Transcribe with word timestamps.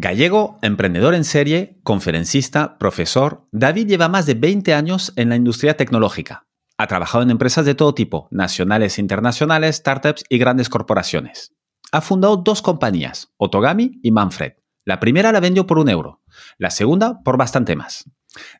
Gallego, 0.00 0.60
emprendedor 0.62 1.12
en 1.16 1.24
serie, 1.24 1.80
conferencista, 1.82 2.78
profesor, 2.78 3.48
David 3.50 3.88
lleva 3.88 4.08
más 4.08 4.26
de 4.26 4.34
20 4.34 4.72
años 4.72 5.12
en 5.16 5.28
la 5.28 5.34
industria 5.34 5.76
tecnológica. 5.76 6.46
Ha 6.76 6.86
trabajado 6.86 7.24
en 7.24 7.32
empresas 7.32 7.66
de 7.66 7.74
todo 7.74 7.94
tipo, 7.94 8.28
nacionales 8.30 9.00
internacionales, 9.00 9.74
startups 9.74 10.22
y 10.28 10.38
grandes 10.38 10.68
corporaciones. 10.68 11.52
Ha 11.90 12.00
fundado 12.00 12.36
dos 12.36 12.62
compañías, 12.62 13.32
Otogami 13.38 13.98
y 14.00 14.12
Manfred. 14.12 14.52
La 14.84 15.00
primera 15.00 15.32
la 15.32 15.40
vendió 15.40 15.66
por 15.66 15.80
un 15.80 15.88
euro, 15.88 16.22
la 16.58 16.70
segunda 16.70 17.20
por 17.24 17.36
bastante 17.36 17.74
más. 17.74 18.08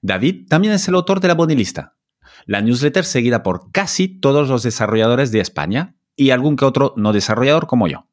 David 0.02 0.48
también 0.48 0.74
es 0.74 0.88
el 0.88 0.96
autor 0.96 1.20
de 1.20 1.29
La 1.29 1.34
Bonilista, 1.34 1.98
la 2.46 2.62
newsletter 2.62 3.05
seguida 3.05 3.45
por 3.45 3.70
casi 3.70 4.09
todos 4.09 4.48
los 4.48 4.65
desarrolladores 4.65 5.30
de 5.30 5.38
España 5.38 5.95
y 6.16 6.30
algún 6.30 6.57
que 6.57 6.65
otro 6.65 6.95
no 6.96 7.12
desarrollador 7.12 7.68
como 7.68 7.87
yo. 7.87 8.08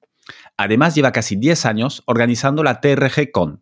Además, 0.57 0.95
lleva 0.95 1.11
casi 1.11 1.35
10 1.35 1.65
años 1.65 2.03
organizando 2.05 2.63
la 2.63 2.79
TRG 2.79 3.31
Con, 3.31 3.61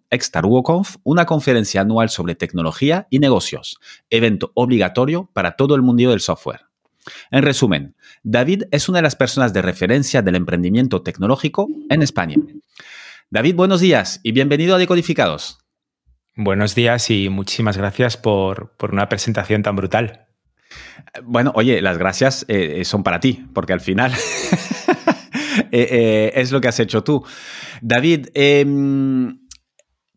Conf, 0.64 0.98
una 1.04 1.26
conferencia 1.26 1.82
anual 1.82 2.10
sobre 2.10 2.36
tecnología 2.36 3.08
y 3.10 3.20
negocios, 3.20 3.80
evento 4.12 4.52
obligatorio 4.54 5.30
para 5.34 5.56
todo 5.56 5.76
el 5.76 5.82
mundo 5.82 6.10
del 6.12 6.20
software. 6.20 6.62
En 7.32 7.44
resumen, 7.44 7.96
David 8.24 8.64
es 8.72 8.90
una 8.90 9.00
de 9.00 9.04
las 9.04 9.16
personas 9.16 9.54
de 9.54 9.62
referencia 9.62 10.22
del 10.22 10.36
emprendimiento 10.36 11.02
tecnológico 11.02 11.68
en 11.90 12.02
España. 12.02 12.38
David, 13.30 13.56
buenos 13.56 13.82
días 13.82 14.20
y 14.24 14.32
bienvenido 14.32 14.76
a 14.76 14.78
Decodificados. 14.78 15.60
Buenos 16.36 16.76
días 16.76 17.10
y 17.10 17.30
muchísimas 17.30 17.78
gracias 17.78 18.18
por, 18.18 18.76
una 18.92 19.10
presentación 19.10 19.64
tan 19.64 19.76
brutal. 19.76 20.28
Bueno, 21.24 21.52
oye, 21.56 21.82
las 21.82 21.98
gracias 21.98 22.46
eh, 22.48 22.84
son 22.86 23.04
para 23.04 23.20
ti, 23.20 23.46
porque 23.54 23.74
al 23.74 23.82
final 23.82 24.14
Eh, 25.74 25.88
eh, 25.90 26.32
es 26.36 26.52
lo 26.52 26.62
que 26.62 26.68
has 26.68 26.80
hecho 26.80 27.04
tú. 27.04 27.26
David, 27.82 28.28
em, 28.36 29.40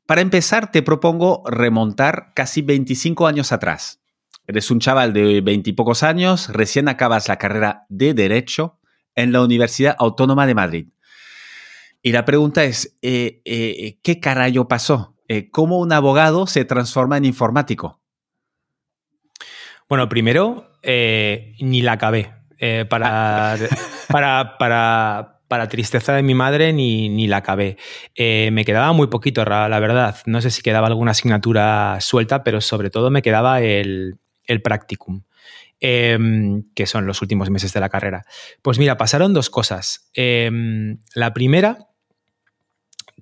para 0.05 0.21
empezar, 0.21 0.71
te 0.71 0.83
propongo 0.83 1.43
remontar 1.47 2.33
casi 2.35 2.61
25 2.61 3.27
años 3.27 3.53
atrás. 3.53 4.03
Eres 4.47 4.71
un 4.71 4.81
chaval 4.81 5.15
de 5.15 5.41
veintipocos 5.41 6.03
años, 6.03 6.51
recién 6.51 6.89
acabas 6.89 7.27
la 7.29 7.39
carrera 7.39 7.87
de 7.89 8.13
Derecho 8.13 8.79
en 9.15 9.33
la 9.33 9.43
Universidad 9.43 9.97
Autónoma 9.99 10.47
de 10.47 10.55
Madrid. 10.55 10.89
Y 12.03 12.13
la 12.13 12.27
pregunta 12.27 12.63
es, 12.65 12.95
eh, 13.01 13.99
¿qué 14.03 14.21
carajo 14.21 14.69
pasó? 14.69 15.17
¿Cómo 15.53 15.81
un 15.81 15.91
abogado 15.91 16.47
se 16.47 16.67
transforma 16.67 17.17
en 17.17 17.25
informático? 17.25 18.03
Bueno, 19.89 20.07
primero, 20.11 20.71
ni 20.83 21.81
la 21.81 21.93
acabé. 21.93 22.35
para, 22.89 23.57
para, 24.09 24.57
para, 24.59 25.36
para 25.49 25.69
tristeza 25.69 26.15
de 26.15 26.23
mi 26.23 26.35
madre 26.35 26.73
ni, 26.73 27.27
la 27.27 27.39
acabé. 27.39 27.77
Eh, 28.15 28.51
me 28.53 28.65
quedaba 28.65 28.93
muy 28.93 29.07
poquito, 29.09 29.45
la 29.45 29.79
verdad. 29.81 30.17
No 30.27 30.41
sé 30.41 30.51
si 30.51 30.63
quedaba 30.63 30.87
alguna 30.87 31.13
asignatura 31.13 31.99
suelta, 32.01 32.43
pero 32.43 32.61
sobre 32.61 32.91
todo 32.91 33.11
me 33.11 33.23
quedaba 33.23 33.61
el, 33.61 34.19
el 34.45 34.63
practicum. 34.63 35.23
Em, 35.79 36.63
que 36.75 36.87
son 36.87 37.07
los 37.07 37.21
últimos 37.21 37.51
meses 37.51 37.75
de 37.75 37.81
la 37.81 37.91
carrera. 37.91 38.25
Pues 38.63 38.79
mira, 38.79 38.97
pasaron 38.97 39.35
dos 39.35 39.51
cosas. 39.51 40.09
Em, 40.15 40.99
la 41.15 41.35
primera, 41.35 41.89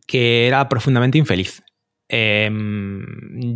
que 0.06 0.46
era 0.46 0.68
profundamente 0.68 1.18
infeliz. 1.18 1.63
Em, 2.16 3.04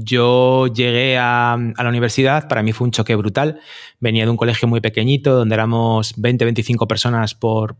yo 0.03 0.67
llegué 0.67 1.17
a, 1.17 1.57
la 1.57 1.89
universidad, 1.89 2.49
para 2.49 2.65
mí 2.65 2.73
fue 2.73 2.87
un 2.87 2.91
choque 2.91 3.15
brutal. 3.15 3.61
Venía 4.01 4.25
de 4.25 4.33
un 4.33 4.37
colegio 4.37 4.67
muy 4.67 4.81
pequeñito, 4.81 5.33
donde 5.33 5.55
éramos 5.55 6.17
20-25 6.17 6.89
personas 6.89 7.37
por, 7.37 7.77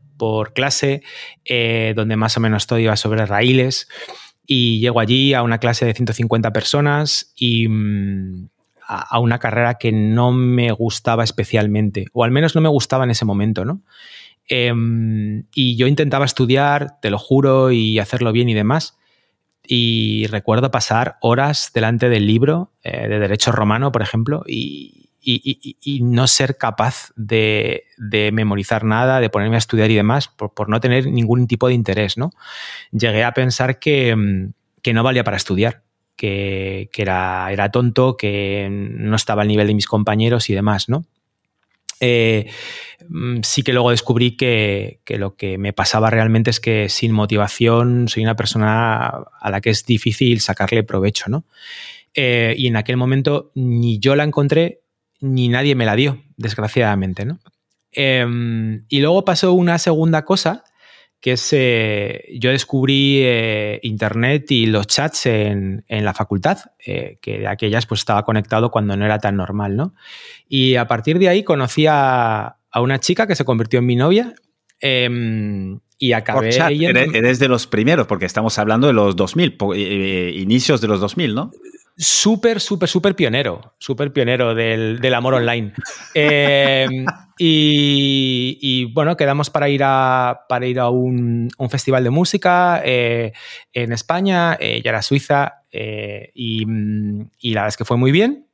clase, 0.55 1.03
eh, 1.45 1.95
donde 1.97 2.15
más 2.15 2.37
o 2.37 2.41
menos 2.41 2.69
todo 2.69 2.79
iba 2.79 2.95
sobre 2.95 3.27
raíles. 3.27 3.89
Y 4.47 4.79
llego 4.79 5.01
allí 5.01 5.35
a 5.35 5.43
una 5.43 5.59
clase 5.59 5.85
de 5.85 5.95
150 5.95 6.53
personas 6.53 7.33
y 7.35 7.67
mm, 7.67 8.49
a, 8.87 9.19
una 9.19 9.41
carrera 9.41 9.79
que 9.79 9.91
no 9.91 10.31
me 10.31 10.71
gustaba 10.71 11.25
especialmente, 11.25 12.07
o 12.13 12.23
al 12.23 12.31
menos 12.31 12.55
no 12.55 12.61
me 12.61 12.69
gustaba 12.69 13.03
en 13.03 13.11
ese 13.11 13.25
momento, 13.25 13.65
¿no? 13.65 13.83
Em, 14.47 15.45
y 15.53 15.75
yo 15.75 15.89
intentaba 15.89 16.25
estudiar, 16.25 17.01
te 17.01 17.11
lo 17.11 17.19
juro, 17.19 17.73
y 17.73 17.99
hacerlo 17.99 18.31
bien 18.31 18.49
y 18.49 18.55
demás 18.55 18.98
y 19.71 20.27
recuerdo 20.29 20.71
pasar 20.71 21.19
horas 21.21 21.71
delante 21.75 22.09
del 22.09 22.27
libro 22.27 22.73
eh, 22.83 23.07
de 23.07 23.19
Derecho 23.19 23.53
Romano, 23.53 23.93
por 23.93 24.01
ejemplo, 24.01 24.43
y, 24.47 25.05
no 26.01 26.27
ser 26.27 26.57
capaz 26.57 27.13
de, 27.17 27.85
memorizar 28.33 28.85
nada, 28.85 29.21
de 29.21 29.29
ponerme 29.29 29.57
a 29.57 29.59
estudiar 29.59 29.91
y 29.91 29.95
demás, 29.95 30.29
por, 30.29 30.71
no 30.71 30.81
tener 30.81 31.07
ningún 31.07 31.47
tipo 31.47 31.69
de 31.69 31.75
interés. 31.75 32.17
¿no? 32.17 32.31
Llegué 32.93 33.25
a 33.25 33.35
pensar 33.35 33.79
que, 33.79 34.17
mm, 34.17 34.95
no 34.95 35.03
valía 35.03 35.23
para 35.23 35.37
estudiar, 35.37 35.83
que, 36.17 36.89
era, 36.97 37.53
era, 37.53 37.71
tonto, 37.71 38.17
que 38.17 38.69
no 38.71 39.17
estaba 39.17 39.43
al 39.43 39.49
nivel 39.49 39.67
de 39.67 39.75
mis 39.75 39.87
compañeros 39.87 40.49
y 40.49 40.55
demás. 40.55 40.89
¿no? 40.89 41.05
Eh, 42.01 42.51
mm, 43.09 43.41
sí 43.43 43.63
que 43.63 43.73
luego 43.73 43.91
descubrí 43.91 44.37
que, 44.37 45.01
lo 45.09 45.37
que 45.37 45.59
me 45.59 45.73
pasaba 45.73 46.11
realmente 46.11 46.51
es 46.51 46.61
que 46.61 46.89
sin 46.89 47.13
motivación 47.13 48.09
soy 48.09 48.23
una 48.23 48.37
persona 48.37 49.07
a 49.07 49.51
la 49.51 49.61
que 49.61 49.71
es 49.71 49.85
difícil 49.85 50.41
sacarle 50.41 50.83
provecho, 50.83 51.29
¿no? 51.29 51.45
Eh, 52.15 52.55
y 52.57 52.67
en 52.67 52.77
aquel 52.77 52.97
momento 52.97 53.53
ni 53.55 53.99
yo 53.99 54.17
la 54.17 54.25
encontré 54.25 54.81
ni 55.21 55.49
nadie 55.49 55.75
me 55.75 55.85
la 55.85 55.97
dio, 55.97 56.23
desgraciadamente, 56.37 57.25
¿no? 57.25 57.41
Em, 57.93 58.85
y 58.89 59.01
luego 59.01 59.25
pasó 59.25 59.53
una 59.53 59.79
segunda 59.79 60.25
cosa 60.25 60.65
que 61.21 61.33
es, 61.33 61.49
eh, 61.53 62.25
yo 62.39 62.51
descubrí 62.51 63.21
eh, 63.23 63.81
Internet 63.83 64.51
y 64.51 64.67
los 64.67 64.87
chats 64.87 65.27
en, 65.27 65.85
la 65.89 66.15
facultad, 66.15 66.59
eh, 66.85 67.19
que 67.21 67.41
de 67.41 67.49
aquellas 67.49 67.87
pues 67.87 68.01
estaba 68.01 68.25
conectado 68.25 68.71
cuando 68.71 68.97
no 68.97 69.05
era 69.05 69.19
tan 69.19 69.37
normal, 69.37 69.77
¿no? 69.77 69.95
Y 70.49 70.77
a 70.77 70.87
partir 70.87 71.19
de 71.19 71.29
ahí 71.29 71.43
conocí 71.43 71.87
a, 71.89 72.57
una 72.77 73.01
chica 73.01 73.27
que 73.27 73.35
se 73.35 73.45
convirtió 73.45 73.81
en 73.81 73.87
mi 73.87 73.97
novia 73.97 74.35
em, 74.79 75.81
y 75.99 76.13
acabé... 76.13 76.57
Por 76.57 77.17
eres, 77.17 77.41
de 77.41 77.49
los 77.49 77.67
primeros, 77.67 78.07
porque 78.07 78.25
estamos 78.25 78.57
hablando 78.61 78.87
de 78.87 78.93
los 78.93 79.17
2000, 79.17 79.57
inicios 80.35 80.81
de 80.81 80.87
los 80.87 81.01
2000, 81.01 81.35
¿no? 81.35 81.51
Súper, 81.99 82.61
súper, 82.61 82.89
súper 82.89 83.17
pionero, 83.17 83.75
súper 83.79 84.13
pionero 84.13 84.55
del, 84.55 85.15
amor 85.15 85.35
online. 85.35 85.73
Em, 86.15 87.05
y, 87.39 88.85
bueno, 88.93 89.17
quedamos 89.17 89.51
para 89.51 89.69
ir 89.69 89.83
a, 89.85 90.41
para 90.49 90.67
ir 90.67 90.81
a 90.81 90.89
un, 90.89 91.51
festival 91.69 92.05
de 92.05 92.11
música 92.11 92.81
eh, 92.85 93.33
en 93.73 93.93
España, 93.93 94.57
ella 94.61 94.91
era 94.91 95.03
suiza, 95.03 95.63
eh, 95.71 96.31
y, 96.35 96.65
y, 97.41 97.55
la 97.55 97.61
verdad 97.63 97.69
es 97.69 97.77
que 97.77 97.85
fue 97.85 97.97
muy 97.97 98.13
bien. 98.13 98.48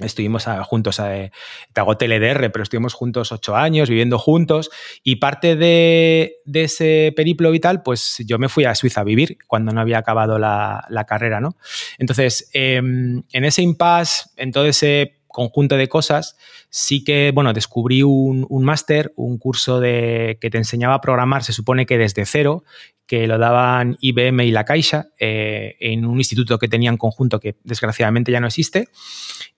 Estuvimos 0.00 0.46
juntos, 0.64 0.96
te 0.96 1.80
hago 1.80 1.96
TLDR, 1.96 2.50
pero 2.50 2.62
estuvimos 2.62 2.94
juntos 2.94 3.32
ocho 3.32 3.56
años, 3.56 3.88
viviendo 3.88 4.18
juntos. 4.18 4.70
Y 5.02 5.16
parte 5.16 5.56
de, 5.56 6.36
ese 6.52 7.12
periplo 7.14 7.50
vital, 7.50 7.82
pues 7.82 8.18
yo 8.26 8.38
me 8.38 8.48
fui 8.48 8.64
a 8.64 8.74
Suiza 8.74 9.02
a 9.02 9.04
vivir 9.04 9.38
cuando 9.46 9.72
no 9.72 9.80
había 9.80 9.98
acabado 9.98 10.38
la, 10.38 11.04
carrera, 11.06 11.40
¿no? 11.40 11.56
Entonces, 11.98 12.50
em, 12.52 13.22
en 13.32 13.44
ese 13.44 13.62
impasse, 13.62 14.30
en 14.36 14.52
todo 14.52 14.66
ese 14.66 15.19
conjunto 15.30 15.76
de 15.76 15.88
cosas, 15.88 16.36
sí 16.68 17.04
que, 17.04 17.30
bueno, 17.32 17.52
descubrí 17.52 18.02
un, 18.02 18.46
máster, 18.50 19.12
un 19.16 19.38
curso 19.38 19.80
de, 19.80 20.38
que 20.40 20.50
te 20.50 20.58
enseñaba 20.58 20.94
a 20.94 21.00
programar, 21.00 21.42
se 21.44 21.52
supone 21.52 21.86
que 21.86 21.98
desde 21.98 22.26
cero, 22.26 22.64
que 23.06 23.26
lo 23.26 23.38
daban 23.38 23.96
IBM 24.00 24.44
y 24.44 24.50
la 24.52 24.64
Caixa 24.64 25.08
eh, 25.18 25.76
en 25.80 26.04
un 26.04 26.18
instituto 26.18 26.58
que 26.58 26.68
tenían 26.68 26.96
conjunto 26.96 27.40
que 27.40 27.56
desgraciadamente 27.64 28.30
ya 28.30 28.40
no 28.40 28.46
existe. 28.46 28.88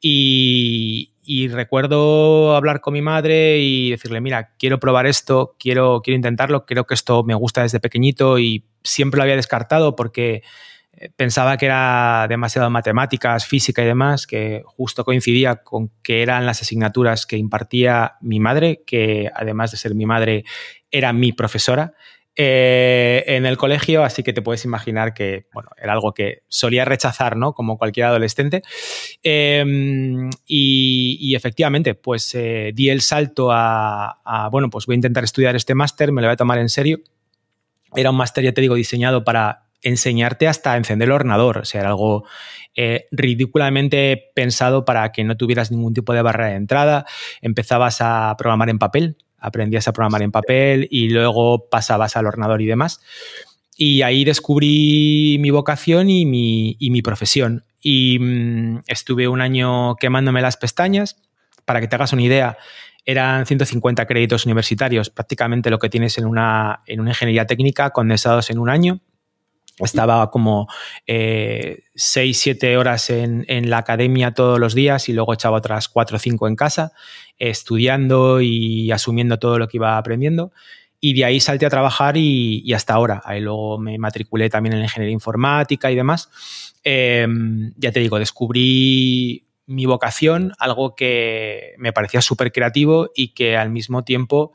Y, 0.01 1.09
recuerdo 1.51 2.57
hablar 2.57 2.81
con 2.81 2.95
mi 2.95 3.03
madre 3.03 3.59
y 3.61 3.91
decirle, 3.91 4.21
mira, 4.21 4.55
quiero 4.59 4.81
probar 4.81 5.07
esto, 5.07 5.55
quiero, 5.59 6.01
quiero 6.03 6.17
intentarlo, 6.17 6.67
creo 6.67 6.87
que 6.87 6.95
esto 6.95 7.23
me 7.25 7.35
gusta 7.35 7.63
desde 7.63 7.81
pequeñito 7.81 8.39
y 8.39 8.65
siempre 8.83 9.19
lo 9.19 9.25
había 9.25 9.37
descartado 9.37 9.97
porque 9.97 10.43
pensaba 11.17 11.57
que 11.57 11.67
era 11.67 12.27
demasiado 12.29 12.71
matemáticas, 12.71 13.47
física 13.47 13.83
y 13.83 13.87
demás, 13.87 14.27
que 14.27 14.63
justo 14.65 15.05
coincidía 15.05 15.57
con 15.57 15.91
que 16.03 16.23
eran 16.23 16.47
las 16.47 16.63
asignaturas 16.63 17.27
que 17.27 17.37
impartía 17.37 18.15
mi 18.21 18.41
madre, 18.41 18.83
que 18.87 19.31
además 19.35 19.71
de 19.71 19.79
ser 19.79 19.95
mi 19.95 20.07
madre, 20.07 20.45
era 20.91 21.13
mi 21.13 21.33
profesora. 21.33 21.95
eh, 22.35 23.25
en 23.27 23.45
el 23.45 23.57
colegio, 23.59 24.05
así 24.05 24.23
que 24.23 24.33
te 24.33 24.41
puedes 24.41 24.65
imaginar 24.65 25.13
que, 25.13 25.49
bueno, 25.53 25.69
era 25.77 25.93
algo 25.93 26.13
que 26.15 26.45
solía 26.49 26.85
rechazar, 26.87 27.37
¿no? 27.37 27.53
Como 27.53 27.77
cualquier 27.77 28.07
adolescente. 28.07 28.63
Em, 29.23 30.31
y, 30.47 31.35
efectivamente, 31.35 31.95
pues 31.95 32.35
eh, 32.35 32.73
di 32.75 32.89
el 32.89 33.03
salto 33.03 33.51
a, 33.53 34.49
bueno, 34.51 34.71
pues 34.71 34.87
voy 34.87 34.95
a 34.95 34.97
intentar 34.97 35.25
estudiar 35.25 35.57
este 35.57 35.75
máster, 35.75 36.11
me 36.13 36.23
lo 36.23 36.29
voy 36.29 36.35
a 36.35 36.37
tomar 36.37 36.59
en 36.59 36.69
serio. 36.71 37.01
Era 37.95 38.11
un 38.11 38.17
máster, 38.17 38.45
ya 38.45 38.53
te 38.53 38.63
digo, 38.63 38.75
diseñado 38.75 39.25
para 39.25 39.62
enseñarte 39.83 40.49
hasta 40.49 40.77
encender 40.77 41.09
el 41.09 41.13
ordenador, 41.13 41.59
o 41.59 41.65
sea, 41.65 41.81
era 41.81 41.91
algo 41.91 42.25
eh, 42.75 43.07
ridículamente 43.11 44.31
pensado 44.35 44.87
para 44.87 45.13
que 45.13 45.25
no 45.25 45.37
tuvieras 45.37 45.71
ningún 45.71 45.93
tipo 45.93 46.15
de 46.15 46.23
barrera 46.23 46.51
de 46.51 46.57
entrada. 46.57 47.05
Empezabas 47.43 47.99
a 48.01 48.35
programar 48.39 48.71
en 48.71 48.79
papel, 48.79 49.17
aprendías 49.39 49.89
a 49.89 49.93
programar 49.93 50.23
en 50.23 50.33
papel 50.33 50.89
y 50.91 51.11
luego 51.11 51.69
pasabas 51.69 52.17
al 52.17 52.27
ordenador 52.27 52.63
y 52.63 52.67
demás. 52.67 53.01
Y 53.77 54.03
ahí 54.03 54.25
descubrí 54.25 55.37
mi 55.41 55.51
vocación 55.51 56.09
y 56.09 56.25
mi, 56.25 57.03
profesión. 57.03 57.65
Y 57.83 58.19
mm, 58.19 58.83
estuve 58.87 59.29
un 59.29 59.43
año 59.43 59.97
quemándome 59.97 60.41
las 60.41 60.57
pestañas. 60.57 61.17
Para 61.65 61.81
que 61.81 61.89
te 61.89 61.97
hagas 61.97 62.13
una 62.13 62.23
idea, 62.23 62.57
eran 63.05 63.47
150 63.47 64.07
créditos 64.07 64.47
universitarios, 64.47 65.11
prácticamente 65.11 65.71
lo 65.71 65.79
que 65.79 65.89
tienes 65.89 66.19
en 66.19 66.27
una, 66.27 66.81
en 66.87 67.01
una 67.01 67.11
ingeniería 67.11 67.47
técnica 67.47 67.91
condensados 67.91 68.51
en 68.51 68.59
un 68.59 68.71
año. 68.71 69.01
Estaba 69.85 70.31
como 70.31 70.69
6, 71.07 71.07
eh, 71.07 71.83
7 72.35 72.77
horas 72.77 73.11
en, 73.11 73.71
la 73.71 73.79
academia 73.79 74.33
todos 74.33 74.59
los 74.59 74.75
días 74.75 75.09
y 75.09 75.13
luego 75.13 75.35
echaba 75.35 75.59
otras 75.59 75.89
4 75.89 76.17
o 76.17 76.21
5 76.21 76.49
en 76.49 76.57
casa, 76.57 76.93
estudiando 77.39 78.41
y 78.41 78.91
asumiendo 78.93 79.39
todo 79.39 79.59
lo 79.59 79.69
que 79.69 79.79
iba 79.79 79.99
aprendiendo. 79.99 80.53
Y 81.01 81.15
de 81.15 81.25
ahí 81.25 81.41
salté 81.41 81.67
a 81.67 81.71
trabajar 81.71 82.17
y, 82.17 82.73
hasta 82.73 82.95
ahora. 82.95 83.23
Ahí 83.25 83.41
luego 83.41 83.79
me 83.79 83.99
matriculé 83.99 84.49
también 84.49 84.75
en 84.75 84.79
la 84.79 84.85
ingeniería 84.87 85.13
informática 85.13 85.91
y 85.91 85.97
demás. 85.97 86.31
Em, 86.85 87.73
ya 87.77 87.91
te 87.91 87.99
digo, 87.99 88.19
descubrí 88.21 89.49
mi 89.67 89.87
vocación, 89.87 90.53
algo 90.59 90.95
que 90.95 91.75
me 91.79 91.93
parecía 91.93 92.23
súper 92.23 92.53
creativo 92.53 93.11
y 93.15 93.35
que 93.35 93.57
al 93.57 93.71
mismo 93.71 94.05
tiempo, 94.05 94.53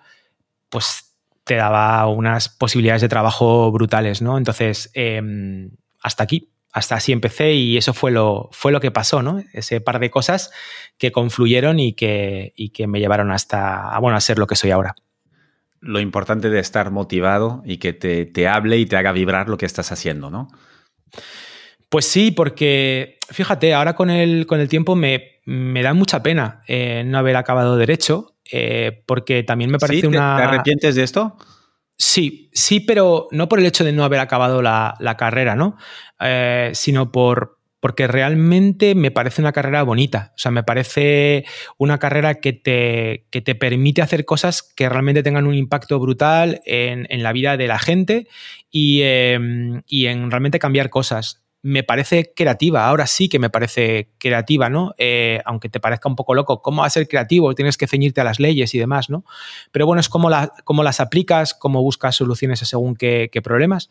pues 0.69 1.06
te 1.47 1.55
daba 1.55 2.05
unas 2.07 2.49
posibilidades 2.49 3.01
de 3.01 3.09
trabajo 3.09 3.71
brutales, 3.71 4.21
¿no? 4.21 4.37
Entonces, 4.37 4.91
em, 4.93 5.71
hasta 6.01 6.23
aquí, 6.23 6.51
hasta 6.71 6.95
así 6.95 7.11
empecé 7.11 7.53
y 7.53 7.77
eso 7.77 7.93
fue 7.93 8.11
lo, 8.11 8.49
fue 8.51 8.71
lo 8.71 8.79
que 8.79 8.91
pasó, 8.91 9.23
¿no? 9.23 9.41
Ese 9.53 9.81
par 9.81 9.99
de 9.99 10.11
cosas 10.11 10.51
que 10.97 11.11
confluyeron 11.11 11.79
y 11.79 11.93
que, 11.93 12.53
que 12.73 12.87
me 12.87 12.99
llevaron 12.99 13.31
hasta, 13.31 13.97
bueno, 13.99 14.17
a 14.17 14.21
ser 14.21 14.37
lo 14.37 14.45
que 14.45 14.55
soy 14.55 14.71
ahora. 14.71 14.93
Lo 15.79 15.99
importante 15.99 16.49
de 16.49 16.59
estar 16.59 16.91
motivado 16.91 17.63
y 17.65 17.77
que 17.77 17.93
te, 17.93 18.47
hable 18.47 18.77
y 18.77 18.85
te 18.85 18.97
haga 18.97 19.11
vibrar 19.11 19.47
lo 19.47 19.57
que 19.57 19.65
estás 19.65 19.91
haciendo, 19.91 20.29
¿no? 20.29 20.49
Pues 21.89 22.05
sí, 22.05 22.31
porque 22.31 23.17
fíjate, 23.29 23.73
ahora 23.73 23.95
con 23.95 24.09
el, 24.09 24.45
con 24.45 24.59
el 24.59 24.67
tiempo 24.67 24.95
me, 24.95 25.39
da 25.45 25.93
mucha 25.93 26.21
pena 26.21 26.61
eh, 26.67 27.03
no 27.05 27.17
haber 27.17 27.37
acabado 27.37 27.77
derecho 27.77 28.36
eh, 28.51 29.03
porque 29.05 29.43
también 29.43 29.71
me 29.71 29.77
parece 29.77 30.07
una... 30.07 30.37
¿Te 30.37 30.43
arrepientes 30.43 30.95
de 30.95 31.03
esto? 31.03 31.37
Sí, 31.97 32.49
sí, 32.53 32.79
pero 32.79 33.27
no 33.31 33.49
por 33.49 33.59
el 33.59 33.65
hecho 33.65 33.83
de 33.83 33.91
no 33.91 34.03
haber 34.03 34.19
acabado 34.19 34.61
la, 34.61 35.15
carrera, 35.17 35.55
¿no? 35.55 35.77
Eh, 36.19 36.69
sino 36.73 37.11
por, 37.11 37.57
porque 37.79 38.05
realmente 38.05 38.93
me 38.93 39.09
parece 39.09 39.41
una 39.41 39.51
carrera 39.51 39.81
bonita. 39.81 40.33
O 40.35 40.37
sea, 40.37 40.51
me 40.51 40.63
parece 40.63 41.45
una 41.77 41.97
carrera 41.97 42.35
que 42.35 42.53
te, 42.53 43.25
que 43.31 43.41
te 43.41 43.55
permite 43.55 44.01
hacer 44.01 44.25
cosas 44.25 44.61
que 44.61 44.89
realmente 44.89 45.23
tengan 45.23 45.47
un 45.47 45.55
impacto 45.55 45.99
brutal 45.99 46.61
en, 46.65 47.07
la 47.23 47.33
vida 47.33 47.57
de 47.57 47.67
la 47.67 47.79
gente 47.79 48.27
y, 48.69 49.01
em, 49.01 49.81
y 49.87 50.05
en 50.05 50.29
realmente 50.29 50.59
cambiar 50.59 50.91
cosas 50.91 51.46
me 51.63 51.83
parece 51.83 52.33
creativa, 52.35 52.87
ahora 52.87 53.07
sí 53.07 53.29
que 53.29 53.39
me 53.39 53.49
parece 53.49 54.09
creativa, 54.19 54.69
¿no? 54.69 54.93
Eh, 54.97 55.41
aunque 55.45 55.69
te 55.69 55.79
parezca 55.79 56.07
un 56.07 56.15
poco 56.15 56.33
loco, 56.33 56.61
¿cómo 56.61 56.81
va 56.81 56.87
a 56.87 56.91
ser 56.91 57.07
creativo? 57.07 57.53
Tienes 57.55 57.77
que 57.77 57.87
ceñirte 57.87 58.21
a 58.21 58.23
las 58.23 58.39
leyes 58.39 58.73
y 58.75 58.79
demás, 58.79 59.09
¿no? 59.09 59.25
Pero 59.71 59.85
bueno, 59.85 59.99
es 59.99 60.07
cómo, 60.07 60.29
las 60.29 60.99
aplicas, 60.99 61.53
cómo 61.53 61.81
buscas 61.81 62.15
soluciones 62.15 62.61
a 62.61 62.65
según 62.65 62.95
qué, 62.95 63.29
problemas. 63.43 63.89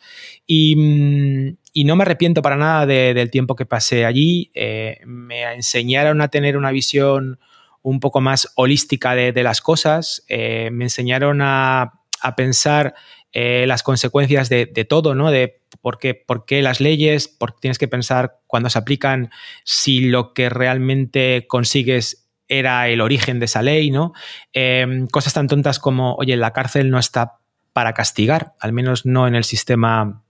Mm, 0.49 1.49
y, 1.73 1.85
no 1.85 1.97
me 1.97 2.03
arrepiento 2.03 2.41
para 2.43 2.57
nada 2.57 2.87
del 2.87 3.31
tiempo 3.31 3.57
que 3.57 3.67
pasé 3.67 4.05
allí. 4.05 4.51
Eh, 4.55 5.01
me 5.05 5.43
enseñaron 5.55 6.21
a 6.21 6.29
tener 6.29 6.57
una 6.57 6.71
visión 6.71 7.39
un 7.87 8.01
poco 8.01 8.21
más 8.21 8.53
holística 8.57 9.15
de, 9.15 9.43
las 9.45 9.61
cosas, 9.61 10.25
eh, 10.27 10.71
me 10.73 10.87
enseñaron 10.87 11.41
a, 11.41 11.93
pensar 12.37 12.95
las 13.33 13.83
consecuencias 13.83 14.49
de, 14.49 14.65
de, 14.65 14.85
todo, 14.87 15.15
¿no? 15.15 15.31
De 15.31 15.61
¿Por 15.81 15.99
qué, 15.99 16.63
las 16.63 16.81
leyes? 16.81 17.29
Porque 17.29 17.59
tienes 17.61 17.79
que 17.79 17.89
pensar 17.89 18.41
cuando 18.47 18.71
se 18.71 18.79
aplican 18.79 19.31
si 19.65 20.01
lo 20.01 20.33
que 20.33 20.49
realmente 20.49 21.47
consigues 21.47 22.29
era 22.49 22.89
el 22.89 23.01
origen 23.01 23.39
de 23.39 23.47
esa 23.47 23.63
ley, 23.63 23.91
¿no? 23.91 24.13
Em, 24.53 25.07
cosas 25.07 25.35
tan 25.35 25.47
tontas 25.49 25.79
como, 25.79 26.15
oye, 26.15 26.37
la 26.37 26.53
cárcel 26.53 26.91
no 26.91 26.99
está 26.99 27.39
para 27.73 27.93
castigar, 27.93 28.55
al 28.61 28.73
menos 28.73 29.07
no 29.07 29.29
en 29.29 29.35
el 29.35 29.45
sistema 29.45 30.25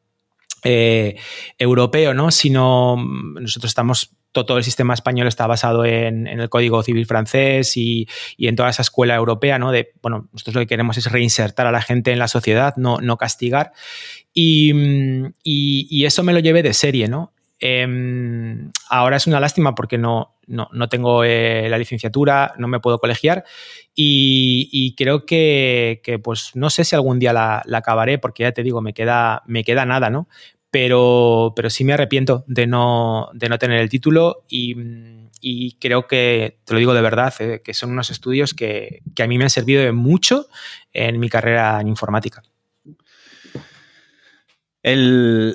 eh, 0.63 1.17
europeo, 1.59 2.15
¿no? 2.15 2.31
Sino 2.31 2.97
mm, 2.97 3.41
nosotros 3.41 3.71
estamos 3.71 4.17
todo 4.44 4.59
el 4.59 4.65
sistema 4.65 4.94
español 4.94 5.27
está 5.27 5.47
basado 5.47 5.85
en, 5.85 6.27
el 6.27 6.49
Código 6.49 6.83
Civil 6.83 7.06
francés 7.06 7.77
y, 7.77 8.06
en 8.38 8.56
toda 8.56 8.71
esa 8.71 8.83
escuela 8.83 9.15
europea, 9.15 9.59
¿no? 9.59 9.73
De, 9.73 9.93
bueno, 10.03 10.29
nosotros 10.33 10.56
lo 10.56 10.61
que 10.61 10.67
queremos 10.67 10.99
es 10.99 11.11
reinsertar 11.11 11.67
a 11.67 11.73
la 11.73 11.81
gente 11.81 12.12
en 12.12 12.19
la 12.19 12.29
sociedad, 12.29 12.75
no, 12.77 13.17
castigar. 13.17 13.73
Y, 14.35 15.33
eso 16.05 16.23
me 16.23 16.33
lo 16.33 16.41
llevé 16.41 16.62
de 16.62 16.75
serie, 16.75 17.09
¿no? 17.09 17.33
Em, 17.59 18.71
ahora 18.91 19.17
es 19.17 19.27
una 19.27 19.41
lástima 19.41 19.75
porque 19.75 19.97
no, 19.97 20.37
no, 20.47 20.88
tengo 20.88 21.25
eh, 21.25 21.69
la 21.69 21.79
licenciatura, 21.79 22.55
no 22.59 22.69
me 22.69 22.81
puedo 22.81 22.99
colegiar 22.99 23.44
y, 23.94 24.94
creo 24.97 25.27
que, 25.27 26.21
pues 26.23 26.53
no 26.55 26.71
sé 26.71 26.85
si 26.85 26.94
algún 26.94 27.19
día 27.19 27.33
la, 27.33 27.62
acabaré 27.73 28.19
porque 28.19 28.44
ya 28.44 28.53
te 28.53 28.62
digo, 28.62 28.81
me 28.81 28.93
queda, 28.93 29.43
me 29.47 29.65
queda 29.65 29.85
nada, 29.87 30.11
¿no? 30.11 30.29
Pero, 30.78 31.55
pero 31.56 31.70
sí 31.70 31.84
me 31.84 31.94
arrepiento 31.94 32.44
de 32.46 32.67
no, 32.67 33.31
de 33.32 33.49
no 33.49 33.56
tener 33.56 33.81
el 33.81 33.88
título 33.88 34.44
y, 34.46 34.75
creo 35.81 36.06
que, 36.06 36.58
te 36.67 36.75
lo 36.75 36.78
digo 36.78 36.93
de 36.93 37.00
verdad, 37.00 37.32
eh, 37.38 37.62
que 37.64 37.73
son 37.73 37.93
unos 37.93 38.11
estudios 38.11 38.52
que, 38.52 39.00
que 39.14 39.23
a 39.23 39.26
mí 39.26 39.38
me 39.38 39.44
han 39.44 39.50
servido 39.50 39.82
de 39.82 39.93
mucho 39.93 40.49
en 40.93 41.19
mi 41.19 41.31
carrera 41.31 41.81
en 41.81 41.88
informática 41.88 42.43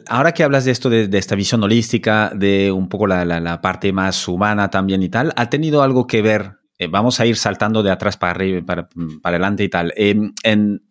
ahora 0.08 0.34
que 0.34 0.44
hablas 0.44 0.66
de 0.66 0.72
esto, 0.72 0.90
de, 0.90 1.18
esta 1.18 1.36
visión 1.36 1.62
holística, 1.62 2.32
de 2.36 2.72
un 2.72 2.90
poco 2.90 3.06
la, 3.06 3.62
parte 3.62 3.94
más 3.94 4.28
humana 4.28 4.72
también 4.72 5.04
y 5.04 5.10
tal, 5.10 5.34
¿ha 5.36 5.52
tenido 5.52 5.84
algo 5.84 6.08
que 6.08 6.24
ver? 6.24 6.58
Eh, 6.80 6.88
vamos 6.88 7.20
a 7.20 7.28
ir 7.28 7.38
saltando 7.38 7.84
de 7.84 7.92
atrás 7.92 8.18
para 8.18 8.32
arriba, 8.32 8.66
para, 8.66 8.90
adelante 9.22 9.64
y 9.64 9.70
tal. 9.70 9.94
Em, 9.96 10.34
en, 10.42 10.82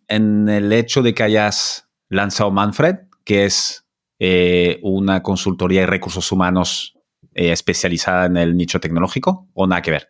el 0.47 0.71
hecho 0.71 1.01
de 1.01 1.13
que 1.13 1.23
hayas 1.23 1.89
lanzado 2.07 2.49
Manfred, 2.49 2.95
que 3.25 3.45
es 3.45 3.85
eh, 4.23 4.77
una 4.83 5.23
consultoría 5.23 5.81
de 5.81 5.87
recursos 5.87 6.31
humanos 6.31 6.93
eh, 7.33 7.51
especializada 7.51 8.27
en 8.27 8.37
el 8.37 8.55
nicho 8.55 8.79
tecnológico, 8.79 9.47
o 9.55 9.65
nada 9.65 9.81
que 9.81 9.89
ver? 9.89 10.09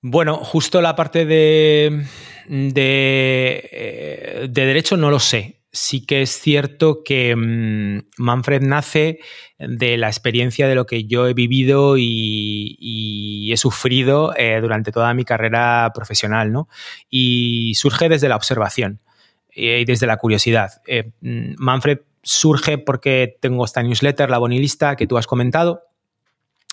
Bueno, 0.00 0.36
justo 0.36 0.80
la 0.80 0.94
parte 0.94 1.26
de, 1.26 2.06
de, 2.46 4.48
de, 4.48 4.64
derecho 4.64 4.96
no 4.96 5.10
lo 5.10 5.18
sé 5.18 5.58
sí 5.72 6.04
que 6.04 6.22
es 6.22 6.40
cierto 6.40 7.02
que 7.04 7.34
mm, 7.36 8.08
Manfred 8.18 8.62
nace 8.62 9.20
de 9.58 9.96
la 9.96 10.08
experiencia 10.08 10.68
de 10.68 10.74
lo 10.74 10.86
que 10.86 11.04
yo 11.04 11.26
he 11.26 11.34
vivido 11.34 11.96
y, 11.98 13.50
he 13.50 13.56
sufrido 13.56 14.34
eh, 14.36 14.60
durante 14.60 14.92
toda 14.92 15.14
mi 15.14 15.24
carrera 15.24 15.90
profesional, 15.94 16.52
¿no? 16.52 16.68
Y 17.08 17.74
surge 17.74 18.08
desde 18.08 18.28
la 18.28 18.36
observación 18.36 19.00
eh, 19.00 19.07
y 19.58 19.84
desde 19.84 20.06
la 20.06 20.16
curiosidad. 20.16 20.82
Eh, 20.86 21.10
mm, 21.20 21.54
Manfred 21.58 21.98
surge 22.22 22.78
porque 22.78 23.36
tengo 23.40 23.64
esta 23.64 23.82
newsletter, 23.82 24.30
la 24.30 24.38
Bonilista, 24.38 24.96
que 24.96 25.06
tú 25.06 25.18
has 25.18 25.26
comentado, 25.26 25.82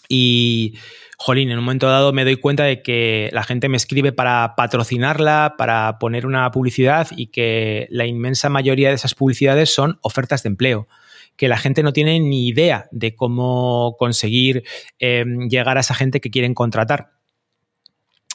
y 0.08 0.76
jolín, 1.18 1.50
en 1.50 1.58
un 1.58 1.66
momento 1.66 1.88
dado 1.88 2.14
me 2.14 2.24
doy 2.24 2.36
cuenta 2.36 2.64
de 2.64 2.82
que 2.82 3.30
la 3.34 3.44
gente 3.44 3.70
me 3.70 3.78
escribe 3.78 4.12
para 4.12 4.54
patrocinarla, 4.56 5.56
para 5.58 5.98
poner 5.98 6.26
una 6.26 6.50
publicidad 6.52 7.08
y 7.16 7.28
que 7.28 7.88
la 7.90 8.06
inmensa 8.06 8.50
mayoría 8.50 8.90
de 8.90 8.96
esas 8.96 9.16
publicidades 9.16 9.74
son 9.74 9.98
ofertas 10.02 10.44
de 10.44 10.50
empleo 10.50 10.88
que 11.36 11.48
la 11.48 11.58
gente 11.58 11.84
no 11.84 11.94
tiene 11.94 12.20
ni 12.20 12.48
idea 12.48 12.88
de 12.92 13.16
cómo 13.16 13.96
conseguir 13.98 14.64
em, 15.00 15.50
llegar 15.50 15.78
a 15.78 15.82
esa 15.82 15.94
gente 15.94 16.22
que 16.22 16.32
quieren 16.32 16.54
contratar. 16.54 17.12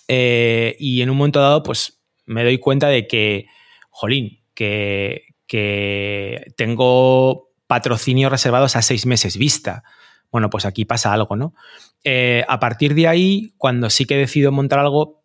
Eh, 0.09 0.76
y 0.78 1.02
en 1.02 1.11
un 1.11 1.16
momento 1.16 1.40
dado, 1.40 1.62
pues 1.62 2.00
me 2.26 2.45
doy 2.45 2.59
cuenta 2.59 2.88
de 2.88 3.07
que, 3.07 3.47
jolín, 3.90 4.40
que, 4.61 5.23
que 5.47 6.52
tengo 6.59 7.49
patrocinios 7.67 8.31
reservados 8.31 8.76
a 8.76 8.83
seis 8.83 9.07
meses 9.07 9.38
vista. 9.38 9.85
Bueno, 10.31 10.50
pues 10.50 10.67
aquí 10.67 10.85
pasa 10.85 11.14
algo, 11.14 11.35
¿no? 11.35 11.55
Eh, 12.05 12.45
a 12.47 12.61
partir 12.61 12.95
de 12.95 13.09
ahí, 13.09 13.55
cuando 13.57 13.88
sí 13.88 14.05
que 14.05 14.19
decido 14.19 14.52
montar 14.52 14.81
algo, 14.81 15.25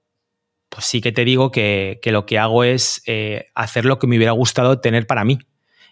pues 0.69 0.85
sí 0.85 1.01
que 1.01 1.11
te 1.11 1.25
digo 1.25 1.51
que, 1.51 1.99
lo 2.05 2.25
que 2.25 2.39
hago 2.39 2.63
es 2.63 3.03
eh, 3.07 3.47
hacer 3.55 3.83
lo 3.83 3.99
que 3.99 4.07
me 4.07 4.15
hubiera 4.15 4.31
gustado 4.31 4.79
tener 4.79 5.05
para 5.05 5.25
mí. 5.25 5.37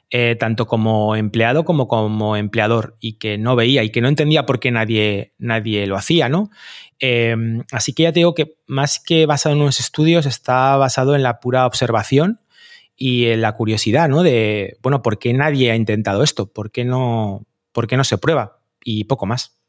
Eh, 0.10 0.36
tanto 0.36 0.68
como 0.68 1.16
empleado 1.16 1.66
como 1.66 1.88
como 1.88 2.38
empleador, 2.38 2.96
y 3.00 3.18
que 3.18 3.38
no 3.38 3.56
veía 3.56 3.84
y 3.84 3.90
que 3.90 4.00
no 4.00 4.08
entendía 4.08 4.46
por 4.46 4.60
qué 4.60 4.72
nadie, 4.72 5.34
nadie 5.38 5.86
lo 5.88 5.98
hacía, 5.98 6.30
¿no? 6.30 6.50
Así 7.72 7.94
que 7.94 8.04
ya 8.04 8.14
te 8.14 8.20
digo 8.20 8.36
que 8.36 8.56
más 8.68 9.00
que 9.00 9.26
basado 9.26 9.56
en 9.56 9.62
unos 9.62 9.80
estudios, 9.80 10.26
está 10.26 10.78
basado 10.78 11.16
en 11.16 11.24
la 11.24 11.40
pura 11.40 11.66
observación 11.66 12.40
y 13.06 13.26
en 13.26 13.42
la 13.42 13.52
curiosidad, 13.52 14.08
¿no? 14.08 14.24
De, 14.24 14.78
bueno, 14.82 15.02
¿por 15.02 15.20
qué 15.20 15.34
nadie 15.34 15.70
ha 15.72 15.76
intentado 15.76 16.24
esto? 16.24 16.46
¿Por 16.54 16.72
qué 16.72 16.86
no, 16.86 17.46
por 17.74 17.86
qué 17.86 17.98
no 17.98 18.06
se 18.06 18.18
prueba? 18.18 18.62
Y 18.82 19.04
poco 19.04 19.26
más. 19.26 19.60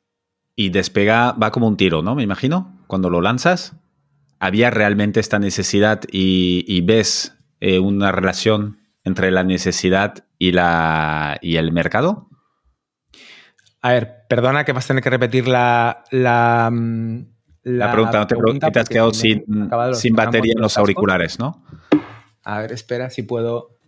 Y 0.54 0.68
despega, 0.68 1.32
va 1.32 1.50
como 1.50 1.66
un 1.66 1.76
tiro, 1.76 2.00
¿no? 2.00 2.14
Me 2.14 2.22
imagino, 2.22 2.78
cuando 2.86 3.10
lo 3.10 3.20
lanzas. 3.20 3.74
¿Había 4.38 4.70
realmente 4.70 5.18
esta 5.18 5.40
necesidad 5.40 6.02
y, 6.12 6.80
ves 6.82 7.36
eh, 7.58 7.80
una 7.80 8.12
relación 8.12 8.78
entre 9.02 9.32
la 9.32 9.42
necesidad 9.42 10.26
y, 10.38 10.52
la, 10.52 11.36
y 11.42 11.56
el 11.56 11.72
mercado? 11.72 12.28
A 13.82 13.94
ver, 13.94 14.26
perdona 14.28 14.64
que 14.64 14.72
vas 14.72 14.84
a 14.84 14.88
tener 14.88 15.02
que 15.02 15.10
repetir 15.10 15.48
la, 15.48 16.04
la, 16.12 16.70
mm, 16.72 17.26
la, 17.64 17.90
pregunta. 17.90 18.18
No 18.20 18.26
te, 18.28 18.36
pregunta 18.36 18.70
te 18.70 18.78
has 18.78 18.88
quedado 18.88 19.12
sin, 19.12 19.44
sin 19.94 20.14
batería 20.14 20.52
en 20.54 20.62
los 20.62 20.78
auriculares, 20.78 21.40
¿no? 21.40 21.64
A 22.44 22.60
ver, 22.60 22.72
espera 22.72 23.10
si 23.10 23.22
puedo. 23.22 23.78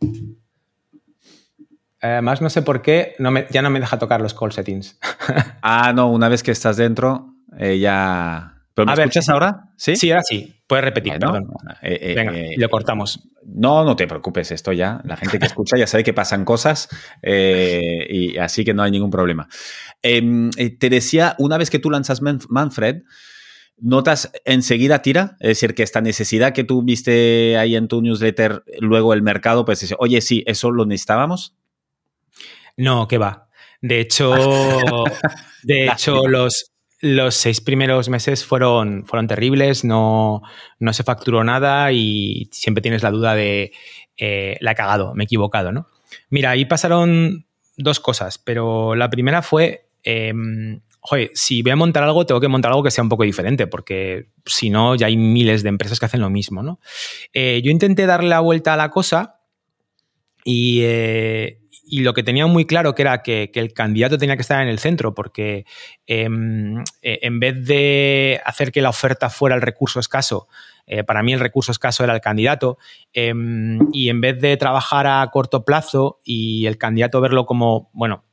Además, 2.00 2.40
no 2.40 2.50
sé 2.50 2.62
por 2.62 2.82
qué 2.82 3.14
no 3.18 3.32
ya 3.50 3.62
no 3.62 3.70
me 3.70 3.80
deja 3.80 3.98
tocar 3.98 4.20
los 4.20 4.34
call 4.34 4.52
settings. 4.52 4.98
ah, 5.62 5.92
no, 5.94 6.10
una 6.10 6.28
vez 6.28 6.42
que 6.42 6.50
estás 6.50 6.76
dentro, 6.76 7.34
eh, 7.58 7.78
ya. 7.78 8.52
¿Pero 8.74 8.86
me 8.86 8.92
escuchas 8.92 9.28
ahora? 9.30 9.70
Sí, 9.76 9.96
sí, 9.96 10.10
ahora 10.10 10.22
sí. 10.22 10.54
Puedes 10.66 10.84
repetir, 10.84 11.14
perdón. 11.14 11.48
Eh, 11.80 11.98
eh, 12.00 12.14
Venga, 12.14 12.32
lo 12.56 12.68
cortamos. 12.68 13.26
No, 13.44 13.84
no 13.84 13.96
te 13.96 14.06
preocupes, 14.06 14.50
esto 14.50 14.72
ya. 14.72 15.00
La 15.04 15.16
gente 15.16 15.38
que 15.38 15.46
escucha 15.46 15.78
ya 15.78 15.86
sabe 15.86 16.04
que 16.04 16.12
pasan 16.12 16.44
cosas 16.44 16.88
y 17.22 18.36
así 18.36 18.64
que 18.64 18.74
no 18.74 18.82
hay 18.82 18.90
ningún 18.90 19.10
problema. 19.10 19.48
Em, 20.02 20.50
te 20.50 20.90
decía, 20.90 21.36
una 21.38 21.56
vez 21.56 21.70
que 21.70 21.78
tú 21.78 21.90
lanzas 21.90 22.20
Manfred, 22.20 23.02
notas 23.78 24.32
enseguida 24.44 25.02
tira, 25.02 25.36
es 25.40 25.48
decir, 25.48 25.74
que 25.74 25.82
esta 25.82 26.00
necesidad 26.00 26.52
que 26.52 26.64
tú 26.64 26.82
viste 26.82 27.56
ahí 27.58 27.76
en 27.76 27.88
tu 27.88 28.02
newsletter, 28.02 28.64
luego 28.80 29.12
el 29.12 29.22
mercado, 29.22 29.64
pues 29.64 29.80
dice, 29.80 29.94
oye, 29.98 30.20
sí, 30.20 30.42
eso 30.46 30.70
lo 30.70 30.86
necesitábamos. 30.86 31.54
No, 32.76 33.08
que 33.08 33.18
va. 33.18 33.48
De 33.80 34.00
hecho, 34.00 34.34
de 35.62 35.86
hecho 35.86 36.26
los, 36.26 36.72
los 37.00 37.34
seis 37.34 37.60
primeros 37.60 38.08
meses 38.08 38.44
fueron, 38.44 39.04
fueron 39.06 39.26
terribles, 39.26 39.84
no, 39.84 40.42
no 40.78 40.92
se 40.92 41.04
facturó 41.04 41.44
nada 41.44 41.92
y 41.92 42.48
siempre 42.52 42.82
tienes 42.82 43.02
la 43.02 43.10
duda 43.10 43.34
de 43.34 43.72
eh, 44.16 44.56
la 44.60 44.72
he 44.72 44.74
cagado, 44.74 45.14
me 45.14 45.24
he 45.24 45.26
equivocado, 45.26 45.72
¿no? 45.72 45.88
Mira, 46.30 46.50
ahí 46.50 46.64
pasaron 46.64 47.46
dos 47.76 48.00
cosas, 48.00 48.38
pero 48.38 48.94
la 48.94 49.10
primera 49.10 49.42
fue, 49.42 49.88
em, 50.02 50.80
joder, 51.06 51.30
si 51.34 51.62
voy 51.62 51.70
a 51.70 51.76
montar 51.76 52.02
algo, 52.02 52.26
tengo 52.26 52.40
que 52.40 52.48
montar 52.48 52.72
algo 52.72 52.82
que 52.82 52.90
sea 52.90 53.04
un 53.04 53.08
poco 53.08 53.22
diferente, 53.22 53.68
porque 53.68 54.30
si 54.44 54.70
no, 54.70 54.96
ya 54.96 55.06
hay 55.06 55.16
miles 55.16 55.62
de 55.62 55.68
empresas 55.68 56.00
que 56.00 56.06
hacen 56.06 56.20
lo 56.20 56.30
mismo, 56.30 56.64
¿no? 56.64 56.80
Eh, 57.32 57.62
yo 57.64 57.70
intenté 57.70 58.06
darle 58.06 58.28
la 58.28 58.40
vuelta 58.40 58.74
a 58.74 58.76
la 58.76 58.90
cosa 58.90 59.40
y, 60.44 60.80
eh, 60.82 61.60
y 61.88 62.00
lo 62.00 62.12
que 62.12 62.24
tenía 62.24 62.46
muy 62.46 62.66
claro 62.66 62.94
que 62.94 63.02
era 63.02 63.22
que, 63.22 63.50
el 63.54 63.72
candidato 63.72 64.18
tenía 64.18 64.36
que 64.36 64.42
estar 64.42 64.60
en 64.60 64.68
el 64.68 64.80
centro, 64.80 65.14
porque 65.14 65.64
em, 66.06 66.80
e, 67.00 67.20
en 67.22 67.38
vez 67.38 67.64
de 67.64 68.40
hacer 68.44 68.72
que 68.72 68.82
la 68.82 68.90
oferta 68.90 69.30
fuera 69.30 69.54
el 69.54 69.62
recurso 69.62 70.00
escaso, 70.00 70.48
eh, 70.86 71.04
para 71.04 71.22
mí 71.22 71.32
el 71.32 71.40
recurso 71.40 71.70
escaso 71.70 72.02
era 72.02 72.14
el 72.14 72.20
candidato, 72.20 72.78
em, 73.12 73.78
y 73.92 74.08
en 74.08 74.20
vez 74.20 74.40
de 74.40 74.56
trabajar 74.56 75.06
a 75.06 75.26
corto 75.32 75.64
plazo 75.64 76.20
y 76.24 76.66
el 76.66 76.76
candidato 76.76 77.20
verlo 77.20 77.46
como, 77.46 77.90
bueno, 77.92 78.24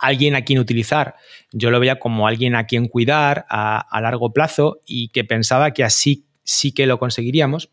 alguien 0.00 0.34
a 0.34 0.42
quien 0.42 0.58
utilizar, 0.58 1.16
yo 1.52 1.70
lo 1.70 1.80
veía 1.80 1.98
como 1.98 2.26
alguien 2.26 2.54
a 2.54 2.66
quien 2.66 2.88
cuidar 2.88 3.44
a, 3.48 4.00
largo 4.00 4.32
plazo 4.32 4.80
y 4.86 5.08
que 5.08 5.24
pensaba 5.24 5.72
que 5.72 5.84
así 5.84 6.26
sí 6.42 6.72
que 6.72 6.86
lo 6.86 6.98
conseguiríamos. 6.98 7.70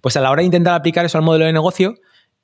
Pues 0.00 0.16
a 0.16 0.20
la 0.20 0.30
hora 0.30 0.40
de 0.40 0.46
intentar 0.46 0.74
aplicar 0.74 1.04
eso 1.04 1.18
al 1.18 1.24
modelo 1.24 1.44
de 1.44 1.52
negocio, 1.52 1.94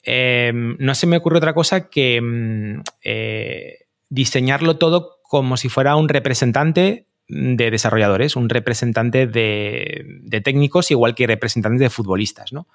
Em, 0.04 0.76
no 0.78 0.94
se 0.94 1.06
me 1.06 1.16
ocurre 1.16 1.38
otra 1.38 1.54
cosa 1.54 1.88
que 1.88 2.16
em, 2.16 2.83
eh, 3.02 3.87
diseñarlo 4.11 4.76
todo 4.76 5.18
como 5.23 5.56
si 5.56 5.71
fuera 5.71 5.97
un 5.97 6.11
representante 6.11 7.06
de 7.26 7.71
desarrolladores, 7.71 8.37
un 8.37 8.50
representante 8.50 9.26
de, 9.26 10.42
técnicos, 10.44 10.90
igual 10.90 11.14
que 11.14 11.26
representantes 11.26 11.80
de 11.80 11.88
futbolistas, 11.88 12.52
¿no? 12.52 12.68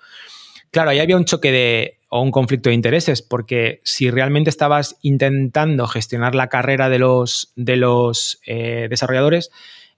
Claro, 0.71 0.91
ahí 0.91 0.99
había 0.99 1.17
un 1.17 1.25
choque 1.25 1.51
de, 1.51 1.99
o 2.09 2.21
un 2.21 2.31
conflicto 2.31 2.69
de 2.69 2.75
intereses, 2.75 3.21
porque 3.21 3.81
si 3.83 4.09
realmente 4.09 4.49
estabas 4.49 4.97
intentando 5.01 5.87
gestionar 5.87 6.35
la 6.35 6.47
carrera 6.47 6.89
de 6.89 6.99
los, 6.99 7.53
de 7.55 7.75
los 7.75 8.39
eh, 8.45 8.87
desarrolladores, 8.89 9.51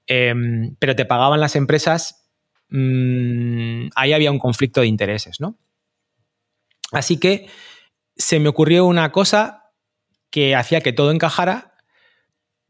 em, 0.08 0.76
pero 0.80 0.96
te 0.96 1.06
pagaban 1.06 1.40
las 1.40 1.56
empresas, 1.56 2.30
mm, 2.70 3.88
ahí 3.96 4.14
había 4.14 4.32
un 4.32 4.40
conflicto 4.40 4.82
de 4.82 4.88
intereses, 4.88 5.40
¿no? 5.40 5.58
Así 6.92 7.18
que 7.18 7.48
se 8.18 8.40
me 8.40 8.50
ocurrió 8.50 8.86
una 8.86 9.12
cosa 9.12 9.72
que 10.30 10.56
hacía 10.56 10.82
que 10.82 10.94
todo 10.94 11.12
encajara, 11.12 11.76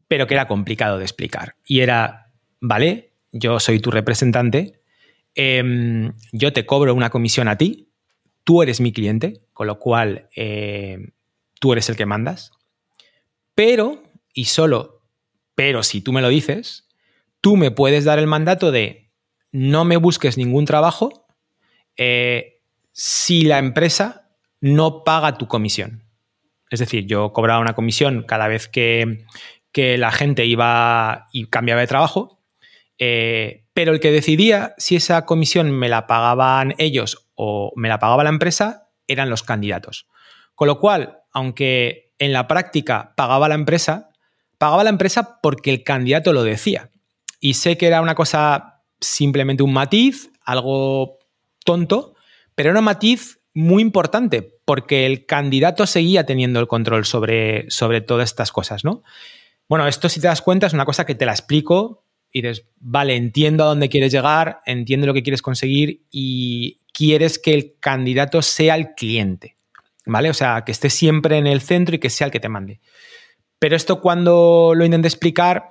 pero 0.06 0.26
que 0.26 0.34
era 0.34 0.46
complicado 0.46 0.98
de 0.98 1.04
explicar. 1.04 1.56
Y 1.64 1.80
era, 1.80 2.32
vale, 2.60 3.14
yo 3.32 3.58
soy 3.58 3.80
tu 3.80 3.90
representante, 3.90 4.82
em, 5.34 6.12
yo 6.32 6.52
te 6.52 6.64
cobro 6.64 6.94
una 6.94 7.10
comisión 7.10 7.48
a 7.48 7.56
ti, 7.58 7.91
tú 8.44 8.62
eres 8.62 8.80
mi 8.80 8.92
cliente, 8.92 9.42
con 9.52 9.66
lo 9.66 9.78
cual 9.78 10.28
em, 10.34 11.12
tú 11.60 11.72
eres 11.72 11.88
el 11.88 11.96
que 11.96 12.06
mandas, 12.06 12.52
pero, 13.54 14.02
y 14.32 14.46
solo, 14.46 15.02
pero 15.54 15.82
si 15.82 16.00
tú 16.00 16.12
me 16.12 16.22
lo 16.22 16.28
dices, 16.28 16.88
tú 17.40 17.56
me 17.56 17.70
puedes 17.70 18.04
dar 18.04 18.18
el 18.18 18.26
mandato 18.26 18.72
de 18.72 19.10
no 19.50 19.84
me 19.84 19.98
busques 19.98 20.38
ningún 20.38 20.64
trabajo, 20.64 21.26
eh, 21.96 22.60
si 22.92 23.42
la 23.42 23.58
empresa 23.58 24.30
no 24.60 25.04
paga 25.04 25.36
tu 25.36 25.48
comisión. 25.48 26.04
Es 26.70 26.80
decir, 26.80 27.06
yo 27.06 27.32
cobraba 27.32 27.60
una 27.60 27.74
comisión 27.74 28.24
cada 28.26 28.48
vez 28.48 28.68
que, 28.68 29.26
la 29.74 30.10
gente 30.10 30.44
iba 30.46 31.28
y 31.32 31.46
cambiaba 31.46 31.80
de 31.80 31.86
trabajo, 31.86 32.40
eh, 32.98 33.64
pero 33.74 33.92
el 33.92 34.00
que 34.00 34.10
decidía 34.12 34.74
si 34.78 34.96
esa 34.96 35.24
comisión 35.24 35.70
me 35.70 35.88
la 35.88 36.06
pagaban 36.06 36.74
ellos 36.78 37.30
o 37.44 37.72
me 37.74 37.88
la 37.88 37.98
pagaba 37.98 38.22
la 38.22 38.30
empresa 38.30 38.88
eran 39.08 39.28
los 39.28 39.42
candidatos. 39.42 40.06
Con 40.54 40.68
lo 40.68 40.78
cual, 40.78 41.18
aunque 41.32 42.14
en 42.20 42.32
la 42.32 42.46
práctica 42.46 43.14
pagaba 43.16 43.48
la 43.48 43.56
empresa, 43.56 44.10
pagaba 44.58 44.84
la 44.84 44.90
empresa 44.90 45.40
porque 45.42 45.70
el 45.70 45.82
candidato 45.82 46.32
lo 46.32 46.44
decía. 46.44 46.90
Y 47.40 47.54
sé 47.54 47.76
que 47.76 47.88
era 47.88 48.00
una 48.00 48.14
cosa 48.14 48.84
simplemente 49.00 49.64
un 49.64 49.72
matiz, 49.72 50.30
algo 50.44 51.18
tonto, 51.64 52.14
pero 52.54 52.70
era 52.70 52.78
un 52.78 52.84
matiz 52.84 53.40
muy 53.54 53.82
importante 53.82 54.60
porque 54.64 55.04
el 55.04 55.26
candidato 55.26 55.84
seguía 55.84 56.24
teniendo 56.24 56.60
el 56.60 56.68
control 56.68 57.04
sobre, 57.04 57.68
sobre 57.70 58.02
todas 58.02 58.30
estas 58.30 58.52
cosas, 58.52 58.84
¿no? 58.84 59.02
Bueno, 59.68 59.88
esto 59.88 60.08
si 60.08 60.20
te 60.20 60.28
das 60.28 60.42
cuenta 60.42 60.68
es 60.68 60.74
una 60.74 60.84
cosa 60.84 61.04
que 61.04 61.16
te 61.16 61.26
la 61.26 61.32
explico 61.32 62.04
y 62.30 62.42
dices, 62.42 62.68
vale, 62.78 63.16
entiendo 63.16 63.64
a 63.64 63.66
dónde 63.66 63.88
quieres 63.88 64.12
llegar, 64.12 64.60
entiendo 64.64 65.08
lo 65.08 65.14
que 65.14 65.24
quieres 65.24 65.42
conseguir 65.42 66.06
y 66.10 66.81
quieres 66.92 67.38
que 67.38 67.54
el 67.54 67.74
candidato 67.80 68.42
sea 68.42 68.74
el 68.74 68.94
cliente, 68.94 69.56
¿vale? 70.06 70.30
O 70.30 70.34
sea, 70.34 70.62
que 70.64 70.72
esté 70.72 70.90
siempre 70.90 71.38
en 71.38 71.46
el 71.46 71.60
centro 71.60 71.96
y 71.96 71.98
que 71.98 72.10
sea 72.10 72.26
el 72.26 72.32
que 72.32 72.40
te 72.40 72.48
mande. 72.48 72.80
Pero 73.58 73.76
esto 73.76 74.00
cuando 74.00 74.72
lo 74.74 74.84
intenté 74.84 75.08
explicar 75.08 75.70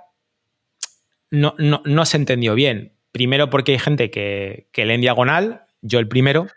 no, 1.30 1.56
no, 1.58 2.06
se 2.06 2.18
entendió 2.18 2.56
bien. 2.56 2.94
Primero 3.12 3.50
porque 3.50 3.74
hay 3.74 3.80
gente 3.80 4.12
que, 4.12 4.68
que 4.72 4.86
lee 4.86 4.96
en 4.96 5.02
diagonal, 5.02 5.62
yo 5.82 6.00
el 6.00 6.08
primero, 6.08 6.48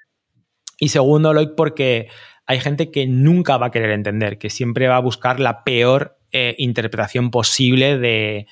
y 0.78 0.88
segundo, 0.88 1.32
Loic, 1.32 1.54
porque 1.56 2.08
hay 2.46 2.60
gente 2.60 2.90
que 2.90 3.06
nunca 3.06 3.56
va 3.56 3.66
a 3.66 3.70
querer 3.70 3.90
entender, 3.90 4.38
que 4.38 4.50
siempre 4.50 4.88
va 4.88 4.96
a 4.96 5.00
buscar 5.00 5.40
la 5.40 5.64
peor 5.64 6.18
eh, 6.32 6.54
interpretación 6.58 7.30
posible 7.30 7.98
de, 7.98 8.46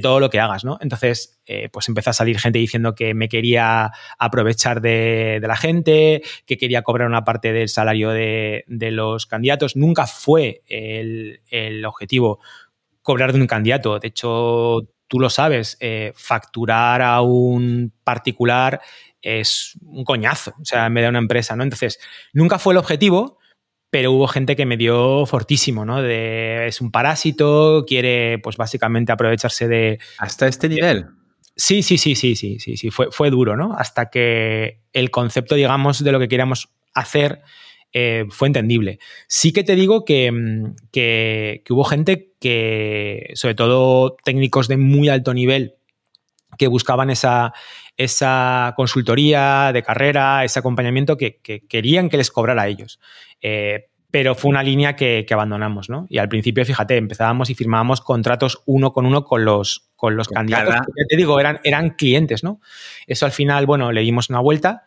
todo 0.00 0.20
lo 0.20 0.30
que 0.30 0.40
hagas, 0.40 0.64
¿no? 0.64 0.78
Entonces, 0.80 1.31
eh, 1.46 1.68
pues 1.72 1.88
empezó 1.88 2.10
a 2.10 2.12
salir 2.12 2.38
gente 2.38 2.58
diciendo 2.58 2.94
que 2.94 3.14
me 3.14 3.28
quería 3.28 3.90
aprovechar 4.18 4.80
de, 4.80 5.40
la 5.42 5.56
gente, 5.56 6.22
que 6.46 6.56
quería 6.56 6.82
cobrar 6.82 7.08
una 7.08 7.24
parte 7.24 7.52
del 7.52 7.68
salario 7.68 8.10
de, 8.10 8.64
los 8.68 9.26
candidatos. 9.26 9.76
Nunca 9.76 10.06
fue 10.06 10.62
el, 10.68 11.84
objetivo 11.84 12.40
cobrar 13.02 13.32
de 13.32 13.40
un 13.40 13.46
candidato. 13.48 13.98
De 13.98 14.08
hecho, 14.08 14.88
tú 15.08 15.18
lo 15.18 15.30
sabes, 15.30 15.76
eh, 15.80 16.12
facturar 16.14 17.02
a 17.02 17.20
un 17.22 17.92
particular 18.04 18.80
es 19.20 19.78
un 19.84 20.04
coñazo, 20.04 20.52
o 20.60 20.64
sea, 20.64 20.88
me 20.90 21.00
da 21.00 21.08
una 21.08 21.20
empresa, 21.20 21.54
¿no? 21.54 21.62
Entonces, 21.62 22.00
nunca 22.32 22.58
fue 22.58 22.74
el 22.74 22.78
objetivo, 22.78 23.38
pero 23.88 24.10
hubo 24.10 24.26
gente 24.26 24.56
que 24.56 24.66
me 24.66 24.76
dio 24.76 25.26
fortísimo, 25.26 25.84
¿no? 25.84 26.02
De, 26.02 26.66
es 26.66 26.80
un 26.80 26.90
parásito, 26.90 27.84
quiere, 27.86 28.38
pues 28.40 28.56
básicamente 28.56 29.12
aprovecharse 29.12 29.68
de... 29.68 30.00
Hasta 30.18 30.48
este 30.48 30.68
nivel. 30.68 31.06
Sí, 31.56 31.82
sí, 31.82 31.98
sí, 31.98 32.14
sí, 32.14 32.34
sí, 32.34 32.58
sí, 32.58 32.76
sí. 32.76 32.90
Fue, 32.90 33.10
fue 33.10 33.30
duro, 33.30 33.56
¿no? 33.56 33.74
Hasta 33.76 34.10
que 34.10 34.80
el 34.92 35.10
concepto, 35.10 35.54
digamos, 35.54 36.02
de 36.02 36.12
lo 36.12 36.18
que 36.18 36.28
queríamos 36.28 36.70
hacer 36.94 37.42
eh, 37.92 38.24
fue 38.30 38.48
entendible. 38.48 38.98
Sí 39.28 39.52
que 39.52 39.64
te 39.64 39.76
digo 39.76 40.00
mm, 40.00 40.74
que, 40.90 41.62
hubo 41.68 41.84
gente 41.84 42.32
que, 42.40 43.30
sobre 43.34 43.54
todo 43.54 44.16
técnicos 44.24 44.68
de 44.68 44.78
muy 44.78 45.08
alto 45.08 45.34
nivel, 45.34 45.74
que 46.58 46.68
buscaban 46.68 47.10
esa, 47.10 47.52
esa 47.96 48.72
consultoría 48.76 49.72
de 49.72 49.82
carrera, 49.82 50.44
ese 50.44 50.58
acompañamiento 50.58 51.16
que, 51.16 51.40
querían 51.68 52.08
que 52.08 52.16
les 52.16 52.30
cobrara 52.30 52.62
a 52.62 52.68
ellos. 52.68 52.98
Eh, 53.42 53.88
pero 54.10 54.34
fue 54.34 54.50
una 54.50 54.62
línea 54.62 54.94
que, 54.94 55.26
abandonamos, 55.30 55.88
¿no? 55.88 56.06
Y 56.10 56.18
al 56.18 56.28
principio, 56.28 56.64
fíjate, 56.64 56.96
empezábamos 56.96 57.48
y 57.48 57.54
firmábamos 57.54 58.00
contratos 58.02 58.62
uno 58.66 58.92
con 58.92 59.06
uno 59.06 59.24
con 59.24 59.44
los, 59.44 59.90
con 60.02 60.16
los 60.16 60.26
candidatos. 60.26 60.88
te 61.08 61.16
digo, 61.16 61.38
eran, 61.38 61.60
eran 61.62 61.90
clientes, 61.90 62.42
¿no? 62.42 62.60
Eso 63.06 63.24
al 63.24 63.30
final, 63.30 63.66
bueno, 63.66 63.92
le 63.92 64.00
dimos 64.00 64.30
una 64.30 64.40
vuelta 64.40 64.82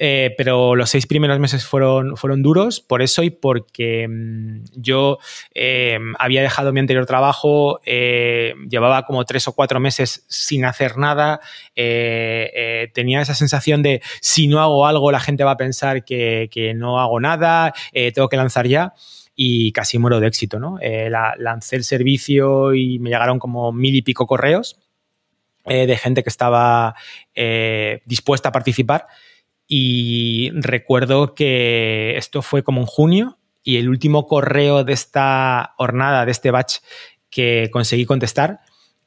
eh, 0.00 0.32
pero 0.38 0.76
los 0.76 0.90
seis 0.90 1.08
primeros 1.08 1.40
meses 1.40 1.66
fueron, 1.66 2.16
fueron 2.16 2.40
duros 2.40 2.80
por 2.80 3.02
eso 3.02 3.24
y 3.24 3.30
porque 3.30 4.06
mm, 4.08 4.64
yo 4.76 5.18
eh, 5.54 5.98
había 6.20 6.40
dejado 6.40 6.72
mi 6.72 6.78
anterior 6.78 7.04
trabajo, 7.04 7.80
eh, 7.84 8.54
llevaba 8.68 9.04
como 9.04 9.24
tres 9.24 9.48
o 9.48 9.54
cuatro 9.54 9.80
meses 9.80 10.24
sin 10.28 10.64
hacer 10.64 10.98
nada, 10.98 11.40
tenía 11.74 13.20
esa 13.20 13.34
sensación 13.34 13.82
de 13.82 14.00
si 14.20 14.46
no 14.46 14.60
hago 14.60 14.86
algo 14.86 15.10
la 15.10 15.20
gente 15.20 15.42
va 15.42 15.52
a 15.52 15.56
pensar 15.56 16.04
que, 16.04 16.72
no 16.76 17.00
hago 17.00 17.18
nada, 17.18 17.72
tengo 17.92 18.28
que 18.28 18.36
lanzar 18.36 18.66
ya 18.66 18.94
y 19.34 19.72
casi 19.72 19.98
muero 19.98 20.20
de 20.20 20.28
éxito. 20.28 20.60
¿no? 20.60 20.78
lancé 21.38 21.76
el 21.76 21.84
servicio 21.84 22.74
y 22.74 22.98
me 22.98 23.10
llegaron 23.10 23.38
como 23.38 23.72
mil 23.72 23.94
y 23.94 24.02
pico 24.02 24.26
correos 24.26 24.78
de 25.64 25.96
gente 25.96 26.22
que 26.22 26.30
estaba 26.30 26.94
dispuesta 28.06 28.50
a 28.50 28.52
participar 28.52 29.06
y 29.68 30.50
recuerdo 30.54 31.34
que 31.34 32.16
esto 32.16 32.40
fue 32.40 32.62
como 32.62 32.80
en 32.80 32.86
junio 32.86 33.38
y 33.62 33.76
el 33.76 33.90
último 33.90 34.26
correo 34.26 34.82
de 34.82 34.94
esta 34.94 35.74
jornada, 35.76 36.24
de 36.24 36.32
este 36.32 36.50
batch 36.50 36.78
que 37.28 37.68
conseguí 37.70 38.06
contestar, 38.06 38.60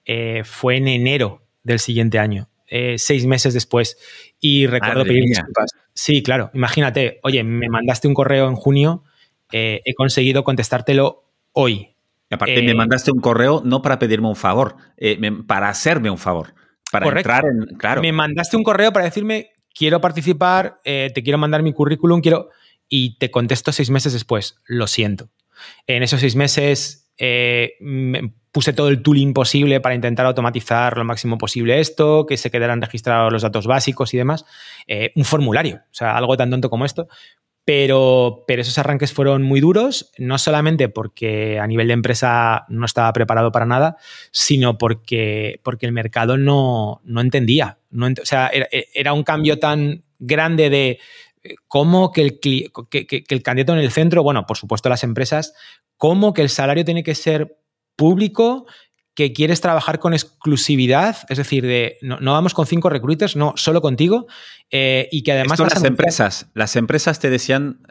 eh, 0.06 0.44
fue 0.46 0.78
en 0.78 0.88
enero 0.88 1.42
del 1.64 1.80
siguiente 1.80 2.20
año, 2.20 2.48
eh, 2.68 3.00
seis 3.00 3.26
meses 3.26 3.56
después. 3.56 3.98
Y 4.40 4.68
recuerdo 4.68 5.04
pedir 5.04 5.26
disculpas. 5.26 5.72
Sí, 5.96 6.22
claro. 6.22 6.52
Imagínate, 6.54 7.20
oye, 7.24 7.44
me 7.44 7.68
mandaste 7.68 8.08
un 8.08 8.14
correo 8.14 8.48
en 8.48 8.56
junio, 8.56 9.04
eh, 9.52 9.82
he 9.84 9.96
conseguido 9.96 10.44
contestártelo 10.44 11.24
hoy. 11.54 11.96
Y 12.30 12.36
aparte, 12.36 12.62
me 12.62 12.76
mandaste 12.76 13.12
un 13.12 13.20
correo 13.20 13.64
no 13.66 13.82
para 13.82 13.98
pedirme 13.98 14.28
un 14.28 14.36
favor, 14.36 14.76
para 15.48 15.70
hacerme 15.70 16.12
un 16.12 16.20
favor. 16.20 16.54
Para 16.92 17.08
entrar 17.08 17.46
en. 17.46 17.78
Claro. 17.78 18.02
Me 18.02 18.12
mandaste 18.12 18.58
un 18.58 18.64
correo 18.64 18.94
para 18.94 19.06
decirme 19.06 19.52
quiero 19.76 20.02
participar, 20.02 20.80
eh, 20.84 21.12
te 21.14 21.24
quiero 21.24 21.38
mandar 21.38 21.64
mi 21.64 21.74
currículum, 21.74 22.22
quiero... 22.22 22.50
Y 22.94 23.18
te 23.20 23.32
contesto 23.32 23.72
seis 23.72 23.90
meses 23.90 24.12
después, 24.12 24.60
lo 24.66 24.86
siento. 24.86 25.30
En 25.88 26.04
esos 26.04 26.20
seis 26.20 26.36
meses 26.36 27.10
eh, 27.18 27.76
puse 28.52 28.74
todo 28.74 28.90
el 28.90 29.02
tooling 29.02 29.34
posible 29.34 29.80
para 29.80 29.96
intentar 29.96 30.26
automatizar 30.26 30.98
lo 30.98 31.06
máximo 31.06 31.38
posible 31.38 31.80
esto, 31.80 32.26
que 32.26 32.36
se 32.36 32.52
quedaran 32.52 32.82
registrados 32.82 33.32
los 33.32 33.44
datos 33.44 33.68
básicos 33.68 34.14
y 34.14 34.18
demás. 34.18 34.46
Eh, 34.88 35.12
un 35.16 35.24
formulario, 35.24 35.78
o 35.78 35.94
sea, 35.94 36.18
algo 36.18 36.36
tan 36.36 36.50
tonto 36.50 36.70
como 36.70 36.84
esto. 36.84 37.08
Pero, 37.74 38.44
pero, 38.48 38.62
esos 38.62 38.78
arranques 38.80 39.14
fueron 39.14 39.44
muy 39.44 39.62
duros, 39.62 40.12
no 40.18 40.38
solamente 40.38 40.90
porque 40.90 41.58
a 41.58 41.66
nivel 41.68 41.88
de 41.88 41.94
empresa 41.94 42.66
no 42.68 42.86
estaba 42.86 43.14
preparado 43.14 43.54
para 43.54 43.66
nada, 43.66 43.96
sino 44.32 44.78
porque, 44.78 45.62
porque 45.64 45.86
el 45.86 45.94
mercado 45.94 46.38
no, 46.38 47.00
no 47.06 47.22
entendía. 47.22 47.78
No 47.90 48.08
o 48.08 48.26
sea, 48.26 48.52
era, 48.94 49.14
un 49.14 49.24
cambio 49.24 49.58
tan 49.58 50.04
grande 50.20 50.70
de 50.70 51.00
eh, 51.44 51.56
cómo 51.70 52.12
que 52.12 52.22
el, 52.24 52.40
que 52.42 53.24
el 53.30 53.42
candidato 53.42 53.72
en 53.72 53.80
el 53.80 53.92
centro, 53.92 54.22
bueno, 54.22 54.46
por 54.46 54.58
supuesto 54.58 54.90
las 54.90 55.06
empresas, 55.06 55.54
cómo 55.96 56.34
que 56.34 56.42
el 56.42 56.50
salario 56.50 56.84
tiene 56.84 57.04
que 57.04 57.16
ser 57.16 57.58
público 57.96 58.66
que 59.22 59.34
quieres 59.34 59.62
trabajar 59.62 60.00
con 60.00 60.14
exclusividad, 60.14 61.18
es 61.30 61.38
decir, 61.38 61.66
de 61.66 61.98
no, 62.02 62.20
vamos 62.32 62.54
con 62.54 62.66
cinco 62.66 62.90
recruiters, 62.90 63.36
no, 63.36 63.54
solo 63.56 63.82
contigo, 63.82 64.28
eh, 64.70 65.08
y 65.12 65.24
que 65.24 65.34
además... 65.34 65.60
las 65.60 65.84
empresas, 65.84 66.50
las 66.54 66.76
empresas 66.76 67.20
te 67.20 67.30
decían... 67.30 67.82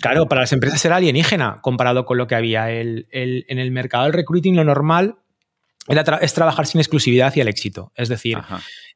Claro, 0.00 0.26
para 0.26 0.42
las 0.42 0.52
empresas 0.52 0.84
era 0.84 0.96
alienígena 0.96 1.58
comparado 1.62 2.04
con 2.04 2.18
lo 2.18 2.26
que 2.26 2.34
había. 2.34 2.70
El, 2.70 3.06
en 3.10 3.58
el 3.58 3.70
mercado 3.70 4.04
del 4.04 4.12
recruiting 4.12 4.56
lo 4.56 4.64
normal 4.64 5.16
es 6.20 6.34
trabajar 6.34 6.66
sin 6.66 6.80
exclusividad 6.80 7.34
y 7.36 7.40
el 7.40 7.48
éxito. 7.48 7.92
Es 7.94 8.08
decir, 8.08 8.38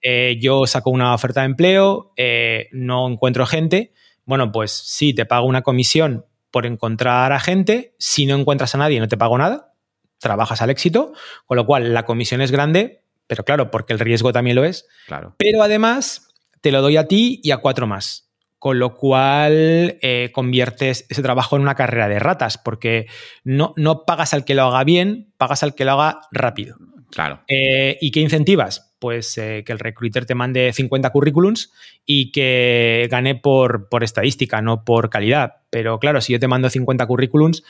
eh, 0.03 0.37
yo 0.41 0.67
saco 0.67 0.91
una 0.91 1.15
oferta 1.15 1.41
de 1.41 1.47
empleo, 1.47 2.13
eh, 2.17 2.69
no 2.73 3.09
encuentro 3.09 3.47
gente, 3.47 3.93
bueno, 4.25 4.51
pues 4.51 4.73
sí, 4.73 5.15
te 5.15 5.27
pago 5.27 5.47
una 5.47 5.63
comisión 5.63 6.25
por 6.51 6.67
encontrar 6.67 7.33
a 7.33 7.41
gente, 7.41 7.95
si 7.99 8.27
no 8.27 8.37
encuentras 8.37 8.75
a 8.75 8.79
nadie 8.79 9.01
no 9.01 9.09
te 9.09 9.17
pago 9.17 9.37
nada, 9.37 9.75
trabajas 10.19 10.63
al 10.63 10.71
éxito, 10.71 11.13
con 11.47 11.57
lo 11.57 11.67
cual 11.67 11.95
la 11.95 12.05
comisión 12.05 12.41
es 12.41 12.51
grande, 12.51 13.03
pero 13.29 13.45
claro, 13.45 13.71
porque 13.71 13.93
el 13.93 13.99
riesgo 14.01 14.33
también 14.33 14.57
lo 14.57 14.65
es. 14.65 14.87
Claro. 15.07 15.35
Pero 15.39 15.63
además 15.63 16.29
te 16.61 16.73
lo 16.73 16.83
doy 16.83 16.97
a 16.97 17.07
ti 17.07 17.41
y 17.45 17.53
a 17.53 17.59
cuatro 17.59 17.87
más. 17.87 18.25
Con 18.59 18.81
lo 18.81 18.97
cual 18.97 19.99
eh, 20.03 20.31
conviertes 20.33 21.07
ese 21.09 21.23
trabajo 21.23 21.55
en 21.55 21.63
una 21.63 21.77
carrera 21.77 22.09
de 22.09 22.19
ratas, 22.19 22.59
porque 22.59 23.07
no, 23.45 23.73
no 23.77 24.05
pagas 24.05 24.35
al 24.35 24.45
que 24.45 24.57
lo 24.57 24.65
haga 24.65 24.83
bien, 24.83 25.33
pagas 25.37 25.63
al 25.63 25.77
que 25.77 25.85
lo 25.85 25.93
haga 25.93 26.23
rápido. 26.33 26.77
Claro. 27.13 27.45
Eh, 27.47 27.97
¿Y 28.01 28.11
qué 28.11 28.19
incentivas? 28.19 28.97
Pues 28.99 29.39
eh, 29.39 29.63
que 29.65 29.71
el 29.71 29.79
recruiter 29.79 30.27
te 30.27 30.35
mande 30.35 30.73
50 30.73 31.11
currículums 31.11 31.73
y 32.05 32.33
que 32.33 33.07
gane 33.09 33.37
por, 33.37 33.89
por, 33.89 34.03
estadística, 34.03 34.61
no 34.61 34.85
por 34.85 35.09
calidad. 35.09 35.59
Pero 35.71 36.01
claro, 36.01 36.21
si 36.21 36.33
yo 36.33 36.41
te 36.41 36.49
mando 36.49 36.69
50 36.69 37.07
currículums, 37.07 37.63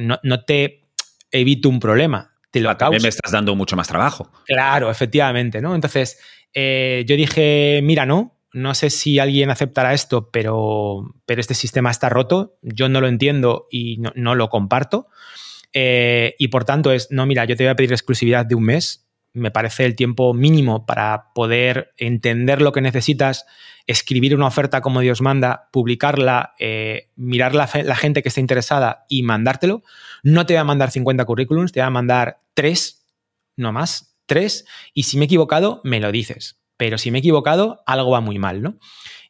no, 0.00 0.18
no, 0.22 0.44
te 0.44 0.85
evito 1.30 1.68
un 1.68 1.80
problema. 1.80 2.32
Te 2.50 2.60
lo 2.60 2.74
También 2.76 3.02
me 3.02 3.08
estás 3.08 3.32
dando 3.32 3.54
mucho 3.54 3.76
más 3.76 3.88
trabajo. 3.88 4.30
Claro, 4.46 4.90
efectivamente, 4.90 5.60
¿no? 5.60 5.74
Entonces, 5.74 6.18
eh, 6.54 7.04
yo 7.06 7.16
dije, 7.16 7.80
mira, 7.82 8.06
no, 8.06 8.36
no 8.52 8.74
sé 8.74 8.88
si 8.88 9.18
alguien 9.18 9.50
aceptará 9.50 9.92
esto, 9.92 10.30
pero, 10.30 11.14
pero 11.26 11.40
este 11.40 11.52
sistema 11.52 11.90
está 11.90 12.08
roto, 12.08 12.56
yo 12.62 12.88
no 12.88 13.02
lo 13.02 13.08
entiendo 13.08 13.66
y 13.70 13.98
no, 14.14 14.34
lo 14.34 14.48
comparto. 14.48 15.08
Eh, 15.74 16.34
y 16.38 16.48
por 16.48 16.64
tanto 16.64 16.92
es, 16.92 17.08
no, 17.10 17.26
mira, 17.26 17.44
yo 17.44 17.56
te 17.56 17.64
voy 17.64 17.70
a 17.70 17.76
pedir 17.76 17.92
exclusividad 17.92 18.46
de 18.46 18.54
un 18.54 18.64
mes, 18.64 19.06
me 19.34 19.50
parece 19.50 19.84
el 19.84 19.94
tiempo 19.94 20.32
mínimo 20.32 20.86
para 20.86 21.34
poder 21.34 21.92
entender 21.98 22.62
lo 22.62 22.72
que 22.72 22.80
necesitas, 22.80 23.44
escribir 23.86 24.34
una 24.34 24.46
oferta 24.46 24.80
como 24.80 25.00
Dios 25.00 25.20
manda, 25.20 25.68
publicarla, 25.72 26.54
eh, 26.58 27.10
mirar 27.16 27.54
la, 27.54 27.66
gente 27.66 28.22
que 28.22 28.30
está 28.30 28.40
interesada 28.40 29.04
y 29.08 29.22
mandártelo. 29.22 29.82
No 30.26 30.44
te 30.44 30.54
voy 30.54 30.58
a 30.58 30.64
mandar 30.64 30.90
50 30.90 31.24
currículums, 31.24 31.70
te 31.70 31.78
voy 31.78 31.86
a 31.86 31.90
mandar 31.90 32.40
3, 32.54 33.06
no 33.58 33.70
más, 33.70 34.16
3, 34.26 34.66
y 34.92 35.04
si 35.04 35.18
me 35.18 35.24
he 35.24 35.26
equivocado, 35.26 35.80
me 35.84 36.00
lo 36.00 36.10
dices. 36.10 36.58
Pero 36.76 36.98
si 36.98 37.12
me 37.12 37.18
he 37.18 37.20
equivocado, 37.20 37.84
algo 37.86 38.10
va 38.10 38.20
muy 38.20 38.36
mal, 38.36 38.60
¿no? 38.60 38.76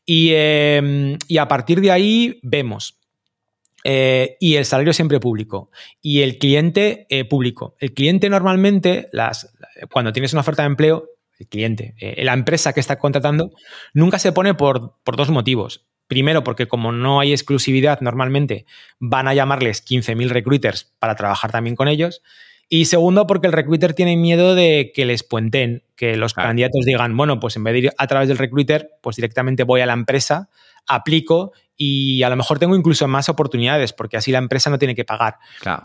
Y, 0.06 0.30
em, 0.32 1.18
a 1.38 1.48
partir 1.48 1.82
de 1.82 1.90
ahí 1.90 2.40
vemos. 2.42 2.98
Eh, 3.84 4.38
y 4.40 4.54
el 4.54 4.64
salario 4.64 4.94
siempre 4.94 5.20
público. 5.20 5.70
Y 6.00 6.22
el 6.22 6.38
cliente 6.38 7.06
eh, 7.10 7.26
público. 7.26 7.76
El 7.78 7.92
cliente 7.92 8.30
normalmente, 8.30 9.10
las, 9.12 9.54
cuando 9.92 10.14
tienes 10.14 10.32
una 10.32 10.40
oferta 10.40 10.62
de 10.62 10.68
empleo, 10.68 11.10
el 11.38 11.46
cliente, 11.46 11.94
eh, 12.00 12.24
la 12.24 12.32
empresa 12.32 12.72
que 12.72 12.80
está 12.80 12.98
contratando, 12.98 13.50
nunca 13.92 14.18
se 14.18 14.32
pone 14.32 14.54
por, 14.54 14.94
dos 15.04 15.28
motivos. 15.28 15.85
Primero, 16.06 16.44
porque 16.44 16.68
como 16.68 16.92
no 16.92 17.20
hay 17.20 17.32
exclusividad, 17.32 18.00
normalmente 18.00 18.66
van 18.98 19.28
a 19.28 19.34
llamarles 19.34 19.84
15.000 19.84 20.28
recruiters 20.28 20.94
para 20.98 21.16
trabajar 21.16 21.50
también 21.50 21.76
con 21.76 21.88
ellos. 21.88 22.22
Y 22.68 22.86
segundo, 22.86 23.26
porque 23.26 23.46
el 23.46 23.52
recruiter 23.52 23.94
tiene 23.94 24.16
miedo 24.16 24.54
de 24.54 24.90
que 24.94 25.04
les 25.04 25.22
puenten, 25.22 25.84
que 25.94 26.16
los 26.16 26.34
candidatos 26.34 26.84
digan, 26.84 27.16
bueno, 27.16 27.38
pues 27.38 27.56
en 27.56 27.64
vez 27.64 27.74
de 27.74 27.78
ir 27.78 27.92
a 27.96 28.06
través 28.06 28.28
del 28.28 28.38
recruiter, 28.38 28.90
pues 29.02 29.16
directamente 29.16 29.62
voy 29.62 29.80
a 29.82 29.86
la 29.86 29.92
empresa, 29.92 30.50
aplico 30.86 31.52
y 31.76 32.22
a 32.22 32.30
lo 32.30 32.36
mejor 32.36 32.58
tengo 32.58 32.74
incluso 32.74 33.06
más 33.06 33.28
oportunidades, 33.28 33.92
porque 33.92 34.16
así 34.16 34.32
la 34.32 34.38
empresa 34.38 34.70
no 34.70 34.78
tiene 34.78 34.94
que 34.94 35.04
pagar 35.04 35.36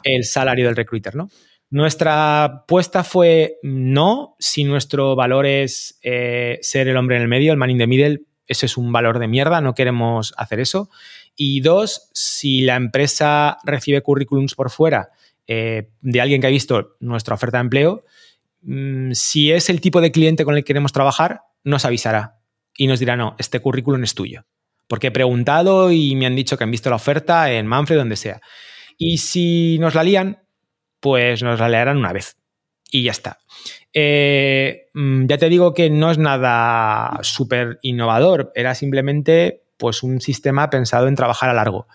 el 0.03 0.23
salario 0.23 0.65
del 0.65 0.75
recruiter, 0.75 1.15
¿no? 1.15 1.29
Nuestra 1.69 2.43
apuesta 2.43 3.03
fue 3.03 3.57
no, 3.63 4.35
si 4.39 4.63
nuestro 4.63 5.15
valor 5.15 5.45
es 5.45 5.99
eh, 6.01 6.57
ser 6.61 6.87
el 6.89 6.97
hombre 6.97 7.15
en 7.15 7.21
el 7.21 7.27
medio, 7.27 7.51
el 7.53 7.57
man 7.57 7.69
in 7.69 7.77
the 7.77 7.87
middle, 7.87 8.21
ese 8.51 8.65
es 8.65 8.77
un 8.77 8.91
valor 8.91 9.17
de 9.19 9.27
mierda, 9.27 9.61
no 9.61 9.73
queremos 9.73 10.33
hacer 10.37 10.59
eso. 10.59 10.89
Y 11.35 11.61
dos, 11.61 12.09
si 12.13 12.61
la 12.61 12.75
empresa 12.75 13.57
recibe 13.63 14.01
currículums 14.01 14.55
por 14.55 14.69
fuera 14.69 15.09
eh, 15.47 15.89
de 16.01 16.21
alguien 16.21 16.41
que 16.41 16.47
ha 16.47 16.51
visto 16.51 16.97
nuestra 16.99 17.35
oferta 17.35 17.57
de 17.57 17.61
empleo, 17.61 18.03
mm, 18.61 19.13
si 19.13 19.51
es 19.51 19.69
el 19.69 19.79
tipo 19.79 20.01
de 20.01 20.11
cliente 20.11 20.43
con 20.43 20.55
el 20.55 20.61
que 20.61 20.67
queremos 20.67 20.91
trabajar, 20.91 21.41
nos 21.63 21.85
avisará 21.85 22.39
y 22.75 22.87
nos 22.87 22.99
dirá, 22.99 23.15
no, 23.15 23.35
este 23.39 23.61
currículum 23.61 24.03
es 24.03 24.13
tuyo. 24.13 24.45
Porque 24.87 25.07
he 25.07 25.11
preguntado 25.11 25.91
y 25.91 26.15
me 26.15 26.25
han 26.25 26.35
dicho 26.35 26.57
que 26.57 26.65
han 26.65 26.71
visto 26.71 26.89
la 26.89 26.97
oferta 26.97 27.49
en 27.51 27.65
Manfred, 27.65 27.97
donde 27.97 28.17
sea. 28.17 28.41
Y 28.97 29.19
si 29.19 29.77
nos 29.79 29.95
la 29.95 30.03
lían, 30.03 30.43
pues 30.99 31.41
nos 31.41 31.59
la 31.59 31.69
leerán 31.69 31.97
una 31.97 32.11
vez. 32.11 32.35
Y 32.91 33.03
ya 33.03 33.11
está. 33.11 33.39
Eh, 33.93 34.89
mm, 34.93 35.25
ya 35.25 35.37
te 35.37 35.49
digo 35.49 35.73
que 35.73 35.89
no 35.89 36.11
es 36.11 36.17
nada 36.17 37.19
súper 37.23 37.79
innovador, 37.81 38.51
era 38.53 38.75
simplemente 38.75 39.63
pues, 39.77 40.03
un 40.03 40.21
sistema 40.21 40.69
pensado 40.69 41.07
en 41.07 41.15
trabajar 41.15 41.49
a 41.49 41.53
largo. 41.53 41.87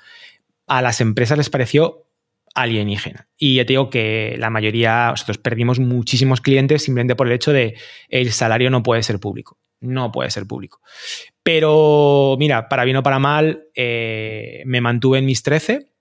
A 0.66 0.82
las 0.82 1.00
empresas 1.00 1.38
les 1.38 1.50
pareció 1.50 2.06
alienígena. 2.54 3.28
Y 3.36 3.56
ya 3.56 3.64
te 3.64 3.74
digo 3.74 3.90
que 3.90 4.34
la 4.38 4.50
mayoría, 4.50 5.10
nosotros 5.10 5.38
perdimos 5.38 5.78
muchísimos 5.78 6.40
clientes 6.40 6.82
simplemente 6.82 7.14
por 7.14 7.28
el 7.28 7.34
hecho 7.34 7.52
de 7.52 7.76
el 8.08 8.32
salario 8.32 8.70
no 8.70 8.82
puede 8.82 9.02
ser 9.02 9.20
público. 9.20 9.58
No 9.80 10.10
puede 10.10 10.30
ser 10.30 10.46
público. 10.46 10.80
Pero 11.42 12.36
mira, 12.38 12.68
para 12.68 12.84
bien 12.84 12.96
o 12.96 13.02
para 13.02 13.18
mal, 13.18 13.66
eh, 13.74 14.62
me 14.64 14.80
mantuve 14.80 15.18
en 15.18 15.26
mis 15.26 15.42
13 15.42 15.92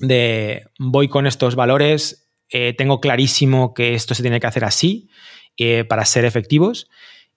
de 0.00 0.66
voy 0.78 1.08
con 1.08 1.26
estos 1.26 1.54
valores, 1.54 2.25
eh, 2.50 2.74
tengo 2.76 3.00
clarísimo 3.00 3.74
que 3.74 3.94
esto 3.94 4.14
se 4.14 4.22
tiene 4.22 4.40
que 4.40 4.46
hacer 4.46 4.64
así 4.64 5.08
eh, 5.56 5.84
para 5.84 6.04
ser 6.04 6.24
efectivos. 6.24 6.88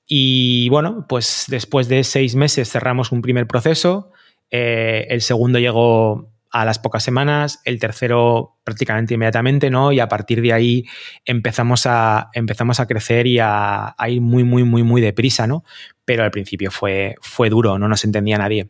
Y 0.05 0.69
bueno, 0.69 1.05
pues 1.07 1.45
después 1.47 1.87
de 1.87 2.03
seis 2.03 2.35
meses 2.35 2.69
cerramos 2.69 3.11
un 3.11 3.21
primer 3.21 3.47
proceso, 3.47 4.11
eh, 4.49 5.07
el 5.09 5.21
segundo 5.21 5.59
llegó 5.59 6.31
a 6.51 6.65
las 6.65 6.79
pocas 6.79 7.03
semanas, 7.03 7.61
el 7.63 7.79
tercero 7.79 8.57
prácticamente 8.63 9.13
inmediatamente, 9.13 9.69
¿no? 9.69 9.91
Y 9.91 9.99
a 9.99 10.07
partir 10.07 10.41
de 10.41 10.51
ahí 10.51 10.85
empezamos 11.25 11.85
a, 11.85 12.31
empezamos 12.33 12.79
a 12.79 12.87
crecer 12.87 13.27
y 13.27 13.37
a, 13.39 13.95
ir 14.07 14.21
muy, 14.21 14.43
muy, 14.43 14.63
muy, 14.63 14.81
muy 14.81 14.99
deprisa, 14.99 15.45
¿no? 15.45 15.63
Pero 16.05 16.23
al 16.23 16.31
principio 16.31 16.71
fue, 16.71 17.15
fue 17.21 17.49
duro, 17.49 17.77
no 17.77 17.87
nos 17.87 18.03
entendía 18.03 18.39
nadie. 18.39 18.67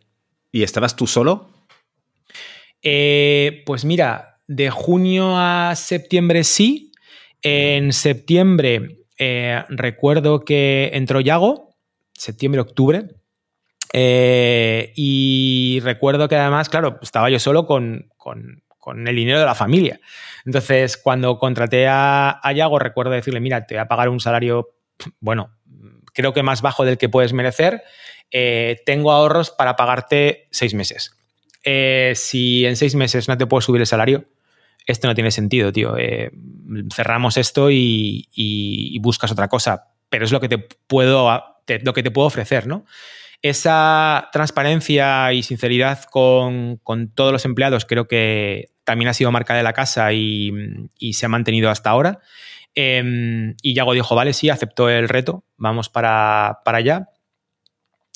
¿Y 0.52 0.64
estabas 0.64 0.96
tú 0.96 1.08
solo? 1.08 1.52
pues 2.82 3.84
mira, 3.84 4.39
de 4.50 4.72
junio 4.72 5.38
a 5.38 5.76
septiembre 5.76 6.44
sí. 6.44 6.92
En 7.42 7.94
septiembre 7.94 8.98
eh, 9.18 9.64
recuerdo 9.70 10.44
que 10.44 10.90
entró 10.94 11.22
Yago, 11.22 11.76
septiembre-octubre. 12.14 13.06
Eh, 13.94 14.92
y 14.96 15.80
recuerdo 15.84 16.28
que 16.28 16.36
además, 16.36 16.68
claro, 16.68 17.00
estaba 17.02 17.30
yo 17.30 17.40
solo 17.40 17.66
con, 17.68 18.10
el 18.96 19.16
dinero 19.16 19.40
de 19.40 19.46
la 19.46 19.54
familia. 19.54 20.00
Entonces, 20.46 20.98
cuando 20.98 21.38
contraté 21.38 21.86
a, 21.88 22.42
Yago, 22.56 22.80
recuerdo 22.80 23.12
decirle, 23.12 23.40
mira, 23.40 23.68
te 23.68 23.76
voy 23.76 23.82
a 23.82 23.88
pagar 23.88 24.10
un 24.10 24.20
salario, 24.20 24.70
bueno, 25.20 25.56
creo 26.12 26.34
que 26.34 26.42
más 26.42 26.64
bajo 26.64 26.86
del 26.86 26.98
que 26.98 27.08
puedes 27.08 27.34
merecer. 27.34 27.84
Eh, 28.32 28.82
tengo 28.84 29.12
ahorros 29.12 29.52
para 29.52 29.76
pagarte 29.76 30.48
seis 30.50 30.74
meses. 30.74 31.16
si 32.16 32.66
en 32.66 32.76
seis 32.76 32.96
meses 32.96 33.28
no 33.28 33.38
te 33.38 33.46
puedo 33.46 33.62
subir 33.62 33.82
el 33.82 33.88
salario, 33.88 34.26
esto 34.90 35.08
no 35.08 35.14
tiene 35.14 35.30
sentido, 35.30 35.72
tío. 35.72 35.98
Eh, 35.98 36.32
cerramos 36.92 37.38
esto 37.38 37.70
y, 37.70 38.98
buscas 39.02 39.32
otra 39.32 39.48
cosa, 39.48 39.86
pero 40.10 40.26
es 40.26 40.32
lo 40.32 40.40
que 40.40 40.50
te 40.50 40.58
puedo, 40.58 41.30
lo 41.84 41.94
que 41.94 42.04
te 42.04 42.12
puedo 42.12 42.28
ofrecer, 42.28 42.66
¿no? 42.66 42.86
Esa 43.42 44.30
transparencia 44.34 45.32
y 45.32 45.44
sinceridad 45.44 46.04
con, 46.06 46.82
todos 47.14 47.32
los 47.32 47.46
empleados 47.46 47.86
creo 47.86 48.08
que 48.08 48.72
también 48.84 49.10
ha 49.10 49.14
sido 49.14 49.32
marca 49.32 49.54
de 49.54 49.64
la 49.64 49.74
casa 49.74 50.12
y, 50.12 50.52
se 51.14 51.26
ha 51.26 51.30
mantenido 51.30 51.70
hasta 51.70 51.92
ahora. 51.92 52.20
Em, 52.74 53.56
y 53.62 53.76
Yago 53.76 53.94
dijo, 53.94 54.16
vale, 54.16 54.34
sí, 54.34 54.50
aceptó 54.50 54.90
el 54.90 55.08
reto, 55.08 55.44
vamos 55.58 55.90
para, 55.90 56.62
para 56.66 56.80
allá 56.80 57.10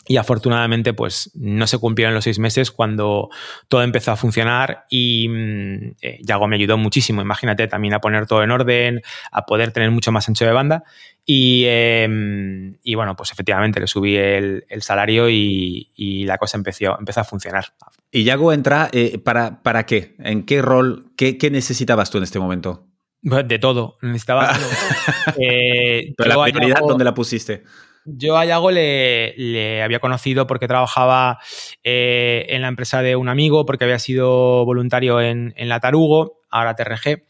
y 0.06 0.18
afortunadamente 0.18 0.94
pues 0.94 1.32
no 1.34 1.66
se 1.68 1.78
cumplieron 1.78 2.14
los 2.14 2.26
seis 2.26 2.40
meses 2.40 2.72
cuando 2.72 3.30
todo 3.68 3.84
empezó 3.84 4.12
a 4.12 4.16
funcionar 4.16 4.86
y 4.90 5.28
mm, 5.30 5.96
eh, 6.02 6.20
Yago 6.22 6.48
me 6.48 6.56
ayudó 6.56 6.78
muchísimo, 6.78 7.22
imagínate 7.22 7.68
también 7.68 7.94
a 7.94 8.00
poner 8.00 8.26
todo 8.28 8.44
en 8.44 8.52
orden, 8.52 9.02
a 9.32 9.46
poder 9.46 9.72
tener 9.72 9.92
mucho 9.92 10.12
más 10.12 10.28
ancho 10.28 10.46
de 10.46 10.52
banda 10.52 10.84
y, 11.26 11.64
em, 11.68 12.76
bueno, 12.96 13.16
pues 13.16 13.32
efectivamente 13.32 13.80
le 13.80 13.88
subí 13.88 14.18
el, 14.18 14.66
salario 14.82 15.30
y, 15.30 16.26
la 16.26 16.38
cosa 16.38 16.58
empezó, 16.58 16.98
empezó 17.00 17.22
a 17.22 17.24
funcionar. 17.24 17.66
¿Y 18.12 18.24
Yago 18.24 18.52
entra 18.52 18.90
eh, 18.92 19.18
¿para, 19.20 19.64
para 19.64 19.86
qué? 19.86 20.16
¿En 20.20 20.46
qué 20.46 20.62
rol? 20.62 21.14
Qué, 21.16 21.38
necesitabas 21.50 22.10
tú 22.10 22.18
en 22.18 22.26
este 22.26 22.40
momento? 22.40 22.88
De 23.22 23.58
todo, 23.58 23.98
necesitaba 24.02 24.52
eh, 25.40 26.14
Pero 26.18 26.30
la 26.30 26.44
prioridad, 26.44 26.82
¿dónde 26.82 27.06
la 27.06 27.14
pusiste? 27.14 27.64
Yo 28.06 28.38
a 28.38 28.46
Yago 28.46 28.72
le, 28.72 29.82
había 29.82 30.00
conocido 30.00 30.46
porque 30.46 30.68
trabajaba 30.68 31.40
eh, 31.84 32.46
en 32.50 32.62
la 32.62 32.68
empresa 32.68 33.02
de 33.02 33.16
un 33.16 33.30
amigo, 33.30 33.66
porque 33.66 33.86
había 33.86 34.00
sido 34.00 34.66
voluntario 34.66 35.22
en, 35.22 35.54
la 35.58 35.80
Tarugo, 35.80 36.42
ahora 36.50 36.76
TRG. 36.76 37.24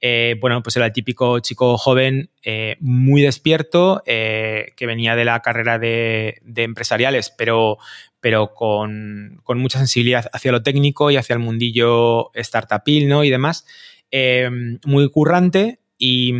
Eh, 0.00 0.36
bueno, 0.40 0.62
pues 0.62 0.76
era 0.76 0.86
el 0.86 0.92
típico 0.92 1.40
chico 1.40 1.76
joven, 1.78 2.30
eh, 2.42 2.76
muy 2.80 3.22
despierto, 3.22 4.02
que 4.04 4.86
venía 4.86 5.16
de 5.16 5.24
la 5.24 5.40
carrera 5.40 5.78
de, 5.78 6.40
empresariales, 6.56 7.30
pero, 7.36 7.78
pero 8.20 8.54
con, 8.54 9.40
mucha 9.56 9.78
sensibilidad 9.78 10.28
hacia 10.32 10.52
lo 10.52 10.62
técnico 10.62 11.10
y 11.10 11.16
hacia 11.16 11.34
el 11.34 11.40
mundillo 11.40 12.30
startupil 12.34 13.08
¿no? 13.08 13.24
y 13.24 13.30
demás. 13.30 13.66
muy 14.84 15.10
currante 15.10 15.80
y, 15.96 16.34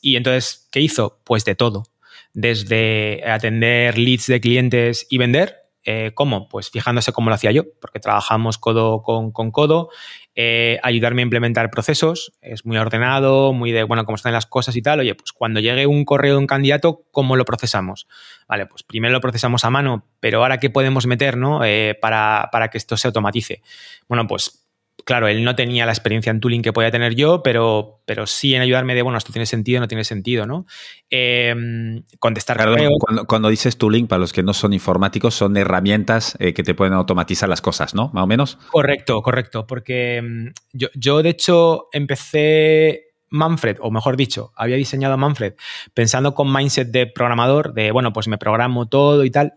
y 0.00 0.16
entonces, 0.16 0.68
¿qué 0.72 0.80
hizo? 0.80 1.20
Pues 1.24 1.44
de 1.44 1.54
todo 1.54 1.91
desde 2.34 3.22
atender 3.26 3.98
leads 3.98 4.26
de 4.26 4.40
clientes 4.40 5.06
y 5.10 5.18
vender. 5.18 5.62
Eh, 5.84 6.12
¿Cómo? 6.14 6.48
Pues 6.48 6.70
fijándose 6.70 7.12
cómo 7.12 7.28
lo 7.28 7.34
hacía 7.34 7.50
yo, 7.50 7.64
porque 7.80 7.98
trabajamos 7.98 8.56
codo 8.56 9.02
con, 9.02 9.32
codo, 9.32 9.90
eh, 10.36 10.78
ayudarme 10.84 11.22
a 11.22 11.24
implementar 11.24 11.70
procesos, 11.70 12.34
es 12.40 12.64
muy 12.64 12.76
ordenado, 12.76 13.52
muy 13.52 13.72
de, 13.72 13.82
bueno, 13.82 14.04
cómo 14.04 14.14
están 14.14 14.32
las 14.32 14.46
cosas 14.46 14.76
y 14.76 14.82
tal. 14.82 15.00
Oye, 15.00 15.16
pues 15.16 15.32
cuando 15.32 15.58
llegue 15.58 15.86
un 15.86 16.04
correo 16.04 16.34
de 16.34 16.38
un 16.38 16.46
candidato, 16.46 17.02
¿cómo 17.10 17.34
lo 17.34 17.44
procesamos? 17.44 18.06
Vale, 18.46 18.66
pues 18.66 18.84
primero 18.84 19.12
lo 19.12 19.20
procesamos 19.20 19.64
a 19.64 19.70
mano, 19.70 20.06
pero 20.20 20.40
ahora, 20.42 20.58
¿qué 20.58 20.70
podemos 20.70 21.06
meter 21.06 21.36
¿no? 21.36 21.64
Eh, 21.64 21.98
para, 22.00 22.48
para 22.52 22.68
que 22.68 22.78
esto 22.78 22.96
se 22.96 23.08
automatice? 23.08 23.62
Bueno, 24.08 24.28
pues 24.28 24.61
claro, 25.04 25.28
él 25.28 25.44
no 25.44 25.54
tenía 25.54 25.86
la 25.86 25.92
experiencia 25.92 26.30
en 26.30 26.40
tooling 26.40 26.62
que 26.62 26.72
podía 26.72 26.90
tener 26.90 27.14
yo, 27.14 27.42
pero, 27.42 28.00
pero 28.04 28.26
sí 28.26 28.54
en 28.54 28.62
ayudarme 28.62 28.94
de, 28.94 29.02
bueno, 29.02 29.18
esto 29.18 29.32
tiene 29.32 29.46
sentido, 29.46 29.80
no 29.80 29.88
tiene 29.88 30.04
sentido, 30.04 30.46
¿no? 30.46 30.66
Em, 31.10 32.02
contestar 32.18 32.58
cuando, 32.98 33.26
cuando, 33.26 33.48
dices 33.48 33.78
tooling, 33.78 34.06
para 34.06 34.20
los 34.20 34.32
que 34.32 34.42
no 34.42 34.54
son 34.54 34.72
informáticos, 34.72 35.34
son 35.34 35.56
herramientas 35.56 36.36
eh, 36.38 36.54
que 36.54 36.62
te 36.62 36.74
pueden 36.74 36.94
automatizar 36.94 37.48
las 37.48 37.60
cosas, 37.60 37.94
¿no? 37.94 38.10
Más 38.12 38.24
o 38.24 38.26
menos. 38.26 38.58
Correcto, 38.70 39.22
correcto, 39.22 39.66
porque 39.66 40.16
em, 40.16 40.52
yo, 40.72 40.88
yo 40.94 41.22
de 41.22 41.30
hecho 41.30 41.88
empecé 41.92 43.12
Manfred, 43.32 43.78
o 43.80 43.90
mejor 43.90 44.16
dicho, 44.16 44.52
había 44.56 44.76
diseñado 44.76 45.16
Manfred 45.16 45.54
pensando 45.94 46.34
con 46.34 46.52
mindset 46.52 46.88
de 46.88 47.06
programador, 47.06 47.72
de, 47.72 47.90
bueno, 47.90 48.12
pues 48.12 48.28
me 48.28 48.38
programo 48.38 48.86
todo 48.86 49.24
y 49.24 49.30
tal. 49.30 49.54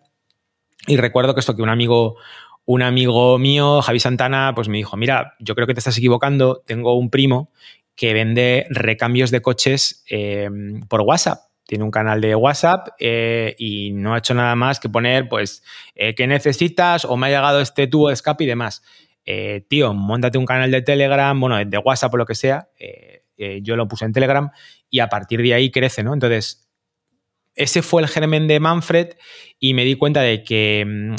Y 0.88 0.98
recuerdo 0.98 1.34
que 1.34 1.40
esto 1.40 1.56
que 1.56 1.62
un 1.62 1.70
amigo, 1.70 2.16
un 2.66 2.82
amigo 2.82 3.38
mío, 3.38 3.82
Javi 3.82 4.00
Santana, 4.00 4.54
pues 4.56 4.68
me 4.68 4.78
dijo, 4.78 4.98
mira, 4.98 5.36
yo 5.40 5.56
creo 5.56 5.68
que 5.68 5.74
te 5.74 5.80
estás 5.80 5.98
equivocando, 5.98 6.64
tengo 6.66 6.98
un 6.98 7.10
primo 7.10 7.52
que 7.96 8.14
vende 8.14 8.66
recambios 8.70 9.32
de 9.32 9.42
coches 9.42 10.04
eh, 10.10 10.50
por 10.90 11.02
WhatsApp. 11.02 11.40
Tiene 11.68 11.84
un 11.84 11.92
canal 11.92 12.22
de 12.22 12.36
WhatsApp 12.36 12.90
eh, 13.00 13.56
y 13.58 13.92
no 13.92 14.14
ha 14.14 14.20
hecho 14.20 14.34
nada 14.34 14.56
más 14.56 14.80
que 14.80 14.90
poner, 14.90 15.30
pues, 15.30 15.64
eh, 15.96 16.14
¿qué 16.14 16.28
necesitas? 16.28 17.06
O 17.06 17.18
me 17.18 17.28
ha 17.28 17.30
llegado 17.30 17.62
este 17.62 17.88
tubo 17.88 18.10
de 18.10 18.14
escape 18.14 18.44
y 18.44 18.48
demás. 18.48 18.84
tío, 19.68 19.94
montate 19.94 20.38
un 20.38 20.46
canal 20.46 20.70
de 20.70 20.82
Telegram, 20.82 21.40
bueno, 21.40 21.64
de 21.64 21.78
WhatsApp 21.78 22.14
o 22.14 22.18
lo 22.18 22.26
que 22.26 22.36
sea. 22.36 22.68
yo 23.62 23.76
lo 23.76 23.88
puse 23.88 24.06
en 24.06 24.14
Telegram 24.14 24.52
y 24.90 25.00
a 25.00 25.08
partir 25.08 25.42
de 25.42 25.54
ahí 25.54 25.72
crece, 25.72 26.04
¿no? 26.04 26.14
Entonces, 26.14 26.68
ese 27.56 27.82
fue 27.82 28.02
el 28.02 28.08
germen 28.08 28.48
de 28.48 28.60
Manfred 28.60 29.14
y 29.60 29.74
me 29.74 29.86
di 29.86 29.96
cuenta 29.96 30.22
de 30.22 30.44
que 30.44 30.86
mm, 30.86 31.16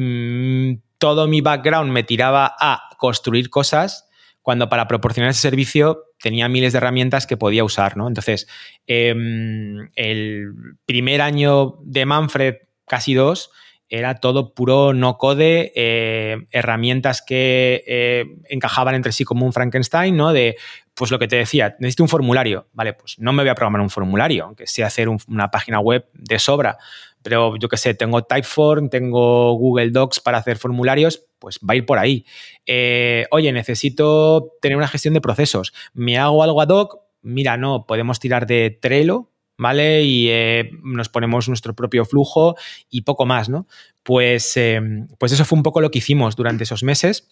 Mm, 0.00 0.80
todo 0.98 1.26
mi 1.26 1.40
background 1.40 1.90
me 1.90 2.04
tiraba 2.04 2.54
a 2.60 2.88
construir 2.98 3.50
cosas 3.50 4.08
cuando 4.42 4.68
para 4.68 4.86
proporcionar 4.86 5.30
ese 5.32 5.40
servicio 5.40 6.04
tenía 6.20 6.48
miles 6.48 6.72
de 6.72 6.76
herramientas 6.76 7.26
que 7.26 7.36
podía 7.36 7.64
usar, 7.64 7.96
¿no? 7.96 8.06
Entonces, 8.06 8.46
em, 8.86 9.90
el 9.96 10.52
primer 10.86 11.20
año 11.20 11.78
de 11.82 12.06
Manfred, 12.06 12.54
casi 12.86 13.14
dos, 13.14 13.50
era 13.88 14.14
todo 14.20 14.54
puro 14.54 14.92
no 14.92 15.18
code, 15.18 15.72
eh, 15.74 16.46
herramientas 16.52 17.20
que 17.20 17.82
eh, 17.84 18.24
encajaban 18.48 18.94
entre 18.94 19.10
sí 19.10 19.24
como 19.24 19.46
un 19.46 19.52
Frankenstein, 19.52 20.16
¿no? 20.16 20.32
De, 20.32 20.56
pues 20.94 21.10
lo 21.10 21.18
que 21.18 21.26
te 21.26 21.36
decía, 21.36 21.74
necesito 21.80 22.04
un 22.04 22.08
formulario. 22.08 22.68
Vale, 22.72 22.92
pues 22.92 23.18
no 23.18 23.32
me 23.32 23.42
voy 23.42 23.50
a 23.50 23.54
programar 23.56 23.80
un 23.80 23.90
formulario, 23.90 24.44
aunque 24.44 24.68
sé 24.68 24.84
hacer 24.84 25.08
una 25.08 25.50
página 25.50 25.80
web 25.80 26.06
de 26.12 26.38
sobra 26.38 26.78
pero 27.22 27.56
yo 27.56 27.68
qué 27.68 27.76
sé, 27.76 27.94
tengo 27.94 28.22
Typeform, 28.22 28.88
tengo 28.88 29.52
Google 29.54 29.90
Docs 29.90 30.20
para 30.20 30.38
hacer 30.38 30.58
formularios, 30.58 31.26
pues 31.38 31.58
va 31.58 31.74
a 31.74 31.76
ir 31.76 31.86
por 31.86 31.98
ahí. 31.98 32.24
Eh, 32.66 33.26
oye, 33.30 33.52
necesito 33.52 34.52
tener 34.60 34.76
una 34.76 34.88
gestión 34.88 35.14
de 35.14 35.20
procesos. 35.20 35.72
¿Me 35.94 36.18
hago 36.18 36.42
algo 36.42 36.60
ad 36.60 36.68
hoc? 36.68 37.00
Mira, 37.22 37.56
no, 37.56 37.86
podemos 37.86 38.20
tirar 38.20 38.46
de 38.46 38.78
Trello, 38.80 39.30
¿vale? 39.58 40.02
Y 40.02 40.28
eh, 40.30 40.70
nos 40.82 41.08
ponemos 41.08 41.48
nuestro 41.48 41.74
propio 41.74 42.04
flujo 42.04 42.56
y 42.88 43.02
poco 43.02 43.26
más, 43.26 43.48
¿no? 43.48 43.66
Pues, 44.02 44.56
eh, 44.56 44.80
pues 45.18 45.32
eso 45.32 45.44
fue 45.44 45.56
un 45.56 45.62
poco 45.62 45.80
lo 45.80 45.90
que 45.90 45.98
hicimos 45.98 46.36
durante 46.36 46.64
esos 46.64 46.82
meses. 46.82 47.28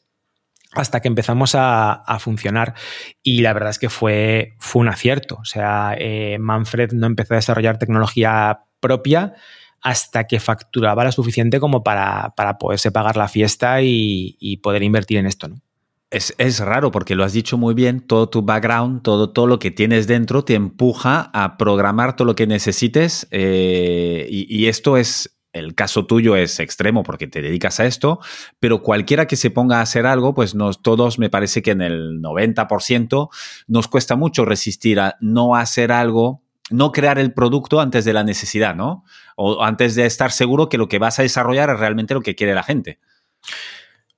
hasta 0.72 1.00
que 1.00 1.08
empezamos 1.08 1.54
a, 1.54 2.18
funcionar. 2.20 2.74
Y 3.22 3.40
la 3.40 3.54
verdad 3.54 3.70
es 3.70 3.78
que 3.78 3.88
fue, 3.88 4.54
fue 4.58 4.80
un 4.82 4.88
acierto. 4.88 5.36
O 5.36 5.44
sea, 5.44 5.96
eh, 5.98 6.36
Manfred 6.38 6.92
no 6.92 7.06
empezó 7.06 7.32
a 7.32 7.36
desarrollar 7.36 7.78
tecnología 7.78 8.64
propia 8.80 9.34
hasta 9.82 10.24
que 10.24 10.40
facturaba 10.40 11.04
lo 11.04 11.12
suficiente 11.12 11.60
como 11.60 11.82
para, 11.82 12.34
poderse 12.58 12.90
pagar 12.90 13.16
la 13.16 13.28
fiesta 13.28 13.82
y, 13.82 14.60
poder 14.62 14.82
invertir 14.82 15.18
en 15.18 15.26
esto. 15.26 15.48
¿no? 15.48 15.60
Es, 16.10 16.60
raro 16.60 16.90
porque 16.90 17.14
lo 17.14 17.24
has 17.24 17.32
dicho 17.32 17.58
muy 17.58 17.74
bien, 17.74 18.00
todo 18.00 18.28
tu 18.28 18.42
background, 18.42 19.02
todo, 19.02 19.30
todo 19.30 19.46
lo 19.46 19.58
que 19.58 19.70
tienes 19.70 20.06
dentro 20.06 20.44
te 20.44 20.54
empuja 20.54 21.30
a 21.32 21.56
programar 21.56 22.16
todo 22.16 22.26
lo 22.26 22.36
que 22.36 22.46
necesites 22.46 23.26
eh, 23.32 24.26
y, 24.30 24.66
esto 24.66 24.96
es, 24.96 25.36
el 25.52 25.74
caso 25.74 26.06
tuyo 26.06 26.36
es 26.36 26.60
extremo 26.60 27.02
porque 27.02 27.26
te 27.26 27.42
dedicas 27.42 27.80
a 27.80 27.86
esto, 27.86 28.20
pero 28.60 28.82
cualquiera 28.82 29.26
que 29.26 29.36
se 29.36 29.50
ponga 29.50 29.78
a 29.78 29.82
hacer 29.82 30.06
algo, 30.06 30.32
pues 30.32 30.54
todos 30.80 31.18
me 31.18 31.28
parece 31.28 31.60
que 31.60 31.72
en 31.72 31.80
el 31.82 32.22
90% 32.22 33.28
nos 33.66 33.88
cuesta 33.88 34.16
mucho 34.16 34.44
resistir 34.44 35.00
a 35.00 35.16
no 35.20 35.56
hacer 35.56 35.90
algo, 35.90 36.45
no 36.70 36.92
crear 36.92 37.18
el 37.18 37.32
producto 37.32 37.80
antes 37.80 38.04
de 38.04 38.12
la 38.12 38.24
necesidad, 38.24 38.74
¿no? 38.74 39.04
O 39.36 39.62
antes 39.62 39.94
de 39.94 40.06
estar 40.06 40.32
seguro 40.32 40.68
que 40.68 40.78
lo 40.78 40.88
que 40.88 40.98
vas 40.98 41.18
a 41.18 41.22
desarrollar 41.22 41.70
es 41.70 41.78
realmente 41.78 42.14
lo 42.14 42.22
que 42.22 42.34
quiere 42.34 42.54
la 42.54 42.62
gente. 42.62 42.98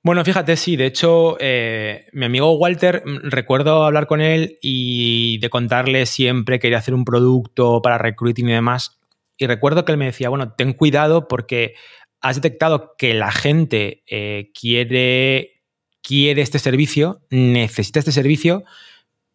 Bueno, 0.01 0.23
fíjate, 0.23 0.55
sí, 0.55 0.77
de 0.77 0.85
hecho, 0.85 1.35
eh, 1.41 2.07
mi 2.13 2.25
amigo 2.25 2.53
Walter, 2.53 3.03
mm, 3.05 3.29
recuerdo 3.29 3.83
hablar 3.83 4.07
con 4.07 4.21
él 4.21 4.57
y 4.61 5.39
de 5.39 5.49
contarle 5.49 6.05
siempre 6.05 6.57
que 6.57 6.63
quería 6.63 6.77
hacer 6.77 6.93
un 6.93 7.03
producto 7.03 7.81
para 7.81 7.97
recruiting 7.97 8.47
y 8.47 8.53
demás. 8.53 8.99
Y 9.37 9.45
recuerdo 9.47 9.83
que 9.83 9.91
él 9.91 9.97
me 9.97 10.05
decía, 10.05 10.29
bueno, 10.29 10.53
ten 10.53 10.73
cuidado 10.73 11.27
porque 11.27 11.75
has 12.21 12.37
detectado 12.37 12.95
que 12.97 13.13
la 13.13 13.31
gente 13.31 14.03
eh, 14.07 14.51
quiere, 14.59 15.63
quiere 16.01 16.41
este 16.41 16.59
servicio, 16.59 17.21
necesita 17.29 17.99
este 17.99 18.13
servicio, 18.13 18.63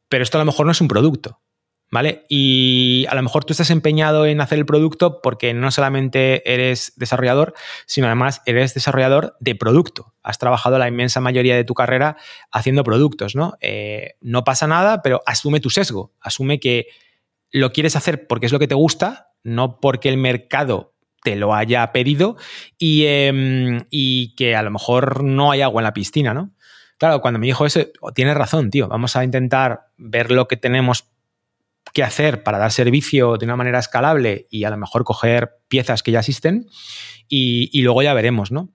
pero 0.09 0.23
esto 0.23 0.39
a 0.39 0.41
lo 0.41 0.47
mejor 0.47 0.67
no 0.67 0.73
es 0.73 0.81
un 0.81 0.89
producto. 0.89 1.41
¿Vale? 1.95 2.27
Y 2.29 3.07
a 3.09 3.15
lo 3.15 3.23
mejor 3.23 3.45
tú 3.45 3.53
estás 3.53 3.71
empeñado 3.71 4.27
en 4.27 4.41
hacer 4.41 4.59
el 4.59 4.67
producto 4.67 5.23
porque 5.23 5.55
no 5.55 5.71
solamente 5.71 6.43
eres 6.53 6.93
desarrollador, 6.97 7.55
sino 7.87 8.09
además 8.09 8.43
eres 8.47 8.75
desarrollador 8.75 9.37
de 9.39 9.55
producto. 9.55 10.13
Has 10.25 10.41
trabajado 10.41 10.77
la 10.77 10.89
inmensa 10.89 11.21
mayoría 11.21 11.55
de 11.55 11.63
tu 11.63 11.75
carrera 11.75 12.17
haciendo 12.51 12.83
productos, 12.83 13.37
¿no? 13.37 13.57
Eh, 13.61 14.15
no 14.21 14.43
pasa 14.43 14.67
nada, 14.67 15.03
pero 15.03 15.23
asume 15.25 15.61
tu 15.61 15.71
sesgo. 15.71 16.13
Asume 16.21 16.59
que 16.59 16.89
lo 17.53 17.71
quieres 17.73 17.95
hacer 17.95 18.27
porque 18.27 18.47
es 18.47 18.53
lo 18.53 18.59
que 18.59 18.67
te 18.67 18.75
gusta 18.75 19.29
no 19.45 19.79
porque 19.79 20.09
el 20.09 20.17
mercado 20.17 20.97
te 21.23 21.37
lo 21.37 21.55
haya 21.55 21.93
pedido 21.93 22.37
em, 22.81 23.85
y, 23.89 24.35
que 24.35 24.57
a 24.57 24.65
lo 24.65 24.73
mejor 24.73 25.23
no 25.23 25.53
hay 25.53 25.63
agua 25.63 25.81
en 25.81 25.85
la 25.85 25.95
piscina, 25.95 26.35
¿no? 26.35 26.51
Claro, 26.99 27.21
cuando 27.21 27.39
me 27.39 27.47
dijo 27.47 27.67
eso, 27.67 27.83
oh, 28.01 28.13
tienes 28.13 28.37
razón, 28.37 28.71
tío, 28.71 28.89
vamos 28.89 29.15
a 29.15 29.23
intentar 29.23 29.87
ver 29.97 30.33
lo 30.33 30.49
que 30.49 30.57
tenemos 30.57 31.14
que 31.95 32.03
hacer 32.03 32.43
para 32.43 32.59
dar 32.59 32.73
servicio 32.73 33.39
de 33.39 33.47
una 33.47 33.57
manera 33.57 33.79
escalable 33.79 34.47
y 34.51 34.65
a 34.65 34.71
lo 34.71 34.77
mejor 34.77 35.05
coger 35.05 35.53
piezas 35.69 36.03
que 36.03 36.11
ya 36.11 36.19
existen 36.19 36.67
y, 37.29 37.81
luego 37.83 38.03
ya 38.03 38.13
veremos, 38.13 38.53
¿no? 38.53 38.75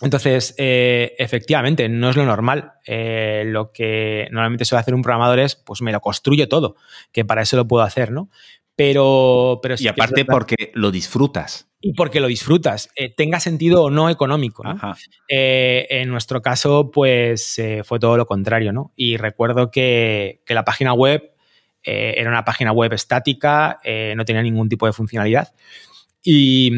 Entonces, 0.00 0.54
eh, 0.58 1.14
efectivamente, 1.18 1.88
no 1.88 2.10
es 2.10 2.16
lo 2.16 2.24
normal. 2.24 2.72
Eh, 2.86 3.44
lo 3.46 3.72
que 3.72 4.28
normalmente 4.30 4.64
suele 4.64 4.80
hacer 4.80 4.94
un 4.94 5.02
programador 5.02 5.38
es, 5.40 5.56
pues 5.56 5.80
me 5.80 5.92
lo 5.92 6.00
construyo 6.00 6.48
todo, 6.48 6.76
que 7.12 7.24
para 7.24 7.42
eso 7.42 7.56
lo 7.56 7.66
puedo 7.66 7.84
hacer, 7.84 8.10
¿no? 8.10 8.28
Pero, 8.76 9.60
pero 9.62 9.74
y 9.78 9.88
aparte 9.88 10.24
porque 10.24 10.72
lo 10.74 10.90
disfrutas. 10.90 11.72
Y 11.84 11.94
porque 11.94 12.20
lo 12.20 12.28
disfrutas, 12.28 12.90
eh, 12.94 13.12
tenga 13.12 13.40
sentido 13.40 13.82
o 13.82 13.90
no 13.90 14.08
económico. 14.08 14.62
Eh, 15.28 15.86
en 15.90 16.10
nuestro 16.10 16.40
caso, 16.40 16.92
pues 16.92 17.58
eh, 17.58 17.82
fue 17.84 17.98
todo 17.98 18.16
lo 18.16 18.24
contrario, 18.24 18.72
¿no? 18.72 18.92
Y 18.94 19.16
recuerdo 19.16 19.72
que, 19.72 20.42
la 20.46 20.64
página 20.64 20.92
web 20.94 21.31
era 21.82 22.30
una 22.30 22.44
página 22.44 22.72
web 22.72 22.92
estática, 22.92 23.80
no 24.16 24.24
tenía 24.24 24.42
ningún 24.42 24.68
tipo 24.68 24.86
de 24.86 24.92
funcionalidad. 24.92 25.52
Y, 26.24 26.70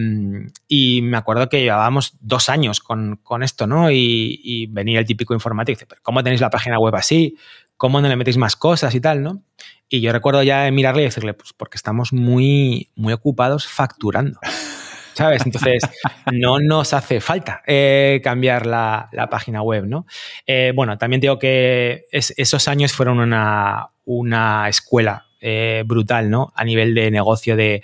me 1.02 1.16
acuerdo 1.16 1.48
que 1.48 1.60
llevábamos 1.60 2.16
dos 2.20 2.48
años 2.48 2.80
con, 2.80 3.18
esto, 3.42 3.66
¿no? 3.66 3.90
Y, 3.90 4.66
venía 4.70 4.98
el 4.98 5.06
típico 5.06 5.34
informático 5.34 5.72
y 5.72 5.76
dice, 5.76 5.86
¿pero 5.86 6.00
cómo 6.02 6.22
tenéis 6.22 6.40
la 6.40 6.50
página 6.50 6.78
web 6.78 6.94
así? 6.94 7.36
¿Cómo 7.76 8.00
no 8.00 8.08
le 8.08 8.16
metéis 8.16 8.38
más 8.38 8.56
cosas 8.56 8.94
y 8.94 9.00
tal, 9.00 9.22
no? 9.22 9.42
Y 9.88 10.00
yo 10.00 10.12
recuerdo 10.12 10.42
ya 10.42 10.70
mirarle 10.70 11.02
y 11.02 11.06
decirle, 11.06 11.34
pues 11.34 11.52
porque 11.52 11.76
estamos 11.76 12.12
muy, 12.12 12.90
muy 12.94 13.12
ocupados 13.12 13.66
facturando. 13.66 14.38
¿Sabes? 15.14 15.46
Entonces, 15.46 15.82
no 16.32 16.58
nos 16.58 16.92
hace 16.92 17.20
falta 17.20 17.62
eh, 17.66 18.20
cambiar 18.22 18.66
la, 18.66 19.08
página 19.30 19.62
web, 19.62 19.86
¿no? 19.86 20.06
Eh, 20.46 20.72
bueno, 20.74 20.98
también 20.98 21.20
digo 21.20 21.38
que 21.38 22.04
esos 22.10 22.68
años 22.68 22.92
fueron 22.92 23.18
una, 23.18 23.88
una 24.04 24.68
escuela 24.68 25.26
eh, 25.40 25.82
brutal, 25.86 26.30
¿no? 26.30 26.52
A 26.56 26.64
nivel 26.64 26.94
de 26.94 27.10
negocio 27.10 27.56
de, 27.56 27.82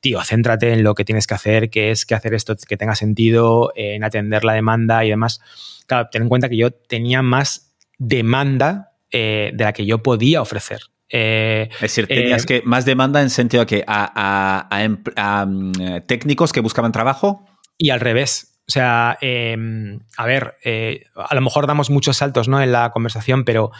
tío, 0.00 0.22
céntrate 0.22 0.72
en 0.72 0.82
lo 0.82 0.94
que 0.94 1.04
tienes 1.04 1.26
que 1.26 1.34
hacer, 1.34 1.70
que 1.70 1.90
es 1.90 2.06
que 2.06 2.14
hacer 2.14 2.34
esto 2.34 2.54
que 2.56 2.76
tenga 2.76 2.94
sentido, 2.94 3.72
en 3.74 4.04
atender 4.04 4.44
la 4.44 4.52
demanda 4.52 5.04
y 5.04 5.10
demás. 5.10 5.40
Claro, 5.86 6.08
ten 6.10 6.22
en 6.22 6.28
cuenta 6.28 6.48
que 6.48 6.56
yo 6.56 6.70
tenía 6.70 7.22
más 7.22 7.74
demanda 7.98 8.92
de 9.10 9.54
la 9.56 9.72
que 9.72 9.86
yo 9.86 10.02
podía 10.02 10.42
ofrecer. 10.42 10.80
Eh, 11.10 11.68
es 11.72 11.80
decir, 11.80 12.06
tenías 12.06 12.44
eh, 12.44 12.46
que 12.46 12.62
más 12.64 12.84
demanda 12.84 13.22
en 13.22 13.30
sentido 13.30 13.66
que 13.66 13.84
a, 13.86 14.68
a, 14.70 15.46
mm, 15.46 15.72
técnicos 16.06 16.52
que 16.52 16.60
buscaban 16.60 16.92
trabajo. 16.92 17.46
Y 17.76 17.90
al 17.90 18.00
revés. 18.00 18.58
O 18.68 18.70
sea, 18.70 19.16
em, 19.20 20.00
a 20.16 20.26
ver, 20.26 20.56
eh, 20.62 21.04
a 21.16 21.34
lo 21.34 21.40
mejor 21.40 21.66
damos 21.66 21.88
muchos 21.90 22.18
saltos 22.18 22.48
¿no? 22.48 22.60
en 22.60 22.72
la 22.72 22.90
conversación, 22.90 23.44
pero 23.44 23.70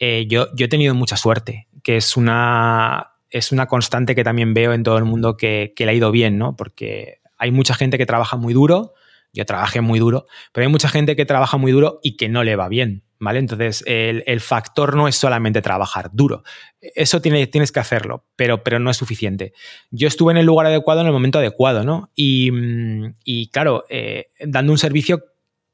yo, 0.00 0.48
yo, 0.56 0.66
he 0.66 0.68
tenido 0.68 0.96
mucha 0.96 1.16
suerte, 1.16 1.68
que 1.84 1.96
es 1.96 2.16
una, 2.16 3.12
es 3.30 3.52
una 3.52 3.66
constante 3.66 4.16
que 4.16 4.24
también 4.24 4.52
veo 4.52 4.72
en 4.72 4.82
todo 4.82 4.98
el 4.98 5.04
mundo 5.04 5.36
que, 5.36 5.74
que 5.76 5.86
le 5.86 5.92
ha 5.92 5.94
ido 5.94 6.10
bien, 6.10 6.38
¿no? 6.38 6.56
Porque 6.56 7.20
hay 7.38 7.52
mucha 7.52 7.74
gente 7.74 7.98
que 7.98 8.06
trabaja 8.06 8.36
muy 8.36 8.52
duro, 8.52 8.94
yo 9.32 9.46
trabajé 9.46 9.80
muy 9.80 9.98
duro, 9.98 10.26
pero 10.52 10.66
hay 10.66 10.70
mucha 10.70 10.88
gente 10.88 11.16
que 11.16 11.24
trabaja 11.24 11.56
muy 11.56 11.72
duro 11.72 12.00
y 12.02 12.16
que 12.16 12.28
no 12.28 12.44
le 12.44 12.56
va 12.56 12.68
bien. 12.68 13.04
¿Vale? 13.18 13.38
Entonces, 13.38 13.84
el, 13.86 14.40
factor 14.40 14.96
no 14.96 15.06
es 15.06 15.14
solamente 15.14 15.62
trabajar 15.62 16.10
duro. 16.12 16.42
Eso 16.80 17.22
tienes 17.22 17.70
que 17.70 17.78
hacerlo, 17.78 18.26
pero, 18.34 18.64
pero 18.64 18.80
no 18.80 18.90
es 18.90 18.96
suficiente. 18.96 19.52
Yo 19.92 20.08
estuve 20.08 20.32
en 20.32 20.38
el 20.38 20.46
lugar 20.46 20.66
adecuado 20.66 21.02
en 21.02 21.06
el 21.06 21.12
momento 21.12 21.38
adecuado, 21.38 21.84
¿no? 21.84 22.10
Y, 22.16 22.50
mm, 22.50 23.14
claro, 23.52 23.84
eh, 23.90 24.30
dando 24.40 24.72
un 24.72 24.78
servicio 24.78 25.22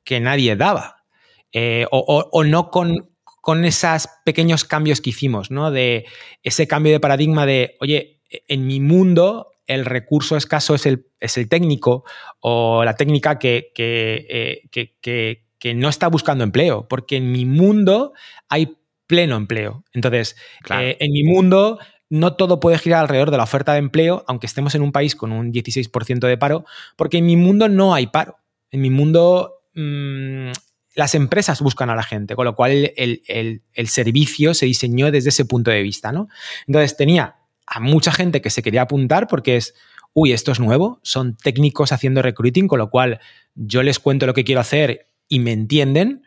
que 0.04 0.20
nadie 0.20 0.56
daba. 0.56 1.04
Eh, 1.50 1.86
o, 1.90 2.44
no 2.44 2.70
con, 2.70 3.08
con 3.40 3.64
esos 3.64 4.10
pequeños 4.26 4.64
cambios 4.64 5.00
que 5.00 5.08
hicimos, 5.08 5.50
¿no? 5.50 5.70
De 5.70 6.04
ese 6.42 6.68
cambio 6.68 6.92
de 6.92 7.00
paradigma 7.00 7.46
de, 7.46 7.78
oye, 7.80 8.20
en 8.28 8.66
mi 8.66 8.78
mundo 8.78 9.52
el 9.68 9.84
recurso 9.84 10.36
escaso 10.36 10.74
es 10.74 10.86
el, 10.86 11.06
es 11.20 11.38
el 11.38 11.48
técnico 11.48 12.04
o 12.40 12.84
la 12.84 12.96
técnica 12.96 13.38
que, 13.38 13.70
que, 13.74 14.68
eh, 14.72 15.44
que 15.58 15.74
no 15.74 15.88
está 15.88 16.08
buscando 16.08 16.42
empleo, 16.42 16.88
porque 16.88 17.16
en 17.16 17.30
mi 17.30 17.44
mundo 17.44 18.12
hay 18.48 18.76
pleno 19.06 19.36
empleo. 19.36 19.84
Entonces, 19.92 20.36
eh, 20.70 20.96
en 21.00 21.12
mi 21.12 21.24
mundo 21.24 21.78
no 22.10 22.36
todo 22.36 22.60
puede 22.60 22.78
girar 22.78 23.02
alrededor 23.02 23.30
de 23.30 23.36
la 23.36 23.42
oferta 23.42 23.72
de 23.72 23.78
empleo, 23.78 24.24
aunque 24.26 24.46
estemos 24.46 24.74
en 24.74 24.82
un 24.82 24.92
país 24.92 25.14
con 25.14 25.32
un 25.32 25.52
16% 25.52 26.26
de 26.26 26.38
paro, 26.38 26.64
porque 26.96 27.18
en 27.18 27.26
mi 27.26 27.36
mundo 27.36 27.68
no 27.68 27.94
hay 27.94 28.06
paro. 28.06 28.38
En 28.70 28.80
mi 28.80 28.90
mundo 28.90 29.62
mm, 29.74 30.50
las 30.94 31.14
empresas 31.14 31.60
buscan 31.60 31.90
a 31.90 31.96
la 31.96 32.02
gente, 32.02 32.34
con 32.34 32.44
lo 32.44 32.54
cual 32.54 32.92
el, 32.96 33.62
servicio 33.86 34.54
se 34.54 34.66
diseñó 34.66 35.10
desde 35.10 35.30
ese 35.30 35.44
punto 35.44 35.70
de 35.70 35.82
vista. 35.82 36.12
¿no? 36.12 36.28
Entonces 36.66 36.96
tenía 36.96 37.37
a 37.68 37.80
mucha 37.80 38.12
gente 38.12 38.40
que 38.40 38.50
se 38.50 38.62
quería 38.62 38.82
apuntar 38.82 39.28
porque 39.28 39.56
es, 39.56 39.74
uy, 40.14 40.32
esto 40.32 40.52
es 40.52 40.60
nuevo, 40.60 41.00
son 41.02 41.36
técnicos 41.36 41.92
haciendo 41.92 42.22
recruiting, 42.22 42.66
con 42.66 42.78
lo 42.78 42.90
cual 42.90 43.20
yo 43.54 43.82
les 43.82 43.98
cuento 43.98 44.26
lo 44.26 44.34
que 44.34 44.44
quiero 44.44 44.60
hacer 44.60 45.10
y 45.28 45.40
me 45.40 45.52
entienden. 45.52 46.22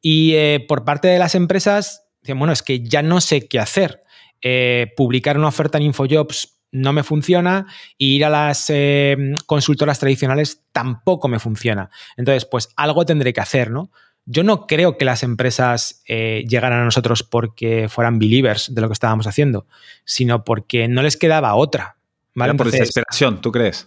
Y 0.00 0.34
eh, 0.34 0.64
por 0.66 0.84
parte 0.84 1.08
de 1.08 1.18
las 1.18 1.34
empresas, 1.34 2.06
bueno, 2.26 2.52
es 2.52 2.62
que 2.62 2.80
ya 2.80 3.02
no 3.02 3.20
sé 3.20 3.48
qué 3.48 3.58
hacer. 3.58 4.02
Eh, 4.40 4.92
publicar 4.96 5.36
una 5.36 5.48
oferta 5.48 5.78
en 5.78 5.84
Infojobs 5.84 6.58
no 6.70 6.92
me 6.92 7.02
funciona 7.02 7.66
y 7.96 8.16
ir 8.16 8.24
a 8.24 8.30
las 8.30 8.66
eh, 8.68 9.16
consultoras 9.46 9.98
tradicionales 9.98 10.64
tampoco 10.72 11.28
me 11.28 11.38
funciona. 11.38 11.90
Entonces, 12.16 12.44
pues 12.44 12.68
algo 12.76 13.06
tendré 13.06 13.32
que 13.32 13.40
hacer, 13.40 13.70
¿no? 13.70 13.90
Yo 14.30 14.42
no 14.42 14.66
creo 14.66 14.98
que 14.98 15.04
las 15.04 15.22
empresas 15.22 16.02
llegaran 16.06 16.80
a 16.80 16.84
nosotros 16.84 17.22
porque 17.22 17.88
fueran 17.88 18.18
believers 18.18 18.74
de 18.74 18.80
lo 18.80 18.88
que 18.88 18.92
estábamos 18.92 19.26
haciendo, 19.26 19.66
sino 20.04 20.44
porque 20.44 20.86
no 20.86 21.02
les 21.02 21.16
quedaba 21.16 21.54
otra. 21.54 21.96
¿vale? 22.34 22.54
por 22.54 22.70
desesperación, 22.70 23.40
¿tú 23.40 23.50
crees? 23.50 23.86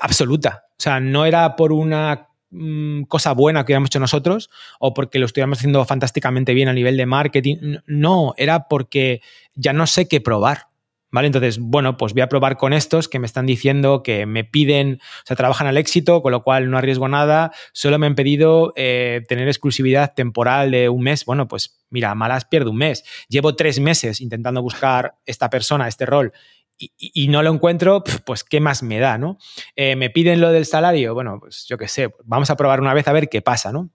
absoluta. 0.00 0.64
O 0.70 0.80
sea, 0.80 1.00
no 1.00 1.26
era 1.26 1.56
por 1.56 1.72
una 1.72 2.28
Mm, 2.56 3.02
cosa 3.04 3.32
buena 3.32 3.64
que 3.64 3.72
hubiéramos 3.72 3.88
hecho 3.88 3.98
nosotros 3.98 4.48
o 4.78 4.94
porque 4.94 5.18
lo 5.18 5.26
estuviéramos 5.26 5.58
haciendo 5.58 5.84
fantásticamente 5.84 6.54
bien 6.54 6.68
a 6.68 6.72
nivel 6.72 6.96
de 6.96 7.04
marketing. 7.04 7.78
No, 7.86 8.32
era 8.36 8.68
porque 8.68 9.22
ya 9.56 9.72
no 9.72 9.88
sé 9.88 10.06
qué 10.06 10.20
probar. 10.20 10.68
¿Vale? 11.14 11.28
Entonces, 11.28 11.60
bueno, 11.60 11.96
pues 11.96 12.12
voy 12.12 12.22
a 12.22 12.28
probar 12.28 12.56
con 12.56 12.72
estos 12.72 13.08
que 13.08 13.20
me 13.20 13.26
están 13.26 13.46
diciendo 13.46 14.02
que 14.02 14.26
me 14.26 14.42
piden, 14.42 14.98
o 15.00 15.26
sea, 15.26 15.36
trabajan 15.36 15.68
al 15.68 15.76
éxito, 15.76 16.22
con 16.22 16.32
lo 16.32 16.42
cual 16.42 16.68
no 16.68 16.76
arriesgo 16.76 17.06
nada. 17.06 17.52
Solo 17.72 18.00
me 18.00 18.08
han 18.08 18.16
pedido 18.16 18.72
eh, 18.74 19.22
tener 19.28 19.46
exclusividad 19.46 20.12
temporal 20.12 20.72
de 20.72 20.88
un 20.88 21.04
mes. 21.04 21.24
Bueno, 21.24 21.46
pues 21.46 21.78
mira, 21.88 22.16
malas 22.16 22.46
pierdo 22.46 22.72
un 22.72 22.78
mes. 22.78 23.04
Llevo 23.28 23.54
tres 23.54 23.78
meses 23.78 24.20
intentando 24.20 24.60
buscar 24.60 25.14
esta 25.24 25.48
persona, 25.50 25.86
este 25.86 26.04
rol, 26.04 26.32
y, 26.76 27.28
no 27.28 27.44
lo 27.44 27.52
encuentro, 27.52 28.02
pues 28.26 28.42
qué 28.42 28.58
más 28.58 28.82
me 28.82 28.98
da, 28.98 29.16
¿no? 29.16 29.38
Eh, 29.76 29.94
me 29.94 30.10
piden 30.10 30.40
lo 30.40 30.50
del 30.50 30.66
salario, 30.66 31.14
bueno, 31.14 31.38
pues 31.38 31.64
yo 31.68 31.78
qué 31.78 31.86
sé, 31.86 32.12
vamos 32.24 32.50
a 32.50 32.56
probar 32.56 32.80
una 32.80 32.92
vez 32.92 33.06
a 33.06 33.12
ver 33.12 33.28
qué 33.28 33.40
pasa, 33.40 33.70
¿no? 33.70 33.88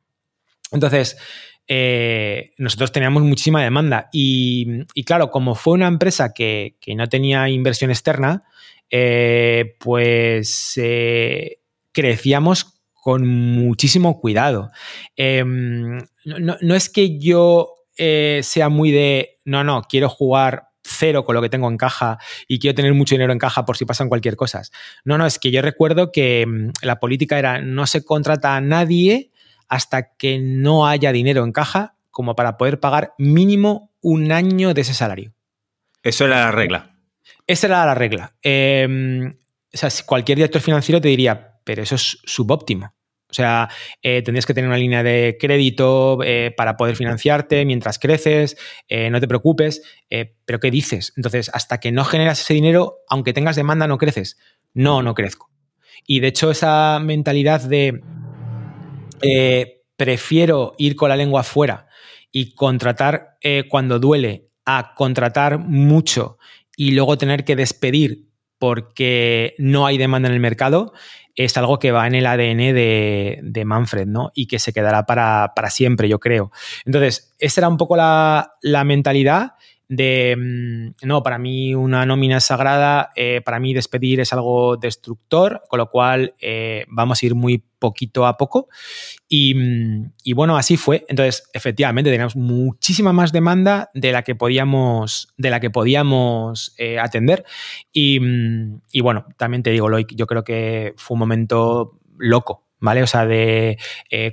Entonces, 0.72 1.18
eh, 1.72 2.54
nosotros 2.58 2.92
teníamos 2.92 3.22
muchísima 3.22 3.62
demanda 3.62 4.10
y, 4.12 4.86
claro, 5.06 5.30
como 5.30 5.54
fue 5.54 5.76
una 5.76 5.88
empresa 5.88 6.34
que, 6.34 6.78
no 6.98 7.08
tenía 7.08 7.48
inversión 7.48 7.92
externa, 7.92 8.44
eh, 8.90 9.76
pues 9.80 10.74
eh, 10.78 11.60
crecíamos 11.92 12.82
con 12.96 13.28
muchísimo 13.28 14.20
cuidado. 14.20 14.72
Em, 15.16 16.00
no, 16.26 16.76
es 16.76 16.90
que 16.90 17.20
yo 17.20 17.76
sea 17.96 18.70
muy 18.70 18.92
de, 18.92 19.38
no, 19.46 19.64
no, 19.64 19.84
quiero 19.84 20.10
jugar 20.10 20.70
cero 20.82 21.24
con 21.24 21.36
lo 21.36 21.42
que 21.42 21.50
tengo 21.50 21.70
en 21.70 21.78
caja 21.78 22.18
y 22.48 22.58
quiero 22.58 22.74
tener 22.74 22.96
mucho 22.96 23.14
dinero 23.14 23.32
en 23.32 23.38
caja 23.38 23.66
por 23.66 23.78
si 23.78 23.86
pasan 23.86 24.10
cualquier 24.10 24.36
cosa. 24.36 24.64
No, 25.06 25.20
no, 25.20 25.28
es 25.28 25.38
que 25.38 25.52
yo 25.52 25.62
recuerdo 25.62 26.12
que 26.12 26.48
mm, 26.48 26.72
la 26.82 27.00
política 27.00 27.38
era 27.38 27.62
no 27.62 27.86
se 27.86 28.04
contrata 28.04 28.56
a 28.56 28.62
nadie 28.62 29.30
hasta 29.70 30.16
que 30.16 30.40
no 30.40 30.88
haya 30.88 31.12
dinero 31.12 31.44
en 31.44 31.52
caja 31.52 31.96
como 32.12 32.36
para 32.36 32.58
poder 32.58 32.80
pagar 32.80 33.14
mínimo 33.18 33.94
un 34.02 34.32
año 34.32 34.74
de 34.74 34.82
ese 34.82 34.94
salario. 34.94 35.34
Eso 36.04 36.26
era 36.26 36.46
la 36.46 36.52
regla. 36.52 36.96
Esa 37.48 37.68
era 37.68 37.86
la 37.86 37.96
regla. 37.96 38.36
Em, 38.42 39.38
o 39.74 39.78
sea, 39.78 39.90
cualquier 40.06 40.38
director 40.38 40.62
financiero 40.62 41.00
te 41.00 41.08
diría, 41.08 41.60
pero 41.64 41.84
eso 41.84 41.96
es 41.96 42.20
subóptimo. 42.26 42.94
O 43.30 43.34
sea, 43.34 43.70
eh, 44.02 44.24
tendrías 44.24 44.48
que 44.48 44.56
tener 44.56 44.68
una 44.68 44.78
línea 44.78 45.04
de 45.04 45.38
crédito 45.40 46.18
eh, 46.24 46.52
para 46.58 46.76
poder 46.78 46.96
financiarte 46.96 47.64
mientras 47.64 48.00
creces, 48.00 48.58
eh, 48.88 49.12
no 49.12 49.20
te 49.20 49.28
preocupes, 49.28 49.84
pero 50.46 50.60
¿qué 50.60 50.72
dices? 50.72 51.14
Entonces, 51.16 51.52
hasta 51.54 51.80
que 51.80 51.92
no 51.92 52.06
generas 52.06 52.42
ese 52.42 52.56
dinero, 52.56 52.98
aunque 53.08 53.34
tengas 53.34 53.56
demanda, 53.56 53.88
no 53.88 54.00
creces. 54.00 54.40
No, 54.74 55.04
no 55.04 55.14
crezco. 55.14 55.52
Y 56.08 56.22
de 56.22 56.28
hecho, 56.28 56.50
esa 56.50 57.00
mentalidad 57.00 57.62
de 57.62 58.02
eh, 59.22 59.84
prefiero 59.96 60.76
ir 60.78 60.96
con 60.96 61.10
la 61.10 61.18
lengua 61.18 61.44
fuera 61.44 61.88
y 62.32 62.54
contratar 62.54 63.38
eh, 63.42 63.66
cuando 63.70 64.00
duele 64.00 64.50
a 64.66 64.94
contratar 64.96 65.58
mucho 65.58 66.38
y 66.78 66.92
luego 66.92 67.18
tener 67.18 67.44
que 67.44 67.56
despedir 67.56 68.30
porque 68.58 69.56
no 69.58 69.86
hay 69.86 69.98
demanda 69.98 70.28
en 70.28 70.36
el 70.36 70.40
mercado, 70.40 70.94
es 71.36 71.56
algo 71.56 71.80
que 71.80 71.92
va 71.92 72.06
en 72.06 72.16
el 72.16 72.26
ADN 72.26 72.74
de, 72.76 73.64
Manfred, 73.66 74.06
¿no? 74.06 74.32
Y 74.36 74.48
que 74.48 74.60
se 74.60 74.74
quedará 74.74 75.06
para, 75.06 75.70
siempre, 75.70 76.10
yo 76.10 76.20
creo. 76.20 76.52
Entonces, 76.86 77.34
esa 77.40 77.62
era 77.62 77.70
un 77.70 77.78
poco 77.78 77.96
la, 77.96 78.56
la 78.62 78.84
mentalidad 78.84 79.54
de, 79.90 80.36
mm, 80.38 81.08
no, 81.08 81.24
para 81.24 81.40
mí 81.40 81.74
una 81.74 82.06
nómina 82.06 82.40
sagrada, 82.40 83.10
eh, 83.16 83.42
para 83.44 83.60
mí 83.60 83.74
despedir 83.74 84.20
es 84.20 84.32
algo 84.32 84.78
destructor, 84.78 85.64
con 85.68 85.80
lo 85.80 85.90
cual 85.90 86.36
eh, 86.40 86.86
vamos 86.90 87.22
a 87.22 87.26
ir 87.26 87.34
muy 87.34 87.66
poquito 87.80 88.28
a 88.28 88.38
poco. 88.38 88.70
Mm, 89.32 90.12
y, 90.24 90.34
bueno, 90.34 90.58
así 90.58 90.78
fue. 90.78 91.06
Entonces, 91.10 91.50
efectivamente, 91.54 92.12
teníamos 92.12 92.36
muchísima 92.36 93.14
más 93.14 93.32
demanda 93.32 93.90
de 93.96 94.12
la 94.12 94.22
que 94.22 94.36
podíamos, 94.36 95.34
de 95.38 95.50
la 95.50 95.60
que 95.60 95.72
podíamos 95.72 96.76
eh, 96.78 97.00
atender. 97.00 97.44
Y, 97.92 98.20
mm, 98.20 98.82
y, 98.92 99.02
bueno, 99.02 99.26
también 99.38 99.64
te 99.64 99.72
digo, 99.72 99.90
Loic, 99.90 100.14
yo 100.16 100.28
creo 100.28 100.44
que 100.44 100.94
fue 100.98 101.16
un 101.16 101.20
momento 101.20 102.00
loco, 102.20 102.68
¿vale? 102.80 103.02
O 103.02 103.08
sea, 103.08 103.26
de 103.26 103.78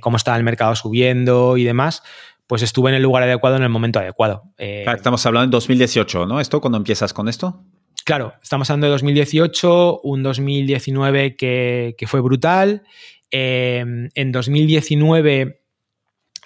cómo 0.01 0.17
estaba 0.17 0.37
el 0.37 0.43
mercado 0.43 0.75
subiendo 0.75 1.57
y 1.57 1.63
demás 1.63 2.03
pues 2.47 2.61
estuve 2.61 2.89
en 2.89 2.95
el 2.95 3.03
lugar 3.03 3.23
adecuado 3.23 3.57
en 3.57 3.63
el 3.63 3.69
momento 3.69 3.99
adecuado. 3.99 4.43
Eh, 4.57 4.85
estamos 4.87 5.25
hablando 5.25 5.45
en 5.45 5.51
2018, 5.51 6.25
¿no? 6.25 6.39
¿Esto 6.39 6.61
cuando 6.61 6.77
empiezas 6.77 7.13
con 7.13 7.27
esto? 7.27 7.61
Claro, 8.05 8.33
estamos 8.41 8.69
hablando 8.69 8.87
de 8.87 8.91
2018, 8.91 9.99
un 10.01 10.23
2019 10.23 11.35
que, 11.35 11.95
fue 12.07 12.21
brutal. 12.21 12.83
Em, 13.29 14.09
en 14.15 14.31
2019 14.31 15.61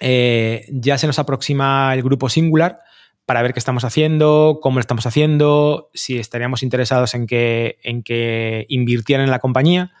eh, 0.00 0.66
ya 0.72 0.98
se 0.98 1.06
nos 1.06 1.20
aproxima 1.20 1.94
el 1.94 2.02
grupo 2.02 2.28
Singular 2.28 2.80
para 3.24 3.40
ver 3.42 3.52
qué 3.52 3.60
estamos 3.60 3.84
haciendo, 3.84 4.58
cómo 4.60 4.78
lo 4.78 4.80
estamos 4.80 5.06
haciendo, 5.06 5.90
si 5.94 6.18
estaríamos 6.18 6.64
interesados 6.64 7.14
en 7.14 7.28
que, 7.28 7.78
en 7.84 8.02
que 8.02 8.66
invirtieran 8.68 9.24
en 9.24 9.30
la 9.30 9.38
compañía. 9.38 9.92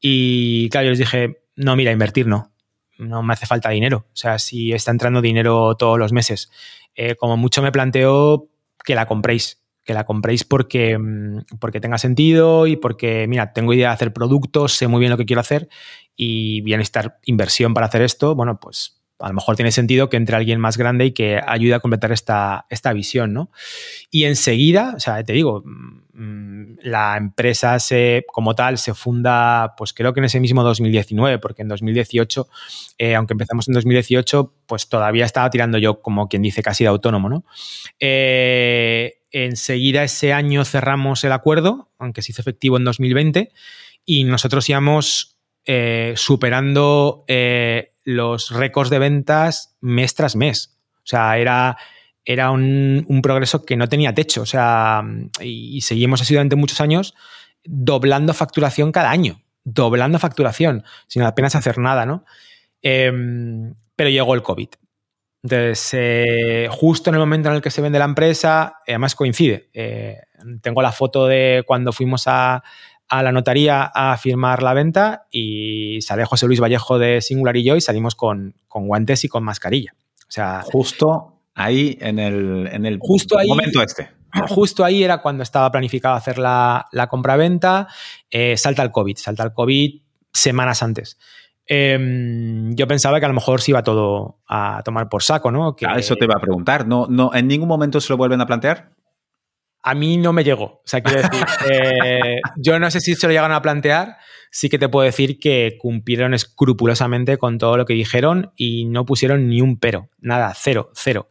Y 0.00 0.68
claro, 0.70 0.86
yo 0.86 0.90
les 0.90 0.98
dije, 0.98 1.38
no, 1.54 1.76
mira, 1.76 1.92
invertir 1.92 2.26
no 2.26 2.50
no 2.98 3.22
me 3.22 3.32
hace 3.32 3.46
falta 3.46 3.70
dinero. 3.70 4.06
O 4.12 4.16
sea, 4.16 4.38
si 4.38 4.72
está 4.72 4.90
entrando 4.90 5.22
dinero 5.22 5.74
todos 5.76 5.98
los 5.98 6.12
meses, 6.12 6.50
eh, 6.94 7.14
como 7.14 7.36
mucho 7.36 7.62
me 7.62 7.72
planteo 7.72 8.48
que 8.84 8.94
la 8.94 9.06
compréis, 9.06 9.62
que 9.84 9.94
la 9.94 10.04
compréis 10.04 10.44
porque, 10.44 10.98
mm, 10.98 11.58
porque 11.60 11.80
tenga 11.80 11.98
sentido 11.98 12.66
y 12.66 12.76
porque, 12.76 13.26
mira, 13.28 13.52
tengo 13.52 13.72
idea 13.72 13.88
de 13.88 13.94
hacer 13.94 14.12
productos, 14.12 14.74
sé 14.74 14.88
muy 14.88 15.00
bien 15.00 15.10
lo 15.10 15.16
que 15.16 15.26
quiero 15.26 15.40
hacer 15.40 15.68
y 16.16 16.60
voy 16.62 16.74
a 16.74 16.76
necesitar 16.76 17.18
inversión 17.24 17.72
para 17.74 17.86
hacer 17.86 18.02
esto, 18.02 18.34
bueno, 18.34 18.58
pues 18.60 19.00
a 19.20 19.28
lo 19.28 19.34
mejor 19.34 19.56
tiene 19.56 19.72
sentido 19.72 20.08
que 20.08 20.16
entre 20.16 20.36
alguien 20.36 20.60
más 20.60 20.76
grande 20.76 21.06
y 21.06 21.12
que 21.12 21.40
ayude 21.44 21.74
a 21.74 21.80
completar 21.80 22.12
esta, 22.12 22.66
esta 22.70 22.92
visión, 22.92 23.32
¿no? 23.32 23.50
Y 24.10 24.24
enseguida, 24.24 24.94
o 24.96 25.00
sea, 25.00 25.22
te 25.24 25.32
digo, 25.32 25.62
mm, 25.64 26.02
la 26.18 27.16
empresa 27.16 27.78
se, 27.78 28.24
como 28.32 28.54
tal 28.54 28.78
se 28.78 28.92
funda, 28.94 29.74
pues 29.76 29.92
creo 29.92 30.12
que 30.12 30.20
en 30.20 30.24
ese 30.24 30.40
mismo 30.40 30.64
2019, 30.64 31.38
porque 31.38 31.62
en 31.62 31.68
2018, 31.68 32.48
eh, 32.98 33.14
aunque 33.14 33.34
empezamos 33.34 33.68
en 33.68 33.74
2018, 33.74 34.52
pues 34.66 34.88
todavía 34.88 35.24
estaba 35.24 35.48
tirando 35.50 35.78
yo, 35.78 36.00
como 36.02 36.28
quien 36.28 36.42
dice, 36.42 36.62
casi 36.62 36.82
de 36.84 36.88
autónomo, 36.88 37.28
¿no? 37.28 37.44
Eh, 38.00 39.18
enseguida 39.30 40.02
ese 40.02 40.32
año 40.32 40.64
cerramos 40.64 41.22
el 41.22 41.32
acuerdo, 41.32 41.90
aunque 41.98 42.22
se 42.22 42.32
hizo 42.32 42.42
efectivo 42.42 42.76
en 42.78 42.84
2020, 42.84 43.52
y 44.04 44.24
nosotros 44.24 44.68
íbamos 44.68 45.36
eh, 45.66 46.14
superando 46.16 47.24
los 48.04 48.50
récords 48.50 48.90
de 48.90 48.98
ventas 48.98 49.76
mes 49.80 50.14
tras 50.14 50.34
mes. 50.34 50.78
O 50.96 51.06
sea, 51.06 51.38
era, 51.38 51.76
era 52.28 52.50
un, 52.50 53.20
progreso 53.22 53.64
que 53.64 53.74
no 53.78 53.88
tenía 53.88 54.14
techo. 54.14 54.42
O 54.42 54.46
sea, 54.46 55.02
y, 55.40 55.80
seguimos 55.80 56.20
así 56.20 56.34
durante 56.34 56.56
muchos 56.56 56.82
años 56.82 57.14
doblando 57.64 58.34
facturación 58.34 58.92
cada 58.92 59.10
año. 59.10 59.40
Doblando 59.64 60.18
facturación, 60.18 60.84
sin 61.06 61.22
apenas 61.22 61.54
hacer 61.54 61.78
nada, 61.78 62.04
¿no? 62.04 62.26
Em, 62.82 63.74
pero 63.96 64.10
llegó 64.10 64.34
el 64.34 64.42
COVID. 64.42 64.68
Entonces, 65.42 65.88
eh, 65.92 66.68
justo 66.70 67.08
en 67.08 67.14
el 67.14 67.20
momento 67.20 67.48
en 67.48 67.56
el 67.56 67.62
que 67.62 67.70
se 67.70 67.80
vende 67.80 67.98
la 67.98 68.04
empresa, 68.04 68.76
además 68.86 69.14
coincide. 69.14 69.70
Eh, 69.72 70.18
tengo 70.60 70.82
la 70.82 70.92
foto 70.92 71.26
de 71.26 71.64
cuando 71.66 71.92
fuimos 71.92 72.24
a, 72.26 72.62
a 73.08 73.22
la 73.22 73.32
notaría 73.32 73.84
a 73.84 74.18
firmar 74.18 74.62
la 74.62 74.74
venta 74.74 75.26
y 75.30 76.02
sale 76.02 76.26
José 76.26 76.46
Luis 76.46 76.60
Vallejo 76.60 76.98
de 76.98 77.22
Singular 77.22 77.56
y 77.56 77.64
yo 77.64 77.74
y 77.74 77.80
salimos 77.80 78.14
con, 78.14 78.54
guantes 78.68 79.24
y 79.24 79.28
con 79.28 79.44
mascarilla. 79.44 79.94
O 80.28 80.30
sea, 80.30 80.60
justo 80.62 81.37
ahí 81.58 81.98
en 82.00 82.18
el, 82.18 82.68
en 82.72 82.86
el 82.86 82.98
justo 83.00 83.36
ahí, 83.36 83.48
momento 83.48 83.82
este. 83.82 84.10
Justo 84.48 84.84
ahí 84.84 85.02
era 85.02 85.22
cuando 85.22 85.42
estaba 85.42 85.70
planificado 85.72 86.14
hacer 86.14 86.38
la, 86.38 86.86
la 86.92 87.08
compra-venta. 87.08 87.88
Eh, 88.30 88.56
salta 88.56 88.82
el 88.82 88.90
COVID, 88.90 89.16
salta 89.16 89.42
el 89.42 89.52
COVID 89.52 90.02
semanas 90.32 90.82
antes. 90.82 91.18
Em, 91.66 92.74
yo 92.74 92.86
pensaba 92.86 93.18
que 93.20 93.26
a 93.26 93.28
lo 93.28 93.34
mejor 93.34 93.60
se 93.60 93.72
iba 93.72 93.82
todo 93.82 94.38
a 94.48 94.82
tomar 94.84 95.08
por 95.08 95.22
saco, 95.22 95.50
¿no? 95.50 95.74
Que, 95.76 95.86
eso 95.96 96.14
te 96.16 96.24
iba 96.24 96.34
a 96.36 96.40
preguntar. 96.40 96.86
¿No, 96.86 97.06
no, 97.08 97.34
¿En 97.34 97.48
ningún 97.48 97.68
momento 97.68 98.00
se 98.00 98.12
lo 98.12 98.16
vuelven 98.16 98.40
a 98.40 98.46
plantear? 98.46 98.90
A 99.82 99.94
mí 99.94 100.16
no 100.16 100.32
me 100.32 100.44
llegó. 100.44 100.64
O 100.64 100.82
sea, 100.84 101.00
quiero 101.02 101.22
decir, 101.22 101.46
eh, 101.70 102.40
yo 102.56 102.78
no 102.78 102.90
sé 102.90 103.00
si 103.00 103.14
se 103.14 103.26
lo 103.26 103.32
llegan 103.32 103.52
a 103.52 103.62
plantear, 103.62 104.16
sí 104.50 104.68
que 104.68 104.78
te 104.78 104.88
puedo 104.88 105.04
decir 105.04 105.38
que 105.38 105.76
cumplieron 105.78 106.34
escrupulosamente 106.34 107.38
con 107.38 107.58
todo 107.58 107.76
lo 107.76 107.84
que 107.84 107.94
dijeron 107.94 108.52
y 108.56 108.84
no 108.86 109.04
pusieron 109.04 109.48
ni 109.48 109.60
un 109.60 109.78
pero, 109.78 110.10
nada, 110.18 110.52
cero, 110.54 110.90
cero. 110.94 111.28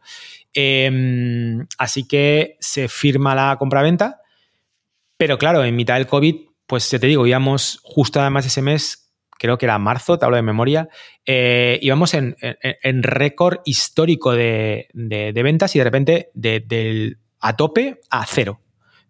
Em, 0.54 1.66
así 1.78 2.06
que 2.06 2.56
se 2.60 2.88
firma 2.88 3.34
la 3.34 3.56
compraventa, 3.58 4.20
pero 5.16 5.38
claro, 5.38 5.64
en 5.64 5.76
mitad 5.76 5.94
del 5.94 6.06
COVID, 6.06 6.36
pues 6.66 6.90
ya 6.90 6.98
te 6.98 7.06
digo, 7.06 7.26
íbamos 7.26 7.80
justo 7.82 8.20
además 8.20 8.46
ese 8.46 8.62
mes, 8.62 9.12
creo 9.38 9.58
que 9.58 9.66
era 9.66 9.78
marzo, 9.78 10.18
te 10.18 10.24
hablo 10.24 10.36
de 10.36 10.42
memoria, 10.42 10.88
eh, 11.24 11.78
íbamos 11.82 12.14
en, 12.14 12.36
récord 13.02 13.58
histórico 13.64 14.32
de, 14.32 14.88
ventas 14.94 15.74
y 15.76 15.78
de 15.78 15.84
repente 15.84 16.30
del 16.34 17.18
a 17.40 17.56
tope 17.56 18.00
a 18.10 18.26
cero. 18.26 18.60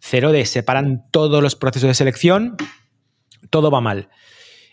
Cero 0.00 0.32
de 0.32 0.46
separan 0.46 1.04
todos 1.10 1.42
los 1.42 1.56
procesos 1.56 1.88
de 1.88 1.94
selección, 1.94 2.56
todo 3.50 3.70
va 3.70 3.80
mal. 3.80 4.08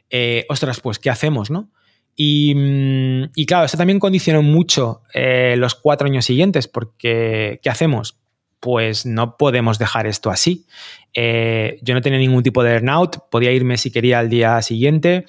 Eh, 0.10 0.46
ostras, 0.50 0.80
pues, 0.82 1.00
¿qué 1.00 1.10
hacemos, 1.10 1.50
no? 1.50 1.72
Y, 2.16 2.54
mm, 2.56 3.44
claro, 3.48 3.66
eso 3.66 3.78
también 3.78 4.00
condicionó 4.00 4.42
mucho 4.42 5.02
eh, 5.14 5.56
los 5.58 5.76
cuatro 5.76 6.08
años 6.08 6.26
siguientes, 6.26 6.68
porque 6.68 7.60
¿qué 7.62 7.70
hacemos? 7.70 8.18
pues 8.66 9.06
no 9.06 9.38
podemos 9.38 9.78
dejar 9.78 10.08
esto 10.08 10.32
así. 10.32 10.66
Eh, 11.14 11.78
yo 11.84 11.94
no 11.94 12.02
tenía 12.02 12.18
ningún 12.18 12.42
tipo 12.42 12.64
de 12.64 12.74
burnout, 12.74 13.30
podía 13.30 13.52
irme 13.52 13.78
si 13.78 13.92
quería 13.92 14.18
al 14.18 14.28
día 14.28 14.60
siguiente. 14.64 15.26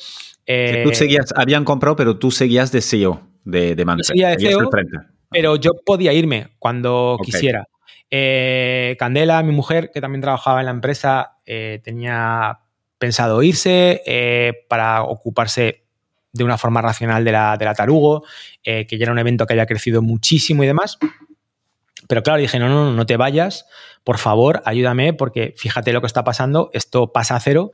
Eh, 0.46 0.80
tú 0.82 0.94
seguías, 0.94 1.34
habían 1.36 1.62
comprado, 1.62 1.96
pero 1.96 2.18
tú 2.18 2.30
seguías 2.30 2.72
de 2.72 2.80
CEO 2.80 3.28
de, 3.44 3.74
de 3.74 3.84
Seguía 4.00 4.30
de 4.30 4.38
CEO, 4.38 4.70
pero 5.30 5.56
yo 5.56 5.72
podía 5.84 6.14
irme 6.14 6.48
cuando 6.58 7.18
quisiera. 7.22 7.68
Eh, 8.10 8.96
Candela, 8.98 9.42
mi 9.42 9.52
mujer, 9.52 9.90
que 9.92 10.00
también 10.00 10.22
trabajaba 10.22 10.60
en 10.60 10.66
la 10.66 10.72
empresa, 10.72 11.38
tenía 11.44 12.60
pensado 12.98 13.42
irse 13.42 14.02
para 14.68 15.02
ocuparse 15.02 15.84
de 16.32 16.44
una 16.44 16.58
forma 16.58 16.82
racional 16.82 17.24
de 17.24 17.32
la, 17.32 17.56
de 17.56 17.64
la 17.64 17.74
Tarugo, 17.74 18.24
que 18.62 18.86
ya 18.90 19.04
era 19.04 19.12
un 19.12 19.18
evento 19.18 19.46
que 19.46 19.54
había 19.54 19.66
crecido 19.66 20.02
muchísimo 20.02 20.64
y 20.64 20.66
demás. 20.66 20.98
Pero 22.08 22.22
claro, 22.22 22.40
dije, 22.40 22.58
no, 22.58 22.68
no, 22.68 22.92
no 22.92 23.06
te 23.06 23.16
vayas, 23.16 23.66
por 24.04 24.18
favor, 24.18 24.62
ayúdame, 24.64 25.12
porque 25.12 25.54
fíjate 25.56 25.92
lo 25.92 26.00
que 26.00 26.06
está 26.06 26.24
pasando, 26.24 26.70
esto 26.72 27.12
pasa 27.12 27.36
a 27.36 27.40
cero, 27.40 27.72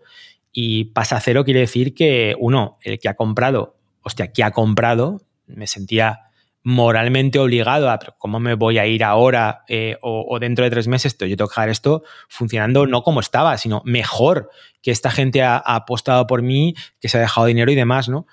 y 0.53 0.87
pasa 0.87 1.17
a 1.17 1.21
cero 1.21 1.45
quiere 1.45 1.61
decir 1.61 1.95
que, 1.95 2.37
uno, 2.39 2.79
el 2.83 2.99
que 2.99 3.09
ha 3.09 3.15
comprado, 3.15 3.77
hostia, 4.03 4.33
que 4.33 4.45
ha 4.45 4.51
comprado, 4.51 5.23
me 5.47 5.67
sentía 5.67 6.21
moralmente 6.65 7.39
obligado 7.39 7.91
a, 7.91 7.99
¿cómo 8.19 8.39
me 8.39 8.55
voy 8.55 8.79
a 8.79 8.87
ir 8.87 9.03
ahora 9.05 9.65
eh, 9.69 9.97
o, 10.01 10.39
dentro 10.39 10.65
de 10.65 10.71
tres 10.71 10.89
meses? 10.89 11.17
Yo 11.19 11.37
tengo 11.37 11.49
que 11.49 11.53
dejar 11.53 11.69
esto 11.69 12.03
funcionando 12.29 12.87
no 12.87 13.03
como 13.03 13.21
estaba, 13.21 13.57
sino 13.59 13.83
mejor, 13.85 14.51
que 14.81 14.91
esta 14.91 15.11
gente 15.11 15.43
ha, 15.43 15.57
apostado 15.57 16.27
por 16.27 16.43
mí, 16.43 16.75
que 17.01 17.09
se 17.09 17.19
ha 17.19 17.21
dejado 17.21 17.47
dinero 17.47 17.71
y 17.73 17.75
demás, 17.75 18.09
¿no? 18.09 18.27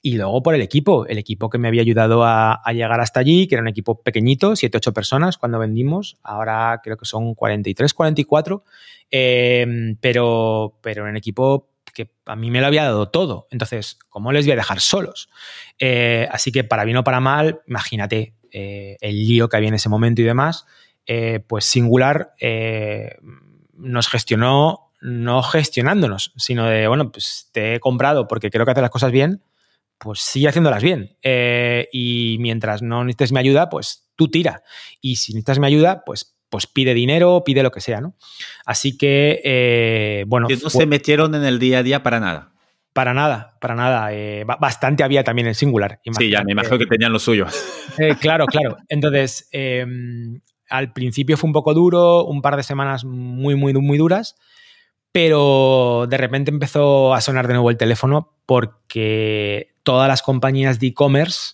Y 0.00 0.16
luego 0.16 0.42
por 0.42 0.54
el 0.54 0.60
equipo, 0.60 1.06
el 1.06 1.16
equipo 1.16 1.48
que 1.48 1.56
me 1.56 1.68
había 1.68 1.80
ayudado 1.80 2.24
a, 2.24 2.60
llegar 2.72 3.00
hasta 3.00 3.20
allí, 3.20 3.46
que 3.46 3.54
era 3.54 3.62
un 3.62 3.68
equipo 3.68 4.02
pequeñito, 4.02 4.54
7, 4.54 4.76
8 4.76 4.92
personas 4.92 5.38
cuando 5.38 5.58
vendimos, 5.58 6.18
ahora 6.22 6.80
creo 6.82 6.98
que 6.98 7.06
son 7.06 7.34
43, 7.34 7.94
44, 7.94 8.64
eh, 9.10 9.96
pero, 10.00 10.78
pero 10.82 11.04
un 11.04 11.16
equipo 11.16 11.73
que 11.94 12.10
a 12.26 12.36
mí 12.36 12.50
me 12.50 12.60
lo 12.60 12.66
había 12.66 12.84
dado 12.84 13.08
todo. 13.08 13.46
Entonces, 13.50 13.98
¿cómo 14.08 14.32
les 14.32 14.44
voy 14.44 14.52
a 14.52 14.56
dejar 14.56 14.80
solos? 14.80 15.30
Eh, 15.78 16.28
así 16.30 16.52
que 16.52 16.64
para 16.64 16.84
bien 16.84 16.98
o 16.98 17.04
para 17.04 17.20
mal, 17.20 17.60
imagínate 17.66 18.34
eh, 18.50 18.96
el 19.00 19.26
lío 19.26 19.48
que 19.48 19.56
había 19.56 19.68
en 19.68 19.74
ese 19.74 19.88
momento 19.88 20.20
y 20.20 20.24
demás, 20.24 20.66
pues 21.46 21.64
Singular 21.66 22.34
nos 23.76 24.08
gestionó 24.08 24.84
no 25.04 25.42
gestionándonos, 25.42 26.32
sino 26.36 26.64
de, 26.64 26.88
bueno, 26.88 27.12
pues 27.12 27.50
te 27.52 27.74
he 27.74 27.80
comprado 27.80 28.26
porque 28.26 28.50
creo 28.50 28.64
que 28.64 28.72
hace 28.72 28.80
las 28.80 28.90
cosas 28.90 29.12
bien, 29.12 29.42
pues 29.98 30.20
sigue 30.20 30.48
haciéndolas 30.48 30.82
bien. 30.82 31.18
Eh, 31.22 31.88
y 31.92 32.38
mientras 32.40 32.80
no 32.80 33.04
necesites 33.04 33.32
mi 33.32 33.38
ayuda, 33.38 33.68
pues 33.68 34.08
tú 34.16 34.28
tira. 34.28 34.62
Y 35.02 35.16
si 35.16 35.34
necesitas 35.34 35.58
mi 35.58 35.66
ayuda, 35.66 36.04
pues, 36.06 36.33
pues 36.48 36.66
pide 36.66 36.94
dinero, 36.94 37.42
pide 37.44 37.62
lo 37.62 37.70
que 37.70 37.80
sea, 37.80 38.00
¿no? 38.00 38.14
Así 38.64 38.96
que, 38.96 39.40
eh, 39.44 40.24
bueno. 40.26 40.46
no 40.50 40.70
se 40.70 40.86
metieron 40.86 41.34
en 41.34 41.44
el 41.44 41.58
día 41.58 41.78
a 41.78 41.82
día 41.82 42.02
para 42.02 42.20
nada. 42.20 42.52
Para 42.92 43.12
nada, 43.12 43.56
para 43.60 43.74
nada. 43.74 44.12
Eh, 44.12 44.44
bastante 44.44 45.02
había 45.02 45.24
también 45.24 45.48
en 45.48 45.54
Singular. 45.54 46.00
Sí, 46.16 46.30
ya 46.30 46.44
me 46.44 46.52
imagino 46.52 46.78
que 46.78 46.86
tenían 46.86 47.12
lo 47.12 47.18
suyo. 47.18 47.46
claro, 48.20 48.46
claro. 48.46 48.76
Entonces, 48.88 49.48
al 50.68 50.92
principio 50.92 51.36
fue 51.36 51.48
un 51.48 51.54
poco 51.54 51.74
duro, 51.74 52.24
un 52.24 52.40
par 52.40 52.56
de 52.56 52.62
semanas 52.62 53.04
muy, 53.04 53.56
muy, 53.56 53.72
muy 53.72 53.98
duras 53.98 54.36
pero 55.14 56.08
de 56.08 56.16
repente 56.16 56.50
empezó 56.50 57.14
a 57.14 57.20
sonar 57.20 57.46
de 57.46 57.54
nuevo 57.54 57.70
el 57.70 57.76
teléfono 57.76 58.34
porque 58.46 59.76
todas 59.84 60.08
las 60.08 60.22
compañías 60.22 60.80
de 60.80 60.88
e-commerce 60.88 61.52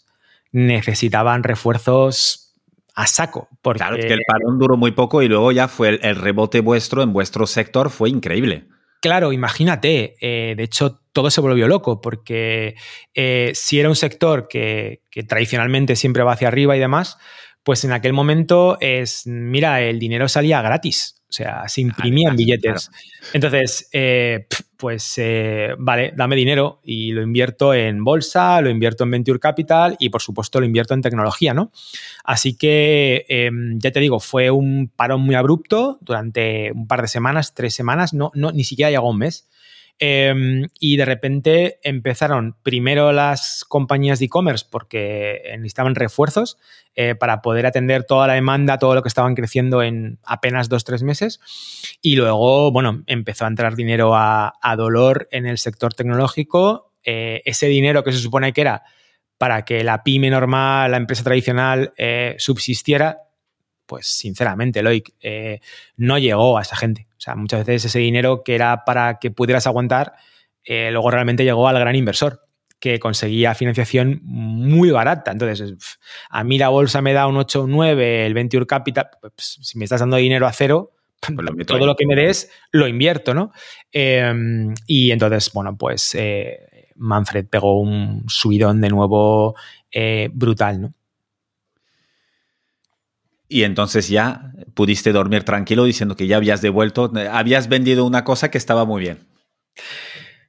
necesitaban 0.50 1.42
refuerzos 1.42 2.49
a 2.94 3.06
saco. 3.06 3.48
Porque... 3.62 3.78
Claro, 3.78 3.96
es 3.96 4.06
que 4.06 4.12
el 4.12 4.22
parón 4.26 4.58
duró 4.58 4.76
muy 4.76 4.92
poco 4.92 5.22
y 5.22 5.28
luego 5.28 5.52
ya 5.52 5.68
fue 5.68 5.98
el, 6.02 6.16
rebote 6.16 6.60
vuestro 6.60 7.02
en 7.02 7.12
vuestro 7.12 7.46
sector 7.46 7.90
fue 7.90 8.10
increíble. 8.10 8.66
Claro, 9.00 9.32
imagínate. 9.32 10.14
Eh, 10.20 10.54
de 10.56 10.62
hecho, 10.62 11.00
todo 11.12 11.30
se 11.30 11.40
volvió 11.40 11.68
loco 11.68 12.00
porque 12.00 12.74
eh, 13.14 13.52
si 13.54 13.80
era 13.80 13.88
un 13.88 13.96
sector 13.96 14.46
que, 14.48 15.02
que, 15.10 15.22
tradicionalmente 15.22 15.96
siempre 15.96 16.22
va 16.22 16.32
hacia 16.32 16.48
arriba 16.48 16.76
y 16.76 16.80
demás, 16.80 17.16
pues 17.62 17.84
en 17.84 17.92
aquel 17.92 18.12
momento 18.12 18.78
es, 18.80 19.26
mira, 19.26 19.80
el 19.80 19.98
dinero 19.98 20.28
salía 20.28 20.60
gratis. 20.62 21.20
O 21.30 21.32
sea, 21.32 21.68
se 21.68 21.80
imprimían 21.80 22.34
billetes. 22.34 22.90
Entonces, 23.32 23.88
eh, 23.92 24.46
pues 24.80 25.14
eh, 25.18 25.74
vale, 25.78 26.12
dame 26.16 26.34
dinero 26.34 26.80
y 26.82 27.12
lo 27.12 27.22
invierto 27.22 27.74
en 27.74 28.02
bolsa, 28.02 28.60
lo 28.62 28.70
invierto 28.70 29.04
en 29.04 29.10
Venture 29.10 29.38
Capital 29.38 29.96
y 30.00 30.08
por 30.08 30.22
supuesto 30.22 30.58
lo 30.58 30.64
invierto 30.64 30.94
en 30.94 31.02
tecnología, 31.02 31.52
¿no? 31.52 31.70
Así 32.24 32.56
que, 32.56 33.26
em, 33.28 33.78
ya 33.78 33.92
te 33.92 34.00
digo, 34.00 34.18
fue 34.20 34.50
un 34.50 34.90
parón 34.96 35.20
muy 35.20 35.34
abrupto 35.34 35.98
durante 36.00 36.72
un 36.72 36.86
par 36.86 37.02
de 37.02 37.08
semanas, 37.08 37.52
tres 37.54 37.74
semanas, 37.74 38.14
no, 38.14 38.32
no 38.34 38.52
ni 38.52 38.64
siquiera 38.64 38.90
llegó 38.90 39.10
un 39.10 39.18
mes. 39.18 39.48
Em, 40.02 40.66
y 40.80 40.96
de 40.96 41.04
repente 41.04 41.78
empezaron 41.82 42.56
primero 42.62 43.12
las 43.12 43.66
compañías 43.68 44.18
de 44.18 44.24
e-commerce 44.24 44.64
porque 44.68 45.42
necesitaban 45.58 45.94
refuerzos 45.94 46.56
eh, 46.94 47.14
para 47.14 47.42
poder 47.42 47.66
atender 47.66 48.04
toda 48.04 48.26
la 48.26 48.32
demanda, 48.32 48.78
todo 48.78 48.94
lo 48.94 49.02
que 49.02 49.08
estaban 49.08 49.34
creciendo 49.34 49.82
en 49.82 50.18
apenas 50.24 50.70
dos, 50.70 50.84
tres 50.84 51.02
meses. 51.02 51.38
Y 52.00 52.16
luego, 52.16 52.72
bueno, 52.72 53.02
empezó 53.06 53.44
a 53.44 53.48
entrar 53.48 53.76
dinero 53.76 54.12
a, 54.14 54.54
dolor 54.74 55.28
en 55.32 55.44
el 55.44 55.58
sector 55.58 55.92
tecnológico. 55.92 56.94
Eh, 57.04 57.42
ese 57.44 57.66
dinero 57.66 58.02
que 58.02 58.12
se 58.12 58.20
supone 58.20 58.54
que 58.54 58.62
era 58.62 58.82
para 59.36 59.66
que 59.66 59.84
la 59.84 60.02
pyme 60.02 60.30
normal, 60.30 60.92
la 60.92 60.96
empresa 60.96 61.24
tradicional 61.24 61.92
eh, 61.98 62.36
subsistiera, 62.38 63.18
pues 63.84 64.06
sinceramente, 64.06 64.82
Loic, 64.82 65.12
no 65.96 66.16
llegó 66.16 66.56
a 66.56 66.62
esa 66.62 66.76
gente. 66.76 67.09
O 67.20 67.22
sea, 67.22 67.34
muchas 67.34 67.66
veces 67.66 67.84
ese 67.84 67.98
dinero 67.98 68.42
que 68.42 68.54
era 68.54 68.86
para 68.86 69.18
que 69.18 69.30
pudieras 69.30 69.66
aguantar, 69.66 70.14
eh, 70.64 70.88
luego 70.90 71.10
realmente 71.10 71.44
llegó 71.44 71.68
al 71.68 71.78
gran 71.78 71.94
inversor 71.94 72.46
que 72.78 72.98
conseguía 72.98 73.54
financiación 73.54 74.20
muy 74.22 74.90
barata. 74.90 75.30
Entonces, 75.30 75.98
a 76.30 76.44
mí 76.44 76.56
la 76.56 76.70
bolsa 76.70 77.02
me 77.02 77.12
da 77.12 77.26
un 77.26 77.36
8 77.36 77.60
o 77.60 77.64
un 77.64 77.72
9, 77.72 78.24
el 78.24 78.32
Venture 78.32 78.66
Capital, 78.66 79.10
pues, 79.20 79.58
si 79.60 79.76
me 79.76 79.84
estás 79.84 80.00
dando 80.00 80.16
dinero 80.16 80.46
a 80.46 80.52
cero, 80.54 80.92
pues 81.20 81.66
todo 81.66 81.84
lo 81.84 81.94
que 81.94 82.06
me 82.06 82.16
des 82.16 82.50
lo 82.72 82.88
invierto, 82.88 83.34
¿no? 83.34 83.52
Em, 83.92 84.72
y 84.86 85.10
entonces, 85.10 85.52
bueno, 85.52 85.76
pues 85.76 86.14
eh, 86.14 86.88
Manfred 86.96 87.48
pegó 87.48 87.78
un 87.78 88.24
subidón 88.28 88.80
de 88.80 88.88
nuevo 88.88 89.54
eh, 89.92 90.30
brutal, 90.32 90.80
¿no? 90.80 90.94
Y 93.52 93.64
entonces 93.64 94.08
ya 94.08 94.52
pudiste 94.74 95.10
dormir 95.10 95.42
tranquilo 95.42 95.82
diciendo 95.84 96.14
que 96.14 96.28
ya 96.28 96.36
habías 96.36 96.62
devuelto, 96.62 97.12
habías 97.32 97.68
vendido 97.68 98.06
una 98.06 98.22
cosa 98.22 98.48
que 98.48 98.58
estaba 98.58 98.84
muy 98.84 99.00
bien. 99.00 99.26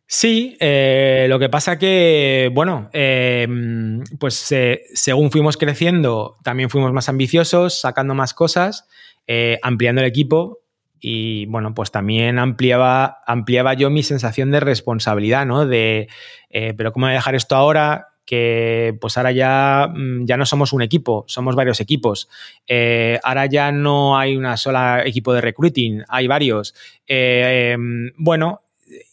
Sí, 0.06 0.56
eh, 0.60 1.26
lo 1.28 1.40
que 1.40 1.50
pasa 1.50 1.80
que, 1.80 2.52
bueno, 2.54 2.90
em, 2.94 4.04
pues 4.20 4.52
eh, 4.52 4.82
según 4.94 5.32
fuimos 5.32 5.58
creciendo, 5.58 6.36
también 6.44 6.70
fuimos 6.70 6.94
más 6.94 7.10
ambiciosos, 7.10 7.80
sacando 7.82 8.14
más 8.14 8.36
cosas, 8.36 8.88
eh, 9.26 9.58
ampliando 9.64 10.02
el 10.02 10.08
equipo 10.08 10.60
y, 11.00 11.48
bueno, 11.48 11.74
pues 11.74 11.90
también 11.90 12.38
ampliaba, 12.38 13.18
ampliaba 13.26 13.74
yo 13.74 13.90
mi 13.90 14.04
sensación 14.04 14.52
de 14.52 14.60
responsabilidad, 14.60 15.48
¿no? 15.48 15.66
De, 15.66 16.08
pero 16.52 16.92
¿cómo 16.92 17.08
voy 17.08 17.14
a 17.14 17.16
dejar 17.16 17.34
esto 17.34 17.56
ahora? 17.56 18.11
Que 18.32 18.98
pues 19.02 19.18
ahora 19.18 19.34
ya, 19.34 19.90
mm, 19.94 20.24
ya 20.24 20.38
no 20.38 20.46
somos 20.46 20.72
un 20.72 20.82
equipo, 20.82 21.26
somos 21.28 21.54
varios 21.54 21.82
equipos. 21.82 22.30
Eh, 22.66 23.20
ahora 23.24 23.46
ya 23.48 23.74
no 23.74 24.18
hay 24.18 24.38
una 24.38 24.56
sola 24.56 25.04
equipo 25.06 25.34
de 25.34 25.42
recruiting, 25.42 26.06
hay 26.08 26.28
varios. 26.28 26.74
Eh, 27.08 27.74
em, 27.74 28.14
bueno, 28.16 28.62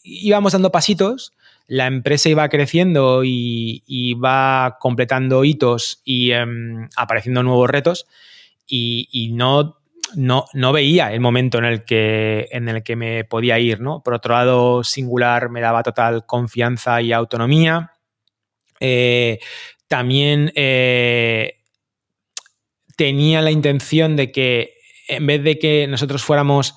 íbamos 0.04 0.52
dando 0.52 0.70
pasitos, 0.70 1.32
la 1.66 1.88
empresa 1.88 2.28
iba 2.28 2.48
creciendo 2.48 3.22
y, 3.24 4.14
va 4.22 4.76
completando 4.78 5.42
hitos 5.42 6.00
y 6.04 6.30
em, 6.30 6.88
apareciendo 6.96 7.42
nuevos 7.42 7.68
retos 7.68 8.06
y, 8.68 9.32
no 9.32 9.78
no, 10.14 10.44
no, 10.54 10.72
veía 10.72 11.12
el 11.12 11.18
momento 11.18 11.58
en 11.58 11.64
el, 11.64 11.84
que, 11.84 12.46
en 12.52 12.68
el 12.68 12.84
que 12.84 12.94
me 12.94 13.24
podía 13.24 13.58
ir, 13.58 13.80
¿no? 13.80 14.00
Por 14.00 14.14
otro 14.14 14.34
lado, 14.34 14.84
Singular 14.84 15.50
me 15.50 15.60
daba 15.60 15.82
total 15.82 16.24
confianza 16.24 17.02
y 17.02 17.12
autonomía. 17.12 17.97
Eh, 18.80 19.38
también 19.86 20.52
eh, 20.54 21.60
tenía 22.96 23.42
la 23.42 23.50
intención 23.50 24.16
de 24.16 24.32
que 24.32 24.74
en 25.08 25.26
vez 25.26 25.42
de 25.42 25.58
que 25.58 25.86
nosotros 25.86 26.22
fuéramos 26.22 26.74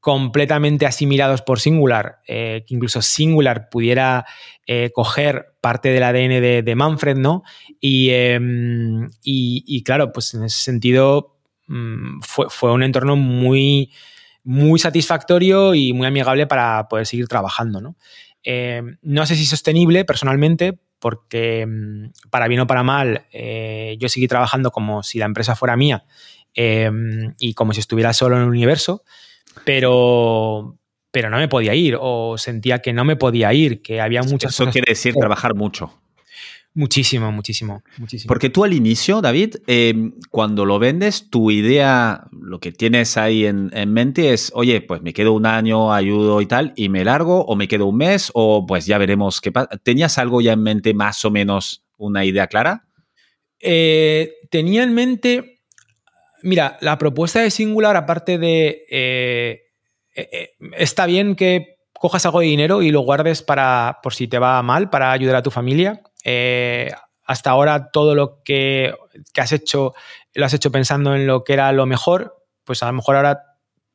completamente 0.00 0.86
asimilados 0.86 1.42
por 1.42 1.60
Singular, 1.60 2.18
eh, 2.26 2.64
que 2.66 2.74
incluso 2.74 3.02
Singular 3.02 3.68
pudiera 3.70 4.26
coger 4.94 5.54
parte 5.60 5.90
del 5.90 6.02
ADN 6.02 6.64
de, 6.64 6.74
Manfred, 6.74 7.16
¿no? 7.16 7.42
Em, 7.82 9.10
y, 9.22 9.82
claro, 9.82 10.12
pues 10.12 10.32
en 10.32 10.44
ese 10.44 10.60
sentido 10.60 11.36
mm, 11.66 12.20
fue, 12.22 12.46
fue, 12.48 12.72
un 12.72 12.82
entorno 12.82 13.16
muy, 13.16 13.92
muy 14.44 14.78
satisfactorio 14.78 15.74
y 15.74 15.92
muy 15.92 16.06
amigable 16.06 16.46
para 16.46 16.88
poder 16.88 17.06
seguir 17.06 17.28
trabajando, 17.28 17.80
¿no? 17.80 17.96
no 19.02 19.26
sé 19.26 19.36
si 19.36 19.46
sostenible 19.46 20.04
personalmente, 20.04 20.78
porque 21.02 21.66
mm, 21.66 22.30
para 22.30 22.46
bien 22.46 22.60
o 22.60 22.66
para 22.68 22.84
mal, 22.84 23.26
eh, 23.32 23.96
yo 23.98 24.08
seguí 24.08 24.28
trabajando 24.28 24.70
como 24.70 25.02
si 25.02 25.18
la 25.18 25.24
empresa 25.26 25.56
fuera 25.56 25.76
mía 25.76 26.04
em, 26.54 27.34
y 27.40 27.54
como 27.54 27.72
si 27.72 27.80
estuviera 27.80 28.12
solo 28.12 28.36
en 28.36 28.42
el 28.42 28.48
universo, 28.48 29.02
pero, 29.64 30.78
pero 31.10 31.28
no 31.28 31.38
me 31.38 31.48
podía 31.48 31.74
ir 31.74 31.98
o 32.00 32.38
sentía 32.38 32.78
que 32.78 32.92
no 32.92 33.04
me 33.04 33.16
podía 33.16 33.52
ir, 33.52 33.82
que 33.82 34.00
había 34.00 34.22
muchas 34.22 34.52
Eso 34.52 34.70
quiere 34.70 34.92
decir 34.92 35.14
trabajar 35.14 35.56
mucho. 35.56 35.92
Muchísimo, 36.74 37.30
muchísimo, 37.30 37.82
muchísimo. 37.98 38.28
Porque 38.28 38.48
tú 38.48 38.64
al 38.64 38.72
inicio, 38.72 39.20
David, 39.20 39.56
em, 39.66 40.12
cuando 40.30 40.64
lo 40.64 40.78
vendes, 40.78 41.28
tu 41.28 41.50
idea, 41.50 42.24
lo 42.32 42.60
que 42.60 42.72
tienes 42.72 43.18
ahí 43.18 43.44
en, 43.44 43.70
mente 43.92 44.32
es, 44.32 44.50
oye, 44.54 44.80
pues 44.80 45.02
me 45.02 45.12
quedo 45.12 45.34
un 45.34 45.44
año, 45.44 45.92
ayudo 45.92 46.40
y 46.40 46.46
tal, 46.46 46.72
y 46.74 46.88
me 46.88 47.04
largo, 47.04 47.44
o 47.44 47.56
me 47.56 47.68
quedo 47.68 47.86
un 47.86 47.98
mes, 47.98 48.30
o 48.32 48.64
pues 48.66 48.86
ya 48.86 48.96
veremos 48.96 49.42
qué 49.42 49.52
pasa. 49.52 49.68
¿Tenías 49.82 50.16
algo 50.16 50.40
ya 50.40 50.54
en 50.54 50.62
mente 50.62 50.94
más 50.94 51.22
o 51.26 51.30
menos 51.30 51.84
una 51.98 52.24
idea 52.24 52.46
clara? 52.46 52.86
Eh, 53.60 54.36
tenía 54.48 54.82
en 54.82 54.94
mente, 54.94 55.60
mira, 56.42 56.78
la 56.80 56.96
propuesta 56.96 57.40
de 57.40 57.50
Singular, 57.50 57.96
aparte 57.96 58.38
de, 58.38 58.86
eh, 58.90 59.60
eh, 60.14 60.50
está 60.78 61.04
bien 61.04 61.36
que 61.36 61.76
cojas 61.92 62.24
algo 62.24 62.40
de 62.40 62.46
dinero 62.46 62.82
y 62.82 62.90
lo 62.90 63.02
guardes 63.02 63.42
para, 63.42 63.98
por 64.02 64.14
si 64.14 64.26
te 64.26 64.38
va 64.38 64.62
mal, 64.62 64.88
para 64.88 65.12
ayudar 65.12 65.36
a 65.36 65.42
tu 65.42 65.50
familia 65.50 66.02
eh, 66.24 66.92
hasta 67.24 67.50
ahora 67.50 67.90
todo 67.90 68.14
lo 68.14 68.42
que, 68.42 68.94
has 69.36 69.52
hecho 69.52 69.94
lo 70.34 70.46
has 70.46 70.54
hecho 70.54 70.72
pensando 70.72 71.14
en 71.14 71.26
lo 71.26 71.44
que 71.44 71.52
era 71.52 71.72
lo 71.72 71.86
mejor, 71.86 72.42
pues 72.64 72.82
a 72.82 72.86
lo 72.86 72.92
mejor 72.92 73.16
ahora 73.16 73.42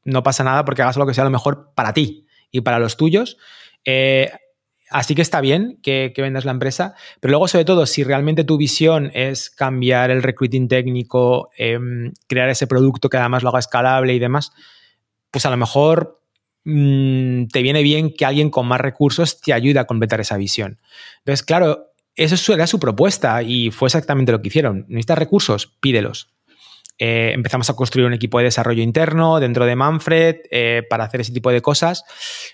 no 0.03 0.23
pasa 0.23 0.43
nada 0.43 0.65
porque 0.65 0.82
hagas 0.82 0.97
lo 0.97 1.05
que 1.05 1.13
sea 1.13 1.23
lo 1.23 1.30
mejor 1.30 1.73
para 1.75 1.93
ti 1.93 2.28
y 2.51 2.61
para 2.61 2.80
los 2.80 2.97
tuyos. 2.97 3.38
Eh, 3.86 4.32
así 4.89 5.15
que 5.15 5.21
está 5.21 5.41
bien 5.41 5.80
que, 5.84 6.13
vendas 6.17 6.45
la 6.45 6.51
empresa, 6.51 6.95
pero 7.19 7.32
luego 7.32 7.47
sobre 7.47 7.65
todo 7.65 7.86
si 7.86 8.03
realmente 8.03 8.43
tu 8.43 8.57
visión 8.57 9.11
es 9.13 9.49
cambiar 9.49 10.11
el 10.11 10.23
recruiting 10.23 10.67
técnico, 10.67 11.49
em, 11.57 12.13
crear 12.28 12.49
ese 12.49 12.67
producto 12.67 13.09
que 13.09 13.17
además 13.17 13.43
lo 13.43 13.49
haga 13.49 13.59
escalable 13.59 14.13
y 14.13 14.19
demás, 14.19 14.51
pues 15.32 15.45
a 15.45 15.49
lo 15.49 15.57
mejor 15.57 16.21
mm, 16.63 17.47
te 17.47 17.61
viene 17.61 17.82
bien 17.82 18.13
que 18.13 18.25
alguien 18.25 18.49
con 18.49 18.67
más 18.67 18.82
recursos 18.82 19.39
te 19.41 19.53
ayude 19.53 19.80
a 19.80 19.86
completar 19.86 20.19
esa 20.19 20.38
visión. 20.38 20.80
Entonces, 21.19 21.45
claro, 21.45 21.87
eso 22.18 22.53
era 22.53 22.68
su 22.68 22.80
propuesta 22.80 23.43
y 23.43 23.72
fue 23.72 23.88
exactamente 23.88 24.32
lo 24.32 24.41
que 24.41 24.47
hicieron. 24.49 24.86
¿Necesitas 24.88 25.20
recursos? 25.20 25.68
Pídelos. 25.80 26.34
Eh, 26.99 27.32
empezamos 27.34 27.70
a 27.70 27.76
construir 27.76 28.07
un 28.07 28.13
equipo 28.13 28.39
de 28.39 28.45
desarrollo 28.45 28.82
interno 28.82 29.39
dentro 29.39 29.65
de 29.65 29.76
Manfred 29.76 30.38
eh, 30.49 30.84
para 30.89 31.03
hacer 31.03 31.22
ese 31.22 31.32
tipo 31.32 31.51
de 31.51 31.61
cosas. 31.61 32.03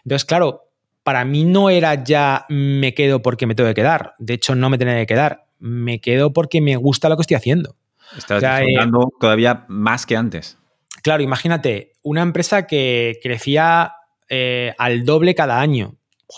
Entonces, 0.03 0.25
claro, 0.25 0.69
para 1.03 1.23
mí 1.23 1.45
no 1.45 1.69
era 1.69 2.03
ya 2.03 2.45
me 2.49 2.93
quedo 2.93 3.21
porque 3.21 3.45
me 3.45 3.55
tengo 3.55 3.69
que 3.69 3.75
quedar. 3.75 4.13
De 4.19 4.33
hecho, 4.33 4.53
no 4.55 4.69
me 4.69 4.77
tenía 4.77 4.97
que 4.97 5.05
quedar. 5.05 5.45
Me 5.59 6.01
quedo 6.01 6.33
porque 6.33 6.59
me 6.59 6.75
gusta 6.75 7.07
lo 7.07 7.15
que 7.15 7.21
estoy 7.21 7.35
haciendo. 7.35 7.77
Estás 8.17 8.41
disfrutando 8.41 9.01
eh, 9.03 9.17
todavía 9.19 9.65
más 9.69 10.05
que 10.05 10.17
antes. 10.17 10.57
Claro, 11.01 11.23
imagínate, 11.23 11.93
una 12.01 12.21
empresa 12.21 12.67
que 12.67 13.19
crecía 13.23 13.93
al 14.77 15.05
doble 15.05 15.35
cada 15.35 15.61
año. 15.61 15.95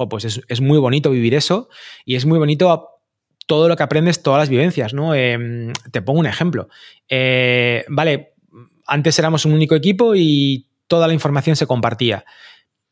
pues 0.09 0.25
es, 0.25 0.41
es, 0.49 0.59
muy 0.59 0.77
bonito 0.79 1.09
vivir 1.09 1.33
eso 1.33 1.69
y 2.03 2.15
es 2.15 2.25
muy 2.25 2.37
bonito 2.37 2.94
todo 3.45 3.69
lo 3.69 3.75
que 3.75 3.83
aprendes, 3.83 4.23
todas 4.23 4.39
las 4.39 4.49
vivencias, 4.49 4.93
¿no? 4.93 5.13
Em, 5.13 5.71
te 5.91 6.01
pongo 6.01 6.19
un 6.19 6.25
ejemplo. 6.25 6.69
Eh, 7.09 7.85
vale, 7.87 8.33
antes 8.85 9.17
éramos 9.19 9.45
un 9.45 9.53
único 9.53 9.75
equipo 9.75 10.15
y 10.15 10.67
toda 10.87 11.07
la 11.07 11.13
información 11.13 11.55
se 11.55 11.67
compartía. 11.67 12.25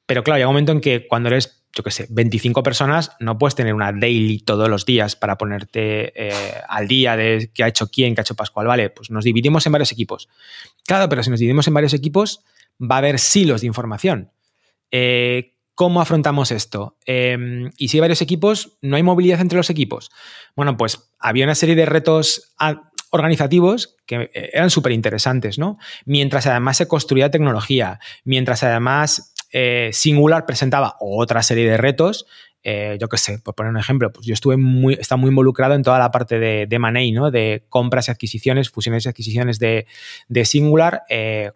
Pero 0.05 0.23
claro, 0.23 0.37
llega 0.37 0.47
un 0.47 0.53
momento 0.53 0.71
en 0.73 0.81
que 0.81 1.07
cuando 1.07 1.29
eres, 1.29 1.63
yo 1.73 1.83
qué 1.83 1.91
sé, 1.91 2.07
25 2.09 2.61
personas, 2.61 3.11
no 3.19 3.37
puedes 3.37 3.55
tener 3.55 3.73
una 3.73 3.91
daily 3.91 4.39
todos 4.39 4.69
los 4.69 4.85
días 4.85 5.15
para 5.15 5.37
ponerte 5.37 6.11
eh, 6.15 6.33
al 6.67 6.87
día 6.87 7.15
de 7.15 7.49
qué 7.53 7.63
ha 7.63 7.67
hecho 7.67 7.87
quién, 7.87 8.13
qué 8.13 8.21
ha 8.21 8.23
hecho 8.23 8.35
Pascual. 8.35 8.67
Vale, 8.67 8.89
pues 8.89 9.09
nos 9.09 9.23
dividimos 9.23 9.65
en 9.65 9.71
varios 9.71 9.91
equipos. 9.91 10.29
Claro, 10.85 11.07
pero 11.09 11.23
si 11.23 11.29
nos 11.29 11.39
dividimos 11.39 11.67
en 11.67 11.73
varios 11.73 11.93
equipos, 11.93 12.43
va 12.79 12.95
a 12.95 12.97
haber 12.99 13.17
silos 13.17 13.61
de 13.61 13.67
información. 13.67 14.31
Eh, 14.91 15.52
¿Cómo 15.75 16.01
afrontamos 16.01 16.51
esto? 16.51 16.97
Em, 17.05 17.71
y 17.77 17.87
si 17.87 17.97
hay 17.97 18.01
varios 18.01 18.21
equipos, 18.21 18.77
¿no 18.81 18.95
hay 18.95 19.03
movilidad 19.03 19.41
entre 19.41 19.57
los 19.57 19.71
equipos? 19.71 20.11
Bueno, 20.55 20.77
pues 20.77 21.11
había 21.19 21.45
una 21.45 21.55
serie 21.55 21.75
de 21.75 21.85
retos 21.85 22.53
organizativos 23.09 23.95
que 24.05 24.29
eh, 24.33 24.49
eran 24.53 24.69
súper 24.69 24.91
interesantes, 24.91 25.57
¿no? 25.57 25.79
Mientras 26.05 26.45
además 26.45 26.77
se 26.77 26.87
construía 26.87 27.31
tecnología, 27.31 27.99
mientras 28.23 28.63
además 28.63 29.33
eh, 29.51 29.89
Singular 29.93 30.45
presentaba 30.45 30.95
otra 30.99 31.41
serie 31.41 31.67
de 31.67 31.77
retos, 31.77 32.27
eh, 32.63 32.97
yo 33.01 33.09
qué 33.09 33.17
sé, 33.17 33.39
por 33.39 33.55
poner 33.55 33.71
un 33.71 33.79
ejemplo, 33.79 34.11
pues 34.11 34.27
yo 34.27 34.33
estuve 34.33 34.57
muy, 34.57 34.93
está 34.93 35.15
muy 35.15 35.29
involucrado 35.29 35.73
en 35.73 35.81
toda 35.81 35.97
la 35.99 36.11
parte 36.11 36.39
de, 36.39 36.67
de 36.67 37.11
¿no? 37.11 37.31
De 37.31 37.65
compras 37.67 38.07
y 38.07 38.11
adquisiciones, 38.11 38.69
fusiones 38.69 39.05
y 39.05 39.09
adquisiciones 39.09 39.59
de 39.59 39.85
Singular, 40.45 41.03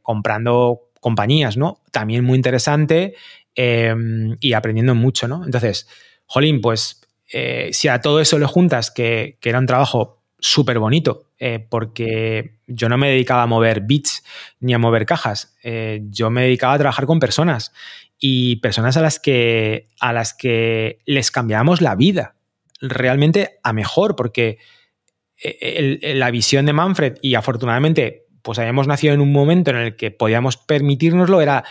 comprando 0.01 0.87
compañías, 0.99 1.55
¿no? 1.57 1.79
También 1.91 2.23
muy 2.25 2.35
interesante 2.35 3.15
Em, 3.59 4.37
y 4.39 4.53
aprendiendo 4.53 4.93
mucho, 4.93 5.27
¿no? 5.27 5.43
Entonces, 5.43 5.87
jolín, 6.27 6.61
pues 6.61 7.01
eh, 7.33 7.69
si 7.73 7.87
a 7.87 8.01
todo 8.01 8.21
eso 8.21 8.37
le 8.37 8.45
juntas 8.45 8.91
que, 8.91 9.39
era 9.41 9.57
un 9.57 9.65
trabajo 9.65 10.21
súper 10.37 10.77
bonito, 10.77 11.31
eh, 11.39 11.65
porque 11.67 12.59
yo 12.67 12.87
no 12.87 12.99
me 12.99 13.09
dedicaba 13.09 13.41
a 13.41 13.47
mover 13.47 13.81
bits 13.81 14.23
ni 14.59 14.75
a 14.75 14.77
mover 14.77 15.07
cajas, 15.07 15.55
eh, 15.63 16.01
yo 16.03 16.29
me 16.29 16.43
dedicaba 16.43 16.73
a 16.73 16.77
trabajar 16.77 17.07
con 17.07 17.19
personas 17.19 17.73
y 18.19 18.57
personas 18.57 18.95
a 18.95 19.01
las 19.01 19.19
que, 19.19 19.87
a 19.99 20.13
las 20.13 20.35
que 20.35 20.99
les 21.07 21.31
cambiamos 21.31 21.81
la 21.81 21.95
vida, 21.95 22.35
realmente 22.79 23.57
a 23.63 23.73
mejor, 23.73 24.15
porque 24.15 24.59
la 26.13 26.29
visión 26.29 26.67
de 26.67 26.73
Manfred 26.73 27.17
y 27.23 27.33
afortunadamente 27.33 28.27
pues 28.43 28.59
habíamos 28.59 28.87
nacido 28.87 29.15
en 29.15 29.21
un 29.21 29.31
momento 29.31 29.71
en 29.71 29.77
el 29.77 29.95
que 29.95 30.11
podíamos 30.11 30.57
permitirnoslo, 30.57 31.41
era 31.41 31.63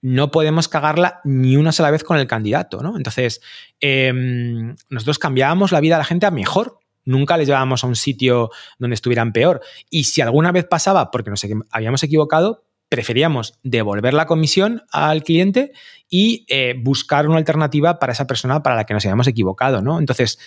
no 0.00 0.30
podemos 0.30 0.68
cagarla 0.68 1.20
ni 1.24 1.56
una 1.56 1.72
sola 1.72 1.90
vez 1.90 2.04
con 2.04 2.18
el 2.18 2.26
candidato, 2.26 2.82
¿no? 2.82 2.96
Entonces, 2.96 3.40
em, 3.80 4.76
nosotros 4.88 5.18
cambiábamos 5.18 5.72
la 5.72 5.80
vida 5.80 5.96
a 5.96 5.98
la 5.98 6.04
gente 6.04 6.26
a 6.26 6.30
mejor. 6.30 6.78
Nunca 7.04 7.36
les 7.36 7.48
llevábamos 7.48 7.82
a 7.82 7.86
un 7.86 7.96
sitio 7.96 8.50
donde 8.78 8.94
estuvieran 8.94 9.32
peor. 9.32 9.60
Y 9.90 10.04
si 10.04 10.20
alguna 10.20 10.52
vez 10.52 10.66
pasaba 10.66 11.10
porque 11.10 11.30
nos 11.30 11.44
habíamos 11.70 12.02
equivocado, 12.02 12.64
preferíamos 12.88 13.58
devolver 13.62 14.14
la 14.14 14.26
comisión 14.26 14.82
al 14.92 15.22
cliente 15.22 15.72
y 16.08 16.46
eh, 16.48 16.74
buscar 16.78 17.28
una 17.28 17.38
alternativa 17.38 17.98
para 17.98 18.12
esa 18.12 18.26
persona 18.26 18.62
para 18.62 18.76
la 18.76 18.84
que 18.84 18.94
nos 18.94 19.04
habíamos 19.04 19.26
equivocado, 19.26 19.82
¿no? 19.82 19.98
Entonces, 19.98 20.38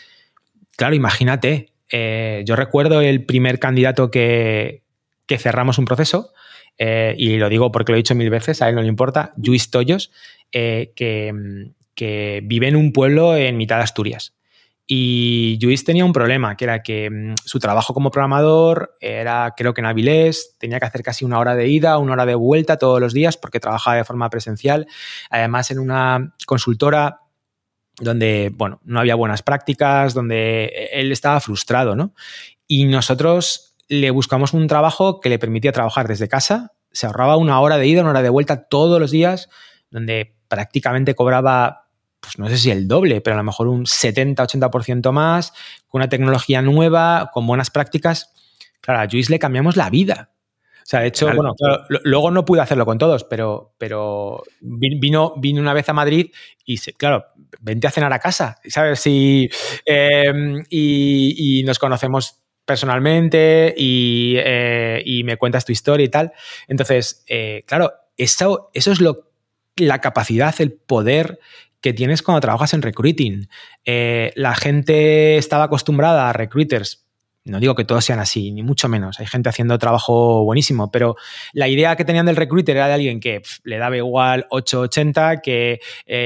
claro, 0.78 0.96
imagínate. 0.96 1.74
Eh, 1.94 2.44
yo 2.46 2.56
recuerdo 2.56 3.02
el 3.02 3.26
primer 3.26 3.60
candidato 3.60 4.10
que, 4.10 4.84
que 5.26 5.38
cerramos 5.38 5.78
un 5.78 5.86
proceso 5.86 6.32
eh, 6.78 7.16
y 7.18 7.38
lo 7.38 7.50
digo 7.50 7.72
porque 7.72 7.92
lo 7.92 7.96
he 7.96 8.00
dicho 8.00 8.16
mil 8.16 8.30
veces, 8.30 8.62
a 8.62 8.70
él 8.70 8.76
no 8.76 8.82
le 8.82 8.88
importa, 8.88 9.34
Luis 9.38 9.70
Toyos, 9.70 10.12
eh, 10.52 10.94
que, 10.96 11.32
vive 12.44 12.68
en 12.68 12.76
un 12.76 12.94
pueblo 12.94 13.36
en 13.38 13.58
mitad 13.58 13.78
de 13.78 13.84
Asturias. 13.84 14.34
Y 14.88 15.60
Luis 15.62 15.84
tenía 15.84 16.04
un 16.04 16.12
problema, 16.12 16.58
que 16.58 16.66
era 16.66 16.82
que 16.82 17.10
mm, 17.10 17.36
su 17.46 17.60
trabajo 17.60 17.94
como 17.94 18.10
programador 18.10 18.96
era, 19.00 19.54
creo 19.56 19.74
que 19.74 19.82
en 19.82 19.86
Avilés, 19.86 20.56
tenía 20.58 20.80
que 20.80 20.88
hacer 20.88 21.04
casi 21.04 21.24
una 21.24 21.38
hora 21.38 21.56
de 21.56 21.68
ida, 21.68 22.00
una 22.00 22.14
hora 22.14 22.26
de 22.26 22.36
vuelta 22.36 22.78
todos 22.78 23.00
los 23.00 23.14
días 23.14 23.38
porque 23.38 23.60
trabajaba 23.60 23.98
de 23.98 24.04
forma 24.04 24.30
presencial. 24.30 24.88
Además, 25.30 25.70
en 25.70 25.80
una 25.80 26.34
consultora 26.48 27.22
donde, 28.00 28.52
bueno, 28.54 28.82
no 28.84 29.00
había 29.00 29.16
buenas 29.16 29.44
prácticas, 29.44 30.14
donde 30.14 30.90
él 30.92 31.12
estaba 31.12 31.40
frustrado, 31.40 31.96
¿no? 31.96 32.14
Y 32.68 32.86
nosotros 32.86 33.71
le 33.92 34.10
buscamos 34.10 34.54
un 34.54 34.68
trabajo 34.68 35.20
que 35.20 35.28
le 35.28 35.38
permitía 35.38 35.74
trabajar 35.74 36.08
desde 36.08 36.30
casa, 36.30 36.72
se 36.94 37.08
ahorraba 37.08 37.36
una 37.36 37.60
hora 37.60 37.78
de 37.78 37.88
ida, 37.88 38.00
una 38.00 38.12
hora 38.12 38.22
de 38.22 38.30
vuelta 38.30 38.70
todos 38.70 39.02
los 39.02 39.12
días, 39.12 39.50
donde 39.90 40.38
prácticamente 40.48 41.14
cobraba, 41.14 41.90
pues 42.22 42.40
no 42.40 42.48
sé 42.48 42.58
si 42.58 42.72
el 42.72 42.88
doble, 42.88 43.20
pero 43.20 43.34
a 43.34 43.38
lo 43.38 43.44
mejor 43.44 43.68
un 43.68 43.84
70-80% 43.84 45.12
más, 45.12 45.52
con 45.90 46.00
una 46.00 46.08
tecnología 46.08 46.62
nueva, 46.62 47.32
con 47.34 47.46
buenas 47.46 47.70
prácticas. 47.70 48.32
Claro, 48.80 49.02
a 49.02 49.06
Luis 49.12 49.30
le 49.30 49.40
cambiamos 49.40 49.76
la 49.76 49.90
vida. 49.90 50.32
O 50.78 50.86
sea, 50.86 51.02
de 51.02 51.08
hecho, 51.08 51.30
bueno, 51.36 51.54
luego 52.04 52.32
no 52.32 52.46
pude 52.46 52.62
hacerlo 52.62 52.86
con 52.86 52.98
todos, 52.98 53.26
pero, 53.26 53.76
pero 53.78 54.42
vino, 54.62 55.34
vino 55.36 55.62
una 55.62 55.74
vez 55.74 55.90
a 55.90 55.94
Madrid 55.94 56.32
y, 56.66 56.78
claro, 56.94 57.26
vente 57.60 57.88
a 57.88 57.92
cenar 57.92 58.14
a 58.14 58.20
casa, 58.20 58.58
¿sabes? 58.70 59.06
Y, 59.06 59.50
em, 59.86 60.64
y 60.70 61.62
nos 61.66 61.78
conocemos 61.78 62.41
personalmente 62.66 63.74
eh, 63.78 65.02
y, 65.06 65.24
me 65.24 65.38
cuentas 65.38 65.66
tu 65.66 65.72
historia 65.72 66.06
y 66.06 66.10
tal. 66.10 66.34
Entonces, 66.68 67.24
eh, 67.28 67.64
claro, 67.66 67.94
eso, 68.18 68.70
eso 68.74 68.92
es 68.92 69.02
lo, 69.02 69.32
la 69.76 70.00
capacidad, 70.00 70.54
el 70.60 70.72
poder 70.72 71.40
que 71.82 71.94
tienes 71.94 72.22
cuando 72.22 72.42
trabajas 72.42 72.74
en 72.74 72.82
recruiting. 72.82 73.50
Eh, 73.86 74.32
la 74.36 74.56
gente 74.56 75.38
estaba 75.38 75.64
acostumbrada 75.64 76.30
a 76.30 76.34
recruiters 76.34 77.08
No 77.44 77.60
digo 77.60 77.74
que 77.74 77.86
todos 77.86 78.06
sean 78.06 78.20
así, 78.20 78.52
ni 78.52 78.62
mucho 78.62 78.88
menos. 78.88 79.20
Hay 79.20 79.26
gente 79.26 79.50
haciendo 79.50 79.80
trabajo 79.80 80.44
buenísimo, 80.44 80.92
pero 80.92 81.16
la 81.54 81.68
idea 81.68 81.96
que 81.96 82.06
tenían 82.06 82.28
del 82.28 82.36
recruiter 82.36 82.78
era 82.78 82.88
de 82.88 82.94
alguien 82.94 83.20
que 83.20 83.42
le 83.64 83.80
daba 83.80 83.98
igual 83.98 84.46
880, 84.52 85.42
que 85.42 85.80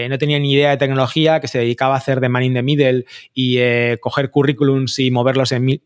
no 0.09 0.17
tenía 0.17 0.39
ni 0.39 0.51
idea 0.51 0.71
de 0.71 0.77
tecnología, 0.77 1.39
que 1.39 1.47
se 1.47 1.59
dedicaba 1.59 1.95
a 1.95 1.99
hacer 1.99 2.19
de 2.19 2.27
man 2.27 2.43
in 2.43 2.53
the 2.53 2.63
middle 2.63 3.05
y 3.33 3.57
coger 4.01 4.29
currículums 4.29 4.99
y 4.99 5.09
moverlos 5.09 5.53
en 5.53 5.63
mil. 5.63 5.81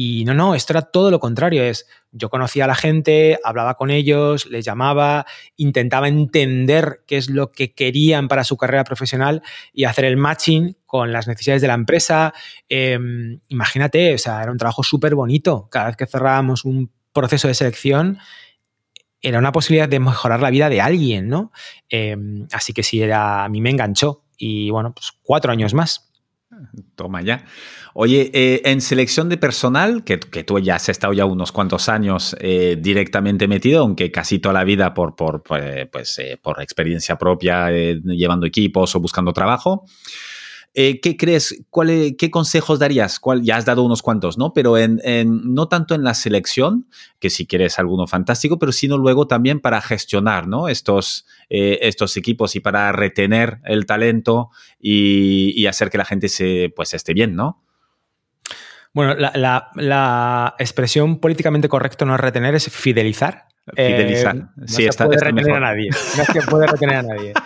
Y 0.00 0.24
no, 0.24 0.32
no, 0.32 0.54
esto 0.54 0.74
era 0.74 0.82
todo 0.82 1.10
lo 1.10 1.18
contrario. 1.18 1.60
Es, 1.64 1.88
yo 2.12 2.30
conocía 2.30 2.66
a 2.66 2.66
la 2.68 2.76
gente, 2.76 3.40
hablaba 3.42 3.74
con 3.74 3.90
ellos, 3.90 4.46
les 4.46 4.64
llamaba, 4.64 5.26
intentaba 5.56 6.06
entender 6.06 7.02
qué 7.04 7.16
es 7.16 7.28
lo 7.28 7.50
que 7.50 7.74
querían 7.74 8.28
para 8.28 8.44
su 8.44 8.56
carrera 8.56 8.84
profesional 8.84 9.42
y 9.72 9.86
hacer 9.86 10.04
el 10.04 10.16
matching 10.16 10.76
con 10.86 11.10
las 11.10 11.26
necesidades 11.26 11.62
de 11.62 11.66
la 11.66 11.74
empresa. 11.74 12.32
Em, 12.68 13.40
imagínate, 13.48 14.14
o 14.14 14.18
sea, 14.18 14.40
era 14.40 14.52
un 14.52 14.58
trabajo 14.58 14.84
súper 14.84 15.16
bonito. 15.16 15.66
Cada 15.68 15.86
vez 15.86 15.96
que 15.96 16.06
cerrábamos 16.06 16.64
un 16.64 16.92
proceso 17.12 17.48
de 17.48 17.54
selección, 17.54 18.18
era 19.20 19.40
una 19.40 19.50
posibilidad 19.50 19.88
de 19.88 19.98
mejorar 19.98 20.40
la 20.40 20.50
vida 20.50 20.68
de 20.68 20.80
alguien, 20.80 21.26
¿no? 21.28 21.50
Em, 21.88 22.46
así 22.52 22.72
que 22.72 22.84
sí, 22.84 23.02
era, 23.02 23.42
a 23.42 23.48
mí 23.48 23.60
me 23.60 23.70
enganchó. 23.70 24.22
Y 24.36 24.70
bueno, 24.70 24.94
pues 24.94 25.10
cuatro 25.24 25.50
años 25.50 25.74
más. 25.74 26.07
Toma 26.94 27.22
ya. 27.22 27.44
Oye, 27.94 28.30
eh, 28.32 28.62
en 28.64 28.80
selección 28.80 29.28
de 29.28 29.36
personal, 29.36 30.04
que, 30.04 30.18
tú 30.18 30.58
ya 30.58 30.76
has 30.76 30.88
estado 30.88 31.12
ya 31.12 31.24
unos 31.24 31.52
cuantos 31.52 31.88
años 31.88 32.36
eh, 32.40 32.76
directamente 32.78 33.48
metido, 33.48 33.82
aunque 33.82 34.10
casi 34.10 34.38
toda 34.38 34.52
la 34.54 34.64
vida 34.64 34.94
por, 34.94 35.14
por, 35.14 35.42
pues, 35.42 36.18
eh, 36.18 36.38
por 36.40 36.60
experiencia 36.62 37.16
propia, 37.16 37.70
llevando 37.70 38.46
equipos 38.46 38.94
o 38.94 39.00
buscando 39.00 39.32
trabajo. 39.32 39.84
Eh, 40.80 41.00
¿Qué 41.00 41.16
crees? 41.16 41.60
¿Qué 42.16 42.30
consejos 42.30 42.78
darías? 42.78 43.20
ya 43.42 43.56
has 43.56 43.64
dado 43.64 43.82
unos 43.82 44.00
cuantos, 44.00 44.38
¿no? 44.38 44.52
Pero 44.52 44.78
en, 44.78 45.00
no 45.42 45.66
tanto 45.66 45.96
en 45.96 46.04
la 46.04 46.14
selección, 46.14 46.86
que 47.18 47.30
si 47.30 47.48
quieres 47.48 47.80
alguno 47.80 48.06
fantástico, 48.06 48.60
pero 48.60 48.70
sino 48.70 48.96
luego 48.96 49.26
también 49.26 49.58
para 49.58 49.80
gestionar, 49.80 50.46
¿no? 50.46 50.68
Estos, 50.68 51.26
eh, 51.50 51.80
estos 51.82 52.16
equipos 52.16 52.54
y 52.54 52.60
para 52.60 52.92
retener 52.92 53.58
el 53.64 53.86
talento 53.86 54.50
y, 54.78 55.66
hacer 55.66 55.90
que 55.90 55.98
la 55.98 56.04
gente 56.04 56.28
se, 56.28 56.72
pues, 56.76 56.94
esté 56.94 57.12
bien, 57.12 57.34
¿no? 57.34 57.60
Bueno, 58.94 59.16
la, 59.16 60.54
expresión 60.60 61.18
políticamente 61.18 61.68
correcta 61.68 62.04
no 62.04 62.14
es 62.14 62.20
retener, 62.20 62.54
es 62.54 62.70
fidelizar. 62.70 63.48
Fidelizar. 63.74 64.36
Eh, 64.36 64.42
no 64.54 64.68
sí, 64.68 64.74
se 64.74 64.86
está, 64.86 65.06
puede 65.06 65.18
retener 65.18 65.56
a 65.56 65.60
nadie. 65.60 65.90
No 65.90 66.24
se 66.24 66.42
puede 66.42 66.68
retener 66.68 66.96
a 66.98 67.02
nadie. 67.02 67.32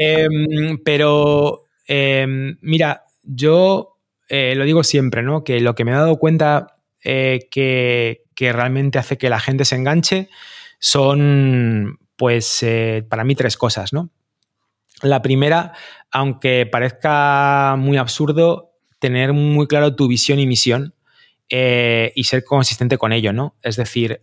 Em, 0.00 0.78
pero 0.84 1.67
Em, 1.88 2.58
mira, 2.60 3.06
yo 3.22 3.98
eh, 4.28 4.54
lo 4.54 4.64
digo 4.64 4.84
siempre, 4.84 5.22
¿no? 5.22 5.42
Que 5.42 5.60
lo 5.60 5.74
que 5.74 5.84
me 5.84 5.90
he 5.90 5.94
dado 5.94 6.18
cuenta 6.18 6.76
eh, 7.02 7.48
que, 7.50 8.22
realmente 8.38 8.98
hace 8.98 9.18
que 9.18 9.30
la 9.30 9.40
gente 9.40 9.64
se 9.64 9.74
enganche 9.74 10.28
son, 10.78 11.98
pues, 12.16 12.62
eh, 12.62 13.04
para 13.08 13.24
mí 13.24 13.34
tres 13.34 13.56
cosas, 13.56 13.92
¿no? 13.92 14.10
La 15.02 15.22
primera, 15.22 15.72
aunque 16.10 16.66
parezca 16.66 17.76
muy 17.78 17.96
absurdo, 17.96 18.74
tener 18.98 19.32
muy 19.32 19.66
claro 19.66 19.96
tu 19.96 20.08
visión 20.08 20.38
y 20.38 20.46
misión 20.46 20.94
y 21.50 22.24
ser 22.24 22.44
consistente 22.44 22.98
con 22.98 23.12
ello, 23.12 23.32
¿no? 23.32 23.56
Es 23.62 23.76
decir, 23.76 24.20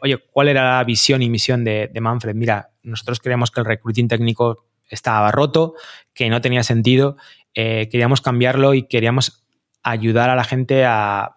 oye, 0.00 0.18
¿cuál 0.30 0.48
era 0.48 0.76
la 0.76 0.84
visión 0.84 1.20
y 1.22 1.28
misión 1.28 1.64
de, 1.64 1.90
de 1.92 2.00
Manfred? 2.00 2.36
Mira, 2.36 2.70
nosotros 2.84 3.18
creemos 3.18 3.50
que 3.50 3.60
el 3.60 3.66
recruiting 3.66 4.06
técnico 4.06 4.66
estaba 4.92 5.32
roto, 5.32 5.74
que 6.14 6.28
no 6.30 6.40
tenía 6.40 6.62
sentido, 6.62 7.16
eh, 7.54 7.88
queríamos 7.90 8.20
cambiarlo 8.20 8.74
y 8.74 8.84
queríamos 8.84 9.44
ayudar 9.82 10.30
a 10.30 10.36
la 10.36 10.44
gente 10.44 10.84
a, 10.84 11.36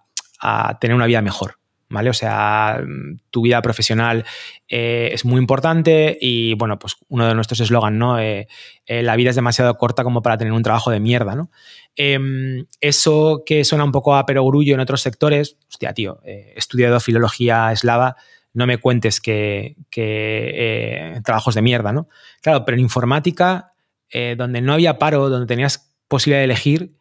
tener 0.80 0.95
una 0.95 1.07
vida 1.07 1.23
mejor. 1.23 1.57
¿Vale? 1.88 2.09
O 2.09 2.13
sea, 2.13 2.84
tu 3.30 3.43
vida 3.43 3.61
profesional 3.61 4.26
eh, 4.67 5.09
es 5.13 5.23
muy 5.23 5.39
importante 5.39 6.17
y, 6.19 6.55
bueno, 6.55 6.78
pues 6.80 6.97
uno 7.09 7.28
de 7.28 7.36
nuestros 7.36 7.59
eslogans, 7.59 7.95
¿no? 7.95 8.19
Eh, 8.19 8.47
la 8.88 9.15
vida 9.15 9.30
es 9.30 9.36
demasiado 9.36 9.76
corta 9.78 10.03
como 10.03 10.21
para 10.23 10.38
tener 10.38 10.51
un 10.51 10.63
trabajo 10.63 10.89
de 10.89 10.99
mierda, 10.99 11.36
¿no? 11.36 11.51
Em, 11.95 12.65
eso 12.82 13.43
que 13.45 13.63
suena 13.63 13.84
un 13.84 13.91
poco 13.91 14.15
a 14.15 14.26
perogrullo 14.26 14.73
en 14.73 14.80
otros 14.80 15.01
sectores, 15.01 15.57
hostia, 15.69 15.93
tío, 15.93 16.21
he 16.26 16.53
estudiado 16.57 16.99
filología 16.99 17.71
eslava, 17.71 18.15
no 18.53 18.65
me 18.65 18.80
cuentes 18.80 19.21
que, 19.21 19.76
trabajos 21.23 21.53
de 21.53 21.61
mierda, 21.61 21.93
¿no? 21.93 22.09
Claro, 22.41 22.65
pero 22.65 22.76
en 22.76 22.82
informática, 22.82 23.74
eh, 24.10 24.36
donde 24.38 24.62
no 24.62 24.74
había 24.74 24.97
paro, 24.97 25.30
donde 25.30 25.47
tenías 25.47 25.95
posibilidad 26.08 26.39
de 26.39 26.45
elegir, 26.45 26.97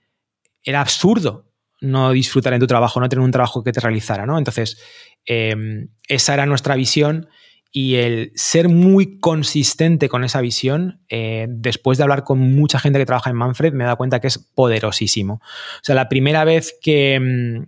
era 0.63 0.81
absurdo 0.81 1.51
no 1.81 2.13
disfrutar 2.13 2.55
en 2.55 2.61
tu 2.61 2.67
trabajo, 2.67 2.99
no 2.99 3.09
tener 3.09 3.23
un 3.23 3.31
trabajo 3.31 3.63
que 3.63 3.73
te 3.73 3.81
realizara, 3.81 4.25
¿no? 4.25 4.39
Entonces, 4.39 4.81
em, 5.27 5.89
esa 6.09 6.35
era 6.35 6.47
nuestra 6.47 6.77
visión 6.77 7.29
y 7.71 7.97
el 7.97 8.33
ser 8.35 8.69
muy 8.69 9.19
consistente 9.19 10.09
con 10.09 10.25
esa 10.25 10.41
visión, 10.41 11.03
eh, 11.09 11.47
después 11.49 11.99
de 11.99 12.05
hablar 12.05 12.25
con 12.25 12.39
mucha 12.39 12.79
gente 12.79 12.99
que 12.99 13.07
trabaja 13.07 13.31
en 13.31 13.37
Manfred, 13.37 13.75
me 13.75 13.85
he 13.85 13.87
dado 13.87 13.99
cuenta 13.99 14.21
que 14.21 14.29
es 14.29 14.39
poderosísimo. 14.39 15.35
O 15.35 15.81
sea, 15.83 15.95
la 15.95 16.09
primera 16.09 16.45
vez 16.45 16.75
que 16.81 17.15
em, 17.15 17.67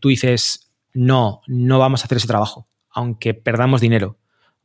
tú 0.00 0.08
dices, 0.08 0.72
no, 0.92 1.40
no 1.46 1.78
vamos 1.78 2.02
a 2.02 2.04
hacer 2.04 2.18
ese 2.18 2.26
trabajo, 2.26 2.66
aunque 2.90 3.32
perdamos 3.32 3.80
dinero, 3.80 4.18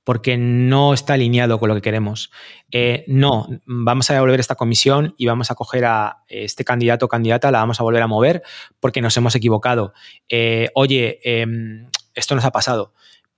porque 0.09 0.37
no 0.37 0.95
está 0.95 1.13
alineado 1.13 1.59
con 1.59 1.69
lo 1.69 1.75
que 1.75 1.83
queremos. 1.83 2.31
Eh, 2.71 3.05
no, 3.05 3.47
vamos 3.67 4.09
a 4.09 4.15
devolver 4.15 4.39
esta 4.39 4.55
comisión 4.55 5.13
y 5.19 5.27
vamos 5.27 5.51
a 5.51 5.53
coger 5.53 5.85
a 5.85 6.23
este 6.27 6.65
candidato 6.65 7.05
o 7.05 7.07
candidata, 7.07 7.51
la 7.51 7.59
vamos 7.59 7.79
a 7.79 7.83
volver 7.83 8.01
a 8.01 8.07
mover 8.07 8.41
porque 8.79 9.01
nos 9.01 9.15
hemos 9.17 9.35
equivocado. 9.35 9.93
Eh, 10.27 10.69
oye, 10.73 11.19
em, 11.23 11.91
esto 12.15 12.33
nos 12.33 12.43
ha 12.43 12.49
pasado. 12.49 12.95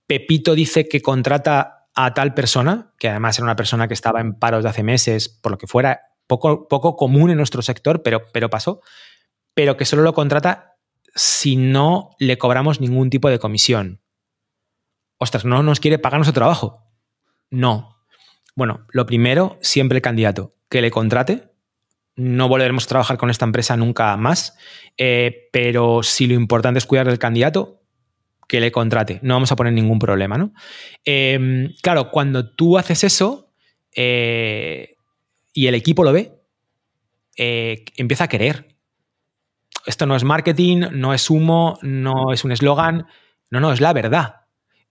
Pepito 0.08 0.56
dice 0.56 0.88
que 0.88 1.02
contrata 1.02 1.90
a 1.94 2.14
tal 2.14 2.34
persona, 2.34 2.94
que 2.98 3.10
además 3.10 3.38
era 3.38 3.44
una 3.44 3.58
persona 3.58 3.90
que 3.90 3.94
estaba 3.94 4.22
en 4.22 4.36
paros 4.36 4.64
de 4.64 4.70
hace 4.70 4.82
meses, 4.82 5.28
por 5.28 5.52
lo 5.52 5.58
que 5.58 5.68
fuera, 5.68 6.14
poco, 6.26 6.70
poco 6.70 6.96
común 6.96 7.32
en 7.32 7.38
nuestro 7.38 7.62
sector, 7.62 8.02
pero, 8.02 8.28
pero 8.32 8.50
pasó, 8.50 8.80
pero 9.54 9.76
que 9.76 9.84
solo 9.84 10.04
lo 10.04 10.14
contrata 10.14 10.78
si 11.16 11.58
no 11.58 12.12
le 12.18 12.38
cobramos 12.38 12.80
ningún 12.80 13.10
tipo 13.10 13.30
de 13.30 13.40
comisión 13.40 14.00
ostras, 15.22 15.46
no 15.46 15.62
nos 15.62 15.80
quiere 15.80 16.00
pagar 16.00 16.18
nuestro 16.18 16.34
trabajo. 16.34 16.84
No. 17.52 17.98
Bueno, 18.56 18.88
lo 18.90 19.06
primero, 19.06 19.60
siempre 19.62 19.98
el 19.98 20.02
candidato, 20.02 20.56
que 20.68 20.82
le 20.82 20.90
contrate. 20.90 21.52
No 22.16 22.48
volveremos 22.48 22.86
a 22.86 22.90
trabajar 22.90 23.18
con 23.18 23.30
esta 23.30 23.46
empresa 23.46 23.78
nunca 23.78 24.18
más, 24.18 24.58
eh, 24.98 25.48
pero 25.54 26.02
si 26.02 26.26
lo 26.26 26.34
importante 26.34 26.80
es 26.80 26.88
cuidar 26.88 27.06
del 27.06 27.20
candidato, 27.20 27.84
que 28.48 28.60
le 28.60 28.72
contrate. 28.72 29.20
No 29.22 29.36
vamos 29.36 29.52
a 29.52 29.56
poner 29.56 29.74
ningún 29.74 30.00
problema, 30.00 30.40
¿no? 30.40 30.54
Em, 31.06 31.72
claro, 31.84 32.10
cuando 32.10 32.54
tú 32.54 32.80
haces 32.80 33.04
eso 33.04 33.54
eh, 33.96 34.96
y 35.54 35.68
el 35.68 35.76
equipo 35.76 36.04
lo 36.04 36.14
ve, 36.14 36.42
eh, 37.38 37.86
empieza 37.96 38.24
a 38.24 38.28
querer. 38.28 38.76
Esto 39.86 40.08
no 40.08 40.16
es 40.16 40.24
marketing, 40.24 40.88
no 40.94 41.14
es 41.14 41.30
humo, 41.30 41.78
no 41.84 42.34
es 42.34 42.44
un 42.44 42.52
eslogan, 42.52 43.06
no, 43.52 43.60
no, 43.60 43.72
es 43.72 43.82
la 43.82 43.94
verdad. 43.94 44.41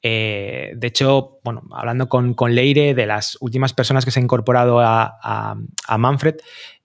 Eh, 0.03 0.73
de 0.77 0.87
hecho, 0.87 1.41
bueno, 1.45 1.63
hablando 1.73 2.09
con, 2.09 2.35
Leire, 2.55 2.95
de 2.95 3.07
las 3.07 3.37
últimas 3.41 3.75
personas 3.75 4.05
que 4.05 4.11
se 4.11 4.21
han 4.21 4.25
incorporado 4.25 4.81
a, 4.81 5.57
Manfred, 5.99 6.37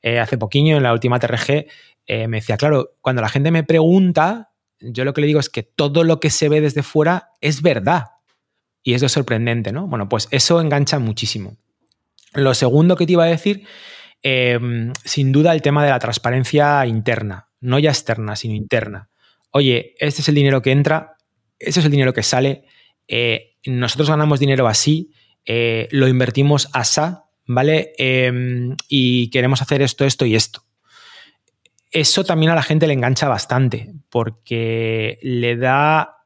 eh, 0.01 0.19
hace 0.19 0.37
poquillo, 0.37 0.77
en 0.77 0.83
la 0.83 0.93
última 0.93 1.19
TRG, 1.19 1.67
eh, 2.07 2.27
me 2.27 2.37
decía, 2.37 2.57
claro, 2.57 2.91
cuando 3.01 3.21
la 3.21 3.29
gente 3.29 3.51
me 3.51 3.63
pregunta, 3.63 4.51
yo 4.79 5.05
lo 5.05 5.13
que 5.13 5.21
le 5.21 5.27
digo 5.27 5.39
es 5.39 5.49
que 5.49 5.63
todo 5.63 6.03
lo 6.03 6.19
que 6.19 6.29
se 6.29 6.49
ve 6.49 6.61
desde 6.61 6.83
fuera 6.83 7.29
es 7.41 7.61
verdad. 7.61 8.05
Y 8.83 8.93
es 8.93 9.01
lo 9.01 9.09
sorprendente, 9.09 9.71
¿no? 9.71 9.87
Bueno, 9.87 10.07
pues 10.07 10.27
eso 10.29 10.61
engancha 10.61 10.99
muchísimo. 10.99 11.57
Lo 12.33 12.53
segundo 12.53 12.95
que 12.95 13.07
te 13.07 13.13
iba 13.13 13.23
a 13.23 13.27
decir, 13.27 13.65
sin 14.21 15.31
duda 15.31 15.53
el 15.53 15.61
tema 15.61 15.83
de 15.83 15.89
la 15.89 15.99
transparencia 15.99 16.85
interna, 16.85 17.49
no 17.61 17.79
ya 17.79 17.89
externa, 17.89 18.35
sino 18.35 18.53
interna. 18.53 19.09
Oye, 19.51 19.95
este 19.99 20.21
es 20.21 20.29
el 20.29 20.35
dinero 20.35 20.61
que 20.61 20.71
entra, 20.71 21.15
este 21.57 21.79
es 21.79 21.85
el 21.85 21.91
dinero 21.91 22.13
que 22.13 22.21
sale, 22.21 22.65
eh, 23.07 23.55
nosotros 23.65 24.09
ganamos 24.09 24.39
dinero 24.39 24.67
así, 24.67 25.11
eh, 25.45 25.87
lo 25.91 26.07
invertimos 26.07 26.69
asá, 26.73 27.25
¿vale? 27.45 27.93
Em, 27.97 28.75
y 28.87 29.29
queremos 29.29 29.61
hacer 29.61 29.81
esto, 29.81 30.05
esto 30.05 30.25
y 30.25 30.35
esto. 30.35 30.63
Eso 31.91 32.23
también 32.23 32.51
a 32.51 32.55
la 32.55 32.63
gente 32.63 32.87
le 32.87 32.93
engancha 32.93 33.27
bastante, 33.27 33.93
porque 34.09 35.19
le 35.21 35.55
da 35.55 36.17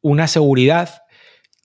una 0.00 0.28
seguridad 0.28 1.02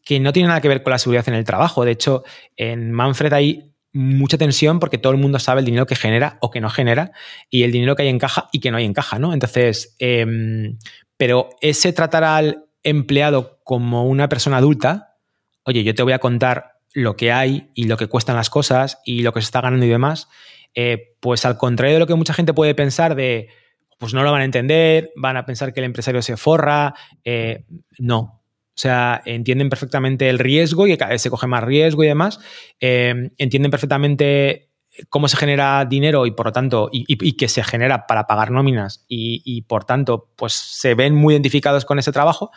que 0.04 0.20
no 0.20 0.34
tiene 0.34 0.48
nada 0.48 0.62
que 0.62 0.68
ver 0.68 0.84
con 0.84 0.92
la 0.92 1.00
seguridad 1.00 1.28
en 1.28 1.36
el 1.36 1.44
trabajo. 1.44 1.86
De 1.86 1.92
hecho, 1.92 2.24
en 2.56 2.92
Manfred 2.92 3.34
hay 3.34 3.72
mucha 3.94 4.38
tensión 4.38 4.80
porque 4.80 4.98
todo 4.98 5.12
el 5.12 5.20
mundo 5.20 5.38
sabe 5.40 5.60
el 5.60 5.66
dinero 5.66 5.86
que 5.86 5.96
genera 5.96 6.38
o 6.42 6.50
que 6.50 6.62
no 6.62 6.70
genera 6.70 7.12
y 7.50 7.64
el 7.64 7.72
dinero 7.72 7.96
que 7.96 8.04
hay 8.04 8.10
en 8.10 8.20
caja 8.20 8.48
y 8.52 8.60
que 8.60 8.72
no 8.72 8.78
hay 8.78 8.86
en 8.86 8.94
caja, 8.94 9.20
¿no? 9.20 9.34
Entonces, 9.34 9.96
em, 10.00 10.78
pero 11.18 11.50
ese 11.62 11.94
tratar 11.94 12.24
al 12.24 12.66
empleado 12.84 13.60
como 13.64 14.06
una 14.06 14.30
persona 14.30 14.58
adulta, 14.58 15.18
oye, 15.64 15.84
yo 15.84 15.96
te 15.96 16.04
voy 16.04 16.14
a 16.14 16.20
contar 16.20 16.80
lo 16.94 17.16
que 17.16 17.32
hay 17.32 17.70
y 17.74 17.86
lo 17.86 17.98
que 17.98 18.08
cuestan 18.08 18.36
las 18.36 18.50
cosas 18.50 19.00
y 19.06 19.22
lo 19.22 19.34
que 19.34 19.42
se 19.42 19.46
está 19.46 19.62
ganando 19.62 19.86
y 19.86 19.90
demás, 19.90 20.28
eh, 20.74 21.16
pues 21.20 21.46
al 21.46 21.58
contrario 21.58 21.96
de 21.96 22.00
lo 22.00 22.08
que 22.08 22.16
mucha 22.16 22.34
gente 22.34 22.54
puede 22.54 22.76
pensar 22.76 23.16
de, 23.16 23.50
pues 23.98 24.14
no 24.14 24.24
lo 24.24 24.32
van 24.32 24.42
a 24.42 24.46
entender, 24.46 25.12
van 25.16 25.38
a 25.38 25.46
pensar 25.46 25.74
que 25.74 25.80
el 25.80 25.86
empresario 25.86 26.24
se 26.24 26.36
forra. 26.36 26.96
Eh, 27.24 27.66
no. 28.00 28.42
O 28.74 28.80
sea, 28.82 29.22
entienden 29.26 29.70
perfectamente 29.70 30.28
el 30.28 30.40
riesgo 30.40 30.88
y 30.88 30.98
cada 30.98 31.12
vez 31.12 31.22
se 31.22 31.30
coge 31.30 31.46
más 31.46 31.64
riesgo 31.64 32.04
y 32.04 32.08
demás. 32.08 32.40
Eh, 32.80 33.30
entienden 33.38 33.70
perfectamente 33.70 34.71
cómo 35.10 35.28
se 35.28 35.38
genera 35.38 35.86
dinero 35.86 36.26
y 36.26 36.32
por 36.32 36.48
lo 36.48 36.52
tanto, 36.52 36.90
y, 36.92 37.34
que 37.34 37.48
se 37.48 37.64
genera 37.64 38.08
para 38.08 38.28
pagar 38.28 38.52
nóminas 38.52 39.06
y, 39.08 39.62
por 39.64 39.86
tanto, 39.86 40.30
pues 40.36 40.54
se 40.54 40.96
ven 40.96 41.16
muy 41.16 41.34
identificados 41.34 41.86
con 41.86 42.00
ese 42.00 42.12
trabajo. 42.12 42.52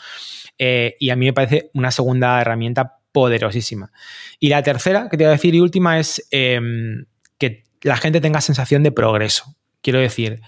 Eh, 0.59 0.97
y 1.01 1.11
a 1.11 1.17
mí 1.17 1.27
me 1.27 1.33
parece 1.33 1.71
una 1.75 1.91
segunda 1.91 2.41
herramienta 2.41 2.99
poderosísima. 3.13 3.93
Y 4.41 4.49
la 4.49 4.63
tercera 4.63 5.09
que 5.09 5.17
te 5.17 5.25
voy 5.25 5.29
a 5.29 5.33
decir 5.33 5.55
y 5.55 5.61
última 5.61 5.99
es 5.99 6.27
em, 6.31 7.07
que 7.39 7.65
la 7.83 7.97
gente 7.97 8.21
tenga 8.21 8.41
sensación 8.41 8.83
de 8.83 8.93
progreso. 8.93 9.57
Quiero 9.81 10.01
decir, 10.01 10.41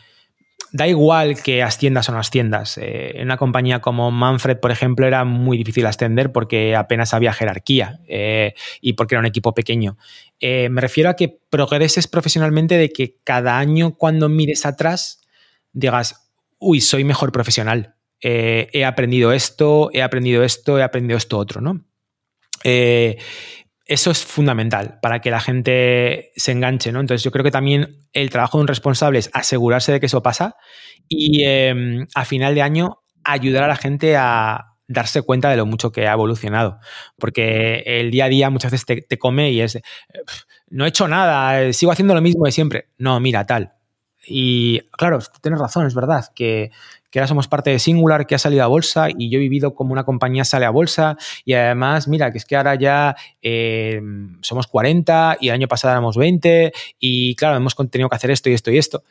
da 0.72 0.86
igual 0.86 1.42
que 1.42 1.62
asciendas 1.62 2.08
o 2.08 2.12
no 2.12 2.18
asciendas. 2.18 2.78
Eh, 2.78 3.12
en 3.16 3.24
una 3.24 3.36
compañía 3.36 3.80
como 3.80 4.10
Manfred, 4.10 4.58
por 4.58 4.70
ejemplo, 4.70 5.06
era 5.06 5.24
muy 5.24 5.56
difícil 5.56 5.86
ascender 5.86 6.32
porque 6.32 6.76
apenas 6.76 7.14
había 7.14 7.32
jerarquía 7.32 8.00
eh, 8.08 8.54
y 8.80 8.94
porque 8.94 9.14
era 9.14 9.20
un 9.20 9.26
equipo 9.26 9.54
pequeño. 9.54 9.96
Eh, 10.40 10.68
me 10.68 10.80
refiero 10.80 11.10
a 11.10 11.16
que 11.16 11.40
progreses 11.50 12.08
profesionalmente 12.08 12.76
de 12.76 12.90
que 12.90 13.18
cada 13.24 13.58
año 13.58 13.96
cuando 13.96 14.28
mires 14.28 14.66
atrás 14.66 15.22
digas, 15.72 16.32
uy, 16.58 16.80
soy 16.80 17.04
mejor 17.04 17.32
profesional. 17.32 17.94
he 18.20 18.84
aprendido 18.84 19.32
esto, 19.32 19.90
he 19.92 20.02
aprendido 20.02 20.42
esto, 20.42 20.78
he 20.78 20.82
aprendido 20.82 21.18
esto 21.18 21.38
otro, 21.38 21.60
¿no? 21.60 21.84
eso 23.86 24.10
es 24.10 24.24
fundamental 24.24 24.98
para 25.00 25.20
que 25.20 25.30
la 25.30 25.40
gente 25.40 26.32
se 26.34 26.52
enganche, 26.52 26.90
¿no? 26.90 27.00
Entonces 27.00 27.22
yo 27.22 27.30
creo 27.30 27.44
que 27.44 27.52
también 27.52 28.08
el 28.12 28.30
trabajo 28.30 28.58
de 28.58 28.62
un 28.62 28.68
responsable 28.68 29.20
es 29.20 29.30
asegurarse 29.32 29.92
de 29.92 30.00
que 30.00 30.06
eso 30.06 30.22
pasa 30.22 30.56
y 31.08 31.44
em, 31.44 32.06
a 32.14 32.24
final 32.24 32.54
de 32.56 32.62
año 32.62 33.02
ayudar 33.22 33.62
a 33.62 33.68
la 33.68 33.76
gente 33.76 34.16
a 34.16 34.75
darse 34.88 35.22
cuenta 35.22 35.50
de 35.50 35.56
lo 35.56 35.66
mucho 35.66 35.92
que 35.92 36.06
ha 36.06 36.12
evolucionado. 36.12 36.78
Porque 37.18 37.82
el 37.86 38.10
día 38.10 38.26
a 38.26 38.28
día 38.28 38.50
muchas 38.50 38.72
veces 38.72 39.06
te, 39.08 39.18
come 39.18 39.50
y 39.50 39.60
es, 39.60 39.80
no 40.68 40.84
he 40.84 40.88
hecho 40.88 41.08
nada, 41.08 41.72
sigo 41.72 41.92
haciendo 41.92 42.14
lo 42.14 42.20
mismo 42.20 42.44
de 42.44 42.52
siempre. 42.52 42.88
No, 42.98 43.18
mira, 43.20 43.46
tal. 43.46 43.72
Y 44.28 44.80
claro, 44.90 45.20
tienes 45.40 45.60
razón, 45.60 45.86
es 45.86 45.94
verdad, 45.94 46.24
que, 46.34 46.72
que 47.10 47.20
ahora 47.20 47.28
somos 47.28 47.46
parte 47.46 47.70
de 47.70 47.78
Singular, 47.78 48.26
que 48.26 48.34
ha 48.34 48.38
salido 48.38 48.64
a 48.64 48.66
bolsa 48.66 49.08
y 49.16 49.30
yo 49.30 49.38
he 49.38 49.40
vivido 49.40 49.74
como 49.74 49.92
una 49.92 50.04
compañía 50.04 50.44
sale 50.44 50.66
a 50.66 50.70
bolsa 50.70 51.16
y 51.44 51.54
además, 51.54 52.08
mira, 52.08 52.32
que 52.32 52.38
es 52.38 52.44
que 52.44 52.56
ahora 52.56 52.74
ya 52.74 53.14
eh, 53.40 54.00
somos 54.42 54.66
40 54.66 55.38
y 55.40 55.48
el 55.48 55.54
año 55.54 55.68
pasado 55.68 55.92
éramos 55.92 56.16
20 56.16 56.72
y 56.98 57.36
claro, 57.36 57.56
hemos 57.56 57.76
tenido 57.90 58.08
que 58.08 58.16
hacer 58.16 58.32
esto 58.32 58.50
y 58.50 58.54
esto 58.54 58.70
y 58.72 58.78
esto. 58.78 59.04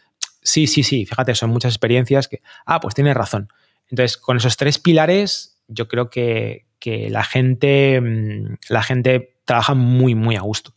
Sí, 0.44 0.68
sí, 0.68 0.84
sí, 0.84 1.06
fíjate, 1.06 1.34
son 1.34 1.50
muchas 1.50 1.72
experiencias 1.74 2.28
que, 2.28 2.42
ah, 2.66 2.80
pues 2.80 2.94
tienes 2.94 3.16
razón. 3.16 3.50
Entonces, 3.90 4.18
con 4.18 4.38
esos 4.38 4.58
tres 4.58 4.80
pilares, 4.80 5.55
yo 5.68 5.88
creo 5.88 6.10
que, 6.10 6.66
la 7.10 7.24
gente, 7.24 8.00
mm, 8.00 8.58
la 8.70 8.84
gente 8.84 9.40
trabaja 9.44 9.74
muy, 9.74 10.14
muy 10.14 10.36
a 10.36 10.42
gusto. 10.42 10.72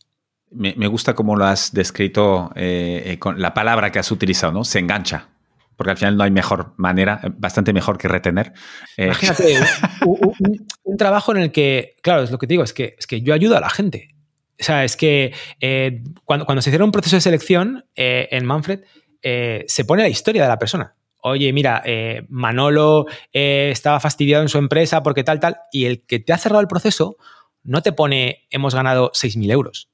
Me, 0.49 0.87
gusta 0.87 1.13
cómo 1.13 1.35
lo 1.35 1.45
has 1.45 1.71
descrito 1.71 2.51
eh, 2.55 3.03
eh, 3.05 3.19
con 3.19 3.39
la 3.39 3.53
palabra 3.53 3.91
que 3.91 3.99
has 3.99 4.11
utilizado, 4.11 4.51
¿no? 4.51 4.63
Se 4.63 4.79
engancha 4.79 5.29
porque 5.79 5.91
al 5.91 5.97
final 5.97 6.17
no 6.17 6.25
hay 6.25 6.31
mejor 6.31 6.73
manera, 6.75 7.21
bastante 7.37 7.71
mejor 7.71 7.97
que 7.97 8.09
retener. 8.09 8.51
Eh, 8.97 9.05
Imagínate, 9.05 9.59
un, 10.83 10.97
trabajo 10.97 11.31
en 11.31 11.43
el 11.43 11.51
que, 11.53 11.95
claro, 12.01 12.21
es 12.21 12.31
lo 12.31 12.37
que 12.37 12.47
te 12.47 12.55
digo, 12.55 12.65
es 12.65 12.73
que, 12.73 12.97
es 12.99 13.07
que 13.07 13.21
yo 13.21 13.33
ayudo 13.33 13.55
a 13.55 13.61
la 13.61 13.69
gente. 13.69 14.09
O 14.59 14.63
sea, 14.65 14.83
es 14.83 14.97
que 14.97 15.33
eh, 15.61 16.03
cuando, 16.25 16.45
cuando, 16.45 16.61
se 16.61 16.69
hiciera 16.69 16.83
un 16.83 16.91
proceso 16.91 17.15
de 17.15 17.21
selección 17.21 17.85
eh, 17.95 18.27
en 18.31 18.45
Manfred, 18.45 18.81
se 19.21 19.85
pone 19.85 20.03
la 20.03 20.09
historia 20.09 20.43
de 20.43 20.49
la 20.49 20.59
persona. 20.59 20.97
Oye, 21.21 21.51
mira, 21.53 21.83
Manolo 22.29 23.05
estaba 23.31 23.99
fastidiado 23.99 24.41
en 24.43 24.49
su 24.49 24.57
empresa 24.57 25.03
porque 25.03 25.23
tal, 25.23 25.39
tal, 25.39 25.57
y 25.71 25.85
el 25.85 26.05
que 26.05 26.19
te 26.19 26.33
ha 26.33 26.37
cerrado 26.37 26.61
el 26.61 26.67
proceso 26.67 27.17
no 27.63 27.81
te 27.81 27.91
pone 27.91 28.47
hemos 28.49 28.73
ganado 28.73 29.11
6.000 29.13 29.51
euros. 29.51 29.89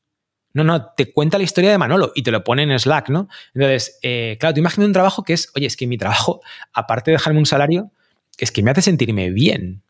No, 0.53 0.63
no, 0.63 0.93
te 0.95 1.11
cuenta 1.11 1.38
la 1.38 1.43
historia 1.43 1.69
de 1.69 1.78
Manolo 1.78 2.13
y 2.15 2.23
te 2.23 2.32
lo 2.32 2.41
pone 2.41 2.63
en 2.63 2.80
Slack, 2.80 3.09
¿no? 3.09 3.28
Entonces, 3.53 3.99
eh, 4.01 4.38
claro, 4.39 4.53
tú 4.53 4.61
imaginas 4.61 4.88
un 4.88 4.93
trabajo 4.93 5.23
que 5.23 5.34
es, 5.34 5.51
oye, 5.53 5.65
es 5.65 5.76
que 5.76 5.86
mi 5.86 5.97
trabajo, 5.97 6.39
aparte 6.71 7.11
de 7.11 7.17
dejarme 7.17 7.39
un 7.39 7.45
salario, 7.45 7.91
es 8.38 8.53
que 8.53 8.63
me 8.63 8.71
hace 8.71 8.82
sentirme 8.82 9.32
bien. 9.32 9.84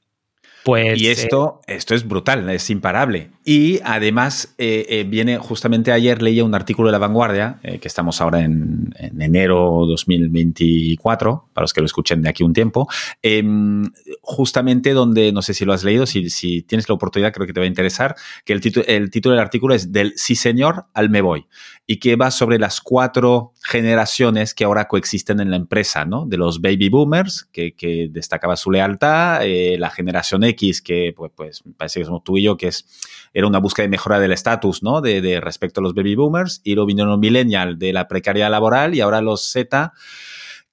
Pues, 0.66 1.00
y 1.00 1.10
esto, 1.10 1.62
eh, 1.68 1.76
esto 1.76 1.94
es 1.94 2.08
brutal, 2.08 2.50
es 2.50 2.72
imparable. 2.72 3.30
Y 3.46 3.80
además 3.84 4.56
eh, 4.58 5.06
viene, 5.08 5.38
justamente 5.38 5.92
ayer 5.92 6.24
leía 6.24 6.44
un 6.44 6.56
artículo 6.56 6.88
de 6.88 6.94
La 6.94 6.98
Vanguardia, 6.98 7.60
que 7.62 7.88
estamos 7.88 8.20
ahora 8.20 8.42
en, 8.42 8.92
en, 8.98 9.22
enero 9.22 9.86
2024, 9.88 11.50
para 11.54 11.64
los 11.66 11.72
que 11.72 11.82
lo 11.82 11.86
escuchen 11.86 12.24
de 12.24 12.30
aquí 12.30 12.44
un 12.44 12.54
tiempo, 12.54 12.88
em, 13.22 13.92
justamente 14.22 14.94
donde, 14.94 15.32
no 15.32 15.44
sé 15.44 15.54
si 15.54 15.66
lo 15.66 15.74
has 15.74 15.84
leído, 15.84 16.08
si, 16.08 16.32
si, 16.32 16.64
tienes 16.64 16.90
la 16.90 16.96
oportunidad 16.96 17.32
creo 17.32 17.46
que 17.46 17.54
te 17.54 17.60
va 17.60 17.66
a 17.66 17.68
interesar, 17.68 18.16
que 18.44 18.54
el, 18.54 18.62
el 18.88 19.12
título 19.12 19.36
del 19.36 19.44
artículo 19.44 19.76
es 19.76 19.92
Del 19.92 20.14
sí 20.16 20.34
señor 20.34 20.86
al 20.96 21.12
me 21.12 21.22
voy 21.22 21.46
y 21.88 21.98
que 21.98 22.16
va 22.16 22.32
sobre 22.32 22.58
las 22.60 22.82
cuatro 22.82 23.54
generaciones 23.68 24.54
que 24.54 24.64
ahora 24.64 24.88
coexisten 24.88 25.40
en 25.40 25.50
la 25.50 25.56
empresa, 25.56 26.06
¿no? 26.06 26.28
De 26.28 26.38
los 26.38 26.62
baby 26.62 26.90
boomers, 26.90 27.50
que, 27.52 27.74
destacaba 28.12 28.58
su 28.58 28.70
lealtad, 28.70 29.44
eh, 29.44 29.78
la 29.80 29.90
generación 29.90 30.44
X, 30.44 30.84
que 30.84 31.16
pues, 31.18 31.32
pues, 31.36 31.64
parece 31.76 32.00
que 32.00 32.06
somos 32.06 32.24
tú 32.24 32.38
y 32.38 32.44
yo, 32.44 32.58
que 32.58 32.68
es, 32.68 32.86
era 33.34 33.48
una 33.48 33.58
búsqueda 33.58 33.86
de 33.86 33.90
mejora 33.90 34.20
del 34.20 34.34
estatus, 34.34 34.84
¿no? 34.84 35.02
De, 35.02 35.42
respecto 35.42 35.80
a 35.80 35.84
los 35.84 35.96
baby 35.96 36.14
boomers, 36.14 36.62
y 36.64 36.76
luego 36.76 36.86
vinieron 36.86 37.10
los 37.10 37.18
millennial 37.18 37.80
de 37.80 37.92
la 37.92 38.08
precariedad 38.08 38.52
laboral 38.52 38.94
y 38.94 39.02
ahora 39.02 39.20
los 39.20 39.52
Z, 39.52 39.94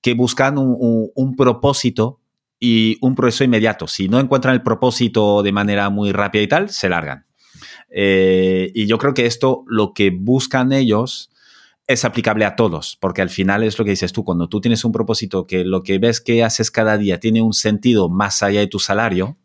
que 0.03 0.13
buscan 0.13 0.59
un, 0.59 1.35
propósito 1.35 2.21
y 2.61 2.99
un 3.01 3.15
proceso 3.15 3.43
inmediato. 3.43 3.87
Si 3.87 4.09
no 4.09 4.21
encuentran 4.21 4.53
el 4.53 4.63
propósito 4.63 5.43
de 5.43 5.53
manera 5.53 5.89
muy 5.89 6.13
rápida 6.13 6.43
y 6.43 6.47
tal, 6.47 6.69
se 6.69 6.91
largan. 6.91 7.25
Eh, 7.89 8.71
y 8.75 8.87
yo 8.87 8.99
creo 8.99 9.15
que 9.15 9.25
esto, 9.25 9.65
lo 9.67 9.95
que 9.95 10.11
buscan 10.11 10.73
ellos, 10.73 11.32
es 11.87 12.05
aplicable 12.05 12.45
a 12.45 12.57
todos, 12.57 12.97
porque 13.01 13.23
al 13.23 13.31
final 13.31 13.63
es 13.63 13.79
lo 13.79 13.85
que 13.85 13.91
dices 13.91 14.13
tú, 14.13 14.25
cuando 14.25 14.49
tú 14.49 14.61
tienes 14.61 14.85
un 14.85 14.93
propósito 14.93 15.47
que 15.47 15.65
lo 15.65 15.83
que 15.83 15.99
ves 15.99 16.21
que 16.21 16.45
haces 16.45 16.71
cada 16.71 16.97
día 16.97 17.21
tiene 17.21 17.43
un 17.43 17.53
sentido 17.53 18.09
más 18.09 18.43
allá 18.43 18.61
de 18.61 18.67
tu 18.67 18.79
salario, 18.79 19.37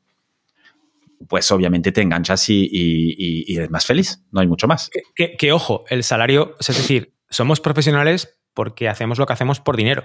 pues 1.28 1.52
obviamente 1.52 1.92
te 1.92 2.02
enganchas 2.02 2.46
y, 2.50 3.46
eres 3.56 3.70
más 3.70 3.86
feliz, 3.86 4.24
no 4.32 4.40
hay 4.40 4.48
mucho 4.48 4.68
más. 4.68 4.90
Que, 5.16 5.52
ojo, 5.52 5.86
el 5.90 6.04
salario, 6.04 6.56
es 6.60 6.68
decir, 6.68 7.14
somos 7.30 7.60
profesionales 7.60 8.40
porque 8.54 8.88
hacemos 8.88 9.20
lo 9.20 9.26
que 9.26 9.34
hacemos 9.34 9.60
por 9.60 9.76
dinero. 9.76 10.04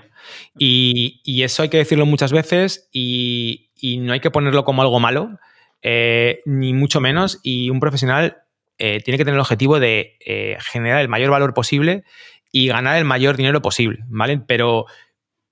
Y, 0.58 1.42
eso 1.42 1.62
hay 1.62 1.68
que 1.68 1.78
decirlo 1.78 2.06
muchas 2.06 2.32
veces 2.32 2.88
y, 2.92 3.68
no 4.00 4.12
hay 4.12 4.20
que 4.20 4.30
ponerlo 4.30 4.64
como 4.64 4.82
algo 4.82 5.00
malo, 5.00 5.38
eh, 5.82 6.40
ni 6.46 6.72
mucho 6.72 7.00
menos. 7.00 7.40
Y 7.42 7.68
un 7.68 7.80
profesional 7.80 8.41
eh, 8.78 9.00
tiene 9.04 9.18
que 9.18 9.24
tener 9.24 9.34
el 9.34 9.40
objetivo 9.40 9.80
de 9.80 10.18
eh, 10.24 10.56
generar 10.60 11.00
el 11.00 11.08
mayor 11.08 11.30
valor 11.30 11.54
posible 11.54 12.04
y 12.50 12.68
ganar 12.68 12.98
el 12.98 13.04
mayor 13.04 13.36
dinero 13.36 13.62
posible, 13.62 14.00
¿vale? 14.08 14.38
Pero, 14.38 14.86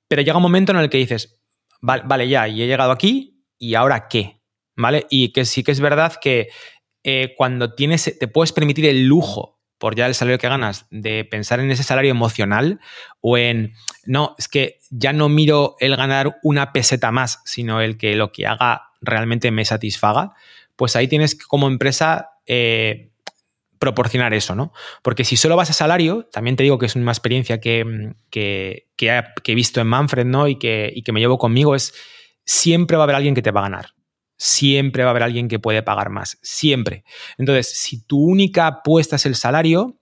pero 0.08 0.22
llega 0.22 0.36
un 0.36 0.42
momento 0.42 0.72
en 0.72 0.78
el 0.78 0.90
que 0.90 0.98
dices, 0.98 1.40
vale, 1.80 2.28
ya, 2.28 2.48
y 2.48 2.62
he 2.62 2.66
llegado 2.66 2.92
aquí, 2.92 3.42
¿y 3.58 3.74
ahora 3.74 4.08
qué? 4.08 4.40
¿Vale? 4.76 5.06
Y 5.10 5.32
que 5.32 5.44
sí 5.44 5.62
que 5.62 5.72
es 5.72 5.80
verdad 5.80 6.14
que 6.20 6.48
eh, 7.02 7.34
cuando 7.36 7.74
tienes, 7.74 8.18
te 8.18 8.28
puedes 8.28 8.52
permitir 8.52 8.86
el 8.86 9.06
lujo 9.06 9.60
por 9.80 9.96
ya 9.96 10.06
el 10.06 10.14
salario 10.14 10.38
que 10.38 10.48
ganas, 10.48 10.86
de 10.90 11.24
pensar 11.24 11.58
en 11.58 11.70
ese 11.70 11.82
salario 11.82 12.10
emocional 12.10 12.80
o 13.22 13.38
en, 13.38 13.72
no, 14.04 14.34
es 14.38 14.46
que 14.46 14.78
ya 14.90 15.14
no 15.14 15.30
miro 15.30 15.76
el 15.80 15.96
ganar 15.96 16.38
una 16.42 16.70
peseta 16.72 17.10
más, 17.10 17.40
sino 17.46 17.80
el 17.80 17.96
que 17.96 18.14
lo 18.14 18.30
que 18.30 18.46
haga 18.46 18.90
realmente 19.00 19.50
me 19.50 19.64
satisfaga, 19.64 20.34
pues 20.76 20.96
ahí 20.96 21.08
tienes 21.08 21.34
como 21.34 21.66
empresa 21.66 22.28
proporcionar 23.80 24.34
eso, 24.34 24.54
¿no? 24.54 24.72
Porque 25.02 25.24
si 25.24 25.36
solo 25.36 25.56
vas 25.56 25.70
a 25.70 25.72
salario, 25.72 26.28
también 26.30 26.54
te 26.54 26.62
digo 26.62 26.78
que 26.78 26.84
es 26.86 26.94
una 26.94 27.10
experiencia 27.10 27.60
que, 27.60 28.12
que, 28.28 28.86
he, 29.00 29.54
visto 29.54 29.80
en 29.80 29.86
Manfred, 29.86 30.26
¿no? 30.26 30.46
Y 30.46 30.56
que, 30.56 30.92
y 30.94 31.02
que 31.02 31.12
me 31.12 31.18
llevo 31.18 31.38
conmigo, 31.38 31.74
es 31.74 31.94
siempre 32.44 32.98
va 32.98 33.02
a 33.02 33.04
haber 33.04 33.16
alguien 33.16 33.34
que 33.34 33.40
te 33.40 33.50
va 33.50 33.60
a 33.60 33.64
ganar. 33.64 33.94
Siempre 34.36 35.02
va 35.02 35.08
a 35.08 35.12
haber 35.12 35.22
alguien 35.22 35.48
que 35.48 35.58
puede 35.58 35.82
pagar 35.82 36.10
más. 36.10 36.38
Siempre. 36.42 37.04
Entonces, 37.38 37.70
si 37.70 38.04
tu 38.04 38.22
única 38.22 38.66
apuesta 38.66 39.16
es 39.16 39.24
el 39.24 39.34
salario 39.34 39.98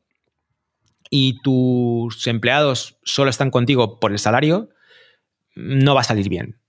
y 1.09 1.41
tus 1.43 2.27
empleados 2.27 2.99
solo 3.05 3.31
están 3.31 3.51
contigo 3.51 4.01
por 4.01 4.11
el 4.11 4.19
salario, 4.19 4.71
no 5.55 5.95
va 5.95 6.01
a 6.01 6.05
salir 6.05 6.29
bien. 6.29 6.61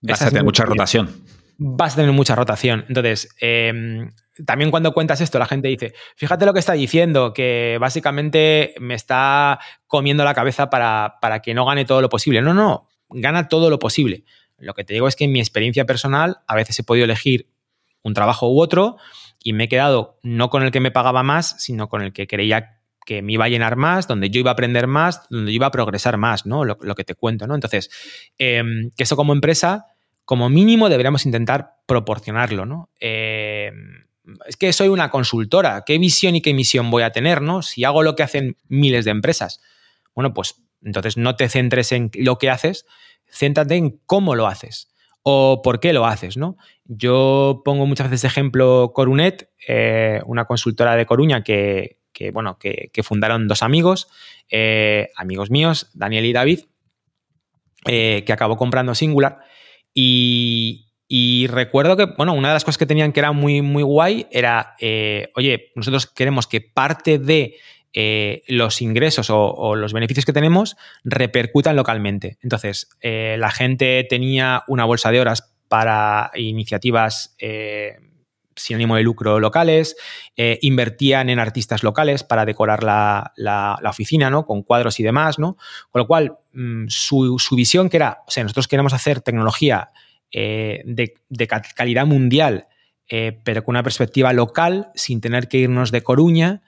Vas 0.00 0.22
a 0.22 0.28
tener 0.30 0.44
mucha 0.44 0.64
rotación. 0.64 1.14
Vas 1.58 1.92
a 1.92 1.96
tener 1.96 2.12
mucha 2.12 2.34
rotación. 2.34 2.86
Entonces, 2.88 3.28
eh, 3.40 4.08
también 4.46 4.70
cuando 4.70 4.92
cuentas 4.92 5.20
esto, 5.20 5.38
la 5.38 5.46
gente 5.46 5.68
dice, 5.68 5.94
fíjate 6.16 6.46
lo 6.46 6.52
que 6.52 6.60
está 6.60 6.72
diciendo, 6.74 7.32
que 7.32 7.78
básicamente 7.80 8.74
me 8.80 8.94
está 8.94 9.58
comiendo 9.86 10.24
la 10.24 10.34
cabeza 10.34 10.70
para, 10.70 11.40
que 11.42 11.54
no 11.54 11.64
gane 11.64 11.84
todo 11.84 12.02
lo 12.02 12.08
posible. 12.08 12.42
No, 12.42 12.54
no, 12.54 12.88
gana 13.08 13.48
todo 13.48 13.70
lo 13.70 13.78
posible. 13.78 14.24
Lo 14.58 14.74
que 14.74 14.84
te 14.84 14.94
digo 14.94 15.08
es 15.08 15.16
que 15.16 15.24
en 15.24 15.32
mi 15.32 15.40
experiencia 15.40 15.84
personal 15.84 16.38
a 16.46 16.54
veces 16.54 16.78
he 16.78 16.84
podido 16.84 17.04
elegir 17.04 17.48
un 18.02 18.14
trabajo 18.14 18.48
u 18.50 18.60
otro 18.60 18.96
y 19.42 19.52
me 19.52 19.64
he 19.64 19.68
quedado 19.68 20.18
no 20.22 20.50
con 20.50 20.62
el 20.62 20.70
que 20.70 20.80
me 20.80 20.90
pagaba 20.90 21.22
más, 21.22 21.56
sino 21.58 21.88
con 21.88 22.02
el 22.02 22.12
que 22.12 22.26
creía 22.26 22.80
que 23.06 23.22
me 23.22 23.32
iba 23.32 23.46
a 23.46 23.48
llenar 23.48 23.76
más, 23.76 24.06
donde 24.06 24.28
yo 24.28 24.40
iba 24.40 24.50
a 24.50 24.52
aprender 24.52 24.86
más, 24.86 25.26
donde 25.30 25.50
yo 25.50 25.56
iba 25.56 25.66
a 25.66 25.70
progresar 25.70 26.18
más, 26.18 26.44
¿no? 26.44 26.64
Lo, 26.64 26.76
que 26.76 27.04
te 27.04 27.14
cuento, 27.14 27.46
¿no? 27.46 27.54
Entonces, 27.54 27.88
em, 28.36 28.90
que 28.94 29.04
eso 29.04 29.16
como 29.16 29.32
empresa, 29.32 29.86
como 30.26 30.50
mínimo, 30.50 30.90
deberíamos 30.90 31.24
intentar 31.24 31.76
proporcionarlo, 31.86 32.66
¿no? 32.66 32.90
Em, 33.00 34.07
es 34.46 34.56
que 34.56 34.72
soy 34.72 34.88
una 34.88 35.10
consultora, 35.10 35.82
¿qué 35.86 35.98
visión 35.98 36.36
y 36.36 36.40
qué 36.40 36.54
misión 36.54 36.90
voy 36.90 37.02
a 37.02 37.12
tener, 37.12 37.42
¿no? 37.42 37.62
Si 37.62 37.84
hago 37.84 38.02
lo 38.02 38.14
que 38.16 38.22
hacen 38.22 38.56
miles 38.68 39.04
de 39.04 39.10
empresas. 39.10 39.60
Bueno, 40.14 40.34
pues 40.34 40.62
entonces 40.82 41.16
no 41.16 41.36
te 41.36 41.48
centres 41.48 41.92
en 41.92 42.10
lo 42.14 42.38
que 42.38 42.50
haces, 42.50 42.86
céntrate 43.30 43.76
en 43.76 44.00
cómo 44.06 44.34
lo 44.34 44.46
haces 44.46 44.90
o 45.22 45.60
por 45.62 45.80
qué 45.80 45.92
lo 45.92 46.06
haces, 46.06 46.36
¿no? 46.36 46.56
Yo 46.84 47.62
pongo 47.64 47.86
muchas 47.86 48.10
veces 48.10 48.24
ejemplo 48.24 48.92
Corunet, 48.94 49.50
eh, 49.66 50.20
una 50.26 50.46
consultora 50.46 50.96
de 50.96 51.06
Coruña 51.06 51.42
que, 51.42 51.98
que, 52.12 52.30
bueno, 52.30 52.58
que, 52.58 52.90
fundaron 53.02 53.46
dos 53.46 53.62
amigos, 53.62 54.08
eh, 54.50 55.10
amigos 55.16 55.50
míos, 55.50 55.90
Daniel 55.94 56.24
y 56.24 56.32
David, 56.32 56.60
eh, 57.86 58.24
que 58.26 58.32
acabó 58.32 58.56
comprando 58.56 58.94
Singular. 58.94 59.40
Y, 59.94 60.87
recuerdo 61.46 61.96
que, 61.96 62.06
bueno, 62.06 62.34
una 62.34 62.48
de 62.48 62.54
las 62.54 62.64
cosas 62.64 62.78
que 62.78 62.86
tenían 62.86 63.12
que 63.12 63.20
era 63.20 63.32
muy, 63.32 63.62
muy 63.62 63.82
guay 63.82 64.26
era, 64.30 64.74
eh, 64.80 65.30
oye, 65.36 65.72
nosotros 65.74 66.06
queremos 66.06 66.46
que 66.46 66.60
parte 66.60 67.18
de 67.18 67.56
los 68.46 68.80
ingresos 68.80 69.28
o, 69.28 69.74
los 69.74 69.92
beneficios 69.92 70.24
que 70.24 70.32
tenemos 70.32 70.76
repercutan 71.02 71.74
localmente. 71.74 72.38
Entonces, 72.42 72.88
la 73.02 73.50
gente 73.50 74.06
tenía 74.08 74.62
una 74.68 74.84
bolsa 74.84 75.10
de 75.10 75.20
horas 75.20 75.56
para 75.68 76.30
iniciativas 76.36 77.34
sin 78.58 78.76
ánimo 78.76 78.96
de 78.96 79.02
lucro 79.02 79.40
locales, 79.40 79.96
eh, 80.36 80.58
invertían 80.62 81.30
en 81.30 81.38
artistas 81.38 81.82
locales 81.82 82.24
para 82.24 82.44
decorar 82.44 82.82
la, 82.82 83.80
oficina, 83.88 84.30
¿no? 84.30 84.44
Con 84.44 84.62
cuadros 84.62 85.00
y 85.00 85.02
demás, 85.02 85.38
¿no? 85.38 85.56
Con 85.90 86.00
lo 86.00 86.06
cual, 86.06 86.38
mm, 86.52 86.86
su, 86.88 87.38
visión 87.52 87.88
que 87.88 87.96
era, 87.96 88.22
o 88.26 88.30
sea, 88.30 88.42
nosotros 88.42 88.68
queremos 88.68 88.92
hacer 88.92 89.20
tecnología 89.20 89.90
eh, 90.32 90.82
de, 90.84 91.46
calidad 91.74 92.06
mundial, 92.06 92.68
eh, 93.08 93.38
pero 93.44 93.64
con 93.64 93.74
una 93.74 93.82
perspectiva 93.82 94.32
local, 94.32 94.90
sin 94.94 95.20
tener 95.20 95.48
que 95.48 95.58
irnos 95.58 95.90
de 95.90 96.02
Coruña, 96.02 96.62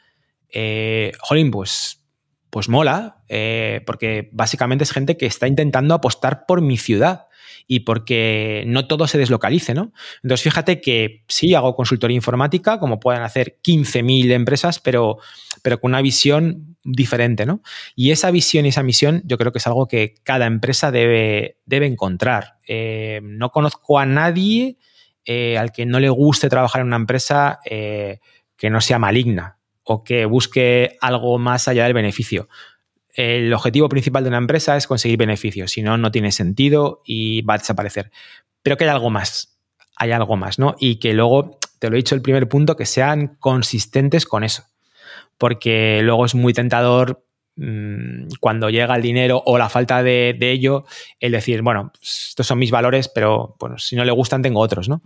jolín, 1.20 1.50
pues, 1.50 2.04
pues 2.50 2.68
mola, 2.68 3.22
porque 3.86 4.30
básicamente 4.32 4.82
es 4.82 4.90
gente 4.90 5.16
que 5.16 5.26
está 5.26 5.46
intentando 5.46 5.94
apostar 5.94 6.44
por 6.46 6.61
mi 6.61 6.76
ciudad 6.76 7.28
y 7.72 7.80
porque 7.80 8.64
no 8.66 8.88
todo 8.88 9.06
se 9.06 9.16
deslocalice, 9.16 9.74
¿no? 9.74 9.92
Entonces, 10.24 10.42
fíjate 10.42 10.80
que 10.80 11.22
sí 11.28 11.54
hago 11.54 11.76
consultoría 11.76 12.16
informática, 12.16 12.80
como 12.80 12.98
pueden 12.98 13.22
hacer 13.22 13.61
15.000 13.62 14.32
empresas, 14.32 14.80
pero, 14.80 15.18
pero 15.62 15.80
con 15.80 15.92
una 15.92 16.02
visión 16.02 16.69
diferente, 16.84 17.46
¿no? 17.46 17.62
Y 17.94 18.10
esa 18.10 18.30
visión 18.30 18.66
y 18.66 18.70
esa 18.70 18.82
misión 18.82 19.22
yo 19.24 19.38
creo 19.38 19.52
que 19.52 19.58
es 19.58 19.66
algo 19.66 19.86
que 19.86 20.14
cada 20.22 20.46
empresa 20.46 20.90
debe, 20.90 21.58
debe 21.66 21.86
encontrar. 21.86 22.56
Eh, 22.66 23.20
no 23.22 23.50
conozco 23.50 23.98
a 23.98 24.06
nadie 24.06 24.78
eh, 25.24 25.58
al 25.58 25.72
que 25.72 25.86
no 25.86 26.00
le 26.00 26.08
guste 26.08 26.48
trabajar 26.48 26.80
en 26.80 26.88
una 26.88 26.96
empresa 26.96 27.60
eh, 27.64 28.20
que 28.56 28.70
no 28.70 28.80
sea 28.80 28.98
maligna 28.98 29.58
o 29.82 30.04
que 30.04 30.24
busque 30.24 30.96
algo 31.00 31.38
más 31.38 31.68
allá 31.68 31.84
del 31.84 31.94
beneficio 31.94 32.48
el 33.14 33.52
objetivo 33.52 33.88
principal 33.88 34.22
de 34.22 34.28
una 34.28 34.38
empresa 34.38 34.76
es 34.76 34.86
conseguir 34.86 35.18
beneficios, 35.18 35.72
si 35.72 35.82
no, 35.82 35.98
no 35.98 36.10
tiene 36.10 36.32
sentido 36.32 37.02
y 37.04 37.42
va 37.42 37.54
a 37.54 37.58
desaparecer. 37.58 38.10
Pero 38.62 38.76
que 38.76 38.84
hay 38.84 38.90
algo 38.90 39.10
más, 39.10 39.58
hay 39.96 40.12
algo 40.12 40.36
más, 40.36 40.58
¿no? 40.58 40.76
Y 40.78 40.96
que 40.96 41.12
luego, 41.12 41.58
te 41.78 41.88
lo 41.88 41.96
he 41.96 41.98
dicho 41.98 42.14
el 42.14 42.22
primer 42.22 42.48
punto, 42.48 42.76
que 42.76 42.86
sean 42.86 43.36
consistentes 43.38 44.26
con 44.26 44.44
eso. 44.44 44.64
Porque 45.41 46.03
luego 46.03 46.26
es 46.26 46.34
muy 46.34 46.53
tentador 46.53 47.24
mm, 47.57 48.26
cuando 48.41 48.68
llega 48.68 48.95
el 48.95 49.01
dinero 49.01 49.43
o 49.47 49.57
la 49.57 49.70
falta 49.70 50.03
de, 50.03 50.36
ello, 50.38 50.84
el 51.18 51.32
decir, 51.32 51.62
bueno, 51.62 51.93
pues, 51.99 52.26
estos 52.28 52.47
son 52.47 52.59
mis 52.59 52.70
valores, 52.70 53.09
pero 53.09 53.57
bueno, 53.59 53.78
si 53.78 53.97
no 53.97 54.05
le 54.05 54.12
gustan, 54.12 54.43
tengo 54.43 54.61
otros, 54.61 54.91
¿no? 54.91 55.01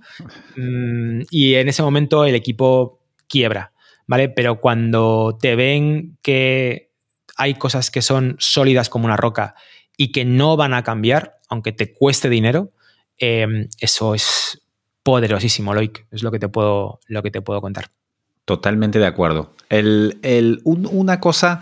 Mm, 0.56 1.20
y 1.30 1.54
en 1.54 1.68
ese 1.68 1.84
momento 1.84 2.24
el 2.24 2.34
equipo 2.34 2.98
quiebra, 3.28 3.72
¿vale? 4.08 4.28
Pero 4.28 4.60
cuando 4.60 5.38
te 5.40 5.54
ven 5.54 6.18
que 6.20 6.90
hay 7.36 7.54
cosas 7.54 7.92
que 7.92 8.02
son 8.02 8.34
sólidas 8.40 8.88
como 8.88 9.04
una 9.04 9.16
roca 9.16 9.54
y 9.96 10.10
que 10.10 10.24
no 10.24 10.56
van 10.56 10.74
a 10.74 10.82
cambiar, 10.82 11.36
aunque 11.48 11.70
te 11.70 11.92
cueste 11.92 12.28
dinero, 12.28 12.70
em, 13.18 13.68
eso 13.78 14.16
es 14.16 14.66
poderosísimo, 15.04 15.74
Loic. 15.74 16.08
Es 16.10 16.24
lo 16.24 16.32
que 16.32 16.40
te 16.40 16.48
puedo, 16.48 16.98
lo 17.06 17.22
que 17.22 17.30
te 17.30 17.40
puedo 17.40 17.60
contar. 17.60 17.86
Totalmente 18.44 18.98
de 18.98 19.06
acuerdo. 19.06 19.54
una 20.64 21.20
cosa 21.20 21.60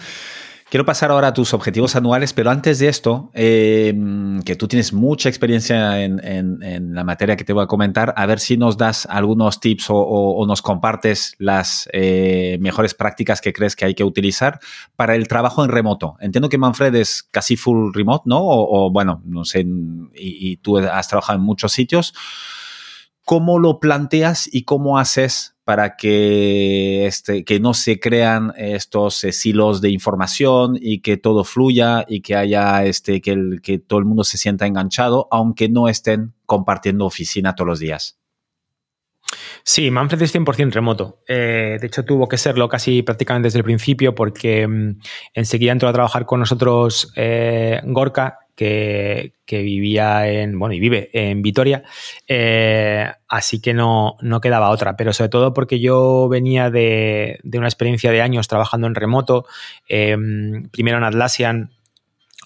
Quiero 0.72 0.86
pasar 0.86 1.10
ahora 1.10 1.28
a 1.28 1.34
tus 1.34 1.52
objetivos 1.52 1.96
anuales, 1.96 2.32
pero 2.32 2.50
antes 2.50 2.78
de 2.78 2.88
esto, 2.88 3.30
em, 3.34 4.40
que 4.40 4.56
tú 4.56 4.68
tienes 4.68 4.94
mucha 4.94 5.28
experiencia 5.28 6.02
en, 6.02 6.94
la 6.94 7.04
materia 7.04 7.36
que 7.36 7.44
te 7.44 7.52
voy 7.52 7.64
a 7.64 7.66
comentar, 7.66 8.14
a 8.16 8.24
ver 8.24 8.40
si 8.40 8.56
nos 8.56 8.78
das 8.78 9.04
algunos 9.04 9.60
tips 9.60 9.88
o, 9.90 10.42
nos 10.48 10.62
compartes 10.62 11.34
las 11.36 11.90
eh, 11.92 12.56
mejores 12.62 12.94
prácticas 12.94 13.42
que 13.42 13.52
crees 13.52 13.76
que 13.76 13.84
hay 13.84 13.94
que 13.94 14.02
utilizar 14.02 14.60
para 14.96 15.14
el 15.14 15.28
trabajo 15.28 15.62
en 15.62 15.70
remoto. 15.70 16.16
Entiendo 16.20 16.48
que 16.48 16.56
Manfred 16.56 16.94
es 16.94 17.22
casi 17.22 17.56
full 17.56 17.92
remote, 17.92 18.22
¿no? 18.24 18.40
O, 18.40 18.90
bueno, 18.90 19.20
no 19.26 19.44
sé, 19.44 19.66
y 20.14 20.56
tú 20.56 20.78
has 20.78 21.06
trabajado 21.06 21.38
en 21.38 21.44
muchos 21.44 21.72
sitios. 21.72 22.14
¿Cómo 23.24 23.58
lo 23.58 23.78
planteas 23.78 24.48
y 24.52 24.64
cómo 24.64 24.98
haces 24.98 25.56
para 25.64 25.96
que, 25.96 27.06
este, 27.06 27.44
que 27.44 27.60
no 27.60 27.72
se 27.72 28.00
crean 28.00 28.52
estos 28.56 29.14
silos 29.14 29.80
de 29.80 29.90
información 29.90 30.76
y 30.80 31.00
que 31.00 31.16
todo 31.16 31.44
fluya 31.44 32.04
y 32.08 32.20
que 32.20 32.34
haya 32.34 32.84
este, 32.84 33.20
que, 33.20 33.32
el, 33.32 33.60
que 33.62 33.78
todo 33.78 34.00
el 34.00 34.04
mundo 34.04 34.24
se 34.24 34.38
sienta 34.38 34.66
enganchado, 34.66 35.28
aunque 35.30 35.68
no 35.68 35.88
estén 35.88 36.34
compartiendo 36.46 37.06
oficina 37.06 37.54
todos 37.54 37.68
los 37.68 37.78
días. 37.78 38.18
Sí, 39.64 39.90
Manfred 39.90 40.20
es 40.22 40.34
100% 40.34 40.72
remoto. 40.72 41.22
Eh, 41.28 41.78
de 41.80 41.86
hecho, 41.86 42.04
tuvo 42.04 42.28
que 42.28 42.36
serlo 42.36 42.68
casi 42.68 43.02
prácticamente 43.02 43.46
desde 43.46 43.60
el 43.60 43.64
principio 43.64 44.14
porque 44.14 44.66
mm, 44.66 44.98
enseguida 45.34 45.72
entró 45.72 45.88
a 45.88 45.92
trabajar 45.92 46.26
con 46.26 46.40
nosotros 46.40 47.12
eh, 47.16 47.80
Gorka, 47.84 48.40
que, 48.54 49.32
vivía 49.48 50.28
en, 50.28 50.58
bueno, 50.58 50.74
y 50.74 50.80
vive 50.80 51.10
en 51.12 51.42
Vitoria, 51.42 51.82
eh, 52.26 53.10
así 53.28 53.60
que 53.60 53.74
no, 53.74 54.16
no, 54.20 54.40
quedaba 54.40 54.70
otra, 54.70 54.96
pero 54.96 55.12
sobre 55.12 55.28
todo 55.28 55.52
porque 55.52 55.78
yo 55.80 56.28
venía 56.28 56.70
de, 56.70 57.40
una 57.52 57.66
experiencia 57.66 58.10
de 58.10 58.22
años 58.22 58.48
trabajando 58.48 58.86
en 58.86 58.94
remoto, 58.94 59.46
primero 59.86 60.98
en 60.98 61.04
Atlassian, 61.04 61.70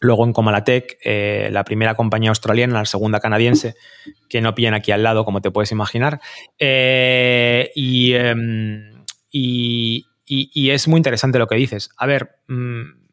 luego 0.00 0.24
en 0.24 0.32
Comalatec, 0.32 0.98
eh, 1.04 1.48
la 1.52 1.64
primera 1.64 1.94
compañía 1.94 2.30
australiana, 2.30 2.74
la 2.74 2.84
segunda 2.84 3.20
canadiense, 3.20 3.74
que 4.28 4.40
no 4.40 4.54
pillan 4.54 4.74
aquí 4.74 4.92
al 4.92 5.02
lado, 5.02 5.24
como 5.24 5.40
te 5.40 5.50
puedes 5.50 5.72
imaginar. 5.72 6.20
Eh, 6.58 7.70
em, 7.74 9.04
y, 9.30 10.06
y, 10.26 10.70
es 10.70 10.88
muy 10.88 10.98
interesante 10.98 11.38
lo 11.38 11.46
que 11.46 11.56
dices. 11.56 11.90
A 11.96 12.06
ver, 12.06 12.36
mm, 12.48 13.05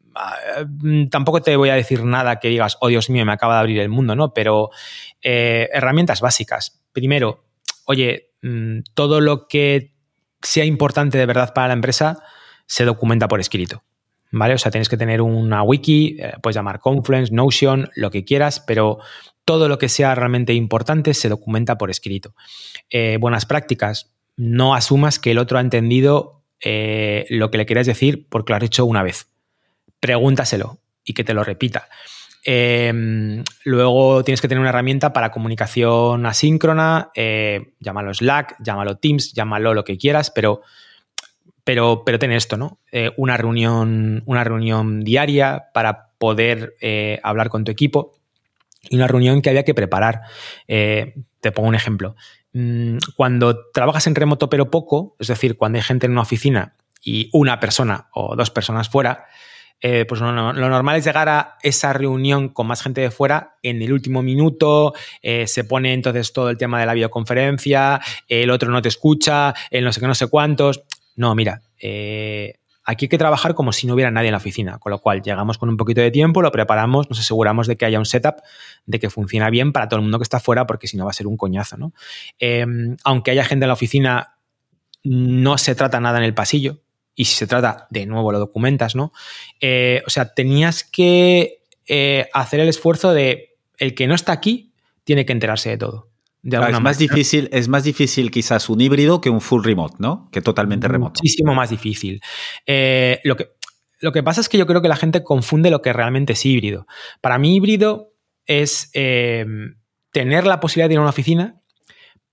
tampoco 1.10 1.42
te 1.42 1.56
voy 1.56 1.70
a 1.70 1.74
decir 1.74 2.04
nada 2.04 2.40
que 2.40 2.48
digas, 2.48 2.76
oh 2.80 2.88
Dios 2.88 3.10
mío, 3.10 3.24
me 3.24 3.32
acaba 3.32 3.54
de 3.54 3.60
abrir 3.60 3.80
el 3.80 3.88
mundo, 3.88 4.14
¿no? 4.14 4.32
Pero 4.32 4.70
eh, 5.22 5.68
herramientas 5.72 6.20
básicas. 6.20 6.82
Primero, 6.92 7.44
oye, 7.84 8.30
mm, 8.42 8.80
todo 8.94 9.20
lo 9.20 9.48
que 9.48 9.94
sea 10.42 10.64
importante 10.64 11.18
de 11.18 11.26
verdad 11.26 11.54
para 11.54 11.68
la 11.68 11.74
empresa 11.74 12.22
se 12.66 12.84
documenta 12.84 13.28
por 13.28 13.40
escrito. 13.40 13.82
¿vale? 14.34 14.54
O 14.54 14.58
sea, 14.58 14.70
tienes 14.70 14.88
que 14.88 14.96
tener 14.96 15.22
una 15.22 15.62
wiki, 15.62 16.16
eh, 16.18 16.34
puedes 16.42 16.56
llamar 16.56 16.80
Confluence, 16.80 17.32
Notion, 17.32 17.88
lo 17.94 18.10
que 18.10 18.24
quieras, 18.24 18.60
pero 18.60 18.98
todo 19.44 19.68
lo 19.68 19.78
que 19.78 19.88
sea 19.88 20.14
realmente 20.14 20.54
importante 20.54 21.14
se 21.14 21.28
documenta 21.28 21.78
por 21.78 21.90
escrito. 21.90 22.34
Eh, 22.90 23.18
buenas 23.20 23.46
prácticas, 23.46 24.14
no 24.36 24.74
asumas 24.74 25.18
que 25.18 25.30
el 25.30 25.38
otro 25.38 25.58
ha 25.58 25.60
entendido 25.60 26.44
eh, 26.60 27.26
lo 27.28 27.50
que 27.50 27.58
le 27.58 27.66
quieres 27.66 27.86
decir 27.86 28.26
porque 28.28 28.52
lo 28.52 28.56
has 28.56 28.62
hecho 28.64 28.84
una 28.84 29.02
vez. 29.02 29.28
Pregúntaselo 30.04 30.80
y 31.02 31.14
que 31.14 31.24
te 31.24 31.32
lo 31.32 31.44
repita. 31.44 31.88
Em, 32.44 33.42
luego 33.64 34.22
tienes 34.22 34.42
que 34.42 34.48
tener 34.48 34.60
una 34.60 34.68
herramienta 34.68 35.14
para 35.14 35.30
comunicación 35.30 36.26
asíncrona, 36.26 37.10
llámalo 37.80 38.12
Slack, 38.12 38.56
llámalo 38.60 38.98
Teams, 38.98 39.32
llámalo 39.32 39.72
lo 39.72 39.82
que 39.82 39.96
quieras, 39.96 40.30
pero 40.30 40.60
pero, 41.64 42.02
pero 42.04 42.18
ten 42.18 42.30
esto, 42.32 42.58
¿no? 42.58 42.78
Eh, 42.92 43.12
una, 43.16 43.38
reunión, 43.38 44.22
una 44.26 44.44
reunión 44.44 45.02
diaria 45.02 45.70
para 45.72 46.10
poder 46.18 46.74
eh, 46.82 47.18
hablar 47.22 47.48
con 47.48 47.64
tu 47.64 47.72
equipo 47.72 48.12
y 48.82 48.96
una 48.96 49.06
reunión 49.06 49.40
que 49.40 49.48
había 49.48 49.64
que 49.64 49.72
preparar. 49.72 50.20
Eh, 50.68 51.14
te 51.40 51.52
pongo 51.52 51.70
un 51.70 51.74
ejemplo. 51.74 52.16
Mm, 52.52 52.98
cuando 53.16 53.70
trabajas 53.72 54.06
en 54.06 54.14
remoto 54.14 54.50
pero 54.50 54.70
poco, 54.70 55.16
es 55.18 55.28
decir, 55.28 55.56
cuando 55.56 55.78
hay 55.78 55.82
gente 55.82 56.04
en 56.04 56.12
una 56.12 56.20
oficina 56.20 56.76
y 57.02 57.30
una 57.32 57.60
persona 57.60 58.08
o 58.12 58.36
dos 58.36 58.50
personas 58.50 58.90
fuera, 58.90 59.24
pues 60.08 60.20
lo, 60.20 60.52
normal 60.52 60.96
es 60.96 61.04
llegar 61.04 61.28
a 61.28 61.58
esa 61.62 61.92
reunión 61.92 62.48
con 62.48 62.66
más 62.66 62.82
gente 62.82 63.02
de 63.02 63.10
fuera 63.10 63.56
en 63.62 63.82
el 63.82 63.92
último 63.92 64.22
minuto, 64.22 64.94
se 65.22 65.64
pone 65.64 65.92
entonces 65.92 66.32
todo 66.32 66.48
el 66.48 66.56
tema 66.56 66.80
de 66.80 66.86
la 66.86 66.94
videoconferencia, 66.94 68.00
el 68.28 68.50
otro 68.50 68.70
no 68.70 68.80
te 68.80 68.88
escucha, 68.88 69.54
el 69.70 69.84
no 69.84 69.92
sé 69.92 70.00
qué, 70.00 70.06
no 70.06 70.14
sé 70.14 70.28
cuántos. 70.28 70.84
No, 71.16 71.34
mira, 71.34 71.62
eh, 71.78 72.54
aquí 72.84 73.04
hay 73.04 73.08
que 73.08 73.18
trabajar 73.18 73.54
como 73.54 73.72
si 73.72 73.86
no 73.86 73.94
hubiera 73.94 74.10
nadie 74.10 74.28
en 74.28 74.32
la 74.32 74.38
oficina, 74.38 74.78
con 74.78 74.90
lo 74.90 74.98
cual 75.00 75.22
llegamos 75.22 75.58
con 75.58 75.68
un 75.68 75.76
poquito 75.76 76.00
de 76.00 76.10
tiempo, 76.10 76.42
lo 76.42 76.50
preparamos, 76.50 77.08
nos 77.08 77.20
aseguramos 77.20 77.66
de 77.66 77.76
que 77.76 77.84
haya 77.84 77.98
un 77.98 78.06
setup, 78.06 78.36
de 78.86 78.98
que 78.98 79.10
funciona 79.10 79.50
bien 79.50 79.72
para 79.72 79.88
todo 79.88 79.98
el 79.98 80.02
mundo 80.02 80.18
que 80.18 80.24
está 80.24 80.40
fuera, 80.40 80.66
porque 80.66 80.86
si 80.86 80.96
no 80.96 81.04
va 81.04 81.10
a 81.10 81.14
ser 81.14 81.26
un 81.26 81.36
coñazo, 81.36 81.76
¿no? 81.76 81.92
Aunque 83.04 83.30
haya 83.30 83.44
gente 83.44 83.64
en 83.64 83.68
la 83.68 83.74
oficina, 83.74 84.38
no 85.02 85.58
se 85.58 85.74
trata 85.74 86.00
nada 86.00 86.18
en 86.18 86.24
el 86.24 86.34
pasillo, 86.34 86.80
y 87.14 87.26
si 87.26 87.36
se 87.36 87.46
trata, 87.46 87.86
de 87.90 88.06
nuevo 88.06 88.32
lo 88.32 88.38
documentas, 88.38 88.94
¿no? 88.94 89.12
Eh, 89.60 90.02
o 90.06 90.10
sea, 90.10 90.34
tenías 90.34 90.84
que 90.84 91.62
eh, 91.86 92.28
hacer 92.32 92.60
el 92.60 92.68
esfuerzo 92.68 93.12
de 93.12 93.56
el 93.78 93.94
que 93.94 94.06
no 94.06 94.14
está 94.14 94.32
aquí 94.32 94.72
tiene 95.04 95.24
que 95.24 95.32
enterarse 95.32 95.70
de 95.70 95.78
todo. 95.78 96.08
De 96.42 96.58
es, 96.58 96.80
más 96.80 96.98
difícil, 96.98 97.48
es 97.52 97.68
más 97.68 97.84
difícil 97.84 98.30
quizás 98.30 98.68
un 98.68 98.80
híbrido 98.80 99.20
que 99.20 99.30
un 99.30 99.40
full 99.40 99.64
remote, 99.64 99.96
¿no? 99.98 100.28
Que 100.30 100.42
totalmente 100.42 100.88
remoto. 100.88 101.20
Muchísimo 101.22 101.54
más 101.54 101.70
difícil. 101.70 102.20
Eh, 102.66 103.20
lo, 103.24 103.36
que, 103.36 103.50
lo 104.00 104.12
que 104.12 104.22
pasa 104.22 104.42
es 104.42 104.48
que 104.48 104.58
yo 104.58 104.66
creo 104.66 104.82
que 104.82 104.88
la 104.88 104.96
gente 104.96 105.22
confunde 105.22 105.70
lo 105.70 105.80
que 105.80 105.92
realmente 105.92 106.34
es 106.34 106.44
híbrido. 106.44 106.86
Para 107.22 107.38
mí 107.38 107.56
híbrido 107.56 108.12
es 108.46 108.90
tener 108.92 110.46
la 110.46 110.60
posibilidad 110.60 110.88
de 110.88 110.94
ir 110.94 110.98
a 110.98 111.02
una 111.02 111.10
oficina, 111.10 111.62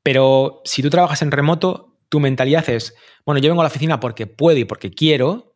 pero 0.04 0.62
si 0.66 0.82
tú 0.82 0.90
trabajas 0.90 1.22
en 1.22 1.32
remoto, 1.32 1.91
tu 2.12 2.20
mentalidad 2.20 2.70
es, 2.70 2.93
bueno, 3.26 3.39
yo 3.39 3.49
vengo 3.49 3.62
a 3.62 3.64
la 3.64 3.70
oficina 3.70 4.01
porque 4.01 4.28
puedo 4.28 4.57
y 4.57 4.66
porque 4.66 4.91
quiero, 4.91 5.53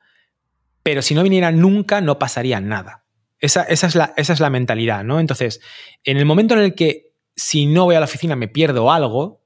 pero 0.83 1.01
si 1.01 1.13
no 1.13 1.21
viniera 1.21 1.51
nunca 1.51 1.99
no 1.99 2.17
pasaría 2.17 2.61
nada. 2.61 3.03
Esa, 3.39 3.63
es 3.63 3.93
la, 3.93 4.13
esa, 4.15 4.31
es 4.31 4.39
la, 4.39 4.49
mentalidad, 4.49 5.03
¿no? 5.03 5.19
Entonces, 5.19 5.59
en 6.05 6.15
el 6.15 6.25
momento 6.25 6.53
en 6.53 6.61
el 6.61 6.73
que 6.73 7.11
si 7.35 7.65
no 7.65 7.83
voy 7.83 7.95
a 7.95 7.99
la 7.99 8.05
oficina 8.05 8.37
me 8.37 8.47
pierdo 8.47 8.89
algo, 8.89 9.43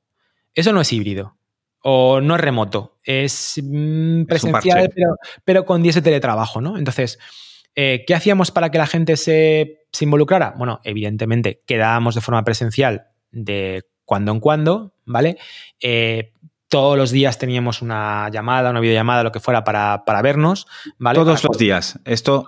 eso 0.53 0.71
no 0.71 0.81
es 0.81 0.93
híbrido 0.93 1.35
o 1.81 2.21
no 2.21 2.35
es 2.35 2.41
remoto, 2.41 2.99
es 3.03 3.59
mm, 3.63 4.25
presencial, 4.25 4.91
pero, 5.43 5.65
con 5.65 5.81
10 5.81 5.95
de 5.95 6.01
teletrabajo, 6.03 6.61
¿no? 6.61 6.77
Entonces, 6.77 7.17
eh, 7.73 8.03
¿qué 8.05 8.13
hacíamos 8.13 8.51
para 8.51 8.69
que 8.69 8.77
la 8.77 8.85
gente 8.85 9.17
se, 9.17 9.79
se, 9.91 10.05
involucrara? 10.05 10.53
Bueno, 10.55 10.79
evidentemente 10.83 11.63
quedábamos 11.65 12.13
de 12.13 12.21
forma 12.21 12.43
presencial 12.43 13.07
de 13.31 13.83
cuando 14.05 14.31
en 14.31 14.39
cuando, 14.39 14.93
¿vale? 15.05 15.39
Eh, 15.79 16.33
todos 16.69 16.97
los 16.97 17.11
días 17.11 17.39
teníamos 17.39 17.81
una 17.81 18.29
llamada, 18.31 18.69
una 18.69 18.79
videollamada, 18.79 19.23
lo 19.23 19.31
que 19.31 19.39
fuera, 19.39 19.63
para, 19.63 20.21
vernos. 20.21 20.67
¿vale? 20.99 21.19
Todos 21.19 21.43
los 21.43 21.57
días. 21.57 21.99
Esto. 22.05 22.45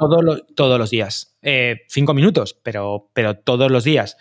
todos 0.55 0.80
los 0.80 0.89
días. 0.89 1.36
Eh, 1.41 1.82
cinco 1.89 2.13
minutos, 2.13 2.55
pero, 2.63 3.09
pero 3.13 3.38
todos 3.38 3.72
los 3.72 3.84
días. 3.84 4.17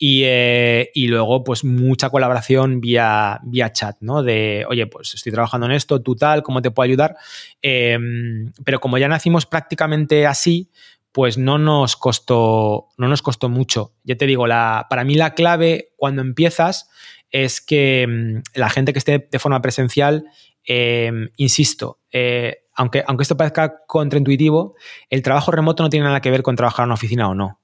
Eh, 0.00 0.90
y, 0.94 1.08
luego, 1.08 1.42
pues, 1.42 1.64
mucha 1.64 2.10
colaboración 2.10 2.80
vía, 2.80 3.40
vía 3.42 3.72
chat, 3.72 3.96
¿no? 4.00 4.22
De, 4.22 4.64
oye, 4.68 4.86
pues 4.86 5.14
estoy 5.14 5.32
trabajando 5.32 5.66
en 5.66 5.72
esto, 5.72 6.00
tú 6.02 6.14
tal, 6.14 6.42
¿cómo 6.42 6.62
te 6.62 6.70
puedo 6.70 6.84
ayudar? 6.84 7.16
Em, 7.62 8.52
pero 8.64 8.80
como 8.80 8.98
ya 8.98 9.08
nacimos 9.08 9.46
prácticamente 9.46 10.26
así, 10.26 10.70
pues 11.10 11.38
no 11.38 11.58
nos 11.58 11.96
costó, 11.96 12.88
no 12.96 13.08
nos 13.08 13.22
costó 13.22 13.48
mucho. 13.48 13.94
Ya 14.04 14.16
te 14.16 14.26
digo, 14.26 14.46
la, 14.46 14.86
para 14.88 15.04
mí 15.04 15.14
la 15.14 15.34
clave 15.34 15.92
cuando 15.96 16.22
empiezas 16.22 16.90
es 17.30 17.60
que 17.60 18.06
mm, 18.06 18.58
la 18.58 18.70
gente 18.70 18.92
que 18.92 18.98
esté 18.98 19.28
de 19.30 19.38
forma 19.38 19.60
presencial, 19.60 20.24
em, 20.64 21.30
insisto, 21.36 22.00
eh, 22.12 22.64
aunque, 22.74 23.02
aunque 23.06 23.22
esto 23.22 23.36
parezca 23.36 23.84
contraintuitivo, 23.86 24.76
el 25.10 25.22
trabajo 25.22 25.50
remoto 25.50 25.82
no 25.82 25.90
tiene 25.90 26.06
nada 26.06 26.20
que 26.20 26.30
ver 26.30 26.42
con 26.42 26.56
trabajar 26.56 26.84
en 26.84 26.88
una 26.88 26.94
oficina 26.94 27.28
o 27.28 27.34
no. 27.34 27.60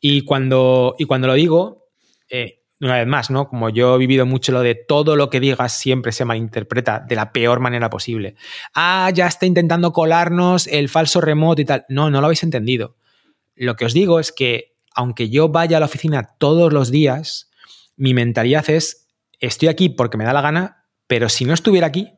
Y 0.00 0.22
cuando, 0.22 0.94
y 0.98 1.04
cuando 1.04 1.26
lo 1.26 1.34
digo, 1.34 1.88
eh, 2.28 2.62
una 2.80 2.96
vez 2.96 3.06
más, 3.06 3.30
¿no? 3.30 3.48
Como 3.48 3.70
yo 3.70 3.94
he 3.94 3.98
vivido 3.98 4.26
mucho 4.26 4.50
lo 4.50 4.60
de 4.60 4.74
todo 4.74 5.14
lo 5.14 5.30
que 5.30 5.38
digas 5.40 5.78
siempre 5.78 6.10
se 6.10 6.24
malinterpreta 6.24 6.98
de 6.98 7.14
la 7.14 7.32
peor 7.32 7.60
manera 7.60 7.88
posible. 7.90 8.34
Ah, 8.74 9.10
ya 9.14 9.28
está 9.28 9.46
intentando 9.46 9.92
colarnos 9.92 10.66
el 10.66 10.88
falso 10.88 11.20
remoto 11.20 11.62
y 11.62 11.64
tal. 11.64 11.84
No, 11.88 12.10
no 12.10 12.20
lo 12.20 12.26
habéis 12.26 12.42
entendido. 12.42 12.96
Lo 13.54 13.76
que 13.76 13.84
os 13.84 13.94
digo 13.94 14.18
es 14.18 14.32
que 14.32 14.72
aunque 14.94 15.30
yo 15.30 15.48
vaya 15.48 15.76
a 15.76 15.80
la 15.80 15.86
oficina 15.86 16.34
todos 16.38 16.72
los 16.72 16.90
días, 16.90 17.50
mi 17.96 18.14
mentalidad 18.14 18.68
es 18.68 19.01
estoy 19.42 19.68
aquí 19.68 19.88
porque 19.90 20.16
me 20.16 20.24
da 20.24 20.32
la 20.32 20.40
gana, 20.40 20.86
pero 21.06 21.28
si 21.28 21.44
no 21.44 21.52
estuviera 21.52 21.88
aquí, 21.88 22.12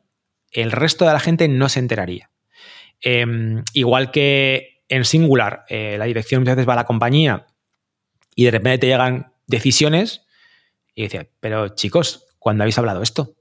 el 0.51 0.71
resto 0.71 1.05
de 1.05 1.11
la 1.11 1.19
gente 1.19 1.47
no 1.47 1.67
se 1.67 1.79
enteraría. 1.79 2.29
Em, 3.01 3.63
igual 3.73 4.11
que 4.11 4.83
en 4.87 5.03
singular, 5.03 5.65
eh, 5.67 5.97
la 5.97 6.05
dirección 6.05 6.41
muchas 6.41 6.55
veces 6.55 6.69
va 6.69 6.73
a 6.73 6.77
la 6.77 6.85
compañía 6.85 7.47
y 8.35 8.45
de 8.45 8.51
repente 8.51 8.79
te 8.79 8.87
llegan 8.87 9.33
decisiones 9.47 10.25
y 10.93 11.03
decía, 11.03 11.27
pero 11.39 11.69
chicos, 11.69 12.27
¿cuándo 12.39 12.63
habéis 12.63 12.77
hablado 12.77 13.01
esto? 13.01 13.35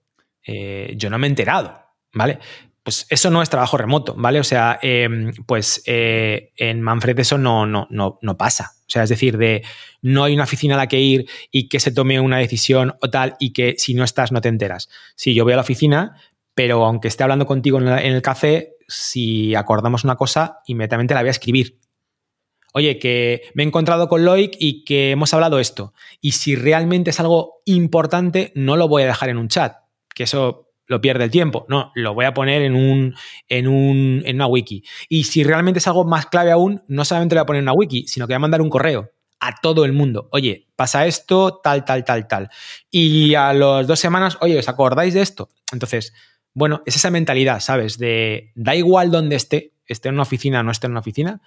Eh, 0.47 0.95
yo 0.97 1.11
no 1.11 1.19
me 1.19 1.27
he 1.27 1.31
enterado, 1.31 1.79
¿vale? 2.13 2.39
Pues 2.83 3.07
eso 3.11 3.31
no 3.31 3.43
es 3.43 3.51
trabajo 3.51 3.77
remoto, 3.77 4.15
¿vale? 4.17 4.41
O 4.41 4.45
sea, 4.45 4.79
em, 4.83 5.33
pues 5.47 5.83
eh, 5.87 6.53
en 6.57 6.83
Manfred 6.83 7.19
eso 7.19 7.39
no, 7.39 7.67
no, 7.67 7.87
no, 7.91 8.19
no 8.23 8.37
pasa. 8.37 8.73
O 8.87 8.91
sea, 8.91 9.03
es 9.03 9.09
decir, 9.09 9.39
de 9.39 9.63
no 10.03 10.25
hay 10.25 10.35
una 10.35 10.45
oficina 10.45 10.75
a 10.75 10.79
la 10.79 10.89
que 10.89 11.01
ir 11.01 11.27
y 11.51 11.69
que 11.69 11.81
se 11.81 11.91
tome 11.91 12.21
una 12.21 12.39
decisión 12.39 12.95
o 13.01 13.11
tal 13.11 13.35
y 13.39 13.53
que 13.53 13.75
si 13.79 13.95
no 13.95 14.05
estás 14.05 14.31
no 14.31 14.41
te 14.41 14.49
enteras. 14.49 14.89
Sí, 15.17 15.35
yo 15.35 15.45
voy 15.45 15.55
a 15.55 15.57
la 15.57 15.63
oficina, 15.63 16.17
pero 16.55 16.85
aunque 16.85 17.09
esté 17.09 17.23
hablando 17.23 17.47
contigo 17.47 17.81
en, 17.81 17.89
el 17.89 18.23
café, 18.23 18.75
si 18.87 19.55
acordamos 19.55 20.05
una 20.05 20.17
cosa, 20.17 20.59
inmediatamente 20.67 21.15
la 21.15 21.21
voy 21.21 21.29
a 21.29 21.33
escribir. 21.33 21.79
Oye, 22.75 22.99
que 22.99 23.43
me 23.55 23.63
he 23.63 23.67
encontrado 23.67 24.09
con 24.09 24.25
Loic 24.25 24.57
y 24.59 24.85
que 24.85 25.13
hemos 25.13 25.33
hablado 25.33 25.61
esto. 25.61 25.95
Y 26.21 26.33
si 26.33 26.57
realmente 26.57 27.11
es 27.11 27.21
algo 27.21 27.63
importante, 27.65 28.53
no 28.55 28.77
lo 28.77 28.89
voy 28.89 29.05
a 29.05 29.07
dejar 29.07 29.29
en 29.29 29.39
un 29.39 29.49
chat, 29.49 29.77
que 30.15 30.25
eso 30.25 30.64
lo 30.87 31.01
pierde 31.01 31.25
el 31.25 31.31
tiempo. 31.31 31.67
No, 31.69 31.93
lo 31.95 32.15
voy 32.15 32.25
a 32.25 32.35
poner 32.35 32.63
en, 32.63 32.75
un, 32.75 33.15
en, 33.49 33.69
un, 33.69 34.23
en 34.25 34.37
una 34.37 34.47
wiki. 34.47 34.85
Y 35.09 35.25
si 35.25 35.45
realmente 35.45 35.79
es 35.79 35.87
algo 35.87 36.05
más 36.05 36.27
clave 36.27 36.51
aún, 36.51 36.83
no 36.89 37.05
solamente 37.05 37.35
lo 37.35 37.41
voy 37.41 37.45
a 37.45 37.47
poner 37.47 37.61
en 37.61 37.65
una 37.65 37.73
wiki, 37.73 38.07
sino 38.07 38.27
que 38.27 38.33
voy 38.33 38.37
a 38.37 38.41
mandar 38.41 38.61
un 38.61 38.71
correo 38.71 39.11
a 39.41 39.55
todo 39.61 39.85
el 39.85 39.93
mundo. 39.93 40.29
Oye, 40.33 40.69
pasa 40.75 41.07
esto, 41.07 41.61
tal, 41.63 41.85
tal, 41.85 42.05
tal, 42.05 42.27
tal. 42.27 42.49
Y 42.91 43.35
a 43.35 43.53
las 43.53 43.87
dos 43.87 44.01
semanas, 44.01 44.39
oye, 44.41 44.59
¿os 44.59 44.69
acordáis 44.69 45.15
de 45.15 45.23
esto? 45.23 45.51
Entonces, 45.73 46.15
bueno, 46.55 46.83
es 46.87 46.97
esa 46.97 47.11
mentalidad, 47.11 47.61
¿sabes? 47.61 47.99
De 47.99 48.53
da 48.55 48.75
igual 48.75 49.11
donde 49.11 49.37
esté, 49.37 49.75
esté 49.87 50.09
en 50.09 50.15
una 50.15 50.23
oficina 50.23 50.61
o 50.61 50.63
no 50.63 50.71
esté 50.71 50.87
en 50.87 50.93
una 50.93 51.01
oficina. 51.01 51.43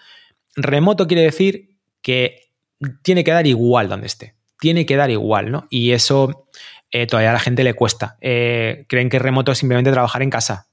Remoto 0.55 1.07
quiere 1.07 1.23
decir 1.23 1.77
que 2.01 2.51
tiene 3.01 3.23
que 3.23 3.31
dar 3.31 3.47
igual 3.47 3.89
donde 3.89 4.07
esté. 4.07 4.35
Tiene 4.59 4.85
que 4.85 4.95
dar 4.95 5.09
igual, 5.09 5.51
¿no? 5.51 5.67
Y 5.69 5.91
eso 5.91 6.47
eh, 6.91 7.05
todavía 7.05 7.31
a 7.31 7.33
la 7.33 7.39
gente 7.39 7.63
le 7.63 7.73
cuesta. 7.73 8.17
Eh, 8.21 8.85
creen 8.87 9.09
que 9.09 9.19
remoto 9.19 9.51
es 9.51 9.57
simplemente 9.57 9.91
trabajar 9.91 10.21
en 10.21 10.29
casa. 10.29 10.67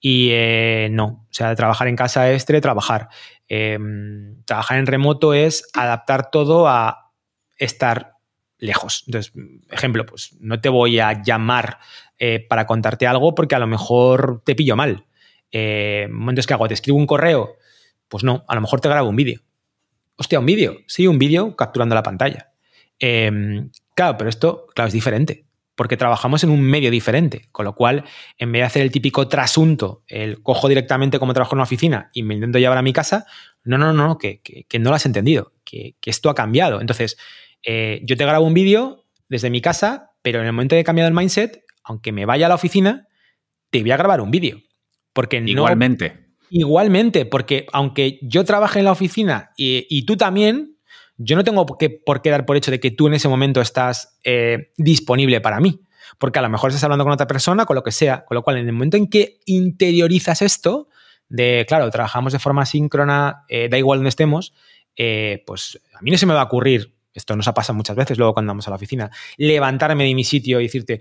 Y 0.00 0.28
eh, 0.32 0.88
no, 0.90 1.26
o 1.30 1.32
sea, 1.32 1.54
trabajar 1.54 1.88
en 1.88 1.96
casa 1.96 2.30
es 2.30 2.44
teletrabajar. 2.44 3.08
trabajar 4.44 4.78
en 4.78 4.86
remoto 4.86 5.32
es 5.32 5.68
adaptar 5.72 6.30
todo 6.30 6.68
a 6.68 7.12
estar 7.56 8.14
lejos. 8.58 9.04
Entonces, 9.06 9.32
ejemplo, 9.70 10.04
pues 10.04 10.36
no 10.40 10.60
te 10.60 10.68
voy 10.68 10.98
a 11.00 11.22
llamar 11.22 11.78
para 12.48 12.66
contarte 12.66 13.06
algo 13.06 13.34
porque 13.34 13.54
a 13.54 13.58
lo 13.58 13.66
mejor 13.66 14.42
te 14.44 14.54
pillo 14.54 14.76
mal. 14.76 15.06
entonces, 15.50 16.46
¿qué 16.46 16.54
hago? 16.54 16.68
¿Te 16.68 16.74
escribo 16.74 16.98
un 16.98 17.06
correo? 17.06 17.56
Pues 18.08 18.24
no, 18.24 18.44
a 18.46 18.54
lo 18.54 18.60
mejor 18.60 18.80
te 18.80 18.88
grabo 18.88 19.08
un 19.08 19.16
vídeo. 19.16 19.40
Hostia, 20.16 20.38
un 20.38 20.46
vídeo. 20.46 20.78
Sí, 20.86 21.06
un 21.06 21.18
vídeo 21.18 21.56
capturando 21.56 21.94
la 21.94 22.02
pantalla. 22.02 22.50
claro, 22.98 24.18
pero 24.18 24.28
esto, 24.28 24.66
claro, 24.74 24.88
es 24.88 24.94
diferente 24.94 25.46
porque 25.74 25.96
trabajamos 25.96 26.44
en 26.44 26.50
un 26.50 26.60
medio 26.60 26.90
diferente, 26.90 27.48
con 27.50 27.64
lo 27.64 27.74
cual, 27.74 28.04
en 28.38 28.52
vez 28.52 28.60
de 28.60 28.66
hacer 28.66 28.82
el 28.82 28.90
típico 28.90 29.28
trasunto, 29.28 30.04
el 30.06 30.42
cojo 30.42 30.68
directamente 30.68 31.18
como 31.18 31.34
trabajo 31.34 31.54
en 31.54 31.58
una 31.58 31.64
oficina 31.64 32.10
y 32.12 32.22
me 32.22 32.34
intento 32.34 32.58
llevar 32.58 32.78
a 32.78 32.82
mi 32.82 32.92
casa, 32.92 33.26
no, 33.64 33.78
no, 33.78 33.92
no, 33.92 34.18
que, 34.18 34.40
no 34.78 34.90
lo 34.90 34.96
has 34.96 35.06
entendido, 35.06 35.52
que, 35.64 35.96
esto 36.04 36.30
ha 36.30 36.34
cambiado. 36.34 36.80
Entonces, 36.80 37.16
eh, 37.64 38.00
yo 38.04 38.16
te 38.16 38.24
grabo 38.24 38.46
un 38.46 38.54
vídeo 38.54 39.04
desde 39.28 39.50
mi 39.50 39.60
casa, 39.60 40.12
pero 40.22 40.40
en 40.40 40.46
el 40.46 40.52
momento 40.52 40.74
de 40.74 40.82
he 40.82 40.84
cambiado 40.84 41.08
el 41.08 41.14
mindset, 41.14 41.64
aunque 41.82 42.12
me 42.12 42.24
vaya 42.24 42.46
a 42.46 42.48
la 42.48 42.54
oficina, 42.54 43.08
te 43.70 43.80
voy 43.80 43.90
a 43.90 43.96
grabar 43.96 44.20
un 44.20 44.30
vídeo. 44.30 44.60
Porque 45.12 45.42
igualmente. 45.44 46.26
igualmente, 46.50 47.26
porque 47.26 47.66
aunque 47.72 48.18
yo 48.22 48.44
trabaje 48.44 48.80
en 48.80 48.84
la 48.84 48.92
oficina 48.92 49.52
y, 49.56 49.86
y 49.88 50.04
tú 50.06 50.16
también, 50.16 50.73
yo 51.16 51.36
no 51.36 51.44
tengo 51.44 51.66
por 51.66 52.22
qué 52.22 52.30
dar 52.30 52.46
por 52.46 52.56
hecho 52.56 52.70
de 52.70 52.80
que 52.80 52.90
tú 52.90 53.06
en 53.06 53.14
ese 53.14 53.28
momento 53.28 53.60
estás 53.60 54.18
eh, 54.24 54.72
disponible 54.76 55.40
para 55.40 55.60
mí. 55.60 55.80
Porque 56.18 56.38
a 56.38 56.42
lo 56.42 56.48
mejor 56.48 56.70
estás 56.70 56.84
hablando 56.84 57.04
con 57.04 57.12
otra 57.12 57.26
persona, 57.26 57.66
con 57.66 57.76
lo 57.76 57.82
que 57.82 57.92
sea. 57.92 58.24
Con 58.24 58.34
lo 58.34 58.42
cual, 58.42 58.58
en 58.58 58.66
el 58.66 58.72
momento 58.72 58.96
en 58.96 59.08
que 59.08 59.40
interiorizas 59.46 60.42
esto, 60.42 60.88
de, 61.28 61.64
claro, 61.66 61.90
trabajamos 61.90 62.32
de 62.32 62.38
forma 62.38 62.66
síncrona, 62.66 63.44
eh, 63.48 63.68
da 63.68 63.78
igual 63.78 63.98
donde 63.98 64.10
estemos, 64.10 64.54
eh, 64.96 65.42
pues 65.46 65.80
a 65.94 66.02
mí 66.02 66.10
no 66.10 66.18
se 66.18 66.26
me 66.26 66.34
va 66.34 66.42
a 66.42 66.44
ocurrir, 66.44 66.94
esto 67.14 67.34
nos 67.34 67.48
ha 67.48 67.54
pasado 67.54 67.76
muchas 67.76 67.96
veces 67.96 68.18
luego 68.18 68.34
cuando 68.34 68.50
vamos 68.50 68.66
a 68.68 68.70
la 68.70 68.76
oficina, 68.76 69.10
levantarme 69.36 70.04
de 70.04 70.14
mi 70.14 70.24
sitio 70.24 70.60
y 70.60 70.64
decirte, 70.64 71.00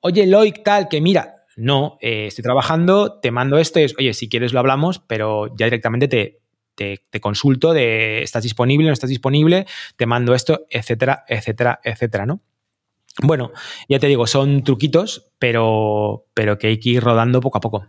oye, 0.00 0.26
Loic, 0.26 0.62
tal, 0.62 0.88
que 0.88 1.00
mira, 1.00 1.44
no, 1.56 1.96
estoy 2.00 2.42
trabajando, 2.42 3.20
te 3.20 3.30
mando 3.30 3.56
esto 3.58 3.80
y 3.80 3.84
es, 3.84 3.94
oye, 3.98 4.12
si 4.12 4.28
quieres 4.28 4.52
lo 4.52 4.60
hablamos, 4.60 4.98
pero 4.98 5.54
ya 5.56 5.66
directamente 5.66 6.08
te, 6.08 6.37
te, 6.78 7.20
consulto 7.20 7.72
de 7.72 8.22
estás 8.22 8.44
disponible, 8.44 8.86
no 8.86 8.92
estás 8.92 9.10
disponible, 9.10 9.66
te 9.96 10.06
mando 10.06 10.34
esto, 10.34 10.66
etcétera, 10.70 11.24
etcétera, 11.28 11.80
etcétera, 11.82 12.26
¿no? 12.26 12.40
Bueno, 13.20 13.50
ya 13.88 13.98
te 13.98 14.06
digo, 14.06 14.28
son 14.28 14.62
truquitos, 14.62 15.32
pero, 15.40 16.26
pero 16.34 16.56
que 16.58 16.68
hay 16.68 16.78
que 16.78 16.90
ir 16.90 17.02
rodando 17.02 17.40
poco 17.40 17.58
a 17.58 17.60
poco. 17.60 17.86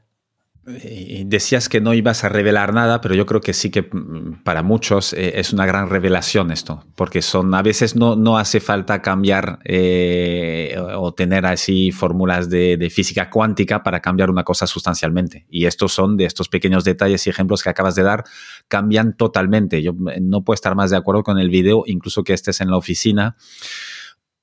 Decías 0.66 1.68
que 1.68 1.82
no 1.82 1.93
ibas 1.93 2.24
a 2.24 2.30
revelar 2.30 2.74
nada, 2.74 3.01
pero 3.01 3.16
yo 3.16 3.26
creo 3.26 3.41
que 3.41 3.53
sí 3.53 3.72
que 3.72 3.84
mm, 3.84 4.43
para 4.43 4.62
muchos 4.62 5.14
eh, 5.14 5.39
es 5.39 5.51
una 5.51 5.66
gran 5.66 5.89
revelación 5.89 6.51
esto, 6.51 6.84
porque 6.95 7.22
son 7.22 7.53
a 7.55 7.62
veces 7.64 7.95
no, 7.95 8.16
no 8.16 8.38
hace 8.38 8.60
falta 8.60 9.01
cambiar 9.01 9.60
eh, 9.64 10.78
o 10.95 11.14
tener 11.14 11.45
así 11.45 11.91
fórmulas 11.91 12.49
de, 12.49 12.89
física 12.93 13.30
cuántica 13.30 13.82
para 13.84 13.99
cambiar 14.01 14.30
una 14.30 14.43
cosa 14.43 14.68
sustancialmente. 14.68 15.45
Y 15.49 15.66
estos 15.66 15.93
son 15.93 16.18
de 16.18 16.26
estos 16.26 16.49
pequeños 16.49 16.84
detalles 16.84 17.26
y 17.26 17.30
ejemplos 17.30 17.64
que 17.64 17.70
acabas 17.70 17.95
de 17.95 18.03
dar, 18.03 18.24
cambian 18.68 19.16
totalmente. 19.16 19.82
Yo 19.82 19.93
eh, 20.12 20.20
no 20.22 20.43
puedo 20.43 20.55
estar 20.55 20.76
más 20.76 20.91
de 20.91 20.97
acuerdo 20.97 21.24
con 21.24 21.39
el 21.39 21.49
video, 21.49 21.84
incluso 21.88 22.24
que 22.24 22.34
estés 22.34 22.62
en 22.62 22.70
la 22.70 22.78
oficina 22.78 23.38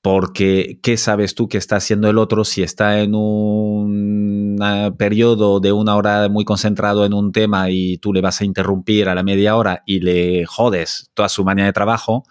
porque 0.01 0.79
¿qué 0.81 0.97
sabes 0.97 1.35
tú 1.35 1.47
que 1.49 1.57
está 1.57 1.77
haciendo 1.77 2.09
el 2.09 2.17
otro 2.17 2.45
si 2.45 2.63
está 2.63 3.01
en 3.01 3.15
un 3.15 4.57
periodo 4.97 5.59
de 5.59 5.71
una 5.71 5.95
hora 5.95 6.29
muy 6.29 6.45
concentrado 6.45 7.05
en 7.05 7.13
un 7.13 7.31
tema 7.31 7.69
y 7.69 7.97
tú 7.97 8.13
le 8.13 8.21
vas 8.21 8.41
a 8.41 8.45
interrumpir 8.45 9.09
a 9.09 9.15
la 9.15 9.23
media 9.23 9.55
hora 9.55 9.83
y 9.85 9.99
le 9.99 10.45
jodes 10.45 11.11
toda 11.13 11.29
su 11.29 11.43
manera 11.43 11.67
de 11.67 11.73
trabajo? 11.73 12.23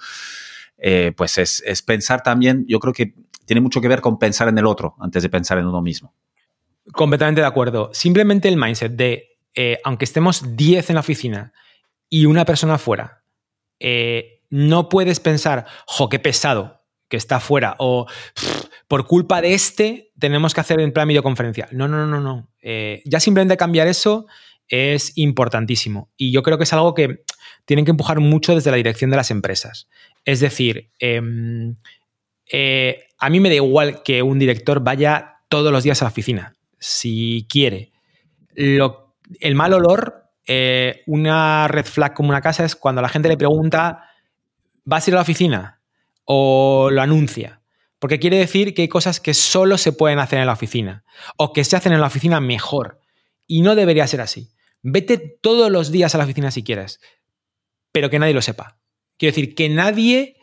Eh, 0.79 1.13
pues 1.17 1.39
es, 1.39 1.83
pensar 1.83 2.23
también, 2.23 2.65
yo 2.69 2.79
creo 2.81 2.93
que 2.93 3.15
tiene 3.45 3.61
mucho 3.61 3.81
que 3.81 3.89
ver 3.89 4.01
con 4.01 4.19
pensar 4.19 4.49
en 4.49 4.59
el 4.59 4.67
otro 4.67 4.95
antes 5.01 5.23
de 5.23 5.29
pensar 5.29 5.59
en 5.59 5.67
uno 5.67 5.83
mismo. 5.83 6.15
Completamente 6.93 7.41
de 7.41 7.47
acuerdo. 7.47 7.91
Simplemente 7.93 8.49
el 8.49 8.57
mindset 8.57 8.93
de, 8.93 9.39
eh, 9.55 9.79
aunque 9.85 10.05
estemos 10.05 10.57
10 10.57 10.91
en 10.91 10.95
la 10.95 11.01
oficina 11.01 11.53
y 12.09 12.27
una 12.27 12.45
persona 12.45 12.79
fuera, 12.79 13.23
eh, 13.81 14.43
no 14.51 14.89
puedes 14.89 15.21
pensar, 15.21 15.67
jo, 15.87 16.09
qué 16.09 16.19
pesado, 16.19 16.76
que 17.09 17.17
está 17.17 17.41
fuera 17.41 17.77
o 17.79 18.07
por 18.89 19.07
culpa 19.07 19.41
de 19.41 19.55
este 19.55 20.13
tenemos 20.19 20.55
que 20.55 20.61
hacer 20.61 20.81
en 20.81 20.93
plan 20.93 21.09
videoconferencia. 21.09 21.69
No, 21.73 21.89
no, 21.89 22.07
no, 22.07 22.21
no. 22.21 22.49
Eh, 22.61 23.03
ya 23.05 23.21
simplemente 23.21 23.57
cambiar 23.57 23.87
eso 23.87 24.27
es 24.69 25.17
importantísimo 25.17 26.11
y 26.17 26.33
yo 26.33 26.43
creo 26.43 26.59
que 26.59 26.65
es 26.65 26.73
algo 26.73 26.95
que 26.95 27.25
tienen 27.65 27.85
que 27.85 27.91
empujar 27.91 28.21
mucho 28.21 28.55
desde 28.55 28.71
la 28.71 28.77
dirección 28.77 29.11
de 29.11 29.17
las 29.17 29.31
empresas. 29.31 29.89
Es 30.25 30.41
decir, 30.41 30.91
em, 30.99 31.77
eh, 32.51 33.05
a 33.19 33.31
mí 33.31 33.41
me 33.41 33.49
da 33.49 33.57
igual 33.57 34.03
que 34.03 34.23
un 34.23 34.39
director 34.39 34.81
vaya 34.81 35.37
todos 35.49 35.73
los 35.73 35.85
días 35.85 36.01
a 36.03 36.07
la 36.07 36.11
oficina, 36.11 36.57
si 36.79 37.47
quiere. 37.49 37.93
el 38.59 39.55
mal 39.55 39.75
olor, 39.75 40.31
eh, 40.47 41.03
una 41.07 41.69
red 41.69 41.85
flag 41.85 42.15
como 42.15 42.31
una 42.31 42.41
casa 42.41 42.65
es 42.65 42.77
cuando 42.77 43.03
la 43.03 43.09
gente 43.09 43.29
le 43.29 43.37
pregunta, 43.37 44.09
¿vas 44.85 45.07
a 45.07 45.11
ir 45.11 45.15
a 45.15 45.17
la 45.17 45.23
oficina? 45.23 45.76
O 46.27 46.91
lo 46.91 47.01
anuncia. 47.01 47.63
Porque 47.99 48.19
quiere 48.19 48.37
decir 48.37 48.75
que 48.75 48.83
hay 48.83 48.89
cosas 48.89 49.21
que 49.21 49.33
solo 49.33 49.79
se 49.79 49.93
pueden 49.93 50.19
hacer 50.19 50.39
en 50.39 50.47
la 50.47 50.53
oficina 50.53 51.05
o 51.39 51.55
que 51.55 51.65
se 51.65 51.77
hacen 51.77 51.95
en 51.95 52.01
la 52.01 52.09
oficina 52.09 52.41
mejor. 52.41 53.01
Y 53.47 53.63
no 53.63 53.75
debería 53.75 54.07
ser 54.07 54.21
así. 54.21 54.51
Vete 54.83 55.17
todos 55.17 55.71
los 55.71 55.91
días 55.91 56.15
a 56.15 56.19
la 56.19 56.25
oficina 56.25 56.51
si 56.51 56.63
quieres, 56.63 57.01
pero 57.93 58.11
que 58.11 58.19
nadie 58.19 58.35
lo 58.35 58.43
sepa. 58.43 58.79
Quiero 59.17 59.35
decir, 59.35 59.55
que 59.55 59.71
nadie 59.71 60.37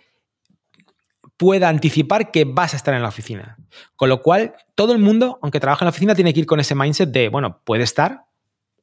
pueda 1.37 1.69
anticipar 1.69 2.31
que 2.31 2.45
vas 2.45 2.73
a 2.73 2.77
estar 2.77 2.93
en 2.93 3.03
la 3.03 3.09
oficina. 3.09 3.57
Con 3.95 4.09
lo 4.09 4.21
cual, 4.21 4.55
todo 4.73 4.93
el 4.93 4.99
mundo, 4.99 5.37
aunque 5.43 5.59
trabaje 5.59 5.83
en 5.83 5.87
la 5.87 5.91
oficina, 5.91 6.15
tiene 6.15 6.33
que 6.33 6.39
ir 6.39 6.45
con 6.47 6.59
ese 6.59 6.73
mindset 6.73 7.09
de, 7.09 7.29
bueno, 7.29 7.61
puede 7.63 7.83
estar 7.83 8.25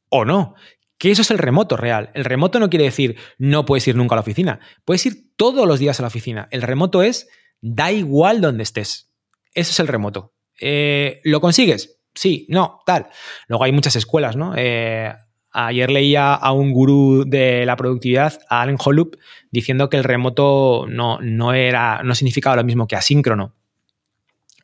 o 0.09 0.24
no 0.24 0.55
que 1.01 1.11
eso 1.11 1.22
es 1.22 1.30
el 1.30 1.38
remoto 1.38 1.78
real. 1.78 2.11
El 2.12 2.26
remoto 2.26 2.61
no 2.61 2.68
quiere 2.68 2.84
decir 2.84 3.16
no 3.38 3.64
puedes 3.64 3.88
ir 3.88 3.96
nunca 3.96 4.14
a 4.14 4.16
la 4.16 4.20
oficina. 4.20 4.61
Puedes 4.84 5.07
ir 5.07 5.34
todos 5.34 5.66
los 5.66 5.78
días 5.78 5.98
a 5.98 6.03
la 6.03 6.09
oficina. 6.09 6.46
El 6.51 6.61
remoto 6.61 7.03
es 7.03 7.26
da 7.62 7.90
igual 7.90 8.42
donde 8.42 8.64
estés. 8.64 9.11
Eso 9.55 9.70
es 9.70 9.80
el 9.80 9.88
remoto. 9.88 10.34
Eh, 10.61 11.22
¿Lo 11.24 11.40
consigues? 11.40 12.03
Sí, 12.14 12.46
no, 12.51 12.80
tal. 12.84 13.07
Luego 13.48 13.64
hay 13.64 13.72
muchas 13.72 13.96
escuelas, 13.96 14.36
¿no? 14.36 14.53
Eh, 14.55 15.11
ayer 15.53 15.90
leía 15.90 16.34
a 16.34 16.53
un 16.53 16.70
gurú 16.70 17.24
de 17.26 17.64
la 17.64 17.76
productividad, 17.76 18.38
a 18.51 18.61
Allen 18.61 18.76
Holub, 18.84 19.16
diciendo 19.51 19.88
que 19.88 19.96
el 19.96 20.05
remoto 20.05 20.84
no, 20.86 21.18
no, 21.22 21.55
era, 21.55 22.03
no 22.05 22.14
significaba 22.14 22.57
lo 22.57 22.64
mismo 22.64 22.86
que 22.86 22.96
asíncrono. 22.96 23.55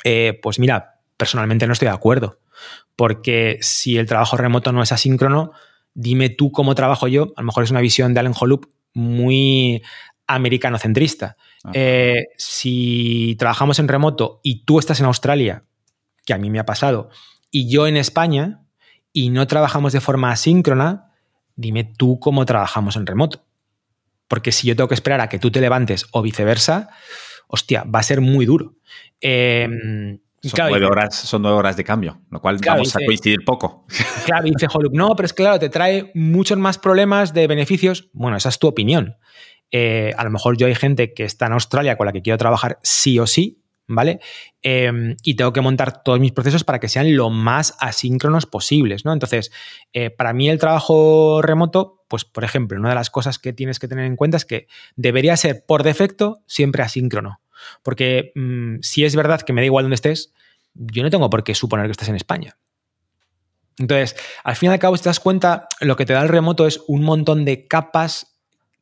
Eh, 0.05 0.39
pues 0.43 0.59
mira, 0.59 1.01
personalmente 1.17 1.67
no 1.67 1.73
estoy 1.73 1.89
de 1.89 1.95
acuerdo. 1.95 2.41
Porque 2.95 3.57
si 3.63 3.97
el 3.97 4.07
trabajo 4.07 4.37
remoto 4.37 4.71
no 4.73 4.83
es 4.83 4.93
asíncrono, 4.93 5.53
dime 5.97 6.29
tú 6.29 6.53
cómo 6.53 6.75
trabajo 6.75 7.09
yo, 7.09 7.33
a 7.37 7.41
lo 7.41 7.47
mejor 7.47 7.65
es 7.65 7.71
una 7.71 7.81
visión 7.81 8.15
de 8.15 8.21
Allen 8.21 8.35
Holub 8.39 8.69
muy 8.93 9.83
americanocentrista. 10.27 11.37
Eh, 11.73 12.27
si 12.37 13.35
trabajamos 13.39 13.79
en 13.79 13.89
remoto 13.89 14.41
y 14.43 14.65
tú 14.65 14.79
estás 14.79 15.01
en 15.01 15.07
Australia, 15.07 15.65
que 16.25 16.35
a 16.35 16.39
mí 16.39 16.51
me 16.51 16.59
ha 16.59 16.67
pasado, 16.67 17.09
y 17.51 17.69
yo 17.69 17.87
en 17.87 17.97
España, 17.97 18.63
y 19.13 19.31
no 19.31 19.47
trabajamos 19.47 19.93
de 19.93 20.01
forma 20.01 20.31
asíncrona, 20.31 21.13
dime 21.57 21.85
tú 21.85 22.21
cómo 22.21 22.45
trabajamos 22.45 22.97
en 22.97 23.07
remoto. 23.07 23.45
Porque 24.29 24.53
si 24.53 24.67
yo 24.67 24.77
tengo 24.77 24.89
que 24.89 24.95
esperar 24.95 25.21
a 25.21 25.29
que 25.29 25.39
tú 25.39 25.51
te 25.51 25.61
levantes 25.61 26.07
o 26.13 26.21
viceversa, 26.21 26.91
hostia, 27.47 27.85
va 27.85 28.01
a 28.01 28.05
ser 28.05 28.21
muy 28.21 28.45
duro. 28.45 28.75
Eh, 29.21 29.69
son, 30.49 30.69
nueve 30.69 30.87
horas, 30.87 31.15
son 31.15 31.43
nueve 31.43 31.59
horas 31.59 31.77
de 31.77 31.85
cambio, 31.85 32.21
lo 32.31 32.41
cual 32.41 32.59
vamos 32.65 32.95
a 32.97 33.01
coincidir 33.05 33.45
poco. 33.45 33.87
Claro, 34.27 34.45
dice 34.45 34.67
Holub, 34.73 34.93
no, 34.93 35.15
pero 35.15 35.27
es 35.27 35.33
claro, 35.33 35.59
te 35.61 35.69
trae 35.69 36.11
muchos 36.15 36.59
más 36.59 36.79
problemas 36.79 37.33
de 37.33 37.47
beneficios. 37.47 38.11
Bueno, 38.13 38.37
esa 38.37 38.49
es 38.49 38.59
tu 38.59 38.67
opinión. 38.67 39.17
Eh, 39.71 40.13
a 40.17 40.25
lo 40.25 40.31
mejor 40.31 40.57
yo 40.57 40.67
hay 40.67 40.75
gente 40.75 41.15
que 41.15 41.25
está 41.25 41.47
en 41.47 41.53
Australia 41.53 41.97
con 41.97 42.07
la 42.07 42.13
que 42.13 42.23
quiero 42.23 42.39
trabajar 42.39 42.79
sí 42.83 43.19
o 43.19 43.27
sí, 43.27 43.63
¿vale? 43.89 44.21
Em, 44.63 45.17
y 45.23 45.35
tengo 45.35 45.53
que 45.53 45.61
montar 45.61 46.03
todos 46.03 46.21
mis 46.21 46.33
procesos 46.33 46.65
para 46.65 46.81
que 46.81 46.89
sean 46.89 47.17
lo 47.17 47.31
más 47.31 47.77
asíncronos 47.81 48.47
posibles, 48.47 49.05
¿no? 49.05 49.13
Entonces, 49.13 49.53
eh, 49.93 50.11
para 50.11 50.33
mí 50.33 50.49
el 50.49 50.59
trabajo 50.59 51.41
remoto, 51.43 52.05
pues 52.09 52.25
por 52.25 52.45
ejemplo, 52.45 52.79
una 52.79 52.91
de 52.91 52.95
las 52.95 53.11
cosas 53.11 53.39
que 53.39 53.53
tienes 53.53 53.79
que 53.79 53.89
tener 53.89 54.07
en 54.07 54.17
cuenta 54.17 54.37
es 54.37 54.45
que 54.45 54.67
debería 54.97 55.37
ser 55.37 55.65
por 55.67 55.83
defecto 55.83 56.43
siempre 56.47 56.83
asíncrono. 56.83 57.41
Porque 57.83 58.33
mm, 58.35 58.77
si 58.83 59.05
es 59.05 59.17
verdad 59.17 59.43
que 59.43 59.53
me 59.53 59.61
da 59.61 59.67
igual 59.67 59.85
donde 59.85 59.97
estés, 59.97 60.33
yo 60.75 61.03
no 61.03 61.11
tengo 61.11 61.31
por 61.31 61.45
qué 61.45 61.55
suponer 61.55 61.87
que 61.87 61.93
estés 61.93 62.09
en 62.09 62.17
España. 62.17 62.57
Entonces, 63.79 64.17
al 64.43 64.57
fin 64.57 64.71
y 64.71 64.73
al 64.73 64.79
cabo, 64.79 64.97
si 64.97 65.03
te 65.03 65.09
das 65.09 65.21
cuenta, 65.21 65.69
lo 65.81 65.97
que 65.97 66.07
te 66.07 66.13
da 66.13 66.23
el 66.23 66.29
remoto 66.29 66.67
es 66.67 66.83
un 66.87 67.03
montón 67.03 67.45
de 67.45 67.67
capas 67.67 68.39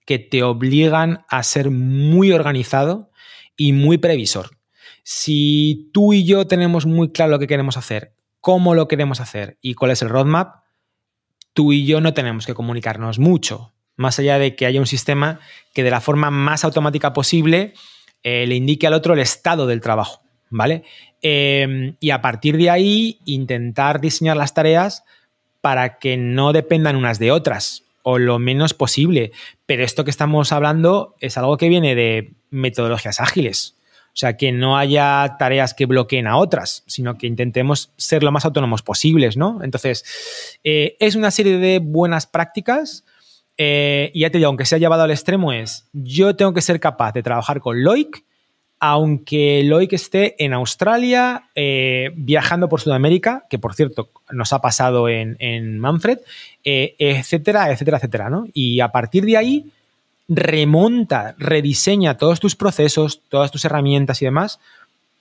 que 0.06 0.18
te 0.18 0.42
obligan 0.42 1.24
a 1.28 1.42
ser 1.42 1.70
muy 1.70 2.32
organizado 2.32 3.10
y 3.56 3.72
muy 3.72 3.98
previsor. 3.98 4.50
Si 5.02 5.90
tú 5.92 6.12
y 6.12 6.24
yo 6.24 6.46
tenemos 6.46 6.86
muy 6.86 7.10
claro 7.10 7.32
lo 7.32 7.38
que 7.38 7.46
queremos 7.46 7.76
hacer, 7.76 8.14
cómo 8.40 8.74
lo 8.74 8.88
queremos 8.88 9.20
hacer 9.20 9.58
y 9.60 9.74
cuál 9.74 9.90
es 9.90 10.02
el 10.02 10.08
roadmap, 10.08 10.64
tú 11.52 11.72
y 11.72 11.86
yo 11.86 12.00
no 12.00 12.14
tenemos 12.14 12.46
que 12.46 12.54
comunicarnos 12.54 13.18
mucho, 13.18 13.72
más 13.96 14.18
allá 14.18 14.38
de 14.38 14.56
que 14.56 14.66
haya 14.66 14.80
un 14.80 14.86
sistema 14.86 15.40
que 15.72 15.82
de 15.82 15.90
la 15.90 16.00
forma 16.00 16.30
más 16.30 16.64
automática 16.64 17.12
posible 17.12 17.74
eh, 18.24 18.46
le 18.46 18.56
indique 18.56 18.86
al 18.86 18.94
otro 18.94 19.14
el 19.14 19.20
estado 19.20 19.66
del 19.66 19.80
trabajo, 19.80 20.22
¿vale? 20.50 20.82
Em, 21.22 21.96
y 22.00 22.10
a 22.10 22.20
partir 22.20 22.56
de 22.56 22.70
ahí 22.70 23.18
intentar 23.24 24.00
diseñar 24.00 24.36
las 24.36 24.54
tareas 24.54 25.04
para 25.60 25.98
que 25.98 26.16
no 26.16 26.52
dependan 26.52 26.96
unas 26.96 27.18
de 27.18 27.30
otras 27.30 27.84
o 28.02 28.18
lo 28.18 28.38
menos 28.38 28.74
posible. 28.74 29.32
Pero 29.66 29.84
esto 29.84 30.04
que 30.04 30.10
estamos 30.10 30.52
hablando 30.52 31.14
es 31.20 31.38
algo 31.38 31.56
que 31.56 31.68
viene 31.68 31.94
de 31.94 32.34
metodologías 32.50 33.20
ágiles. 33.20 33.76
O 34.08 34.16
sea, 34.16 34.36
que 34.36 34.52
no 34.52 34.78
haya 34.78 35.36
tareas 35.38 35.74
que 35.74 35.86
bloqueen 35.86 36.26
a 36.26 36.36
otras, 36.36 36.84
sino 36.86 37.18
que 37.18 37.26
intentemos 37.26 37.92
ser 37.96 38.22
lo 38.22 38.30
más 38.30 38.44
autónomos 38.44 38.82
posibles, 38.82 39.36
¿no? 39.36 39.60
Entonces, 39.64 40.58
eh, 40.62 40.96
es 41.00 41.16
una 41.16 41.30
serie 41.30 41.58
de 41.58 41.80
buenas 41.80 42.26
prácticas 42.26 43.04
eh, 43.56 44.10
y 44.14 44.20
ya 44.20 44.30
te 44.30 44.38
digo, 44.38 44.48
aunque 44.48 44.64
se 44.64 44.74
ha 44.74 44.78
llevado 44.78 45.02
al 45.02 45.10
extremo, 45.10 45.52
es 45.52 45.86
yo 45.92 46.34
tengo 46.36 46.54
que 46.54 46.60
ser 46.60 46.80
capaz 46.80 47.12
de 47.12 47.22
trabajar 47.22 47.60
con 47.60 47.82
Loic, 47.82 48.24
aunque 48.80 49.62
Loic 49.64 49.92
esté 49.92 50.42
en 50.44 50.52
Australia, 50.52 51.44
eh, 51.54 52.10
viajando 52.16 52.68
por 52.68 52.80
Sudamérica, 52.80 53.44
que 53.48 53.58
por 53.58 53.74
cierto 53.74 54.10
nos 54.30 54.52
ha 54.52 54.60
pasado 54.60 55.08
en, 55.08 55.78
Manfred, 55.78 56.18
eh, 56.64 56.94
etcétera, 56.98 57.70
etcétera, 57.70 57.98
etcétera, 57.98 58.30
¿no? 58.30 58.46
Y 58.52 58.80
a 58.80 58.88
partir 58.88 59.24
de 59.24 59.36
ahí, 59.36 59.70
remonta, 60.28 61.34
rediseña 61.38 62.18
todos 62.18 62.40
tus 62.40 62.56
procesos, 62.56 63.22
todas 63.28 63.50
tus 63.50 63.64
herramientas 63.64 64.20
y 64.20 64.24
demás 64.24 64.58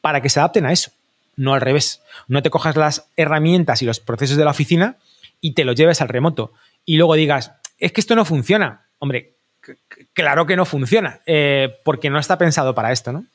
para 0.02 0.22
que 0.22 0.30
se 0.30 0.40
adapten 0.40 0.66
a 0.66 0.74
eso, 0.74 0.92
no 1.38 1.54
al 1.54 1.62
revés. 1.62 2.02
No 2.28 2.42
te 2.42 2.50
cojas 2.50 2.76
las 2.76 3.06
herramientas 3.16 3.82
y 3.82 3.86
los 3.86 4.00
procesos 4.00 4.36
de 4.36 4.44
la 4.44 4.52
oficina 4.52 4.98
y 5.40 5.54
te 5.54 5.64
los 5.64 5.76
lleves 5.76 6.02
al 6.02 6.10
remoto 6.10 6.52
y 6.86 6.98
luego 6.98 7.16
digas, 7.16 7.54
es 7.84 7.92
que 7.92 8.02
esto 8.02 8.16
no 8.16 8.24
funciona. 8.24 8.88
Hombre, 9.00 9.36
claro 10.14 10.46
que 10.46 10.56
no 10.56 10.66
funciona, 10.66 11.20
eh, 11.26 11.70
porque 11.84 12.10
no 12.10 12.18
está 12.18 12.38
pensado 12.38 12.74
para 12.74 12.92
esto, 12.92 13.12
¿no? 13.12 13.26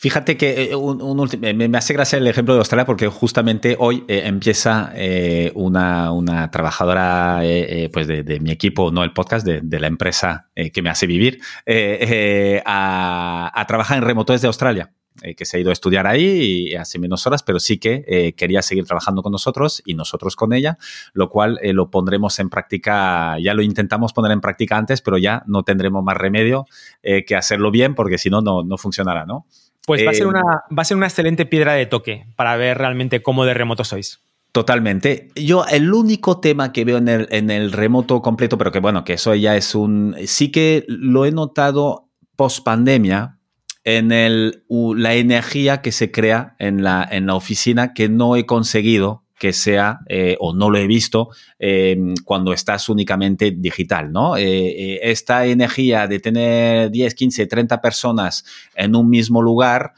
Fíjate 0.00 0.36
que 0.36 0.70
eh, 0.72 1.54
me, 1.54 1.78
hace 1.78 1.92
gracia 1.92 2.18
el 2.18 2.26
ejemplo 2.28 2.54
de 2.54 2.60
Australia 2.60 2.86
porque 2.86 3.08
justamente 3.08 3.74
hoy 3.80 4.04
eh, 4.06 4.22
empieza 4.26 4.92
una, 5.54 6.50
trabajadora 6.52 7.42
pues 7.92 8.06
de, 8.06 8.38
mi 8.40 8.52
equipo, 8.52 8.92
no 8.92 9.02
el 9.02 9.12
podcast, 9.12 9.44
de, 9.44 9.80
la 9.80 9.88
empresa 9.88 10.50
que 10.54 10.82
me 10.82 10.90
hace 10.90 11.06
vivir, 11.06 11.40
a, 12.64 13.52
a, 13.52 13.66
trabajar 13.66 13.98
en 13.98 14.04
remoto 14.04 14.32
desde 14.32 14.46
Australia. 14.46 14.92
Eh, 15.22 15.34
que 15.34 15.44
se 15.44 15.56
ha 15.56 15.60
ido 15.60 15.70
a 15.70 15.72
estudiar 15.72 16.06
ahí 16.06 16.70
y 16.70 16.74
hace 16.74 16.98
menos 16.98 17.26
horas, 17.26 17.42
pero 17.42 17.58
sí 17.60 17.78
que 17.78 18.04
eh, 18.06 18.32
quería 18.34 18.62
seguir 18.62 18.84
trabajando 18.84 19.22
con 19.22 19.32
nosotros 19.32 19.82
y 19.84 19.94
nosotros 19.94 20.36
con 20.36 20.52
ella, 20.52 20.78
lo 21.12 21.28
cual 21.28 21.58
lo 21.62 21.90
pondremos 21.90 22.38
en 22.38 22.50
práctica, 22.50 23.36
ya 23.40 23.54
lo 23.54 23.62
intentamos 23.62 24.12
poner 24.12 24.32
en 24.32 24.40
práctica 24.40 24.76
antes, 24.76 25.02
pero 25.02 25.18
ya 25.18 25.42
no 25.46 25.62
tendremos 25.62 26.02
más 26.04 26.16
remedio 26.16 26.66
que 27.02 27.36
hacerlo 27.36 27.70
bien 27.70 27.94
porque 27.94 28.18
si 28.18 28.30
no, 28.30 28.40
no 28.40 28.78
funcionará, 28.78 29.26
¿no? 29.26 29.46
Pues 29.88 30.06
va, 30.06 30.10
a 30.10 30.14
ser 30.14 30.26
una, 30.26 30.42
va 30.42 30.82
a 30.82 30.84
ser 30.84 30.98
una 30.98 31.06
excelente 31.06 31.46
piedra 31.46 31.72
de 31.72 31.86
toque 31.86 32.26
para 32.36 32.56
ver 32.56 32.76
realmente 32.76 33.22
cómo 33.22 33.46
de 33.46 33.54
remoto 33.54 33.84
sois. 33.84 34.20
Totalmente. 34.52 35.30
Yo 35.34 35.64
el 35.64 35.94
único 35.94 36.40
tema 36.40 36.72
que 36.72 36.84
veo 36.84 36.98
en 36.98 37.08
el, 37.08 37.26
en 37.30 37.50
el 37.50 37.72
remoto 37.72 38.20
completo, 38.20 38.58
pero 38.58 38.70
que 38.70 38.80
bueno, 38.80 39.04
que 39.04 39.14
eso 39.14 39.34
ya 39.34 39.56
es 39.56 39.74
un... 39.74 40.14
Sí 40.26 40.52
que 40.52 40.84
lo 40.88 41.24
he 41.24 41.32
notado 41.32 42.10
post 42.36 42.64
pandemia 42.64 43.37
en 43.96 44.12
el, 44.12 44.64
la 44.68 45.14
energía 45.14 45.80
que 45.80 45.92
se 45.92 46.10
crea 46.10 46.54
en 46.58 46.82
la, 46.82 47.08
en 47.10 47.26
la 47.26 47.34
oficina 47.34 47.94
que 47.94 48.10
no 48.10 48.36
he 48.36 48.44
conseguido 48.44 49.24
que 49.38 49.52
sea, 49.52 50.00
eh, 50.08 50.36
o 50.40 50.52
no 50.52 50.68
lo 50.68 50.78
he 50.78 50.86
visto, 50.86 51.30
em, 51.58 52.14
cuando 52.24 52.52
estás 52.52 52.88
únicamente 52.88 53.52
digital, 53.52 54.12
¿no? 54.12 54.36
Eh, 54.36 54.42
eh, 54.44 55.00
esta 55.04 55.46
energía 55.46 56.08
de 56.08 56.18
tener 56.18 56.90
10, 56.90 57.14
15, 57.14 57.46
30 57.46 57.80
personas 57.80 58.44
en 58.74 58.96
un 58.96 59.08
mismo 59.08 59.40
lugar, 59.40 59.94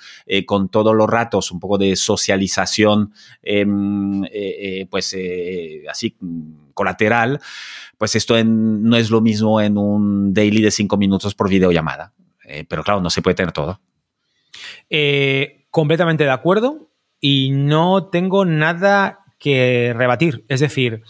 con 0.46 0.68
todos 0.68 0.94
los 0.94 1.08
ratos, 1.08 1.50
un 1.50 1.58
poco 1.58 1.78
de 1.78 1.96
socialización, 1.96 3.12
em, 3.42 4.22
pues 4.90 5.16
así 5.88 6.16
colateral, 6.74 7.40
pues 7.98 8.14
esto 8.14 8.42
no 8.44 8.96
es 8.96 9.10
lo 9.10 9.20
mismo 9.20 9.60
en 9.60 9.78
un 9.78 10.34
daily 10.34 10.60
de 10.60 10.70
5 10.70 10.96
minutos 10.96 11.34
por 11.34 11.48
videollamada. 11.48 12.12
Pero 12.68 12.82
claro, 12.82 13.00
no 13.00 13.10
se 13.10 13.22
puede 13.22 13.34
tener 13.34 13.52
todo. 13.52 13.80
completamente 15.70 16.24
de 16.24 16.30
acuerdo 16.30 16.90
y 17.20 17.50
no 17.50 18.08
tengo 18.08 18.44
nada 18.44 19.20
que 19.40 19.92
rebatir. 19.96 20.44
Es 20.48 20.60
decir, 20.60 21.02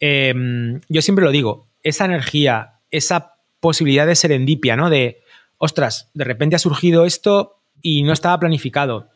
em, 0.00 0.80
yo 0.88 1.02
siempre 1.02 1.24
lo 1.24 1.30
digo, 1.30 1.68
esa 1.82 2.04
energía, 2.04 2.80
esa 2.90 3.34
posibilidad 3.60 4.06
de 4.06 4.16
serendipia, 4.16 4.76
¿no? 4.76 4.88
De, 4.88 5.22
ostras, 5.58 6.10
de 6.14 6.24
repente 6.24 6.56
ha 6.56 6.60
surgido 6.60 7.04
esto 7.04 7.62
y 7.82 8.02
no 8.04 8.12
estaba 8.12 8.38
planificado. 8.38 9.10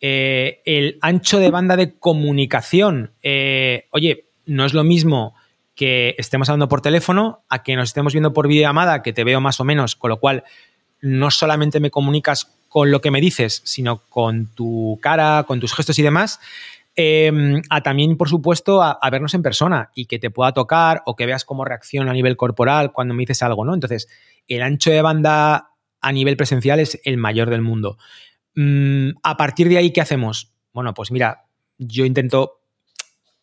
Eh, 0.00 0.62
el 0.64 0.98
ancho 1.00 1.38
de 1.38 1.50
banda 1.50 1.76
de 1.76 1.98
comunicación, 1.98 3.12
eh, 3.22 3.86
oye, 3.90 4.30
no 4.46 4.64
es 4.64 4.74
lo 4.74 4.84
mismo 4.84 5.34
que 5.74 6.14
estemos 6.18 6.48
hablando 6.48 6.68
por 6.68 6.80
teléfono 6.80 7.44
a 7.48 7.62
que 7.62 7.76
nos 7.76 7.90
estemos 7.90 8.12
viendo 8.12 8.32
por 8.32 8.46
videollamada, 8.46 9.02
que 9.02 9.12
te 9.12 9.24
veo 9.24 9.40
más 9.40 9.60
o 9.60 9.64
menos, 9.64 9.96
con 9.96 10.10
lo 10.10 10.18
cual 10.18 10.44
no 11.02 11.30
solamente 11.30 11.80
me 11.80 11.90
comunicas 11.90 12.50
con 12.68 12.90
lo 12.90 13.02
que 13.02 13.10
me 13.10 13.20
dices, 13.20 13.60
sino 13.64 13.98
con 14.08 14.46
tu 14.46 14.98
cara, 15.02 15.44
con 15.46 15.60
tus 15.60 15.74
gestos 15.74 15.98
y 15.98 16.02
demás. 16.02 16.40
Em, 16.94 17.60
a 17.70 17.82
también, 17.82 18.16
por 18.16 18.28
supuesto, 18.28 18.82
a, 18.82 18.98
vernos 19.10 19.34
en 19.34 19.42
persona 19.42 19.90
y 19.94 20.06
que 20.06 20.18
te 20.18 20.30
pueda 20.30 20.52
tocar 20.52 21.02
o 21.06 21.16
que 21.16 21.26
veas 21.26 21.44
cómo 21.44 21.64
reacciona 21.64 22.10
a 22.10 22.14
nivel 22.14 22.36
corporal 22.36 22.92
cuando 22.92 23.14
me 23.14 23.22
dices 23.22 23.42
algo, 23.42 23.64
¿no? 23.64 23.74
Entonces, 23.74 24.08
el 24.48 24.62
ancho 24.62 24.90
de 24.90 25.02
banda 25.02 25.70
a 26.00 26.12
nivel 26.12 26.36
presencial 26.36 26.80
es 26.80 27.00
el 27.04 27.16
mayor 27.16 27.50
del 27.50 27.62
mundo. 27.62 27.98
Mm, 28.54 29.10
a 29.22 29.36
partir 29.36 29.68
de 29.68 29.78
ahí, 29.78 29.90
¿qué 29.90 30.00
hacemos? 30.00 30.52
Bueno, 30.72 30.94
pues 30.94 31.10
mira, 31.10 31.46
yo 31.78 32.04
intento, 32.04 32.60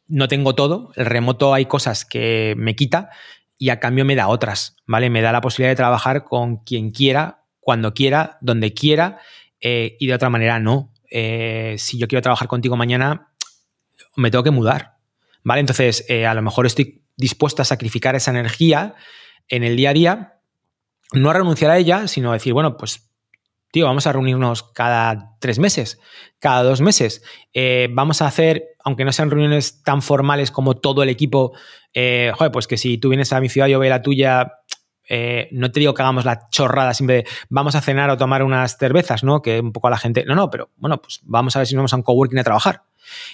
no 0.07 0.27
tengo 0.27 0.55
todo, 0.55 0.91
el 0.95 1.05
remoto 1.05 1.53
hay 1.53 1.65
cosas 1.65 2.05
que 2.05 2.53
me 2.57 2.75
quita 2.75 3.09
y 3.57 3.69
a 3.69 3.79
cambio 3.79 4.05
me 4.05 4.15
da 4.15 4.27
otras, 4.27 4.77
¿vale? 4.85 5.09
Me 5.09 5.21
da 5.21 5.31
la 5.31 5.41
posibilidad 5.41 5.71
de 5.71 5.75
trabajar 5.75 6.23
con 6.23 6.57
quien 6.57 6.91
quiera, 6.91 7.38
cuando 7.59 7.93
quiera, 7.93 8.37
donde 8.41 8.73
quiera 8.73 9.19
eh, 9.61 9.97
y 9.99 10.07
de 10.07 10.13
otra 10.13 10.29
manera 10.29 10.59
no. 10.59 10.93
Eh, 11.11 11.75
si 11.77 11.97
yo 11.97 12.07
quiero 12.07 12.21
trabajar 12.21 12.47
contigo 12.47 12.75
mañana, 12.75 13.31
me 14.15 14.31
tengo 14.31 14.43
que 14.43 14.51
mudar. 14.51 14.97
¿Vale? 15.43 15.61
Entonces, 15.61 16.05
eh, 16.09 16.25
a 16.25 16.33
lo 16.33 16.41
mejor 16.41 16.65
estoy 16.65 17.03
dispuesto 17.15 17.61
a 17.61 17.65
sacrificar 17.65 18.15
esa 18.15 18.31
energía 18.31 18.95
en 19.47 19.63
el 19.63 19.75
día 19.75 19.89
a 19.89 19.93
día, 19.93 20.41
no 21.13 21.29
a 21.29 21.33
renunciar 21.33 21.71
a 21.71 21.77
ella, 21.77 22.07
sino 22.07 22.29
a 22.29 22.33
decir, 22.33 22.53
bueno, 22.53 22.77
pues, 22.77 23.09
tío, 23.71 23.85
vamos 23.85 24.05
a 24.05 24.13
reunirnos 24.13 24.63
cada 24.63 25.37
tres 25.39 25.59
meses, 25.59 25.99
cada 26.39 26.63
dos 26.63 26.81
meses. 26.81 27.23
Vamos 27.91 28.21
a 28.21 28.27
hacer, 28.27 28.75
aunque 28.83 29.05
no 29.05 29.11
sean 29.11 29.31
reuniones 29.31 29.81
tan 29.83 30.01
formales 30.01 30.51
como 30.51 30.75
todo 30.75 31.01
el 31.01 31.09
equipo, 31.09 31.53
joder, 31.93 32.51
pues 32.51 32.67
que 32.67 32.77
si 32.77 32.97
tú 32.97 33.09
vienes 33.09 33.33
a 33.33 33.41
mi 33.41 33.49
ciudad, 33.49 33.67
yo 33.67 33.79
voy 33.79 33.89
la 33.89 34.01
tuya, 34.01 34.59
no 35.51 35.71
te 35.71 35.79
digo 35.79 35.93
que 35.93 36.01
hagamos 36.01 36.25
la 36.25 36.49
chorrada 36.49 36.93
siempre 36.93 37.15
de 37.15 37.25
vamos 37.49 37.75
a 37.75 37.81
cenar 37.81 38.09
o 38.09 38.17
tomar 38.17 38.43
unas 38.43 38.77
cervezas, 38.77 39.23
¿no? 39.23 39.41
Que 39.41 39.59
un 39.59 39.71
poco 39.71 39.87
a 39.87 39.91
la 39.91 39.97
gente, 39.97 40.23
no, 40.25 40.35
no, 40.35 40.49
pero 40.49 40.69
bueno, 40.77 41.01
pues 41.01 41.21
vamos 41.23 41.55
a 41.55 41.59
ver 41.59 41.67
si 41.67 41.75
nos 41.75 41.81
vamos 41.81 41.93
a 41.93 41.97
un 41.97 42.03
coworking 42.03 42.39
a 42.39 42.43
trabajar. 42.43 42.83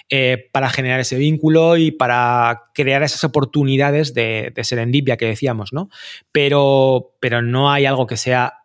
Eh, 0.09 0.49
para 0.51 0.69
generar 0.69 0.99
ese 0.99 1.17
vínculo 1.17 1.77
y 1.77 1.91
para 1.91 2.69
crear 2.73 3.03
esas 3.03 3.23
oportunidades 3.23 4.13
de, 4.13 4.53
serendipia 4.63 5.17
que 5.17 5.25
decíamos, 5.25 5.73
¿no? 5.73 5.89
Pero, 6.31 7.15
pero 7.19 7.41
no 7.41 7.71
hay 7.71 7.85
algo 7.85 8.07
que 8.07 8.17
sea 8.17 8.59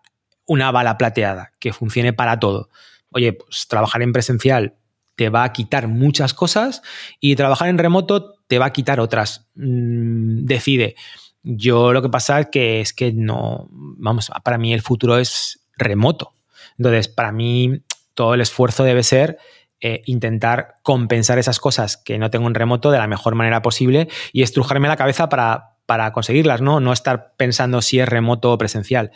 una 0.47 0.71
bala 0.71 0.99
plateada, 0.99 1.53
que 1.59 1.73
funcione 1.73 2.13
para 2.13 2.39
todo. 2.39 2.71
Oye, 3.11 3.33
pues 3.33 3.67
trabajar 3.69 4.03
en 4.03 4.13
presencial 4.13 4.75
te 5.17 5.29
va 5.29 5.45
a 5.45 5.53
quitar 5.53 5.89
muchas 5.89 6.33
cosas 6.33 6.83
y 7.21 7.37
trabajar 7.37 7.69
en 7.69 7.79
remoto 7.79 8.37
te 8.47 8.59
va 8.59 8.67
a 8.67 8.73
quitar 8.73 9.01
otras. 9.01 9.49
Mm, 9.55 10.45
decide. 10.45 10.97
Yo 11.43 11.93
lo 11.93 12.03
que 12.03 12.09
pasa 12.09 12.41
es 12.41 12.49
que 12.49 12.81
es 12.81 12.93
que 12.93 13.13
no, 13.13 13.69
vamos, 13.71 14.31
para 14.45 14.59
mí 14.59 14.73
el 14.73 14.83
futuro 14.83 15.19
es 15.19 15.67
remoto. 15.77 16.35
Entonces, 16.77 17.09
para 17.09 17.33
mí 17.33 17.83
todo 18.15 18.35
el 18.35 18.41
esfuerzo 18.41 18.85
debe 18.85 19.03
ser 19.03 19.39
eh, 19.81 20.03
intentar 20.05 20.75
compensar 20.83 21.39
esas 21.39 21.59
cosas 21.59 21.97
que 21.97 22.19
no 22.19 22.31
tengo 22.31 22.47
en 22.47 22.55
remoto 22.55 22.91
de 22.91 22.99
la 22.99 23.07
mejor 23.07 23.35
manera 23.35 23.63
posible 23.63 24.09
y 24.33 24.43
estrujarme 24.43 24.89
la 24.89 24.97
cabeza 24.97 25.31
para, 25.31 25.77
para 25.87 26.13
conseguirlas, 26.13 26.61
¿no? 26.61 26.81
No 26.81 26.93
estar 26.93 27.33
pensando 27.39 27.81
si 27.81 27.99
es 27.99 28.09
remoto 28.09 28.53
o 28.53 28.59
presencial. 28.59 29.11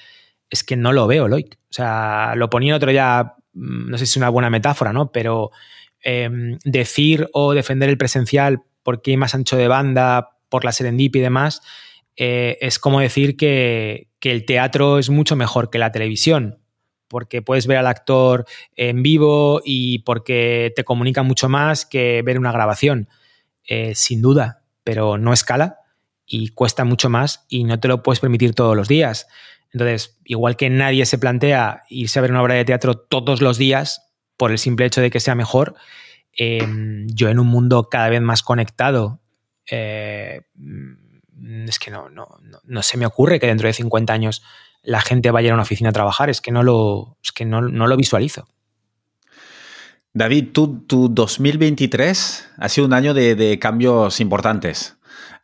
Es 0.48 0.64
que 0.64 0.76
no 0.76 0.92
lo 0.92 1.06
veo, 1.06 1.28
Loic. 1.28 1.58
O 1.70 1.72
sea, 1.72 2.34
lo 2.36 2.48
ponía 2.48 2.76
otro 2.76 2.90
ya, 2.90 3.34
mm, 3.52 3.90
no 3.90 3.98
sé 3.98 4.06
si 4.06 4.12
es 4.12 4.16
una 4.16 4.30
buena 4.30 4.48
metáfora, 4.48 4.92
¿no? 4.92 5.12
Pero 5.12 5.50
em, 6.00 6.58
decir 6.64 7.28
o 7.32 7.52
defender 7.52 7.90
el 7.90 7.98
presencial 7.98 8.62
porque 8.82 9.10
hay 9.10 9.16
más 9.16 9.34
ancho 9.34 9.56
de 9.56 9.68
banda, 9.68 10.30
por 10.48 10.64
la 10.64 10.72
serendipia 10.72 11.20
y 11.20 11.22
demás, 11.22 11.62
eh, 12.16 12.58
es 12.60 12.78
como 12.78 13.00
decir 13.00 13.36
que, 13.36 14.08
que 14.20 14.30
el 14.30 14.44
teatro 14.44 14.98
es 14.98 15.10
mucho 15.10 15.36
mejor 15.36 15.70
que 15.70 15.78
la 15.78 15.92
televisión 15.92 16.60
porque 17.08 17.42
puedes 17.42 17.68
ver 17.68 17.76
al 17.76 17.86
actor 17.86 18.44
en 18.74 19.02
vivo 19.04 19.60
y 19.64 20.00
porque 20.00 20.72
te 20.74 20.82
comunica 20.82 21.22
mucho 21.22 21.48
más 21.48 21.86
que 21.86 22.22
ver 22.22 22.40
una 22.40 22.50
grabación. 22.50 23.08
Eh, 23.66 23.94
sin 23.94 24.20
duda, 24.20 24.62
pero 24.82 25.16
no 25.16 25.32
escala 25.32 25.78
y 26.26 26.48
cuesta 26.48 26.84
mucho 26.84 27.08
más 27.08 27.46
y 27.48 27.64
no 27.64 27.80
te 27.80 27.88
lo 27.88 28.02
puedes 28.02 28.20
permitir 28.20 28.54
todos 28.54 28.76
los 28.76 28.88
días. 28.88 29.26
Entonces, 29.72 30.18
igual 30.24 30.56
que 30.56 30.68
nadie 30.70 31.06
se 31.06 31.18
plantea 31.18 31.84
irse 31.88 32.18
a 32.18 32.22
ver 32.22 32.30
una 32.30 32.42
obra 32.42 32.54
de 32.54 32.64
teatro 32.64 32.94
todos 32.94 33.40
los 33.40 33.58
días 33.58 34.12
por 34.36 34.50
el 34.50 34.58
simple 34.58 34.86
hecho 34.86 35.00
de 35.00 35.10
que 35.10 35.20
sea 35.20 35.34
mejor, 35.34 35.76
em, 36.36 37.06
yo 37.08 37.28
en 37.28 37.38
un 37.38 37.46
mundo 37.46 37.88
cada 37.88 38.08
vez 38.08 38.20
más 38.20 38.42
conectado, 38.42 39.20
eh, 39.70 40.42
es 41.66 41.78
que 41.78 41.90
no, 41.90 42.08
no, 42.08 42.28
no, 42.64 42.82
se 42.82 42.96
me 42.96 43.06
ocurre 43.06 43.40
que 43.40 43.46
dentro 43.46 43.66
de 43.66 43.74
50 43.74 44.12
años 44.12 44.42
la 44.82 45.00
gente 45.00 45.30
vaya 45.30 45.50
a 45.50 45.54
una 45.54 45.62
oficina 45.62 45.90
a 45.90 45.92
trabajar, 45.92 46.30
es 46.30 46.40
que 46.40 46.52
no 46.52 46.62
lo, 46.62 47.16
es 47.22 47.32
que 47.32 47.44
no, 47.44 47.60
lo 47.60 47.96
visualizo. 47.96 48.48
David, 50.12 50.52
tu, 50.52 50.80
tu, 50.80 51.08
2023 51.08 52.50
ha 52.58 52.68
sido 52.68 52.86
un 52.86 52.92
año 52.92 53.14
de, 53.14 53.58
cambios 53.60 54.20
importantes. 54.20 54.96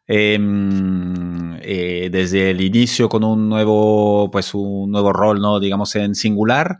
Em, 0.06 1.56
eh, 1.62 2.08
desde 2.10 2.50
el 2.50 2.60
inicio 2.60 3.08
con 3.08 3.22
un 3.24 3.48
nuevo, 3.48 4.30
pues 4.30 4.54
un 4.54 4.90
nuevo 4.90 5.12
rol, 5.12 5.40
¿no? 5.40 5.60
digamos, 5.60 5.94
en 5.94 6.14
singular, 6.14 6.78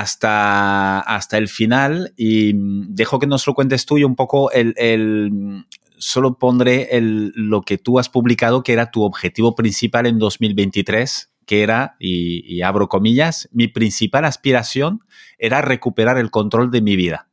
hasta, 0.00 1.00
hasta 1.00 1.38
el 1.38 1.48
final. 1.48 2.12
Y 2.16 2.52
dejo 2.54 3.18
que 3.18 3.26
nos 3.26 3.46
lo 3.46 3.54
cuentes 3.54 3.86
tú 3.86 3.98
y 3.98 4.04
un 4.04 4.14
poco 4.14 4.50
el, 4.50 5.64
solo 5.98 6.38
pondré 6.38 6.96
el, 6.96 7.32
lo 7.34 7.62
que 7.62 7.78
tú 7.78 7.98
has 7.98 8.08
publicado, 8.08 8.62
que 8.62 8.72
era 8.74 8.90
tu 8.90 9.02
objetivo 9.02 9.54
principal 9.54 10.06
en 10.06 10.18
2023, 10.18 11.32
que 11.46 11.62
era, 11.62 11.96
y, 11.98 12.60
abro 12.62 12.88
comillas, 12.88 13.48
mi 13.52 13.68
principal 13.68 14.24
aspiración 14.24 15.00
era 15.38 15.62
recuperar 15.62 16.18
el 16.18 16.30
control 16.30 16.70
de 16.70 16.82
mi 16.82 16.96
vida. 16.96 17.30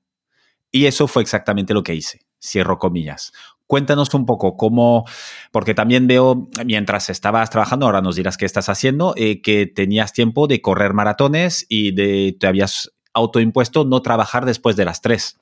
Y 0.72 0.86
eso 0.86 1.08
fue 1.08 1.22
exactamente 1.22 1.74
lo 1.74 1.84
que 1.84 1.96
hice, 1.96 2.22
cierro 2.42 2.80
comillas. 2.80 3.34
Cuéntanos 3.74 4.14
un 4.14 4.28
poco 4.28 4.56
cómo, 4.56 5.04
porque 5.52 5.74
también 5.74 6.06
veo, 6.06 6.48
mientras 6.64 7.10
estabas 7.10 7.50
trabajando, 7.50 7.88
ahora 7.88 8.04
nos 8.04 8.16
dirás 8.16 8.38
qué 8.38 8.46
estás 8.46 8.70
haciendo, 8.70 9.16
eh, 9.18 9.42
que 9.42 9.66
tenías 9.66 10.14
tiempo 10.14 10.46
de 10.46 10.62
correr 10.62 10.94
maratones 10.94 11.66
y 11.70 11.92
de, 11.92 12.38
te 12.40 12.46
habías 12.46 12.92
autoimpuesto 13.16 13.84
no 13.84 14.04
trabajar 14.04 14.46
después 14.46 14.76
de 14.76 14.86
las 14.86 15.02
tres. 15.02 15.40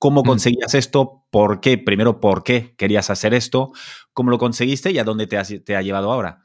¿Cómo 0.00 0.24
conseguías 0.24 0.74
esto? 0.74 1.22
¿Por 1.30 1.60
qué? 1.60 1.78
Primero, 1.78 2.18
¿por 2.18 2.42
qué 2.42 2.74
querías 2.76 3.10
hacer 3.10 3.32
esto? 3.32 3.70
¿Cómo 4.12 4.32
lo 4.32 4.38
conseguiste 4.38 4.90
y 4.90 4.98
a 4.98 5.04
dónde 5.04 5.28
te, 5.28 5.40
te 5.60 5.76
ha 5.76 5.80
llevado 5.80 6.10
ahora? 6.10 6.42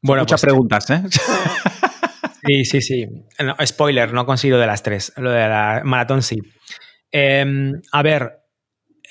Bueno, 0.00 0.22
Muchas 0.22 0.40
pues, 0.40 0.50
preguntas, 0.50 0.88
¿eh? 0.88 1.02
Sí, 2.46 2.64
sí, 2.64 2.80
sí. 2.80 3.06
spoiler, 3.66 4.14
no 4.14 4.24
consigo 4.24 4.56
de 4.56 4.66
las 4.66 4.82
tres. 4.82 5.12
Lo 5.16 5.30
de 5.30 5.46
la 5.46 5.82
maratón 5.84 6.22
sí. 6.22 6.38
Em, 7.10 7.74
a 7.92 8.02
ver, 8.02 8.41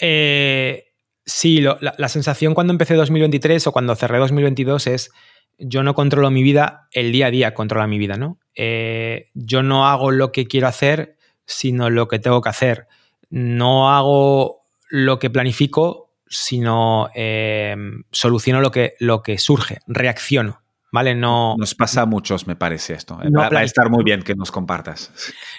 eh, 0.02 0.86
sí, 1.26 1.61
la, 1.61 2.10
sensación 2.10 2.53
cuando 2.53 2.73
empecé 2.73 2.95
2023 2.95 3.68
o 3.68 3.72
cuando 3.72 3.95
cerré 3.95 4.18
2022 4.18 4.88
es 4.88 5.11
yo 5.60 5.84
no 5.84 5.94
controlo 5.94 6.32
mi 6.32 6.41
vida, 6.41 6.88
el 6.91 7.11
día 7.11 7.28
a 7.28 7.32
día 7.32 7.53
controla 7.53 7.86
mi 7.86 7.99
vida, 7.99 8.18
¿no? 8.18 8.40
Eh, 8.56 9.30
yo 9.36 9.61
no 9.61 9.88
hago 9.88 10.10
lo 10.10 10.32
que 10.32 10.48
quiero 10.48 10.68
hacer, 10.68 11.18
sino 11.45 11.91
lo 11.91 12.07
que 12.07 12.18
tengo 12.18 12.41
que 12.41 12.49
hacer. 12.49 12.88
No 13.30 13.95
hago 13.95 14.65
lo 14.90 15.19
que 15.19 15.30
planifico, 15.30 16.15
sino 16.28 17.10
em, 17.14 18.03
soluciono 18.11 18.60
lo 18.60 18.72
que, 18.72 18.95
lo 18.99 19.22
que 19.22 19.38
surge, 19.38 19.80
reacciono. 19.86 20.61
¿vale? 20.91 21.15
No, 21.15 21.56
nos 21.57 21.76
pasa 21.76 22.02
a 22.02 22.06
muchos, 22.06 22.48
me 22.48 22.56
parece 22.56 22.94
esto. 22.94 23.18
va, 23.18 23.48
a 23.48 23.64
estar 23.64 23.90
muy 23.90 24.03
bien 24.03 24.23
que 24.23 24.36
nos 24.36 24.52
compartas. 24.52 25.14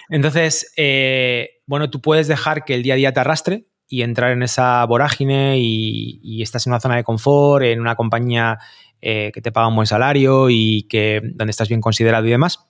Entonces, 0.09 0.73
eh, 0.77 1.61
bueno, 1.65 1.89
tú 1.89 2.01
puedes 2.01 2.27
dejar 2.27 2.65
que 2.65 2.75
el 2.75 2.83
día 2.83 2.93
a 2.93 2.97
día 2.97 3.13
te 3.13 3.19
arrastre 3.21 3.67
y 3.93 4.01
entrar 4.01 4.31
en 4.31 4.41
esa 4.41 4.83
vorágine 4.85 5.59
y, 5.59 6.41
estás 6.41 6.65
en 6.65 6.71
una 6.71 6.79
zona 6.79 6.95
de 6.95 7.03
confort, 7.03 7.63
en 7.63 7.79
una 7.79 7.95
compañía 7.95 8.57
eh, 8.99 9.29
que 9.31 9.39
te 9.39 9.51
paga 9.51 9.67
un 9.67 9.75
buen 9.75 9.85
salario 9.85 10.49
y 10.49 10.87
que 10.89 11.21
donde 11.23 11.51
estás 11.51 11.69
bien 11.69 11.79
considerado 11.79 12.25
y 12.25 12.31
demás. 12.31 12.65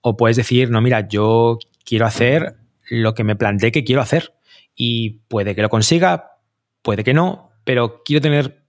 O 0.00 0.16
puedes 0.16 0.38
decir, 0.38 0.70
no, 0.70 0.80
mira, 0.80 1.06
yo 1.06 1.58
quiero 1.84 2.06
hacer 2.06 2.56
lo 2.88 3.12
que 3.12 3.24
me 3.24 3.36
planteé 3.36 3.72
que 3.72 3.84
quiero 3.84 4.00
hacer 4.00 4.32
y 4.74 5.20
puede 5.28 5.54
que 5.54 5.60
lo 5.60 5.68
consiga, 5.68 6.30
puede 6.80 7.04
que 7.04 7.12
no, 7.12 7.50
pero 7.64 8.02
quiero 8.02 8.22
tener 8.22 8.64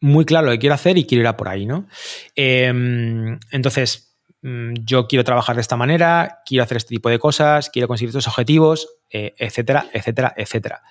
muy 0.00 0.26
claro 0.26 0.48
lo 0.48 0.52
que 0.52 0.58
quiero 0.58 0.74
hacer 0.74 0.98
y 0.98 1.06
quiero 1.06 1.22
ir 1.22 1.28
a 1.28 1.38
por 1.38 1.48
ahí, 1.48 1.64
¿no? 1.64 1.88
Em, 2.36 3.38
entonces, 3.50 4.03
yo 4.44 5.06
quiero 5.06 5.24
trabajar 5.24 5.56
de 5.56 5.62
esta 5.62 5.76
manera, 5.76 6.40
quiero 6.44 6.64
hacer 6.64 6.76
este 6.76 6.94
tipo 6.94 7.08
de 7.08 7.18
cosas, 7.18 7.70
quiero 7.70 7.88
conseguir 7.88 8.10
estos 8.10 8.28
objetivos, 8.28 8.88
eh, 9.08 9.34
etcétera, 9.38 9.86
etcétera, 9.92 10.34
etcétera. 10.36 10.82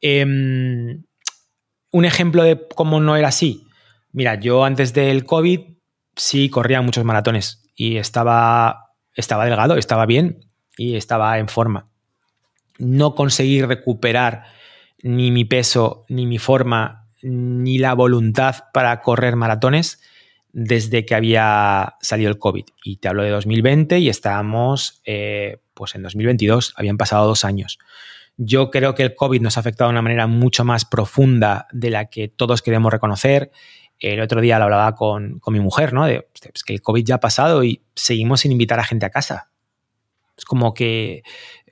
Em, 0.00 1.02
un 1.90 2.04
ejemplo 2.04 2.44
de 2.44 2.68
cómo 2.74 3.00
no 3.00 3.16
era 3.16 3.28
así. 3.28 3.66
Mira, 4.12 4.36
yo 4.36 4.64
antes 4.64 4.94
del 4.94 5.24
COVID 5.24 5.60
sí 6.14 6.48
corría 6.48 6.82
muchos 6.82 7.04
maratones 7.04 7.68
y 7.74 7.96
estaba, 7.96 8.90
estaba 9.14 9.44
delgado, 9.44 9.76
estaba 9.76 10.06
bien 10.06 10.48
y 10.76 10.94
estaba 10.94 11.38
en 11.40 11.48
forma. 11.48 11.88
No 12.78 13.16
conseguí 13.16 13.60
recuperar 13.62 14.44
ni 15.02 15.32
mi 15.32 15.44
peso 15.44 16.04
ni 16.08 16.26
mi 16.26 16.38
forma 16.38 17.08
ni 17.22 17.78
la 17.78 17.94
voluntad 17.94 18.66
para 18.72 19.00
correr 19.00 19.34
maratones 19.34 20.00
desde 20.54 21.04
que 21.04 21.16
había 21.16 21.96
salido 22.00 22.30
el 22.30 22.38
COVID. 22.38 22.64
Y 22.84 22.96
te 22.96 23.08
hablo 23.08 23.24
de 23.24 23.30
2020 23.30 23.98
y 23.98 24.08
estábamos 24.08 25.02
eh, 25.04 25.58
pues 25.74 25.96
en 25.96 26.02
2022, 26.04 26.74
habían 26.76 26.96
pasado 26.96 27.26
dos 27.26 27.44
años. 27.44 27.78
Yo 28.36 28.70
creo 28.70 28.94
que 28.94 29.02
el 29.02 29.16
COVID 29.16 29.40
nos 29.40 29.56
ha 29.56 29.60
afectado 29.60 29.88
de 29.88 29.94
una 29.94 30.02
manera 30.02 30.28
mucho 30.28 30.64
más 30.64 30.84
profunda 30.84 31.66
de 31.72 31.90
la 31.90 32.06
que 32.06 32.28
todos 32.28 32.62
queremos 32.62 32.92
reconocer. 32.92 33.50
El 33.98 34.20
otro 34.20 34.40
día 34.40 34.58
lo 34.58 34.64
hablaba 34.64 34.94
con, 34.94 35.40
mi 35.48 35.60
mujer, 35.60 35.92
¿no? 35.92 36.06
De 36.06 36.28
que 36.64 36.72
el 36.72 36.82
COVID 36.82 37.04
ya 37.04 37.16
ha 37.16 37.20
pasado 37.20 37.64
y 37.64 37.82
seguimos 37.96 38.40
sin 38.40 38.52
invitar 38.52 38.78
a 38.78 38.84
gente 38.84 39.06
a 39.06 39.10
casa. 39.10 39.50
Es 40.36 40.44
como 40.44 40.72
que 40.72 41.22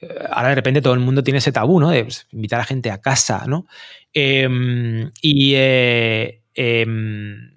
eh, 0.01 0.09
ahora 0.31 0.51
de 0.51 0.55
repente 0.57 0.83
todo 0.83 0.95
el 0.95 1.01
mundo 1.01 1.23
tiene 1.23 1.39
ese 1.39 1.53
tabú, 1.53 1.79
¿no? 1.79 1.91
De 1.91 2.03
pues, 2.03 2.27
invitar 2.33 2.61
a 2.61 2.65
gente 2.65 2.91
a 2.91 3.01
casa, 3.01 3.45
¿no? 3.47 3.67
Em, 4.13 5.11
y 5.21 5.55
eh, 5.55 6.43
em, 6.55 7.52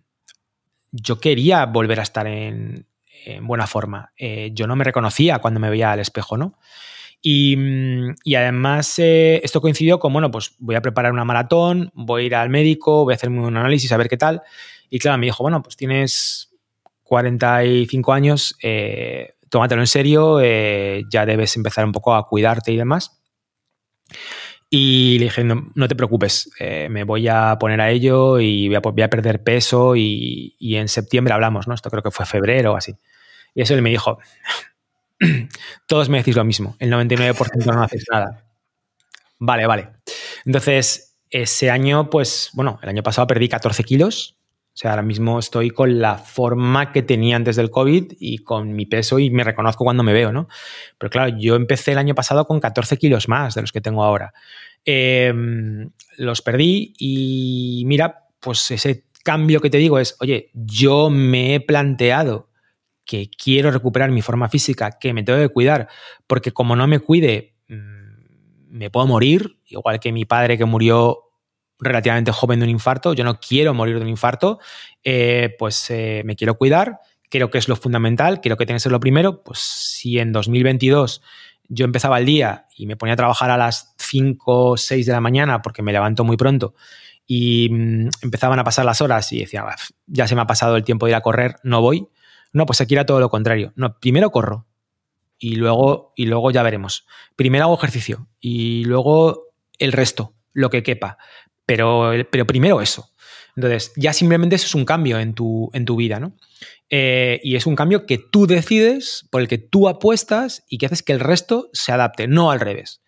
yo 1.02 1.20
quería 1.20 1.66
volver 1.66 2.00
a 2.00 2.04
estar 2.04 2.28
en, 2.28 2.88
buena 3.42 3.66
forma. 3.66 4.14
Eh, 4.18 4.52
yo 4.54 4.68
no 4.68 4.76
me 4.76 4.84
reconocía 4.84 5.40
cuando 5.40 5.60
me 5.60 5.72
veía 5.72 5.92
al 5.92 6.00
espejo, 6.00 6.38
¿no? 6.38 6.60
Y, 7.22 7.58
además 8.36 9.00
esto 9.00 9.62
coincidió 9.62 9.98
con, 9.98 10.14
bueno, 10.14 10.30
pues 10.30 10.54
voy 10.60 10.76
a 10.76 10.82
preparar 10.82 11.12
una 11.12 11.26
maratón, 11.26 11.92
voy 11.96 12.22
a 12.22 12.26
ir 12.26 12.36
al 12.36 12.50
médico, 12.50 13.04
voy 13.04 13.14
a 13.14 13.16
hacerme 13.16 13.42
un 13.42 13.58
análisis, 13.58 13.92
a 13.92 13.98
ver 13.98 14.10
qué 14.10 14.18
tal. 14.18 14.44
Y 14.92 15.00
claro, 15.00 15.18
me 15.18 15.26
dijo, 15.26 15.42
bueno, 15.42 15.64
pues 15.64 15.76
tienes 15.76 16.54
45 17.02 18.14
años, 18.14 18.56
tómatelo 19.56 19.82
en 19.82 19.88
serio, 19.88 20.42
eh, 20.42 21.04
ya 21.10 21.26
debes 21.26 21.56
empezar 21.56 21.86
un 21.86 21.94
poco 21.94 22.14
a 22.14 22.28
cuidarte 22.28 22.74
y 22.74 22.78
demás. 22.78 23.22
Y 24.78 25.20
le 25.20 25.26
dije, 25.28 25.42
no, 25.46 25.88
te 25.88 25.96
preocupes, 25.96 26.52
eh, 26.60 26.90
me 26.90 27.06
voy 27.06 27.30
a 27.30 27.58
poner 27.58 27.80
a 27.80 27.92
ello 27.92 28.42
y 28.42 28.68
voy 28.68 29.04
a, 29.04 29.10
perder 29.10 29.42
peso 29.42 29.96
y, 29.96 30.54
en 30.60 30.90
septiembre 30.90 31.34
hablamos, 31.34 31.66
¿no? 31.66 31.74
Esto 31.74 31.90
creo 31.90 32.04
que 32.04 32.12
fue 32.12 32.26
febrero 32.26 32.74
o 32.74 32.76
así. 32.76 32.94
Y 33.54 33.62
eso 33.62 33.74
él 33.74 33.82
me 33.82 33.90
dijo, 33.90 34.20
todos 35.88 36.10
me 36.10 36.18
decís 36.18 36.36
lo 36.36 36.44
mismo, 36.44 36.76
el 36.80 36.92
99% 36.92 37.74
no 37.74 37.84
haces 37.84 38.04
nada. 38.12 38.44
Vale, 39.40 39.66
vale. 39.66 39.92
Entonces, 40.44 41.16
ese 41.30 41.72
año, 41.72 42.10
pues, 42.10 42.50
bueno, 42.52 42.78
el 42.82 42.90
año 42.90 43.02
pasado 43.02 43.28
perdí 43.28 43.48
14 43.48 43.82
kilos 43.86 44.36
o 44.76 44.78
sea, 44.78 44.92
ahora 44.92 45.04
mismo 45.04 45.40
estoy 45.40 45.70
con 45.70 46.02
la 46.02 46.18
forma 46.18 46.92
que 46.92 47.02
tenía 47.02 47.38
antes 47.38 47.56
del 47.56 47.72
COVID 47.72 48.12
y 48.20 48.40
con 48.40 48.74
mi 48.74 48.86
peso 48.86 49.20
y 49.20 49.30
me 49.30 49.46
reconozco 49.46 49.86
cuando 49.86 50.04
me 50.04 50.12
veo, 50.12 50.34
¿no? 50.34 50.50
Pero 50.98 51.10
claro, 51.10 51.38
yo 51.40 51.56
empecé 51.56 51.94
el 51.94 51.98
año 51.98 52.14
pasado 52.14 52.46
con 52.46 52.60
14 52.60 52.98
kilos 52.98 53.30
más 53.30 53.56
de 53.56 53.62
los 53.62 53.72
que 53.72 53.80
tengo 53.80 54.04
ahora. 54.04 54.34
Em, 54.86 55.90
los 56.18 56.42
perdí 56.42 56.94
y 56.98 57.84
mira, 57.86 58.28
pues 58.40 58.70
ese 58.72 59.06
cambio 59.24 59.60
que 59.60 59.72
te 59.72 59.80
digo 59.80 59.98
es, 59.98 60.16
oye, 60.20 60.52
yo 60.54 61.10
me 61.10 61.56
he 61.56 61.60
planteado 61.60 62.50
que 63.04 63.30
quiero 63.30 63.72
recuperar 63.72 64.12
mi 64.12 64.22
forma 64.22 64.50
física, 64.50 64.98
que 65.00 65.14
me 65.14 65.24
tengo 65.24 65.40
que 65.40 65.50
cuidar, 65.50 65.88
porque 66.28 66.52
como 66.52 66.76
no 66.76 66.88
me 66.88 67.00
cuide, 67.00 67.56
mm, 67.68 68.78
me 68.78 68.90
puedo 68.90 69.08
morir, 69.08 69.60
igual 69.66 70.00
que 70.00 70.12
mi 70.12 70.26
padre 70.26 70.58
que 70.58 70.66
murió 70.66 71.22
relativamente 71.80 72.32
joven 72.32 72.60
de 72.60 72.66
un 72.66 72.70
infarto, 72.70 73.14
yo 73.14 73.24
no 73.24 73.40
quiero 73.40 73.74
morir 73.74 73.96
de 73.96 74.02
un 74.02 74.10
infarto, 74.10 74.60
eh, 75.04 75.56
pues 75.58 75.90
eh, 75.90 76.24
me 76.26 76.36
quiero 76.36 76.58
cuidar, 76.58 77.00
creo 77.30 77.50
que 77.50 77.58
es 77.58 77.68
lo 77.68 77.76
fundamental, 77.76 78.42
creo 78.42 78.58
que 78.58 78.66
tiene 78.66 78.78
que 78.78 78.82
ser 78.82 78.92
lo 78.92 79.00
primero, 79.00 79.44
pues 79.44 79.60
si 79.60 80.20
en 80.20 80.32
2022 80.32 81.22
yo 81.70 81.86
empezaba 81.86 82.20
el 82.20 82.26
día 82.26 82.68
y 82.76 82.88
me 82.88 82.96
ponía 82.96 83.14
a 83.14 83.18
trabajar 83.18 83.52
a 83.52 83.58
las 83.58 83.94
5 83.98 84.72
o 84.72 84.78
6 84.78 85.06
de 85.06 85.12
la 85.12 85.22
mañana 85.22 85.62
porque 85.62 85.82
me 85.82 85.92
levanto 85.92 86.24
muy 86.24 86.38
pronto 86.38 86.76
y 87.28 87.70
mm, 87.72 88.10
empezaban 88.22 88.60
a 88.60 88.64
pasar 88.64 88.86
las 88.86 89.02
horas 89.02 89.32
y 89.32 89.40
decía, 89.40 89.66
ya 90.08 90.28
se 90.28 90.36
me 90.36 90.42
ha 90.42 90.48
pasado 90.48 90.76
el 90.76 90.84
tiempo 90.84 91.06
de 91.06 91.12
ir 91.12 91.16
a 91.16 91.22
correr, 91.22 91.56
no 91.64 91.82
voy. 91.82 92.08
No, 92.54 92.66
pues 92.66 92.80
aquí 92.82 92.94
era 92.94 93.06
todo 93.06 93.20
lo 93.20 93.30
contrario. 93.30 93.74
No, 93.76 94.00
primero 94.00 94.32
corro 94.32 94.66
y 95.38 95.56
luego, 95.56 96.14
y 96.16 96.26
luego 96.26 96.52
ya 96.52 96.64
veremos. 96.64 97.06
Primero 97.36 97.66
hago 97.66 97.76
ejercicio 97.76 98.28
y 98.40 98.86
luego 98.86 99.54
el 99.78 99.92
resto, 99.92 100.34
lo 100.54 100.70
que 100.70 100.84
quepa. 100.84 101.18
Pero, 101.66 102.12
pero 102.32 102.46
primero 102.46 102.82
eso. 102.82 103.10
Entonces, 103.56 103.92
ya 103.96 104.14
simplemente 104.14 104.56
eso 104.56 104.68
es 104.68 104.76
un 104.76 104.86
cambio 104.86 105.20
en 105.20 105.34
tu, 105.34 105.70
en 105.74 105.86
tu 105.86 105.96
vida, 105.96 106.20
¿no? 106.20 106.34
Eh, 106.90 107.40
y 107.44 107.56
es 107.56 107.66
un 107.66 107.76
cambio 107.76 108.06
que 108.06 108.18
tú 108.18 108.48
decides, 108.48 109.28
por 109.32 109.42
el 109.42 109.48
que 109.48 109.58
tú 109.58 109.88
apuestas 109.88 110.64
y 110.70 110.78
que 110.78 110.86
haces 110.86 111.04
que 111.04 111.14
el 111.14 111.20
resto 111.20 111.70
se 111.74 111.92
adapte, 111.92 112.28
no 112.28 112.52
al 112.52 112.60
revés. 112.60 113.02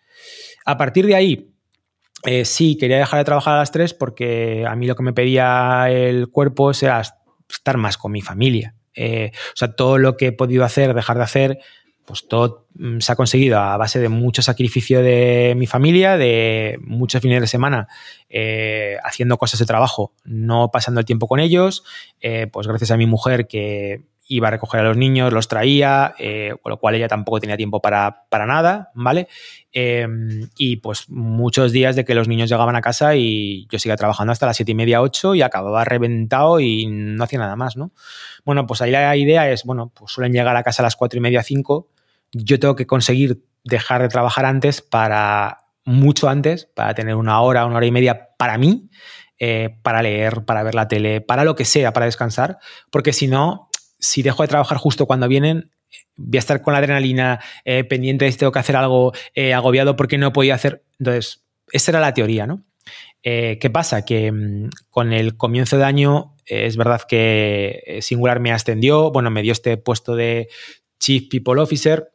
A 0.64 0.76
partir 0.76 1.06
de 1.06 1.14
ahí, 1.14 1.54
eh, 2.24 2.44
sí, 2.44 2.76
quería 2.76 2.98
dejar 2.98 3.20
de 3.20 3.24
trabajar 3.24 3.54
a 3.54 3.58
las 3.58 3.72
tres 3.72 3.94
porque 3.94 4.64
a 4.66 4.74
mí 4.74 4.86
lo 4.86 4.96
que 4.96 5.04
me 5.04 5.12
pedía 5.12 5.86
el 5.90 6.28
cuerpo 6.28 6.72
era 6.72 7.02
estar 7.48 7.76
más 7.76 7.96
con 7.96 8.12
mi 8.12 8.20
familia. 8.20 8.74
Eh, 8.94 9.30
o 9.34 9.56
sea, 9.56 9.74
todo 9.74 9.98
lo 9.98 10.16
que 10.16 10.26
he 10.26 10.32
podido 10.32 10.64
hacer, 10.64 10.92
dejar 10.94 11.18
de 11.18 11.22
hacer, 11.22 11.58
pues 12.08 12.26
todo 12.26 12.66
mm, 12.74 13.00
se 13.00 13.12
ha 13.12 13.16
conseguido 13.16 13.58
a 13.58 13.76
base 13.76 14.00
de 14.00 14.08
mucho 14.08 14.40
sacrificio 14.40 15.02
de 15.02 15.52
mi 15.56 15.66
familia, 15.66 16.16
de 16.16 16.78
muchos 16.80 17.20
fines 17.20 17.42
de 17.42 17.46
semana 17.46 17.86
eh, 18.30 18.96
haciendo 19.04 19.36
cosas 19.36 19.60
de 19.60 19.66
trabajo, 19.66 20.14
no 20.24 20.70
pasando 20.70 21.00
el 21.00 21.06
tiempo 21.06 21.28
con 21.28 21.38
ellos, 21.38 21.84
eh, 22.20 22.46
pues 22.50 22.66
gracias 22.66 22.90
a 22.92 22.96
mi 22.96 23.04
mujer 23.04 23.46
que 23.46 24.00
iba 24.26 24.48
a 24.48 24.50
recoger 24.50 24.80
a 24.80 24.84
los 24.84 24.96
niños, 24.96 25.32
los 25.32 25.48
traía, 25.48 26.14
eh, 26.18 26.54
con 26.62 26.70
lo 26.70 26.78
cual 26.78 26.94
ella 26.94 27.08
tampoco 27.08 27.40
tenía 27.40 27.56
tiempo 27.56 27.80
para, 27.80 28.24
nada, 28.30 28.90
¿vale? 28.94 29.28
Em, 29.72 30.48
y 30.56 30.76
pues 30.76 31.08
muchos 31.08 31.72
días 31.72 31.96
de 31.96 32.04
que 32.04 32.14
los 32.14 32.28
niños 32.28 32.48
llegaban 32.48 32.76
a 32.76 32.80
casa 32.80 33.16
y 33.16 33.66
yo 33.70 33.78
seguía 33.78 33.96
trabajando 33.96 34.32
hasta 34.32 34.46
las 34.46 34.56
siete 34.56 34.72
y 34.72 34.74
media, 34.74 35.02
ocho 35.02 35.34
y 35.34 35.42
acababa 35.42 35.84
reventado 35.84 36.60
y 36.60 36.86
no 36.86 37.24
hacía 37.24 37.38
nada 37.38 37.56
más, 37.56 37.76
¿no? 37.76 37.90
Bueno, 38.44 38.66
pues 38.66 38.82
ahí 38.82 38.90
la 38.90 39.16
idea 39.16 39.50
es, 39.50 39.64
bueno, 39.64 39.90
pues 39.94 40.12
suelen 40.12 40.32
llegar 40.32 40.56
a 40.56 40.62
casa 40.62 40.82
a 40.82 40.84
las 40.84 40.96
cuatro 40.96 41.18
y 41.18 41.20
media, 41.20 41.42
cinco, 41.42 41.88
yo 42.32 42.58
tengo 42.58 42.76
que 42.76 42.86
conseguir 42.86 43.44
dejar 43.64 44.02
de 44.02 44.08
trabajar 44.08 44.44
antes 44.44 44.82
para, 44.82 45.68
mucho 45.88 46.28
antes, 46.28 46.66
para 46.74 46.94
tener 46.94 47.14
una 47.14 47.40
hora, 47.40 47.64
una 47.64 47.76
hora 47.76 47.86
y 47.86 47.90
media 47.90 48.28
para 48.36 48.58
mí, 48.58 48.90
eh, 49.38 49.70
para 49.82 50.02
leer, 50.02 50.44
para 50.44 50.62
ver 50.62 50.74
la 50.74 50.86
tele, 50.86 51.22
para 51.22 51.44
lo 51.44 51.54
que 51.54 51.64
sea, 51.64 51.94
para 51.94 52.06
descansar, 52.06 52.58
porque 52.90 53.14
si 53.14 53.26
no, 53.26 53.70
si 53.98 54.22
dejo 54.22 54.42
de 54.42 54.48
trabajar 54.48 54.76
justo 54.76 55.06
cuando 55.06 55.28
vienen, 55.28 55.70
voy 56.14 56.36
a 56.36 56.40
estar 56.40 56.60
con 56.60 56.72
la 56.72 56.80
adrenalina 56.80 57.40
eh, 57.64 57.84
pendiente 57.84 58.26
de 58.26 58.32
si 58.32 58.38
tengo 58.38 58.52
que 58.52 58.58
hacer 58.58 58.76
algo 58.76 59.12
eh, 59.34 59.54
agobiado 59.54 59.96
porque 59.96 60.18
no 60.18 60.32
podía 60.32 60.54
hacer. 60.54 60.84
Entonces, 60.98 61.46
esa 61.72 61.90
era 61.90 62.00
la 62.00 62.12
teoría, 62.12 62.46
¿no? 62.46 62.64
¿Qué 63.22 63.70
pasa? 63.70 64.06
Que 64.06 64.32
mm, 64.32 64.70
con 64.88 65.12
el 65.12 65.36
comienzo 65.36 65.76
de 65.76 65.84
año 65.84 66.34
Es 66.46 66.78
verdad 66.78 67.02
que 67.06 67.98
Singular 68.00 68.40
me 68.40 68.52
ascendió, 68.52 69.10
bueno, 69.10 69.30
me 69.30 69.42
dio 69.42 69.52
este 69.52 69.76
puesto 69.76 70.16
de 70.16 70.48
Chief 70.98 71.28
People 71.28 71.60
Officer. 71.60 72.10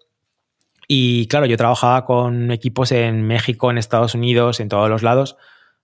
Y 0.87 1.27
claro, 1.27 1.45
yo 1.45 1.57
trabajaba 1.57 2.05
con 2.05 2.51
equipos 2.51 2.91
en 2.91 3.25
México, 3.25 3.71
en 3.71 3.77
Estados 3.77 4.15
Unidos, 4.15 4.59
en 4.59 4.69
todos 4.69 4.89
los 4.89 5.03
lados. 5.03 5.37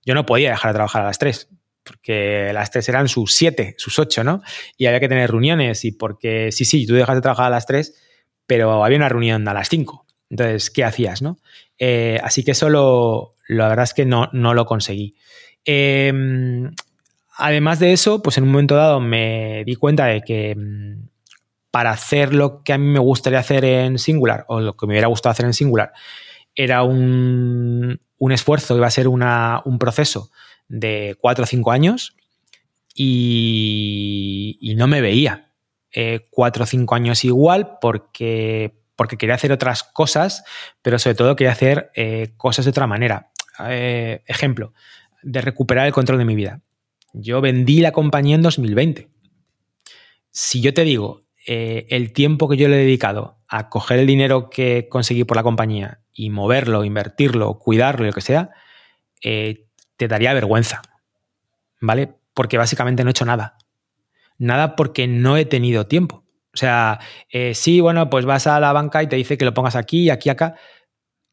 Yo 0.06 0.14
no 0.14 0.26
podía 0.26 0.52
dejar 0.52 0.72
de 0.72 0.76
trabajar 0.76 1.04
a 1.04 1.06
las 1.06 1.20
3, 1.20 1.50
porque 1.84 2.52
las 2.54 2.72
3 2.72 2.90
eran 2.90 3.08
sus 3.08 3.34
7, 3.34 3.76
sus 3.78 4.00
8, 4.00 4.24
¿no? 4.24 4.42
Y 4.78 4.86
había 4.86 5.00
que 5.00 5.10
tener 5.10 5.32
reuniones 5.32 5.86
y 5.86 5.92
porque 5.92 6.52
sí, 6.52 6.66
sí, 6.66 6.86
tú 6.86 6.94
dejas 6.94 7.16
de 7.16 7.22
trabajar 7.22 7.48
a 7.48 7.50
las 7.50 7.66
3, 7.66 7.94
pero 8.46 8.84
había 8.84 8.98
una 8.98 9.10
reunión 9.10 9.48
a 9.48 9.54
las 9.54 9.70
5. 9.70 10.06
Entonces, 10.30 10.70
¿qué 10.70 10.84
hacías, 10.84 11.22
no? 11.22 11.40
Eh, 11.78 12.20
así 12.24 12.44
que 12.44 12.52
eso 12.52 12.70
lo, 12.70 13.36
la 13.48 13.68
verdad 13.68 13.84
es 13.84 13.94
que 13.94 14.06
no, 14.06 14.30
no 14.32 14.54
lo 14.54 14.66
conseguí. 14.66 15.16
Em, 15.66 16.72
además 17.38 17.80
de 17.80 17.94
eso, 17.94 18.22
pues 18.22 18.38
en 18.38 18.44
un 18.44 18.52
momento 18.52 18.76
dado 18.76 19.00
me 19.00 19.64
di 19.66 19.76
cuenta 19.76 20.06
de 20.06 20.22
que 20.22 20.56
mm, 20.56 21.09
para 21.72 21.92
hacer 21.92 22.34
lo 22.34 22.64
que 22.64 22.74
a 22.74 22.78
mí 22.78 22.88
me 22.88 23.00
gustaría 23.00 23.40
hacer 23.40 23.64
en 23.66 24.00
Singular, 24.00 24.46
o 24.48 24.60
lo 24.60 24.76
que 24.76 24.88
me 24.88 24.94
hubiera 24.94 25.08
gustado 25.08 25.32
hacer 25.32 25.46
en 25.46 25.54
Singular, 25.54 25.92
era 26.56 26.84
un, 26.84 28.00
esfuerzo, 28.32 28.76
iba 28.76 28.88
a 28.88 28.92
ser 28.92 29.08
un 29.08 29.78
proceso 29.80 30.30
de 30.68 31.16
cuatro 31.20 31.44
o 31.44 31.48
cinco 31.48 31.72
años 31.72 32.16
y, 32.94 34.74
no 34.78 34.88
me 34.88 35.02
veía 35.02 35.52
eh, 35.92 36.28
cuatro 36.30 36.64
o 36.64 36.68
cinco 36.68 36.96
años 36.96 37.24
igual 37.26 37.78
porque, 37.82 38.82
porque 38.96 39.18
quería 39.18 39.36
hacer 39.36 39.52
otras 39.52 39.84
cosas, 39.84 40.44
pero 40.82 41.00
sobre 41.00 41.16
todo 41.16 41.36
quería 41.36 41.52
hacer 41.52 41.92
eh, 41.96 42.34
cosas 42.38 42.66
de 42.66 42.72
otra 42.72 42.88
manera. 42.88 43.32
Eh, 43.68 44.24
ejemplo, 44.26 44.74
de 45.22 45.42
recuperar 45.42 45.86
el 45.86 45.94
control 45.94 46.20
de 46.20 46.26
mi 46.26 46.36
vida. 46.36 46.62
Yo 47.14 47.42
vendí 47.42 47.82
la 47.82 47.92
compañía 47.92 48.36
en 48.36 48.42
2020. 48.42 49.10
Si 50.32 50.62
yo 50.62 50.74
te 50.74 50.84
digo 50.84 51.24
eh, 51.52 51.88
el 51.90 52.14
tiempo 52.14 52.48
que 52.48 52.58
yo 52.58 52.68
le 52.68 52.76
he 52.76 52.86
dedicado 52.86 53.40
a 53.48 53.70
coger 53.70 53.98
el 53.98 54.06
dinero 54.06 54.52
que 54.52 54.88
conseguí 54.88 55.24
por 55.24 55.36
la 55.36 55.42
compañía 55.42 56.02
y 56.14 56.30
moverlo, 56.30 56.86
invertirlo, 56.86 57.58
cuidarlo, 57.58 58.06
lo 58.06 58.14
que 58.14 58.22
sea, 58.22 58.52
eh, 59.24 59.66
te 59.98 60.08
daría 60.08 60.34
vergüenza. 60.34 60.84
¿Vale? 61.82 62.14
Porque 62.36 62.60
básicamente 62.60 63.04
no 63.04 63.10
he 63.10 63.12
hecho 63.12 63.26
nada. 63.26 63.58
Nada 64.38 64.76
porque 64.76 65.08
no 65.08 65.38
he 65.38 65.46
tenido 65.46 65.88
tiempo. 65.88 66.24
O 66.54 66.58
sea, 66.58 67.00
sí, 67.54 67.80
bueno, 67.80 68.10
pues 68.10 68.26
vas 68.26 68.46
a 68.48 68.60
la 68.60 68.74
banca 68.74 69.02
y 69.02 69.08
te 69.08 69.16
dice 69.16 69.38
que 69.38 69.46
lo 69.46 69.54
pongas 69.54 69.76
aquí, 69.76 70.10
aquí, 70.10 70.30
acá 70.30 70.56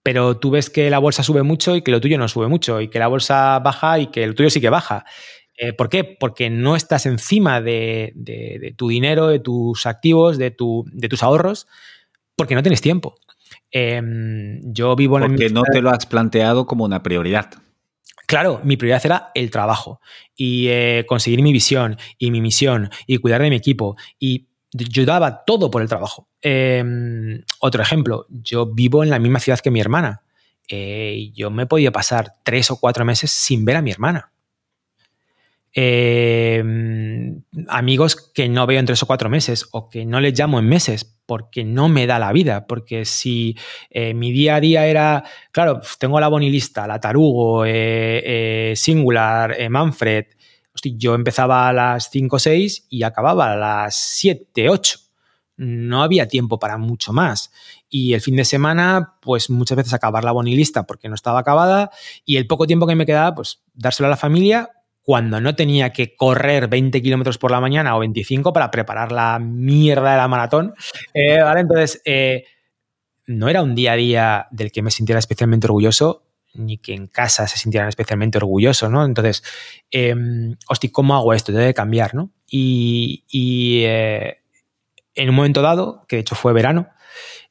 pero 0.06 0.36
tú 0.36 0.50
ves 0.50 0.70
que 0.70 0.88
la 0.88 1.00
bolsa 1.00 1.24
sube 1.24 1.42
mucho 1.42 1.74
y 1.74 1.82
que 1.82 1.90
lo 1.90 2.00
tuyo 2.00 2.16
no 2.16 2.28
sube 2.28 2.46
mucho, 2.46 2.80
y 2.80 2.86
que 2.86 3.00
la 3.00 3.08
bolsa 3.08 3.58
baja 3.58 3.98
y 3.98 4.06
que 4.06 4.24
lo 4.24 4.36
tuyo 4.36 4.50
sí 4.50 4.60
que 4.60 4.70
baja. 4.70 5.04
Eh, 5.56 5.72
¿Por 5.72 5.88
qué? 5.88 6.04
Porque 6.04 6.50
no 6.50 6.76
estás 6.76 7.06
encima 7.06 7.60
de, 7.60 8.12
tu 8.76 8.88
dinero, 8.88 9.28
de 9.28 9.38
tus 9.38 9.86
activos, 9.86 10.38
de, 10.38 10.50
tus 10.50 11.22
ahorros, 11.22 11.66
porque 12.34 12.54
no 12.54 12.62
tienes 12.62 12.80
tiempo. 12.80 13.16
Em, 13.70 14.60
yo 14.72 14.94
vivo 14.96 15.18
en 15.18 15.28
Porque 15.28 15.50
no 15.50 15.62
te 15.62 15.80
lo 15.80 15.90
has 15.90 16.06
planteado 16.06 16.66
como 16.66 16.84
una 16.84 17.02
prioridad. 17.02 17.50
Claro, 18.26 18.60
mi 18.64 18.76
prioridad 18.76 19.06
era 19.06 19.30
el 19.34 19.50
trabajo 19.50 20.00
y 20.34 20.66
eh, 20.68 21.04
conseguir 21.06 21.42
mi 21.42 21.52
visión 21.52 21.96
y 22.18 22.32
mi 22.32 22.40
misión 22.40 22.90
y 23.06 23.18
cuidar 23.18 23.40
de 23.40 23.50
mi 23.50 23.56
equipo 23.56 23.96
y 24.18 24.48
yo 24.72 25.04
daba 25.04 25.44
todo 25.44 25.70
por 25.70 25.80
el 25.80 25.88
trabajo. 25.88 26.28
Em, 26.42 27.42
otro 27.60 27.82
ejemplo, 27.82 28.26
yo 28.28 28.66
vivo 28.66 29.04
en 29.04 29.10
la 29.10 29.18
misma 29.18 29.38
ciudad 29.38 29.60
que 29.60 29.70
mi 29.70 29.80
hermana. 29.80 30.22
Eh, 30.68 31.30
yo 31.34 31.50
me 31.50 31.66
podía 31.66 31.92
pasar 31.92 32.34
tres 32.42 32.70
o 32.72 32.78
cuatro 32.78 33.04
meses 33.04 33.30
sin 33.30 33.64
ver 33.64 33.76
a 33.76 33.82
mi 33.82 33.92
hermana. 33.92 34.32
Em, 35.78 37.42
amigos 37.68 38.16
que 38.32 38.48
no 38.48 38.66
veo 38.66 38.80
en 38.80 38.86
tres 38.86 39.02
o 39.02 39.06
cuatro 39.06 39.28
meses 39.28 39.68
o 39.72 39.90
que 39.90 40.06
no 40.06 40.20
les 40.22 40.38
llamo 40.38 40.58
en 40.58 40.66
meses 40.66 41.04
porque 41.26 41.64
no 41.64 41.90
me 41.90 42.06
da 42.06 42.18
la 42.18 42.32
vida, 42.32 42.66
porque 42.66 43.04
si 43.04 43.58
eh, 43.90 44.14
mi 44.14 44.32
día 44.32 44.54
a 44.54 44.60
día 44.60 44.86
era, 44.86 45.24
claro, 45.52 45.82
tengo 45.98 46.18
la 46.18 46.28
bonilista, 46.28 46.86
la 46.86 46.98
tarugo, 46.98 47.64
eh, 47.66 48.72
singular, 48.74 49.54
Manfred, 49.68 50.24
yo 50.96 51.14
empezaba 51.14 51.68
a 51.68 51.72
las 51.74 52.10
5 52.10 52.36
o 52.36 52.38
6 52.38 52.86
y 52.88 53.02
acababa 53.02 53.52
a 53.52 53.56
las 53.56 53.96
7, 53.96 54.70
8. 54.70 54.98
No 55.58 56.02
había 56.02 56.28
tiempo 56.28 56.58
para 56.58 56.78
mucho 56.78 57.12
más. 57.12 57.50
Y 57.88 58.14
el 58.14 58.20
fin 58.22 58.36
de 58.36 58.44
semana, 58.44 59.14
pues 59.20 59.50
muchas 59.50 59.76
veces 59.76 59.92
acabar 59.94 60.24
la 60.24 60.32
bonilista 60.32 60.86
porque 60.86 61.08
no 61.08 61.14
estaba 61.14 61.40
acabada. 61.40 61.90
Y 62.24 62.36
el 62.36 62.46
poco 62.46 62.66
tiempo 62.66 62.86
que 62.86 62.94
me 62.94 63.06
quedaba, 63.06 63.34
pues 63.34 63.62
dárselo 63.74 64.06
a 64.06 64.10
la 64.10 64.16
familia 64.16 64.70
cuando 65.06 65.40
no 65.40 65.54
tenía 65.54 65.92
que 65.92 66.16
correr 66.16 66.66
20 66.66 67.00
kilómetros 67.00 67.38
por 67.38 67.52
la 67.52 67.60
mañana 67.60 67.94
o 67.94 68.00
25 68.00 68.52
para 68.52 68.72
preparar 68.72 69.12
la 69.12 69.38
mierda 69.38 70.10
de 70.10 70.16
la 70.16 70.26
maratón. 70.26 70.74
Eh, 71.14 71.40
¿vale? 71.40 71.60
Entonces, 71.60 72.02
eh, 72.04 72.44
no 73.24 73.48
era 73.48 73.62
un 73.62 73.76
día 73.76 73.92
a 73.92 73.94
día 73.94 74.48
del 74.50 74.72
que 74.72 74.82
me 74.82 74.90
sintiera 74.90 75.20
especialmente 75.20 75.68
orgulloso 75.68 76.24
ni 76.54 76.78
que 76.78 76.92
en 76.92 77.06
casa 77.06 77.46
se 77.46 77.56
sintieran 77.56 77.88
especialmente 77.88 78.38
orgullosos, 78.38 78.90
¿no? 78.90 79.04
Entonces, 79.04 79.44
eh, 79.92 80.12
hostia, 80.68 80.90
¿cómo 80.92 81.14
hago 81.14 81.34
esto? 81.34 81.52
Debe 81.52 81.72
cambiar, 81.72 82.16
¿no? 82.16 82.32
Y, 82.50 83.22
eh, 83.84 84.38
en 85.14 85.28
un 85.28 85.36
momento 85.36 85.62
dado, 85.62 86.04
que 86.08 86.16
de 86.16 86.20
hecho 86.22 86.34
fue 86.34 86.52
verano, 86.52 86.88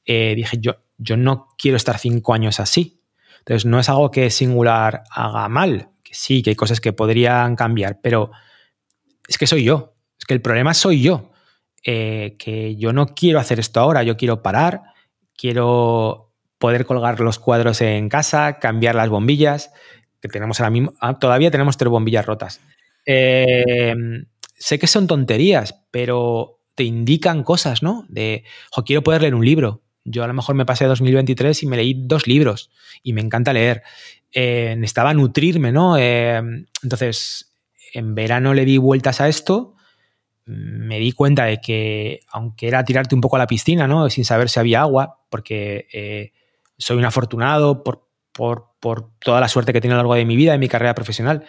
dije, 0.06 0.57
yo, 0.60 0.76
yo 0.98 1.15
no 1.15 1.48
quiero 1.57 1.77
estar 1.77 1.99
cinco 1.99 2.34
años 2.34 2.60
así. 2.60 3.02
Entonces, 3.40 3.65
no 3.65 3.80
es 3.80 3.88
algo 3.88 4.11
que 4.11 4.30
Singular 4.30 5.03
haga 5.10 5.48
mal, 5.48 5.94
sí, 6.15 6.41
que 6.41 6.51
hay 6.51 6.55
cosas 6.55 6.81
que 6.81 6.93
podrían 6.93 7.55
cambiar, 7.55 7.99
pero 8.01 8.31
es 9.27 9.37
que 9.37 9.47
soy 9.47 9.63
yo, 9.63 9.95
es 10.17 10.25
que 10.25 10.33
el 10.33 10.41
problema 10.41 10.73
soy 10.73 11.01
yo, 11.01 11.31
eh, 11.83 12.35
que 12.39 12.75
yo 12.75 12.93
no 12.93 13.07
quiero 13.07 13.39
hacer 13.39 13.59
esto 13.59 13.79
ahora, 13.79 14.03
yo 14.03 14.17
quiero 14.17 14.41
parar, 14.41 14.81
quiero 15.37 16.33
poder 16.57 16.85
colgar 16.85 17.19
los 17.19 17.39
cuadros 17.39 17.81
en 17.81 18.09
casa, 18.09 18.59
cambiar 18.59 18.95
las 18.95 19.09
bombillas, 19.09 19.71
que 20.21 20.29
tenemos 20.29 20.59
ahora 20.59 20.71
mismo, 20.71 20.93
ah, 20.99 21.19
todavía 21.19 21.51
tenemos 21.51 21.77
tres 21.77 21.89
bombillas 21.89 22.25
rotas. 22.25 22.61
Em, 23.05 24.25
sé 24.57 24.79
que 24.79 24.87
son 24.87 25.05
tonterías, 25.05 25.85
pero 25.91 26.61
te 26.73 26.83
indican 26.83 27.43
cosas, 27.43 27.83
¿no? 27.83 28.05
De, 28.09 28.43
o 28.75 28.83
quiero 28.83 29.03
poder 29.03 29.21
leer 29.21 29.35
un 29.35 29.45
libro. 29.45 29.83
Yo 30.03 30.23
a 30.23 30.27
lo 30.27 30.33
mejor 30.33 30.55
me 30.55 30.65
pasé 30.65 30.85
2023 30.85 31.63
y 31.63 31.65
me 31.67 31.77
leí 31.77 31.95
dos 32.05 32.27
libros 32.27 32.71
y 33.01 33.13
me 33.13 33.21
encanta 33.21 33.53
leer. 33.53 33.83
Eh, 34.37 34.75
necesitaba 34.77 35.13
nutrirme, 35.13 35.71
¿no? 35.71 35.97
Em, 35.97 36.65
entonces, 36.83 37.55
en 37.93 38.15
verano 38.15 38.53
le 38.53 38.65
di 38.65 38.77
vueltas 38.77 39.21
a 39.21 39.29
esto, 39.29 39.75
me 40.45 40.99
di 40.99 41.13
cuenta 41.13 41.45
de 41.45 41.61
que, 41.61 42.19
aunque 42.33 42.67
era 42.67 42.83
tirarte 42.83 43.15
un 43.15 43.21
poco 43.21 43.37
a 43.37 43.39
la 43.39 43.47
piscina, 43.47 43.87
¿no? 43.87 44.09
Sin 44.09 44.25
saber 44.25 44.49
si 44.49 44.59
había 44.59 44.81
agua, 44.81 45.21
porque 45.29 45.87
eh, 45.93 46.33
soy 46.77 46.97
un 46.97 47.05
afortunado 47.05 47.81
por, 47.81 48.03
toda 49.19 49.39
la 49.39 49.47
suerte 49.47 49.71
que 49.71 49.79
tenido 49.79 49.95
a 49.95 50.03
lo 50.03 50.09
largo 50.09 50.15
de 50.15 50.25
mi 50.25 50.35
vida, 50.35 50.53
en 50.53 50.59
mi 50.59 50.67
carrera 50.67 50.93
profesional, 50.93 51.45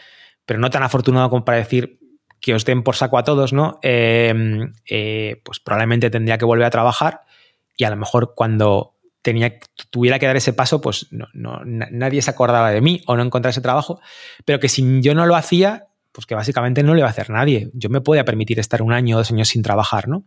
pero 0.46 0.60
no 0.60 0.70
tan 0.70 0.84
afortunado 0.84 1.28
como 1.28 1.44
para 1.44 1.58
decir 1.58 1.98
que 2.40 2.54
os 2.54 2.64
den 2.64 2.84
por 2.84 2.94
saco 2.94 3.18
a 3.18 3.24
todos, 3.24 3.52
¿no? 3.52 3.80
Eh, 3.82 5.42
pues 5.44 5.58
probablemente 5.58 6.08
tendría 6.08 6.38
que 6.38 6.44
volver 6.44 6.66
a 6.66 6.70
trabajar 6.70 7.22
y 7.76 7.82
a 7.82 7.90
lo 7.90 7.96
mejor 7.96 8.34
cuando 8.36 8.95
tuviera 9.90 10.18
que 10.18 10.26
dar 10.26 10.36
ese 10.36 10.52
paso, 10.52 10.80
pues 10.80 11.08
no, 11.10 11.26
nadie 11.64 12.22
se 12.22 12.30
acordaba 12.30 12.70
de 12.70 12.80
mí 12.80 13.02
o 13.06 13.16
no 13.16 13.22
encontrar 13.22 13.50
ese 13.50 13.60
trabajo, 13.60 14.00
pero 14.44 14.60
que 14.60 14.68
si 14.68 15.00
yo 15.00 15.14
no 15.14 15.26
lo 15.26 15.36
hacía, 15.36 15.86
pues 16.12 16.26
que 16.26 16.34
básicamente 16.34 16.82
no 16.82 16.94
le 16.94 17.00
iba 17.00 17.08
a 17.08 17.10
hacer 17.10 17.30
nadie. 17.30 17.70
Yo 17.74 17.90
me 17.90 18.00
podía 18.00 18.24
permitir 18.24 18.58
estar 18.58 18.82
un 18.82 18.92
año 18.92 19.16
o 19.16 19.18
dos 19.18 19.30
años 19.30 19.48
sin 19.48 19.62
trabajar, 19.62 20.08
¿no? 20.08 20.24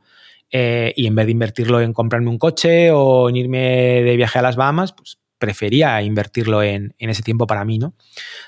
Eh, 0.52 0.94
y 0.96 1.08
en 1.08 1.16
vez 1.16 1.26
de 1.26 1.32
invertirlo 1.32 1.82
en 1.82 1.94
comprarme 1.94 2.30
un 2.30 2.38
coche 2.38 2.92
o 2.92 3.30
en 3.30 3.36
irme 3.36 4.02
de 4.04 4.16
viaje 4.16 4.40
a 4.40 4.42
las 4.42 4.56
Bahamas, 4.56 4.94
pues 4.94 5.20
prefería 5.40 6.02
invertirlo 6.02 6.62
en, 6.62 6.94
ese 7.00 7.24
tiempo 7.24 7.48
para 7.48 7.66
mí, 7.66 7.80
¿no? 7.80 7.96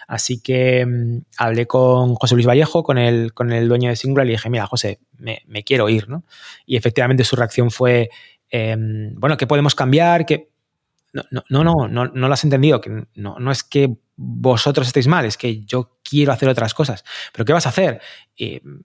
Así 0.08 0.42
que 0.42 0.86
mm, 0.86 1.22
hablé 1.38 1.66
con 1.66 2.14
José 2.16 2.36
Luis 2.36 2.46
Vallejo, 2.46 2.84
con 2.84 2.98
el, 2.98 3.34
con 3.34 3.52
el 3.52 3.68
dueño 3.68 3.90
de 3.90 3.96
Singular, 3.96 4.28
y 4.28 4.30
le 4.30 4.34
dije, 4.34 4.50
mira, 4.50 4.68
José, 4.68 5.00
me, 5.18 5.64
quiero 5.64 5.88
ir, 5.90 6.10
¿no? 6.10 6.26
Y 6.66 6.76
efectivamente 6.76 7.24
su 7.24 7.36
reacción 7.36 7.72
fue, 7.72 8.10
em, 8.52 9.16
bueno, 9.16 9.38
¿qué 9.38 9.48
podemos 9.48 9.74
cambiar? 9.74 10.26
¿Qué? 10.26 10.52
No, 11.14 11.24
no, 11.32 11.44
no, 11.50 11.88
no, 11.88 12.06
no, 12.06 12.28
lo 12.28 12.34
has 12.34 12.44
entendido, 12.44 12.80
que 12.80 13.06
no, 13.16 13.38
no 13.38 13.52
es 13.52 13.64
que 13.64 13.98
vosotros 14.16 14.88
estéis 14.88 15.08
mal, 15.08 15.26
es 15.26 15.36
que 15.36 15.66
yo 15.66 15.98
quiero 16.04 16.32
hacer 16.32 16.48
otras 16.48 16.74
cosas. 16.74 17.04
¿Pero 17.34 17.44
qué 17.44 17.54
vas 17.54 17.66
a 17.66 17.70
hacer? 17.70 18.02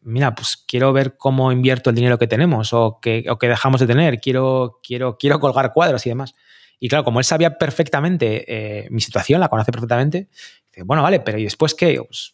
mira, 0.03 0.35
pues 0.35 0.63
quiero 0.69 0.93
ver 0.93 1.17
cómo 1.17 1.51
invierto 1.51 1.89
el 1.91 1.97
dinero 1.97 2.19
que 2.19 2.27
tenemos 2.27 2.73
o 2.73 2.99
que, 3.01 3.25
que 3.41 3.49
dejamos 3.49 3.81
de 3.81 3.87
tener, 3.87 4.21
quiero, 4.21 4.81
quiero, 4.83 5.17
quiero 5.17 5.41
colgar 5.41 5.73
cuadros 5.73 6.05
y 6.07 6.11
demás. 6.11 6.35
Y 6.79 6.89
claro, 6.89 7.05
como 7.05 7.21
él 7.21 7.25
sabía 7.25 7.57
perfectamente 7.57 8.45
eh, 8.85 8.89
mi 8.91 9.01
situación, 9.01 9.41
la 9.41 9.49
conoce 9.49 9.73
perfectamente, 9.73 10.29
dice, 10.67 10.83
bueno, 10.85 11.03
vale, 11.03 11.21
pero 11.21 11.39
¿y 11.39 11.45
después 11.45 11.75
qué? 11.75 12.01
Pues, 12.03 12.33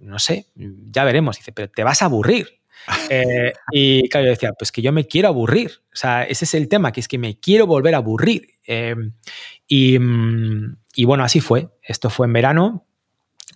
no 0.00 0.18
sé, 0.18 0.48
ya 0.54 1.04
veremos. 1.04 1.36
Dice, 1.36 1.52
pero 1.52 1.70
te 1.70 1.84
vas 1.84 2.02
a 2.02 2.06
aburrir. 2.06 2.57
Eh, 3.10 3.52
y 3.72 4.08
claro, 4.08 4.26
yo 4.26 4.30
decía, 4.30 4.52
pues 4.58 4.70
que 4.72 4.82
yo 4.82 4.92
me 4.92 5.06
quiero 5.06 5.28
aburrir. 5.28 5.70
O 5.92 5.96
sea, 5.96 6.24
ese 6.24 6.44
es 6.44 6.54
el 6.54 6.68
tema, 6.68 6.92
que 6.92 7.00
es 7.00 7.08
que 7.08 7.18
me 7.18 7.38
quiero 7.38 7.66
volver 7.66 7.94
a 7.94 7.98
aburrir. 7.98 8.48
Eh, 8.66 8.94
y, 9.66 9.98
y, 10.94 11.04
bueno, 11.04 11.24
así 11.24 11.40
fue. 11.40 11.68
Esto 11.82 12.10
fue 12.10 12.26
en 12.26 12.32
verano. 12.32 12.86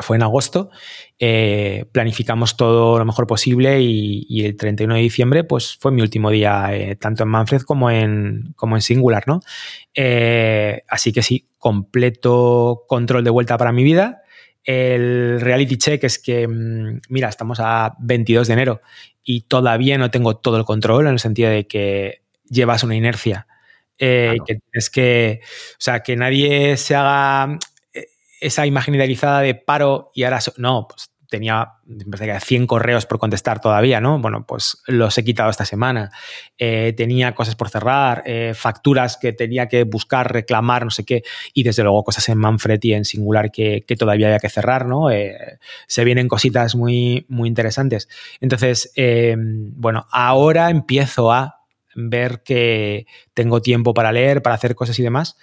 fue 0.01 0.17
en 0.17 0.23
agosto, 0.23 0.71
eh, 1.19 1.85
planificamos 1.93 2.57
todo 2.57 2.99
lo 2.99 3.05
mejor 3.05 3.27
posible 3.27 3.83
y, 3.83 4.45
el 4.45 4.57
31 4.57 4.95
de 4.95 5.01
diciembre 5.01 5.45
pues 5.45 5.77
fue 5.79 5.93
mi 5.93 6.01
último 6.01 6.31
día 6.31 6.75
eh, 6.75 6.97
tanto 6.97 7.25
en 7.25 7.29
Manfred 7.29 7.61
como 7.61 7.91
en, 7.91 8.55
como 8.57 8.75
en 8.75 8.81
Singular, 8.83 9.25
¿no? 9.27 9.41
Así 10.89 11.13
que 11.13 11.23
sí, 11.23 11.51
completo 11.59 12.85
control 12.89 13.23
de 13.23 13.31
vuelta 13.31 13.59
para 13.59 13.71
mi 13.71 13.85
vida. 13.85 14.23
El 14.65 15.41
reality 15.41 15.77
check 15.77 16.05
es 16.05 16.19
que, 16.19 16.47
mm, 16.47 17.01
mira, 17.09 17.29
estamos 17.29 17.59
a 17.61 17.97
22 18.01 18.47
de 18.47 18.53
enero 18.53 18.81
y 19.25 19.43
todavía 19.43 19.99
no 19.99 20.11
tengo 20.11 20.37
todo 20.37 20.57
el 20.57 20.65
control 20.65 21.07
en 21.07 21.13
el 21.13 21.19
sentido 21.19 21.51
de 21.51 21.67
que 21.67 22.23
llevas 22.49 22.83
una 22.85 22.97
inercia. 22.97 23.47
que 23.99 24.37
tienes 24.47 24.91
que, 24.91 25.41
o 25.45 25.77
sea, 25.79 26.01
que 26.01 26.17
nadie 26.17 26.77
se 26.77 26.95
haga 26.97 27.59
esa 28.41 28.67
imagen 28.67 28.97
idealizada 28.97 29.41
de 29.41 29.55
paro 29.55 30.11
y 30.15 30.25
ahora... 30.25 30.41
no, 30.57 30.89
pues 30.89 31.12
tenía, 31.33 31.73
que 31.87 32.41
100 32.41 32.67
correos 32.67 33.07
por 33.07 33.19
contestar 33.19 33.59
todavía, 33.59 34.03
¿no? 34.03 34.21
Bueno, 34.21 34.45
pues 34.47 34.83
los 34.87 35.17
he 35.17 35.25
quitado 35.25 35.49
esta 35.49 35.65
semana. 35.65 36.11
Eh, 36.59 36.93
tenía 36.95 37.35
cosas 37.35 37.57
por 37.57 37.71
cerrar, 37.71 38.23
eh, 38.27 38.53
facturas 38.55 39.17
que 39.17 39.33
tenía 39.33 39.67
que 39.67 39.85
buscar, 39.85 40.31
reclamar, 40.31 40.85
no 40.85 40.91
sé 40.91 41.05
qué, 41.07 41.23
y 41.55 41.63
desde 41.63 41.85
luego 41.85 42.05
cosas 42.05 42.29
en 42.29 42.37
Manfred 42.37 42.79
y 42.83 42.93
en 42.93 43.07
Singular 43.07 43.51
que, 43.51 43.83
todavía 43.99 44.27
había 44.27 44.41
que 44.41 44.51
cerrar, 44.51 44.85
¿no? 44.85 45.11
Eh, 45.11 45.59
se 45.87 46.05
vienen 46.05 46.29
cositas 46.29 46.75
muy, 46.75 47.25
muy 47.29 47.49
interesantes. 47.49 48.09
Entonces, 48.41 48.93
bueno, 49.77 50.07
ahora 50.11 50.69
empiezo 50.69 51.33
a 51.33 51.61
ver 51.95 52.43
que 52.43 53.07
tengo 53.33 53.63
tiempo 53.63 53.95
para 53.95 54.13
leer, 54.13 54.43
para 54.43 54.55
hacer 54.55 54.75
cosas 54.75 54.99
y 54.99 55.03
demás, 55.03 55.37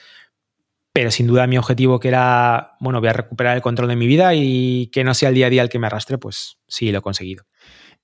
pero 0.94 1.12
sin 1.12 1.28
duda 1.28 1.48
mi 1.48 1.58
objetivo 1.58 2.00
que 2.00 2.08
era, 2.08 2.74
bueno, 2.80 3.00
voy 3.00 3.10
a 3.10 3.14
recuperar 3.14 3.56
el 3.56 3.62
control 3.62 3.90
de 3.90 3.96
mi 3.96 4.08
vida 4.08 4.34
y 4.34 4.88
que 4.88 5.04
no 5.04 5.14
sea 5.14 5.30
el 5.30 5.36
día 5.36 5.48
a 5.48 5.50
día 5.50 5.62
el 5.62 5.70
que 5.70 5.80
me 5.80 5.88
arrastre, 5.88 6.18
pues 6.18 6.58
sí, 6.68 6.92
lo 6.92 7.00
he 7.00 7.02
conseguido. 7.02 7.46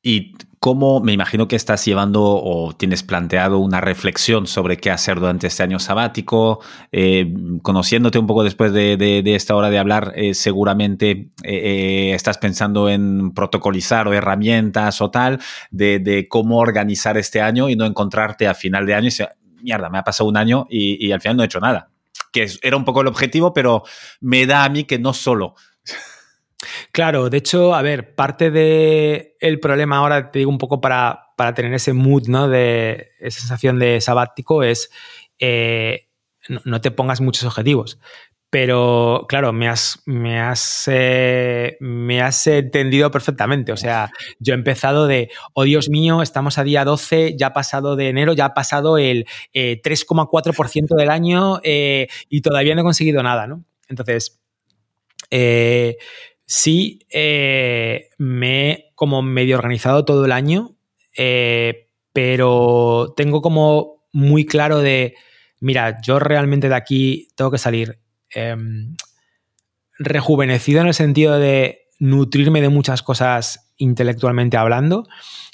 ¿Y 0.07 0.35
cómo 0.59 0.99
me 0.99 1.13
imagino 1.13 1.47
que 1.47 1.55
estás 1.55 1.83
llevando 1.83 2.21
o 2.23 2.73
tienes 2.73 3.01
planteado 3.01 3.57
una 3.57 3.81
reflexión 3.81 4.45
sobre 4.45 4.77
qué 4.77 4.91
hacer 4.91 5.19
durante 5.19 5.47
este 5.47 5.63
año 5.63 5.79
sabático? 5.79 6.61
Eh, 6.91 7.33
conociéndote 7.63 8.19
un 8.19 8.27
poco 8.27 8.43
después 8.43 8.71
de, 8.71 9.23
esta 9.25 9.55
hora 9.55 9.71
de 9.71 9.79
hablar, 9.79 10.13
eh, 10.15 10.35
seguramente 10.35 11.31
eh, 11.41 12.11
estás 12.13 12.37
pensando 12.37 12.87
en 12.87 13.33
protocolizar 13.33 14.07
o 14.07 14.13
herramientas 14.13 15.01
o 15.01 15.09
tal 15.09 15.39
de, 15.71 16.27
cómo 16.29 16.59
organizar 16.59 17.17
este 17.17 17.41
año 17.41 17.67
y 17.67 17.75
no 17.75 17.85
encontrarte 17.85 18.47
a 18.47 18.53
final 18.53 18.85
de 18.85 18.93
año 18.93 19.07
y 19.07 19.09
decir, 19.09 19.29
mierda, 19.63 19.89
me 19.89 19.97
ha 19.97 20.03
pasado 20.03 20.29
un 20.29 20.37
año 20.37 20.67
y 20.69 21.11
al 21.11 21.19
final 21.19 21.37
no 21.37 21.41
he 21.41 21.47
hecho 21.47 21.59
nada 21.59 21.94
que 22.35 22.47
era 22.61 22.75
un 22.75 22.83
poco 22.83 22.99
el 22.99 23.07
objetivo, 23.07 23.53
pero 23.53 23.83
me 24.19 24.45
da 24.45 24.65
a 24.65 24.69
mí 24.69 24.83
que 24.83 24.99
no 24.99 25.13
solo. 25.13 25.55
Claro, 26.91 27.29
de 27.29 27.37
hecho, 27.37 27.75
a 27.75 27.81
ver, 27.81 28.15
parte 28.15 28.51
del 28.51 29.59
problema 29.59 29.97
ahora, 29.97 30.31
te 30.31 30.39
digo 30.39 30.51
un 30.51 30.57
poco 30.57 30.81
para, 30.81 31.33
tener 31.55 31.73
ese 31.73 31.93
mood, 31.93 32.27
¿no? 32.27 32.47
De 32.47 33.11
esa 33.19 33.39
sensación 33.39 33.77
de 33.77 34.01
sabático 34.01 34.63
es 34.63 34.89
eh, 35.39 36.09
no, 36.63 36.81
te 36.81 36.91
pongas 36.91 37.21
muchos 37.21 37.43
objetivos. 37.43 37.99
Pero 38.55 39.25
claro, 39.27 39.51
me 39.51 39.67
has, 39.67 40.01
me 40.05 40.39
has, 40.39 40.85
eh, 40.89 41.75
me 41.81 42.21
has 42.21 42.47
entendido 42.47 43.11
perfectamente. 43.11 43.73
O 43.73 43.75
sea, 43.75 44.09
yo 44.39 44.53
he 44.53 44.55
empezado 44.55 45.07
de, 45.07 45.29
oh 45.51 45.65
Dios 45.65 45.89
mío, 45.89 46.21
estamos 46.21 46.57
a 46.57 46.63
día 46.63 46.85
12, 46.85 47.35
ya 47.37 47.47
ha 47.47 47.53
pasado 47.53 47.97
de 47.97 48.07
enero, 48.07 48.31
ya 48.31 48.45
ha 48.45 48.53
pasado 48.53 48.97
el 48.97 49.25
3,4% 49.53 50.77
eh, 50.77 50.95
del 50.97 51.09
año 51.09 51.59
eh, 51.63 52.07
y 52.29 52.39
todavía 52.39 52.75
no 52.75 52.79
he 52.79 52.85
conseguido 52.85 53.21
nada, 53.23 53.45
¿no? 53.45 53.65
Entonces, 53.89 54.39
sí, 56.45 56.99
me 58.17 58.71
he 58.71 58.91
como 58.95 59.21
medio 59.21 59.57
organizado 59.57 60.05
todo 60.05 60.23
el 60.23 60.31
año, 60.31 60.77
pero 62.13 63.13
tengo 63.17 63.41
como 63.41 64.07
muy 64.13 64.45
claro 64.45 64.79
de, 64.79 65.13
mira, 65.59 65.99
yo 66.01 66.19
realmente 66.19 66.69
de 66.69 66.75
aquí 66.75 67.27
tengo 67.35 67.51
que 67.51 67.57
salir 67.57 67.99
Em, 68.35 68.95
rejuvenecido 69.97 70.81
en 70.81 70.87
el 70.87 70.93
sentido 70.93 71.39
de 71.39 71.87
nutrirme 71.99 72.61
de 72.61 72.69
muchas 72.69 73.01
cosas 73.01 73.73
intelectualmente 73.77 74.57
hablando 74.57 75.07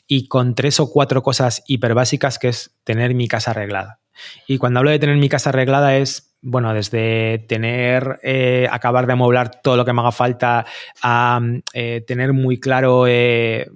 y 0.08 0.28
con 0.28 0.56
tres 0.56 0.80
o 0.80 0.92
cuatro 0.92 1.24
cosas 1.24 1.64
hiper 1.68 1.94
básicas 1.94 2.40
que 2.40 2.50
es 2.50 2.76
tener 2.84 3.14
mi 3.16 3.28
casa 3.28 3.52
arreglada. 3.52 4.00
Y 4.48 4.58
cuando 4.58 4.80
hablo 4.80 4.92
de 4.92 5.00
tener 5.00 5.18
mi 5.18 5.30
casa 5.30 5.50
arreglada 5.50 5.96
es, 5.98 6.36
bueno, 6.42 6.74
desde 6.74 7.46
tener, 7.48 8.20
eh, 8.24 8.68
acabar 8.70 9.08
de 9.08 9.14
amueblar 9.14 9.62
todo 9.62 9.78
lo 9.78 9.86
que 9.86 9.94
me 9.94 10.02
haga 10.02 10.12
falta, 10.12 10.66
a 11.02 11.40
eh, 11.74 12.04
tener 12.06 12.34
muy 12.34 12.60
claro 12.60 13.06
eh, 13.08 13.70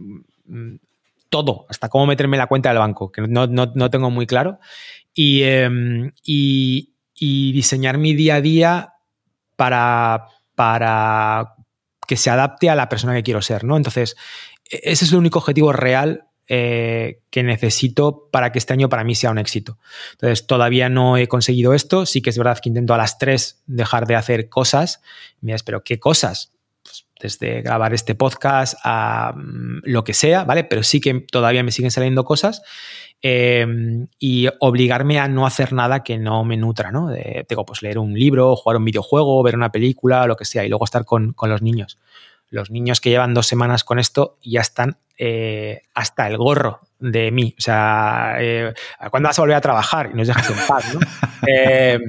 todo, 1.29 1.65
hasta 1.69 1.89
cómo 1.89 2.05
meterme 2.05 2.37
la 2.37 2.47
cuenta 2.47 2.69
del 2.69 2.79
banco, 2.79 3.11
que 3.11 3.21
no, 3.21 3.89
tengo 3.89 4.09
muy 4.09 4.27
claro. 4.27 4.59
Em, 5.15 6.11
y, 6.23 6.93
y 7.13 7.53
diseñar 7.53 7.97
mi 7.97 8.13
día 8.13 8.35
a 8.35 8.41
día 8.41 8.94
para, 9.55 10.27
para 10.55 11.55
que 12.07 12.17
se 12.17 12.29
adapte 12.29 12.69
a 12.69 12.75
la 12.75 12.89
persona 12.89 13.13
que 13.13 13.23
quiero 13.23 13.41
ser, 13.41 13.63
¿no? 13.63 13.77
Entonces, 13.77 14.15
e-, 14.69 14.81
ese 14.83 15.05
es 15.05 15.11
el 15.11 15.17
único 15.17 15.39
objetivo 15.39 15.73
real 15.73 16.27
eh, 16.47 17.21
que 17.31 17.41
necesito 17.41 18.29
para 18.31 18.51
que 18.51 18.59
este 18.59 18.73
año 18.73 18.87
para 18.87 19.03
mí 19.03 19.15
sea 19.15 19.31
un 19.31 19.39
éxito. 19.39 19.79
Entonces, 20.11 20.45
todavía 20.45 20.89
no 20.89 21.17
he 21.17 21.27
conseguido 21.27 21.73
esto. 21.73 22.05
Sí 22.05 22.21
que 22.21 22.29
es 22.29 22.37
verdad 22.37 22.59
que 22.59 22.69
intento 22.69 22.93
a 22.93 22.97
las 22.97 23.17
tres 23.17 23.63
dejar 23.65 24.05
de 24.05 24.15
hacer 24.15 24.49
cosas. 24.49 25.01
Mira, 25.41 25.57
pero 25.65 25.83
¿qué 25.83 25.99
cosas? 25.99 26.54
Desde 27.25 27.63
grabar 27.63 27.91
este 27.95 28.13
podcast 28.13 28.75
a 28.83 29.33
mm, 29.35 29.81
lo 29.85 30.03
que 30.03 30.13
sea, 30.13 30.43
¿vale? 30.43 30.63
Pero 30.63 30.83
sí 30.83 31.01
que 31.01 31.21
todavía 31.21 31.63
me 31.63 31.71
siguen 31.71 31.89
saliendo 31.89 32.23
cosas. 32.23 32.61
Em, 33.23 34.05
y 34.19 34.47
obligarme 34.59 35.17
a 35.17 35.27
no 35.27 35.47
hacer 35.47 35.73
nada 35.73 36.03
que 36.03 36.19
no 36.19 36.43
me 36.43 36.55
nutra, 36.57 36.91
¿no? 36.91 37.09
tengo 37.47 37.65
pues 37.65 37.81
leer 37.81 37.97
un 37.97 38.13
libro, 38.13 38.55
jugar 38.55 38.77
un 38.77 38.85
videojuego, 38.85 39.41
ver 39.41 39.55
una 39.55 39.71
película, 39.71 40.27
lo 40.27 40.35
que 40.35 40.45
sea, 40.45 40.63
y 40.63 40.69
luego 40.69 40.85
estar 40.85 41.05
con, 41.05 41.33
con 41.33 41.49
los 41.49 41.63
niños. 41.63 41.97
Los 42.49 42.69
niños 42.71 43.01
que 43.01 43.09
llevan 43.09 43.33
dos 43.33 43.47
semanas 43.47 43.83
con 43.83 43.99
esto 43.99 44.37
ya 44.43 44.61
están 44.61 44.97
eh, 45.17 45.83
hasta 45.93 46.27
el 46.27 46.37
gorro 46.37 46.81
de 46.99 47.31
mí. 47.31 47.55
O 47.57 47.61
sea, 47.61 48.35
eh, 48.37 48.73
¿cuándo 49.09 49.29
vas 49.29 49.39
a 49.39 49.43
volver 49.43 49.55
a 49.55 49.61
trabajar? 49.61 50.09
Y 50.11 50.17
nos 50.17 50.27
dejas 50.27 50.49
en 50.49 50.57
paz, 50.67 50.93
¿no? 50.93 50.99
Eh, 51.47 51.99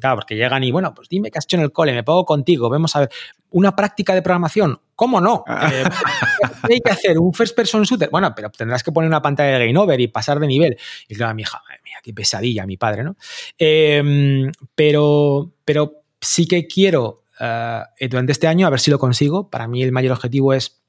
claro, 0.00 0.16
porque 0.16 0.36
llegan 0.36 0.62
y, 0.64 0.70
bueno, 0.70 0.92
pues 0.92 1.08
dime 1.08 1.30
qué 1.30 1.38
has 1.38 1.46
hecho 1.46 1.56
en 1.56 1.62
el 1.62 1.72
cole, 1.72 1.94
me 1.94 2.04
pongo 2.04 2.26
contigo, 2.26 2.68
vamos 2.68 2.94
a 2.94 3.00
ver. 3.00 3.10
¿Una 3.52 3.74
práctica 3.74 4.14
de 4.14 4.20
programación? 4.20 4.78
¿Cómo 4.94 5.18
no? 5.18 5.44
¿Qué 5.46 6.74
hay 6.74 6.80
que 6.80 6.90
hacer? 6.90 7.18
¿Un 7.18 7.32
first 7.32 7.56
person 7.56 7.84
shooter? 7.84 8.10
Bueno, 8.10 8.34
pero 8.36 8.50
tendrás 8.50 8.82
que 8.82 8.92
poner 8.92 9.08
una 9.08 9.22
pantalla 9.22 9.58
de 9.58 9.66
game 9.66 9.78
over 9.78 9.98
y 9.98 10.08
pasar 10.08 10.38
de 10.40 10.46
nivel. 10.46 10.76
Y 11.08 11.14
claro, 11.14 11.34
mi 11.34 11.40
hija, 11.40 11.62
madre 11.66 11.80
mía, 11.84 11.96
qué 12.02 12.12
pesadilla, 12.12 12.66
mi 12.66 12.76
padre, 12.76 13.02
¿no? 13.02 13.16
pero, 14.74 15.52
pero 15.64 15.92
sí 16.20 16.46
que 16.46 16.66
quiero 16.66 17.21
durante 18.00 18.32
este 18.32 18.46
año, 18.46 18.66
a 18.66 18.70
ver 18.70 18.80
si 18.80 18.90
lo 18.90 18.98
consigo. 18.98 19.50
Para 19.50 19.66
mí 19.66 19.82
el 19.82 19.92
mayor 19.92 20.12
objetivo 20.12 20.52
es 20.52 20.80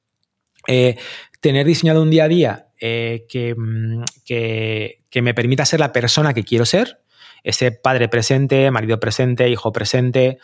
tener 1.43 1.65
diseñado 1.65 2.01
un 2.01 2.09
día 2.09 2.23
a 2.23 2.27
día 2.29 2.67
eh, 2.79 3.25
mm, 3.55 4.03
que, 4.25 5.03
que, 5.09 5.21
me 5.21 5.33
permita 5.33 5.65
ser 5.65 5.79
la 5.79 5.91
persona 5.91 6.33
que 6.33 6.43
quiero 6.43 6.65
ser, 6.65 7.01
ese 7.43 7.71
padre 7.71 8.07
presente, 8.07 8.71
marido 8.71 8.99
presente, 8.99 9.49
hijo 9.49 9.71
presente, 9.71 10.37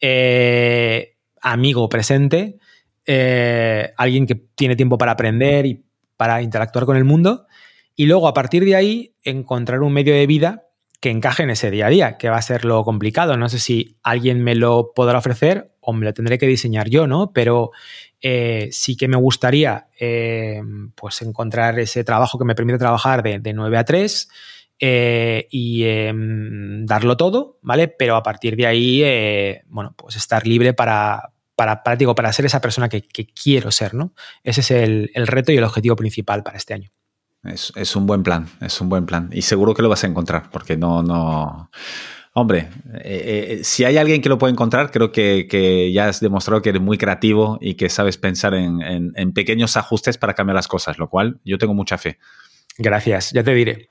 eh, 0.00 1.16
amigo 1.42 1.88
presente, 1.88 2.58
eh, 3.04 3.92
alguien 3.96 4.26
que 4.26 4.34
tiene 4.34 4.76
tiempo 4.76 4.98
para 4.98 5.12
aprender 5.12 5.66
y 5.66 5.84
para 6.16 6.42
interactuar 6.42 6.86
con 6.86 6.96
el 6.96 7.04
mundo. 7.04 7.46
Y 7.94 8.06
luego, 8.06 8.28
a 8.28 8.34
partir 8.34 8.64
de 8.64 8.76
ahí, 8.76 9.14
encontrar 9.22 9.80
un 9.80 9.92
medio 9.92 10.14
de 10.14 10.26
vida 10.26 10.65
que 11.00 11.10
encaje 11.10 11.42
en 11.42 11.50
ese 11.50 11.70
día 11.70 11.86
a 11.86 11.90
día, 11.90 12.16
que 12.16 12.28
va 12.28 12.36
a 12.36 12.42
ser 12.42 12.64
lo 12.64 12.84
complicado. 12.84 13.36
No 13.36 13.48
sé 13.48 13.58
si 13.58 13.98
alguien 14.02 14.42
me 14.42 14.54
lo 14.54 14.92
podrá 14.94 15.18
ofrecer 15.18 15.72
o 15.80 15.92
me 15.92 16.04
lo 16.04 16.14
tendré 16.14 16.38
que 16.38 16.46
diseñar 16.46 16.88
yo, 16.88 17.06
¿no? 17.06 17.32
Pero 17.32 17.70
eh, 18.20 18.68
sí 18.72 18.96
que 18.96 19.08
me 19.08 19.16
gustaría 19.16 19.88
eh, 20.00 20.60
pues 20.94 21.22
encontrar 21.22 21.78
ese 21.78 22.04
trabajo 22.04 22.38
que 22.38 22.44
me 22.44 22.54
permite 22.54 22.78
trabajar 22.78 23.22
de, 23.22 23.52
9 23.52 23.78
a 23.78 23.84
3 23.84 24.28
eh, 24.78 25.46
y 25.50 25.84
em, 25.84 26.86
darlo 26.86 27.16
todo, 27.16 27.58
¿vale? 27.62 27.88
Pero 27.88 28.16
a 28.16 28.22
partir 28.22 28.56
de 28.56 28.66
ahí, 28.66 29.62
bueno, 29.68 29.94
pues 29.96 30.16
estar 30.16 30.46
libre 30.46 30.74
para, 30.74 31.32
para, 31.54 31.82
para, 31.82 31.96
digo, 31.96 32.14
para 32.14 32.32
ser 32.32 32.46
esa 32.46 32.60
persona 32.60 32.88
que, 32.88 33.02
quiero 33.02 33.70
ser, 33.70 33.94
¿no? 33.94 34.12
Ese 34.42 34.60
es 34.62 34.70
el 34.70 35.26
reto 35.26 35.52
y 35.52 35.56
el 35.56 35.64
objetivo 35.64 35.96
principal 35.96 36.42
para 36.42 36.56
este 36.56 36.74
año. 36.74 36.90
Es, 37.46 37.96
un 37.96 38.06
buen 38.06 38.22
plan, 38.22 38.48
es 38.60 38.80
un 38.80 38.88
buen 38.88 39.06
plan. 39.06 39.30
Y 39.32 39.42
seguro 39.42 39.74
que 39.74 39.82
lo 39.82 39.88
vas 39.88 40.04
a 40.04 40.06
encontrar, 40.06 40.50
porque 40.50 40.76
no, 40.76 41.02
no. 41.02 41.70
Hombre, 42.32 42.68
eh, 43.02 43.58
eh, 43.60 43.64
si 43.64 43.84
hay 43.84 43.96
alguien 43.96 44.20
que 44.20 44.28
lo 44.28 44.36
puede 44.36 44.52
encontrar, 44.52 44.90
creo 44.90 45.10
que, 45.10 45.90
ya 45.92 46.08
has 46.08 46.20
demostrado 46.20 46.60
que 46.60 46.68
eres 46.68 46.82
muy 46.82 46.98
creativo 46.98 47.58
y 47.60 47.74
que 47.74 47.88
sabes 47.88 48.18
pensar 48.18 48.54
en, 48.54 49.32
pequeños 49.32 49.76
ajustes 49.76 50.18
para 50.18 50.34
cambiar 50.34 50.56
las 50.56 50.68
cosas, 50.68 50.98
lo 50.98 51.08
cual 51.08 51.40
yo 51.44 51.56
tengo 51.56 51.72
mucha 51.72 51.96
fe. 51.96 52.18
Gracias, 52.78 53.30
ya 53.32 53.42
te 53.42 53.54
diré. 53.54 53.88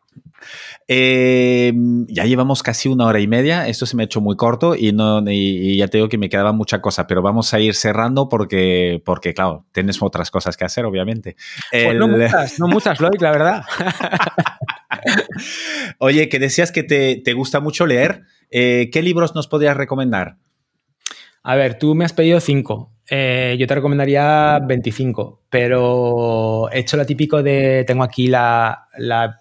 Em, 0.87 2.05
ya 2.07 2.25
llevamos 2.25 2.61
casi 2.61 2.89
una 2.89 3.05
hora 3.05 3.19
y 3.19 3.27
media. 3.27 3.67
Esto 3.67 3.85
se 3.85 3.95
me 3.95 4.03
ha 4.03 4.05
hecho 4.05 4.21
muy 4.21 4.35
corto 4.35 4.75
y, 4.75 4.91
no, 4.91 5.23
y, 5.27 5.77
ya 5.77 5.87
te 5.87 5.97
digo 5.97 6.09
que 6.09 6.17
me 6.17 6.29
quedaba 6.29 6.51
mucha 6.51 6.81
cosa, 6.81 7.07
pero 7.07 7.21
vamos 7.21 7.53
a 7.53 7.59
ir 7.59 7.73
cerrando 7.73 8.29
porque, 8.29 9.01
porque 9.03 9.33
claro, 9.33 9.65
tienes 9.71 10.01
otras 10.01 10.29
cosas 10.29 10.57
que 10.57 10.65
hacer, 10.65 10.85
obviamente. 10.85 11.35
Pues 11.71 11.97
no 11.97 12.07
muchas, 12.07 12.59
no 12.59 12.67
muchas, 12.67 12.99
Lloyd, 12.99 13.19
la 13.19 13.31
verdad. 13.31 13.63
Oye, 15.99 16.29
que 16.29 16.39
decías 16.39 16.71
que 16.71 16.83
te, 16.83 17.21
te 17.23 17.33
gusta 17.33 17.59
mucho 17.59 17.85
leer. 17.85 18.23
Eh, 18.51 18.89
¿Qué 18.91 19.01
libros 19.01 19.35
nos 19.35 19.47
podrías 19.47 19.75
recomendar? 19.75 20.37
A 21.43 21.55
ver, 21.55 21.77
tú 21.77 21.95
me 21.95 22.05
has 22.05 22.13
pedido 22.13 22.39
cinco. 22.39 22.94
Eh, 23.09 23.55
yo 23.59 23.67
te 23.67 23.75
recomendaría 23.75 24.59
25, 24.59 25.43
pero 25.49 26.69
he 26.71 26.79
hecho 26.79 26.97
lo 26.97 27.05
típico 27.05 27.43
de, 27.43 27.83
tengo 27.85 28.03
aquí 28.03 28.27
la, 28.27 28.87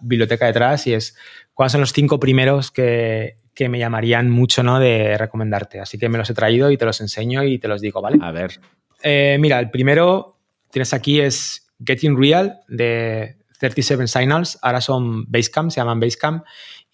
biblioteca 0.01 0.47
detrás 0.47 0.87
y 0.87 0.95
es 0.95 1.17
cuáles 1.55 1.73
son 1.73 1.81
los 1.81 1.93
cinco 1.93 2.21
primeros 2.21 2.71
que, 2.71 3.37
me 3.69 3.79
llamarían 3.79 4.31
mucho 4.31 4.63
¿no? 4.63 4.81
de 4.81 5.17
recomendarte. 5.17 5.81
Así 5.81 5.97
que 5.97 6.09
me 6.09 6.19
los 6.19 6.29
he 6.29 6.35
traído 6.35 6.71
y 6.71 6.77
te 6.77 6.85
los 6.85 7.01
enseño 7.01 7.45
y 7.45 7.59
te 7.59 7.69
los 7.69 7.81
digo, 7.81 8.03
¿vale? 8.03 8.19
A 8.21 8.33
ver. 8.33 8.61
Eh, 9.03 9.37
mira, 9.41 9.61
el 9.61 9.71
primero 9.71 10.39
tienes 10.71 10.93
aquí 10.93 11.21
es 11.21 11.73
Getting 11.85 12.21
Real 12.21 12.61
de 12.69 13.37
37 13.61 14.07
Signals. 14.09 14.59
Ahora 14.61 14.81
son 14.81 15.31
Basecamp, 15.31 15.71
se 15.71 15.81
llaman 15.81 16.01
Basecamp. 16.01 16.45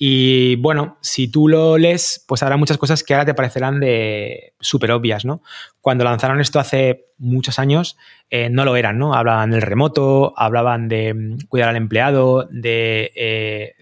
Y 0.02 0.56
bueno, 0.56 0.96
si 1.02 1.28
tú 1.28 1.46
lo 1.46 1.76
lees, 1.76 2.24
pues 2.26 2.42
habrá 2.42 2.56
muchas 2.56 2.78
cosas 2.78 3.04
que 3.04 3.12
ahora 3.12 3.26
te 3.26 3.34
parecerán 3.34 3.80
de 3.80 4.54
súper 4.58 4.92
obvias, 4.92 5.26
¿no? 5.26 5.42
Cuando 5.82 6.04
lanzaron 6.04 6.40
esto 6.40 6.58
hace 6.58 7.08
muchos 7.18 7.58
años, 7.58 7.98
eh, 8.30 8.48
no 8.48 8.64
lo 8.64 8.76
eran, 8.76 8.96
¿no? 8.96 9.12
Hablaban 9.12 9.50
del 9.50 9.60
remoto, 9.60 10.32
hablaban 10.38 10.88
de 10.88 11.12
mm, 11.12 11.38
cuidar 11.48 11.68
al 11.68 11.76
empleado, 11.76 12.48
de 12.50 13.12
eh, 13.14 13.74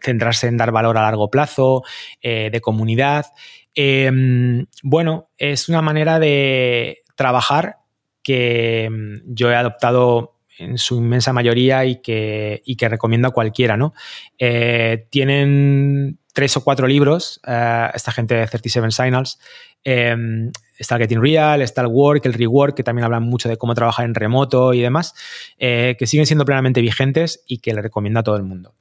centrarse 0.00 0.46
en 0.46 0.56
dar 0.56 0.72
valor 0.72 0.96
a 0.96 1.02
largo 1.02 1.28
plazo, 1.28 1.82
eh, 2.22 2.48
de 2.50 2.60
comunidad. 2.62 3.26
Em, 3.74 4.64
bueno, 4.82 5.28
es 5.36 5.68
una 5.68 5.82
manera 5.82 6.18
de 6.18 7.00
trabajar 7.16 7.80
que 8.22 8.88
mm, 8.90 9.34
yo 9.34 9.50
he 9.50 9.54
adoptado 9.56 10.35
en 10.58 10.78
su 10.78 10.98
inmensa 10.98 11.32
mayoría 11.32 11.84
y 11.84 11.96
que, 11.96 12.62
que 12.76 12.88
recomiendo 12.88 13.28
a 13.28 13.32
cualquiera, 13.32 13.76
¿no? 13.76 13.94
Eh, 14.38 15.06
tienen 15.10 16.18
tres 16.32 16.56
o 16.56 16.64
cuatro 16.64 16.86
libros, 16.86 17.40
eh, 17.46 17.88
esta 17.94 18.12
gente 18.12 18.34
de 18.34 18.46
37 18.46 18.90
Signals. 18.90 19.38
Em, 19.84 20.50
está 20.78 20.96
el 20.96 21.02
Getting 21.02 21.22
Real, 21.22 21.62
está 21.62 21.82
el 21.82 21.88
Work, 21.88 22.26
el 22.26 22.34
Rework, 22.34 22.76
que 22.76 22.82
también 22.82 23.04
hablan 23.04 23.22
mucho 23.22 23.48
de 23.48 23.56
cómo 23.56 23.74
trabajar 23.74 24.04
en 24.04 24.14
remoto 24.14 24.74
y 24.74 24.80
demás, 24.80 25.14
eh, 25.58 25.96
que 25.98 26.06
siguen 26.06 26.26
siendo 26.26 26.44
plenamente 26.44 26.80
vigentes 26.80 27.42
y 27.46 27.58
que 27.58 27.72
le 27.72 27.82
recomiendo 27.82 28.20
a 28.20 28.22
todo 28.22 28.36
el 28.36 28.42
mundo. 28.42 28.74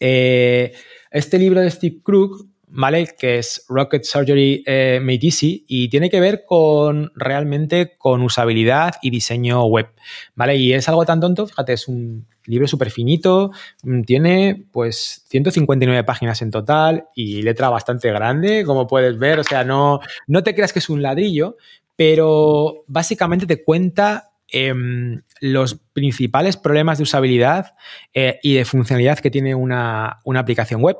este 0.00 1.38
libro 1.38 1.60
de 1.60 1.70
Steve 1.70 1.98
Crook 2.04 2.46
¿vale? 2.70 3.08
Que 3.18 3.38
es 3.38 3.64
Rocket 3.68 4.04
Surgery 4.04 4.62
eh, 4.66 5.00
Made 5.02 5.20
Easy 5.22 5.64
y 5.66 5.88
tiene 5.88 6.10
que 6.10 6.20
ver 6.20 6.44
con 6.46 7.12
realmente 7.14 7.96
con 7.98 8.22
usabilidad 8.22 8.94
y 9.02 9.10
diseño 9.10 9.64
web, 9.64 9.88
¿vale? 10.34 10.56
Y 10.56 10.72
es 10.72 10.88
algo 10.88 11.04
tan 11.04 11.20
tonto, 11.20 11.46
fíjate, 11.46 11.72
es 11.72 11.88
un 11.88 12.26
libro 12.44 12.66
súper 12.66 12.90
finito, 12.90 13.50
mm, 13.82 14.02
tiene 14.02 14.66
pues 14.72 15.24
159 15.28 16.04
páginas 16.04 16.42
en 16.42 16.50
total 16.50 17.08
y 17.14 17.42
letra 17.42 17.68
bastante 17.68 18.10
grande, 18.10 18.64
como 18.64 18.86
puedes 18.86 19.18
ver, 19.18 19.38
o 19.38 19.44
sea, 19.44 19.64
no, 19.64 20.00
no 20.26 20.42
te 20.42 20.54
creas 20.54 20.72
que 20.72 20.78
es 20.78 20.88
un 20.88 21.02
ladrillo, 21.02 21.56
pero 21.96 22.84
básicamente 22.86 23.46
te 23.46 23.62
cuenta 23.64 24.30
em, 24.50 25.20
los 25.40 25.74
principales 25.92 26.56
problemas 26.56 26.98
de 26.98 27.02
usabilidad 27.02 27.72
eh, 28.14 28.38
y 28.42 28.54
de 28.54 28.64
funcionalidad 28.64 29.18
que 29.18 29.30
tiene 29.30 29.54
una, 29.54 30.20
una 30.24 30.40
aplicación 30.40 30.82
web. 30.82 30.96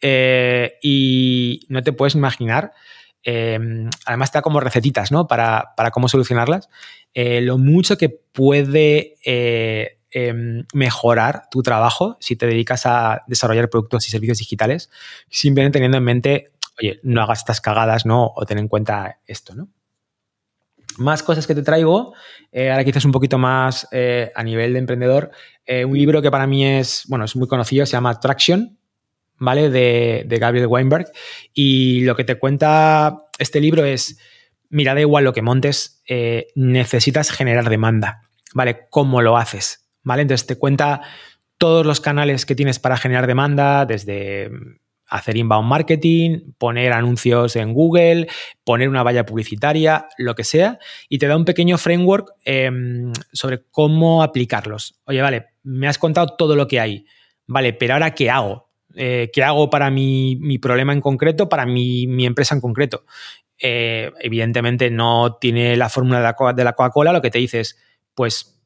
Eh, 0.00 0.78
y 0.82 1.66
no 1.68 1.82
te 1.82 1.92
puedes 1.92 2.14
imaginar, 2.14 2.72
em, 3.22 3.90
además 4.06 4.28
está 4.28 4.42
como 4.42 4.60
recetitas, 4.60 5.10
¿no? 5.10 5.26
Para, 5.26 5.74
cómo 5.92 6.08
solucionarlas, 6.08 6.68
eh, 7.14 7.40
lo 7.40 7.58
mucho 7.58 7.98
que 7.98 8.08
puede 8.08 9.16
eh, 9.24 9.98
em, 10.10 10.64
mejorar 10.72 11.48
tu 11.50 11.62
trabajo 11.62 12.16
si 12.20 12.36
te 12.36 12.46
dedicas 12.46 12.86
a 12.86 13.22
desarrollar 13.26 13.70
productos 13.70 14.06
y 14.06 14.10
servicios 14.10 14.38
digitales, 14.38 14.90
simplemente 15.28 15.78
teniendo 15.78 15.98
en 15.98 16.04
mente, 16.04 16.52
oye, 16.80 17.00
no 17.02 17.22
hagas 17.22 17.40
estas 17.40 17.60
cagadas, 17.60 18.06
¿no? 18.06 18.32
O 18.36 18.46
ten 18.46 18.58
en 18.58 18.68
cuenta 18.68 19.18
esto, 19.26 19.54
¿no? 19.54 19.68
Más 20.96 21.22
cosas 21.22 21.46
que 21.46 21.54
te 21.54 21.62
traigo, 21.62 22.14
ahora 22.52 22.82
quizás 22.82 23.04
un 23.04 23.12
poquito 23.12 23.38
más 23.38 23.86
a 23.92 24.42
nivel 24.42 24.72
de 24.72 24.78
emprendedor, 24.80 25.30
un 25.86 25.96
libro 25.96 26.20
que 26.20 26.30
para 26.30 26.48
mí 26.48 26.66
es, 26.66 27.04
bueno, 27.06 27.24
es 27.24 27.36
muy 27.36 27.46
conocido, 27.46 27.86
se 27.86 27.92
llama 27.92 28.18
Traction, 28.18 28.77
¿vale? 29.38 29.70
De, 29.70 30.38
Gabriel 30.38 30.66
Weinberg. 30.66 31.06
Y 31.52 32.00
lo 32.02 32.16
que 32.16 32.24
te 32.24 32.38
cuenta 32.38 33.16
este 33.38 33.60
libro 33.60 33.84
es, 33.84 34.18
mira, 34.68 34.94
da 34.94 35.00
igual 35.00 35.24
lo 35.24 35.32
que 35.32 35.42
montes, 35.42 36.02
eh, 36.06 36.48
necesitas 36.54 37.30
generar 37.30 37.70
demanda, 37.70 38.28
¿vale? 38.54 38.86
¿Cómo 38.90 39.22
lo 39.22 39.36
haces? 39.36 39.88
¿Vale? 40.02 40.22
Entonces 40.22 40.46
te 40.46 40.56
cuenta 40.56 41.02
todos 41.58 41.84
los 41.84 42.00
canales 42.00 42.46
que 42.46 42.54
tienes 42.54 42.78
para 42.78 42.96
generar 42.96 43.26
demanda, 43.26 43.84
desde 43.84 44.50
hacer 45.08 45.36
inbound 45.36 45.68
marketing, 45.68 46.52
poner 46.58 46.92
anuncios 46.92 47.56
en 47.56 47.72
Google, 47.72 48.28
poner 48.62 48.88
una 48.88 49.02
valla 49.02 49.24
publicitaria, 49.24 50.06
lo 50.18 50.34
que 50.34 50.44
sea, 50.44 50.78
y 51.08 51.18
te 51.18 51.26
da 51.26 51.36
un 51.36 51.44
pequeño 51.44 51.78
framework 51.78 52.34
em, 52.44 53.12
sobre 53.32 53.64
cómo 53.70 54.22
aplicarlos. 54.22 55.00
Oye, 55.04 55.22
vale, 55.22 55.46
me 55.62 55.88
has 55.88 55.98
contado 55.98 56.36
todo 56.36 56.54
lo 56.56 56.68
que 56.68 56.78
hay, 56.78 57.06
vale, 57.46 57.72
pero 57.72 57.94
ahora 57.94 58.14
¿qué 58.14 58.30
hago? 58.30 58.67
Eh, 58.94 59.30
qué 59.32 59.42
hago 59.42 59.70
para 59.70 59.90
mi, 59.90 60.58
problema 60.60 60.92
en 60.92 61.00
concreto, 61.00 61.48
para 61.48 61.66
mi, 61.66 62.24
empresa 62.24 62.54
en 62.54 62.60
concreto. 62.60 63.04
Eh, 63.60 64.12
evidentemente 64.20 64.90
no 64.90 65.36
tiene 65.40 65.76
la 65.76 65.88
fórmula 65.88 66.34
de 66.52 66.64
la 66.64 66.72
Coca-Cola, 66.72 67.12
lo 67.12 67.22
que 67.22 67.30
te 67.30 67.38
dice 67.38 67.60
es, 67.60 67.78
pues 68.14 68.58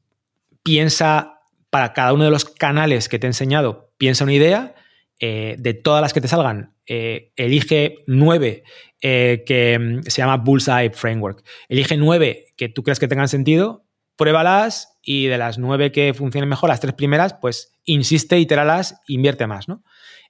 piensa 0.63 1.41
para 1.69 1.93
cada 1.93 2.13
uno 2.13 2.25
de 2.25 2.31
los 2.31 2.45
canales 2.45 3.09
que 3.09 3.19
te 3.19 3.27
he 3.27 3.29
enseñado, 3.29 3.91
piensa 3.97 4.23
una 4.23 4.33
idea, 4.33 4.75
eh, 5.19 5.55
de 5.57 5.73
todas 5.73 6.01
las 6.01 6.13
que 6.13 6.21
te 6.21 6.27
salgan, 6.27 6.75
elige 6.85 8.03
nueve 8.07 8.63
que 8.99 9.77
mm, 9.79 10.03
se 10.03 10.21
llama 10.21 10.37
Bullseye 10.37 10.91
Framework. 10.91 11.43
Elige 11.67 11.97
nueve 11.97 12.47
que 12.55 12.69
tú 12.69 12.83
creas 12.83 12.99
que 12.99 13.07
tengan 13.07 13.27
sentido, 13.27 13.85
pruébalas 14.15 14.99
y 15.01 15.27
de 15.27 15.37
las 15.37 15.57
nueve 15.57 15.91
que 15.91 16.13
funcionen 16.13 16.49
mejor, 16.49 16.69
las 16.69 16.79
tres 16.79 16.93
primeras, 16.93 17.33
pues 17.33 17.73
insiste, 17.83 18.37
itéralas, 18.37 19.01
invierte 19.07 19.47
más, 19.47 19.67
¿no? 19.67 19.83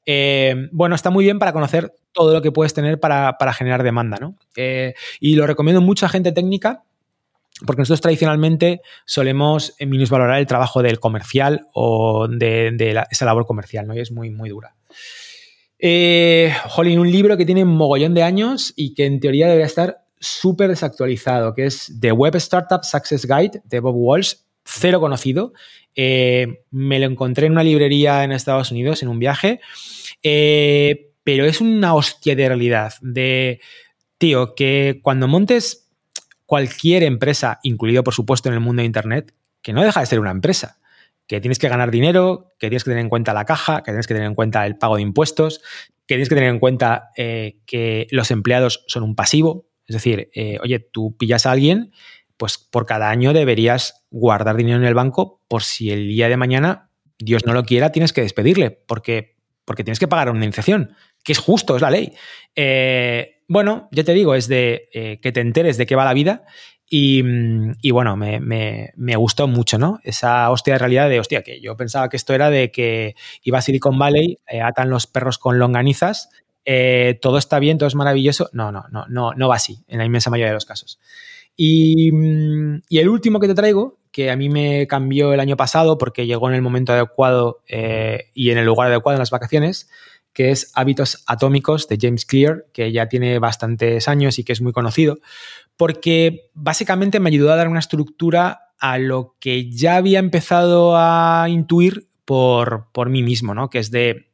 Eh, 0.06 0.70
bueno, 0.72 0.96
está 0.96 1.10
muy 1.10 1.24
bien 1.24 1.40
para 1.40 1.54
conocer 1.54 1.94
todo 2.12 2.34
lo 2.34 2.42
que 2.42 2.52
puedes 2.52 2.74
tener 2.74 3.00
para, 3.00 3.36
generar 3.54 3.84
demanda, 3.84 4.18
¿no? 4.20 4.38
Eh, 4.56 4.94
y 5.20 5.36
lo 5.36 5.48
recomiendo 5.48 5.82
mucho 5.82 6.06
a 6.06 6.10
gente 6.10 6.32
técnica 6.32 6.84
porque 7.66 7.82
nosotros 7.82 8.02
tradicionalmente 8.02 8.82
solemos 9.06 9.76
minusvalorar 9.80 10.40
el 10.40 10.48
trabajo 10.48 10.82
del 10.82 11.00
comercial 11.00 11.68
o 11.74 12.28
de, 12.28 13.06
esa 13.12 13.26
labor 13.26 13.46
comercial, 13.46 13.88
¿no? 13.88 13.96
Y 13.96 14.00
es 14.00 14.12
muy, 14.12 14.32
muy 14.32 14.50
dura. 14.50 14.76
Eh, 15.80 16.54
un 16.78 17.12
libro 17.12 17.38
que 17.38 17.46
tiene 17.46 17.64
un 17.64 17.76
mogollón 17.76 18.14
de 18.14 18.24
años 18.24 18.74
y 18.76 18.94
que 18.94 19.06
en 19.06 19.20
teoría 19.20 19.48
debería 19.48 19.66
estar 19.66 20.04
súper 20.20 20.70
desactualizado, 20.70 21.54
que 21.54 21.66
es 21.66 21.94
The 22.00 22.12
Web 22.12 22.36
Startup 22.38 22.84
Success 22.84 23.26
Guide 23.26 23.62
de 23.66 23.80
Bob 23.80 23.96
Walsh, 23.96 24.36
cero 24.66 25.00
conocido. 25.00 25.54
Eh, 25.96 26.64
me 26.72 27.00
lo 27.00 27.06
encontré 27.06 27.46
en 27.48 27.54
una 27.54 27.64
librería 27.64 28.24
en 28.24 28.32
Estados 28.32 28.72
Unidos 28.72 29.04
en 29.04 29.10
un 29.10 29.20
viaje, 29.20 29.60
eh, 30.24 31.12
pero 31.24 31.46
es 31.46 31.62
una 31.62 31.94
hostia 31.94 32.36
de 32.36 32.48
realidad. 32.48 32.94
De, 33.02 33.62
tío, 34.18 34.56
que 34.56 35.00
cuando 35.02 35.28
montes 35.28 35.90
cualquier 36.46 37.04
empresa, 37.04 37.60
incluido 37.64 38.04
por 38.04 38.14
supuesto 38.14 38.50
en 38.50 38.56
el 38.56 38.62
mundo 38.62 38.82
de 38.82 38.88
Internet, 38.88 39.34
que 39.62 39.74
no 39.74 39.84
deja 39.84 40.00
de 40.00 40.06
ser 40.06 40.20
una 40.20 40.32
empresa, 40.32 40.80
que 41.28 41.40
tienes 41.40 41.60
que 41.60 41.70
ganar 41.70 41.90
dinero, 41.90 42.54
que 42.60 42.68
tienes 42.68 42.84
que 42.84 42.92
tener 42.92 43.04
en 43.04 43.10
cuenta 43.10 43.34
la 43.34 43.46
caja, 43.46 43.82
que 43.82 43.92
tienes 43.92 44.08
que 44.08 44.14
tener 44.14 44.28
en 44.28 44.36
cuenta 44.36 44.66
el 44.66 44.78
pago 44.78 44.98
de 44.98 45.04
impuestos, 45.04 45.62
que 46.06 46.16
tienes 46.16 46.28
que 46.28 46.36
tener 46.36 46.50
en 46.50 46.60
cuenta 46.60 47.12
eh, 47.16 47.60
que 47.66 48.08
los 48.12 48.30
empleados 48.32 48.84
son 48.88 49.04
un 49.04 49.16
pasivo. 49.16 49.68
Es 49.86 49.96
decir, 49.96 50.30
oye, 50.62 50.80
tú 50.80 51.16
pillas 51.18 51.46
a 51.46 51.52
alguien 51.52 51.92
pues 52.38 52.58
por 52.58 52.86
cada 52.86 53.10
año 53.10 53.34
deberías 53.34 54.06
guardar 54.10 54.56
dinero 54.56 54.78
en 54.78 54.86
el 54.86 54.94
banco 54.94 55.42
por 55.48 55.64
si 55.64 55.92
el 55.92 56.08
día 56.08 56.30
de 56.30 56.38
mañana, 56.38 56.90
Dios 57.20 57.46
no 57.46 57.54
lo 57.54 57.64
quiera, 57.64 57.92
tienes 57.92 58.14
que 58.14 58.22
despedirle, 58.22 58.72
porque, 58.72 59.36
porque 59.66 59.84
tienes 59.84 60.00
que 60.00 60.08
pagar 60.08 60.30
una 60.30 60.38
indemnización, 60.38 60.96
que 61.24 61.32
es 61.32 61.40
justo, 61.40 61.76
es 61.76 61.82
la 61.82 61.92
ley. 61.92 62.14
Eh, 62.56 63.42
bueno, 63.48 63.88
ya 63.92 64.04
te 64.04 64.14
digo, 64.14 64.36
es 64.36 64.48
de 64.48 64.90
eh, 64.94 65.20
que 65.22 65.32
te 65.32 65.42
enteres 65.42 65.78
de 65.78 65.86
qué 65.86 65.96
va 65.96 66.06
la 66.06 66.14
vida 66.14 66.44
y, 66.96 67.22
bueno, 67.92 68.16
me, 68.16 69.16
gustó 69.16 69.48
mucho, 69.48 69.80
¿no? 69.80 70.00
Esa 70.04 70.52
hostia 70.52 70.74
de 70.74 70.80
realidad 70.80 71.10
de, 71.10 71.20
hostia, 71.20 71.42
que 71.42 71.60
yo 71.60 71.76
pensaba 71.76 72.08
que 72.08 72.18
esto 72.18 72.36
era 72.36 72.52
de 72.52 72.72
que 72.72 73.16
iba 73.42 73.58
a 73.58 73.62
Silicon 73.62 73.98
Valley, 73.98 74.38
eh, 74.48 74.62
atan 74.62 74.92
los 74.92 75.08
perros 75.08 75.40
con 75.40 75.58
longanizas, 75.58 76.30
todo 77.22 77.38
está 77.40 77.58
bien, 77.58 77.80
todo 77.80 77.88
es 77.88 77.96
maravilloso. 77.96 78.50
No, 78.54 78.72
no, 78.72 78.86
no, 78.92 79.06
no, 79.08 79.34
no 79.34 79.48
va 79.48 79.56
así, 79.56 79.84
en 79.88 79.98
la 79.98 80.06
inmensa 80.06 80.30
mayoría 80.30 80.50
de 80.50 80.56
los 80.56 80.66
casos. 80.66 81.00
Mm, 81.58 82.78
y, 82.90 82.98
el 83.00 83.10
último 83.10 83.40
que 83.40 83.48
te 83.48 83.56
traigo, 83.56 84.00
que 84.12 84.32
a 84.32 84.36
mí 84.36 84.50
me 84.50 84.88
cambió 84.88 85.34
el 85.34 85.40
año 85.40 85.58
pasado 85.58 85.98
porque 85.98 86.26
llegó 86.26 86.50
en 86.50 86.56
el 86.56 86.62
momento 86.62 86.94
adecuado 86.94 87.62
y 87.68 88.50
en 88.52 88.58
el 88.58 88.66
lugar 88.66 88.90
adecuado 88.90 89.16
en 89.16 89.20
las 89.20 89.32
vacaciones, 89.32 89.90
que 90.34 90.52
es 90.52 90.72
Hábitos 90.76 91.24
Atómicos 91.28 91.88
de 91.88 91.98
James 92.00 92.26
Clear, 92.26 92.66
que 92.74 92.92
ya 92.92 93.08
tiene 93.08 93.40
bastantes 93.40 94.08
años 94.08 94.40
y 94.40 94.44
que 94.44 94.54
es 94.54 94.62
muy 94.62 94.72
conocido, 94.72 95.18
porque 95.78 96.50
básicamente 96.54 97.20
me 97.20 97.30
ayudó 97.30 97.52
a 97.52 97.56
dar 97.56 97.70
una 97.70 97.80
estructura 97.80 98.72
a 98.80 98.98
lo 98.98 99.36
que 99.40 99.72
ya 99.72 99.96
había 99.96 100.20
empezado 100.20 100.96
a 100.98 101.46
intuir 101.50 102.10
por, 102.26 102.92
por 102.92 103.10
mí 103.10 103.24
mismo, 103.24 103.54
¿no? 103.54 103.70
Que 103.70 103.80
es 103.80 103.92
de, 103.92 104.32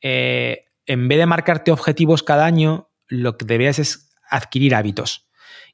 eh, 0.00 0.66
en 0.86 1.08
vez 1.08 1.18
de 1.18 1.26
marcarte 1.26 1.70
objetivos 1.70 2.22
cada 2.22 2.44
año, 2.44 2.88
lo 3.06 3.36
que 3.36 3.44
deberías 3.44 3.78
es 3.78 4.10
adquirir 4.28 4.74
hábitos. 4.74 5.27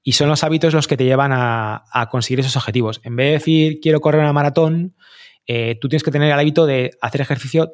Y 0.05 0.13
son 0.13 0.29
los 0.29 0.45
hábitos 0.45 0.75
los 0.75 0.87
que 0.87 0.97
te 0.97 1.05
llevan 1.05 1.33
a, 1.33 2.09
conseguir 2.11 2.41
esos 2.41 2.57
objetivos. 2.57 3.01
En 3.03 3.17
vez 3.17 3.27
de 3.27 3.33
decir 3.33 3.81
quiero 3.81 4.01
correr 4.01 4.21
una 4.21 4.33
maratón, 4.33 4.95
eh, 5.47 5.79
tú 5.81 5.89
tienes 5.89 6.05
que 6.05 6.11
tener 6.13 6.31
el 6.31 6.39
hábito 6.39 6.67
de 6.67 6.93
hacer 7.01 7.23
ejercicio 7.23 7.73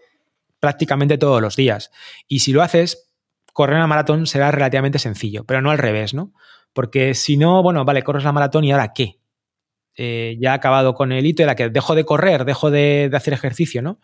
prácticamente 0.61 1.19
todos 1.19 1.43
los 1.43 1.57
días. 1.57 1.91
Y 2.29 2.39
si 2.39 2.53
lo 2.53 2.63
haces, 2.63 3.11
correr 3.53 3.77
una 3.77 3.89
maratón 3.89 4.27
será 4.27 4.51
relativamente 4.51 4.99
sencillo, 4.99 5.45
pero 5.45 5.61
no 5.61 5.71
al 5.71 5.79
revés, 5.79 6.15
¿no? 6.15 6.33
Porque 6.73 7.15
si 7.15 7.37
no, 7.37 7.63
bueno, 7.63 7.85
vale, 7.85 8.03
corres 8.05 8.25
la 8.25 8.33
maratón 8.33 8.65
y 8.65 8.73
ahora 8.73 8.93
qué? 8.95 9.19
Eh, 9.97 10.37
ya 10.41 10.53
ha 10.53 10.55
acabado 10.55 10.95
con 10.95 11.13
el 11.13 11.27
hito 11.27 11.43
de 11.43 11.49
la 11.49 11.57
que 11.57 11.69
dejo 11.69 11.95
de 11.95 12.05
correr, 12.05 12.45
dejo 12.45 12.71
de, 12.71 13.11
hacer 13.13 13.35
ejercicio, 13.35 13.83
¿no? 13.83 14.01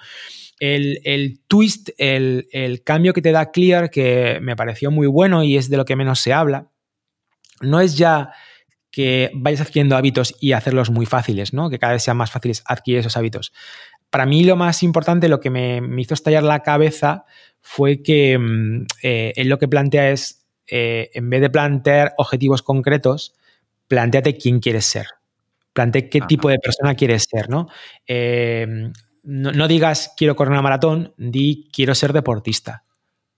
El, 0.58 1.40
twist, 1.46 1.90
el, 1.98 2.82
cambio 2.82 3.12
que 3.12 3.22
te 3.22 3.30
da 3.30 3.50
Clear, 3.52 3.90
que 3.90 4.38
me 4.40 4.56
pareció 4.56 4.90
muy 4.90 5.06
bueno 5.06 5.44
y 5.44 5.56
es 5.56 5.68
de 5.68 5.76
lo 5.76 5.84
que 5.84 5.96
menos 5.96 6.20
se 6.20 6.32
habla, 6.32 6.70
no 7.60 7.80
es 7.80 7.96
ya 7.96 8.32
que 8.90 9.30
vayas 9.34 9.60
adquiriendo 9.60 9.96
hábitos 9.96 10.34
y 10.40 10.52
hacerlos 10.52 10.90
muy 10.90 11.06
fáciles, 11.06 11.52
¿no? 11.52 11.68
Que 11.68 11.78
cada 11.78 11.92
vez 11.92 12.02
sean 12.02 12.16
más 12.16 12.30
fáciles 12.30 12.62
adquirir 12.66 13.00
esos 13.00 13.16
hábitos 13.16 13.52
para 14.10 14.26
mí 14.26 14.44
lo 14.44 14.56
más 14.56 14.82
importante, 14.82 15.28
lo 15.28 15.40
que 15.40 15.50
me, 15.50 15.82
hizo 16.00 16.14
estallar 16.14 16.42
la 16.42 16.62
cabeza 16.62 17.24
fue 17.60 18.02
que 18.02 18.38
mm, 18.38 18.86
eh, 19.02 19.32
él 19.36 19.48
lo 19.48 19.58
que 19.58 19.68
plantea 19.68 20.10
es, 20.10 20.46
eh, 20.68 21.10
en 21.14 21.28
vez 21.30 21.40
de 21.40 21.50
plantear 21.50 22.14
objetivos 22.16 22.62
concretos, 22.62 23.34
planteate 23.88 24.36
quién 24.36 24.60
quieres 24.60 24.86
ser. 24.86 25.06
Plantea 25.72 26.08
qué 26.08 26.22
tipo 26.22 26.48
de 26.48 26.58
persona 26.58 26.94
quieres 26.94 27.26
ser, 27.30 27.48
eh, 28.06 28.66
¿no? 29.22 29.52
¿no? 29.52 29.68
digas 29.68 30.14
quiero 30.16 30.34
correr 30.34 30.52
una 30.52 30.62
maratón, 30.62 31.12
di 31.18 31.68
quiero 31.70 31.94
ser 31.94 32.14
deportista, 32.14 32.84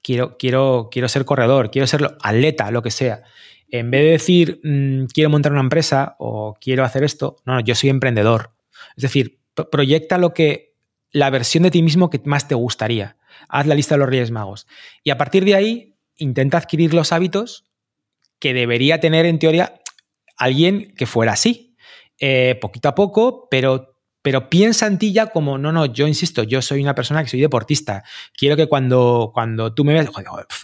quiero, 0.00 0.36
quiero, 0.38 0.88
quiero 0.92 1.08
ser 1.08 1.24
corredor, 1.24 1.72
quiero 1.72 1.88
ser 1.88 2.16
atleta, 2.22 2.70
lo 2.70 2.82
que 2.82 2.92
sea. 2.92 3.22
En 3.70 3.90
vez 3.90 4.02
de 4.02 4.10
decir 4.10 4.60
mm, 4.62 5.06
quiero 5.12 5.30
montar 5.30 5.52
una 5.52 5.60
empresa 5.60 6.16
o 6.18 6.56
quiero 6.60 6.84
hacer 6.84 7.04
esto, 7.04 7.36
no, 7.44 7.54
no, 7.54 7.60
yo 7.60 7.74
soy 7.74 7.90
emprendedor. 7.90 8.52
Es 8.96 9.02
decir, 9.02 9.38
proyecta 9.70 10.18
lo 10.18 10.34
que 10.34 10.74
la 11.10 11.30
versión 11.30 11.62
de 11.62 11.70
ti 11.70 11.82
mismo 11.82 12.10
que 12.10 12.20
más 12.24 12.48
te 12.48 12.54
gustaría. 12.54 13.16
Haz 13.48 13.66
la 13.66 13.74
lista 13.74 13.94
de 13.94 14.00
los 14.00 14.08
Reyes 14.08 14.30
Magos. 14.30 14.66
Y 15.02 15.10
a 15.10 15.18
partir 15.18 15.44
de 15.44 15.54
ahí, 15.54 15.94
intenta 16.16 16.58
adquirir 16.58 16.94
los 16.94 17.12
hábitos 17.12 17.64
que 18.38 18.54
debería 18.54 19.00
tener 19.00 19.26
en 19.26 19.38
teoría 19.38 19.80
alguien 20.36 20.94
que 20.96 21.06
fuera 21.06 21.32
así. 21.32 21.76
Eh, 22.20 22.58
poquito 22.60 22.88
a 22.88 22.94
poco, 22.94 23.48
pero, 23.50 23.87
pero 24.22 24.50
piensa 24.50 24.86
en 24.86 24.98
ti 24.98 25.12
ya 25.12 25.26
como, 25.26 25.58
no, 25.58 25.72
no, 25.72 25.86
yo 25.86 26.06
insisto, 26.06 26.42
yo 26.42 26.60
soy 26.62 26.82
una 26.82 26.94
persona 26.94 27.22
que 27.22 27.30
soy 27.30 27.40
deportista. 27.40 28.04
Quiero 28.36 28.56
que 28.56 28.66
cuando, 28.66 29.30
cuando 29.32 29.72
tú 29.74 29.84
me 29.84 29.92
veas, 29.92 30.08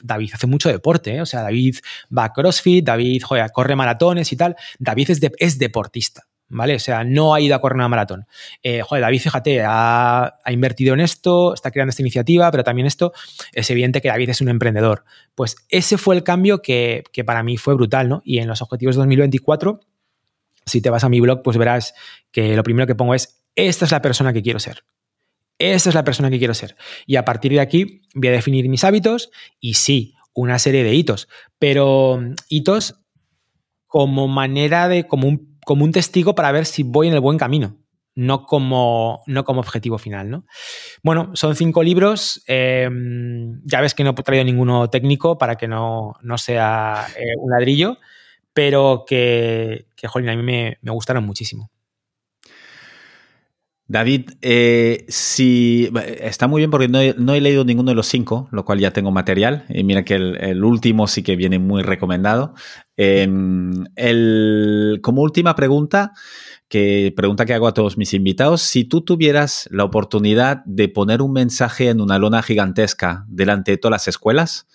David 0.02 0.30
hace 0.34 0.46
mucho 0.46 0.68
deporte, 0.68 1.16
¿eh? 1.16 1.20
o 1.20 1.26
sea, 1.26 1.42
David 1.42 1.76
va 2.16 2.24
a 2.24 2.32
CrossFit, 2.32 2.84
David 2.84 3.22
corre 3.52 3.76
maratones 3.76 4.32
y 4.32 4.36
tal. 4.36 4.56
David 4.78 5.10
es, 5.10 5.20
es 5.38 5.58
deportista. 5.58 6.24
¿vale? 6.48 6.76
O 6.76 6.78
sea, 6.78 7.04
no 7.04 7.34
ha 7.34 7.40
ido 7.40 7.54
a 7.54 7.60
correr 7.60 7.76
una 7.76 7.88
maratón. 7.88 8.26
Eh, 8.62 8.82
joder, 8.82 9.02
David, 9.02 9.20
fíjate, 9.20 9.62
ha, 9.66 10.38
invertido 10.46 10.94
en 10.94 11.00
esto, 11.00 11.54
está 11.54 11.70
creando 11.70 11.90
esta 11.90 12.02
iniciativa, 12.02 12.50
pero 12.50 12.64
también 12.64 12.86
esto, 12.86 13.12
es 13.52 13.70
evidente 13.70 14.00
que 14.00 14.08
David 14.08 14.30
es 14.30 14.40
un 14.40 14.48
emprendedor. 14.48 15.04
Pues 15.34 15.56
ese 15.68 15.98
fue 15.98 16.14
el 16.14 16.22
cambio 16.22 16.62
que, 16.62 17.04
para 17.26 17.42
mí 17.42 17.56
fue 17.56 17.74
brutal, 17.74 18.08
¿no? 18.08 18.22
Y 18.24 18.38
en 18.38 18.48
los 18.48 18.62
objetivos 18.62 18.94
de 18.94 19.00
2024, 19.00 19.80
si 20.66 20.80
te 20.80 20.90
vas 20.90 21.04
a 21.04 21.08
mi 21.08 21.20
blog, 21.20 21.42
pues 21.42 21.56
verás 21.56 21.94
que 22.30 22.56
lo 22.56 22.62
primero 22.62 22.86
que 22.86 22.94
pongo 22.94 23.14
es, 23.14 23.43
esta 23.56 23.84
es 23.84 23.90
la 23.90 24.02
persona 24.02 24.32
que 24.32 24.42
quiero 24.42 24.58
ser. 24.58 24.84
Esta 25.58 25.88
es 25.88 25.94
la 25.94 26.04
persona 26.04 26.30
que 26.30 26.38
quiero 26.38 26.54
ser. 26.54 26.76
Y 27.06 27.16
a 27.16 27.24
partir 27.24 27.52
de 27.52 27.60
aquí 27.60 28.02
voy 28.14 28.28
a 28.28 28.32
definir 28.32 28.68
mis 28.68 28.84
hábitos 28.84 29.30
y 29.60 29.74
sí, 29.74 30.14
una 30.34 30.58
serie 30.58 30.82
de 30.82 30.94
hitos, 30.94 31.28
pero 31.58 32.20
hitos 32.48 32.96
como 33.86 34.26
manera 34.26 34.88
de, 34.88 35.06
como 35.06 35.28
un 35.28 35.54
como 35.64 35.84
un 35.84 35.92
testigo 35.92 36.34
para 36.34 36.52
ver 36.52 36.66
si 36.66 36.82
voy 36.82 37.08
en 37.08 37.14
el 37.14 37.20
buen 37.20 37.38
camino, 37.38 37.78
no 38.14 38.44
como, 38.44 39.22
no 39.26 39.44
como 39.44 39.60
objetivo 39.60 39.98
final. 39.98 40.30
¿no? 40.30 40.46
Bueno, 41.02 41.30
son 41.34 41.56
cinco 41.56 41.82
libros. 41.82 42.42
Em, 42.46 43.60
ya 43.64 43.80
ves 43.80 43.94
que 43.94 44.04
no 44.04 44.10
he 44.10 44.22
traído 44.22 44.44
ninguno 44.44 44.88
técnico 44.88 45.38
para 45.38 45.56
que 45.56 45.66
no, 45.66 46.14
sea 46.36 47.06
eh, 47.16 47.36
un 47.38 47.50
ladrillo, 47.50 47.98
pero 48.52 49.04
que, 49.06 49.86
que 49.96 50.06
a 50.06 50.36
mí 50.36 50.42
me, 50.42 50.78
gustaron 50.82 51.24
muchísimo. 51.24 51.70
David, 53.86 54.30
eh, 54.40 55.04
si 55.08 55.90
está 56.20 56.46
muy 56.46 56.60
bien 56.60 56.70
porque 56.70 56.88
no 56.88 57.00
he, 57.34 57.40
leído 57.40 57.64
ninguno 57.66 57.90
de 57.90 57.94
los 57.94 58.06
cinco, 58.06 58.48
lo 58.50 58.64
cual 58.64 58.78
ya 58.78 58.92
tengo 58.92 59.10
material. 59.10 59.66
Y 59.68 59.84
mira 59.84 60.04
que 60.04 60.14
el, 60.14 60.64
último 60.64 61.06
sí 61.06 61.22
que 61.22 61.36
viene 61.36 61.58
muy 61.58 61.82
recomendado. 61.82 62.54
Em, 62.96 63.84
como 65.02 65.20
última 65.20 65.54
pregunta, 65.54 66.12
que 66.68 67.12
pregunta 67.14 67.44
que 67.44 67.52
hago 67.52 67.68
a 67.68 67.74
todos 67.74 67.98
mis 67.98 68.14
invitados, 68.14 68.62
si 68.62 68.84
tú 68.84 69.02
tuvieras 69.02 69.68
la 69.70 69.84
oportunidad 69.84 70.64
de 70.64 70.88
poner 70.88 71.20
un 71.20 71.32
mensaje 71.32 71.90
en 71.90 72.00
una 72.00 72.18
lona 72.18 72.42
gigantesca 72.42 73.26
delante 73.28 73.72
de 73.72 73.76
todas 73.76 73.92
las 73.92 74.08
escuelas, 74.08 74.66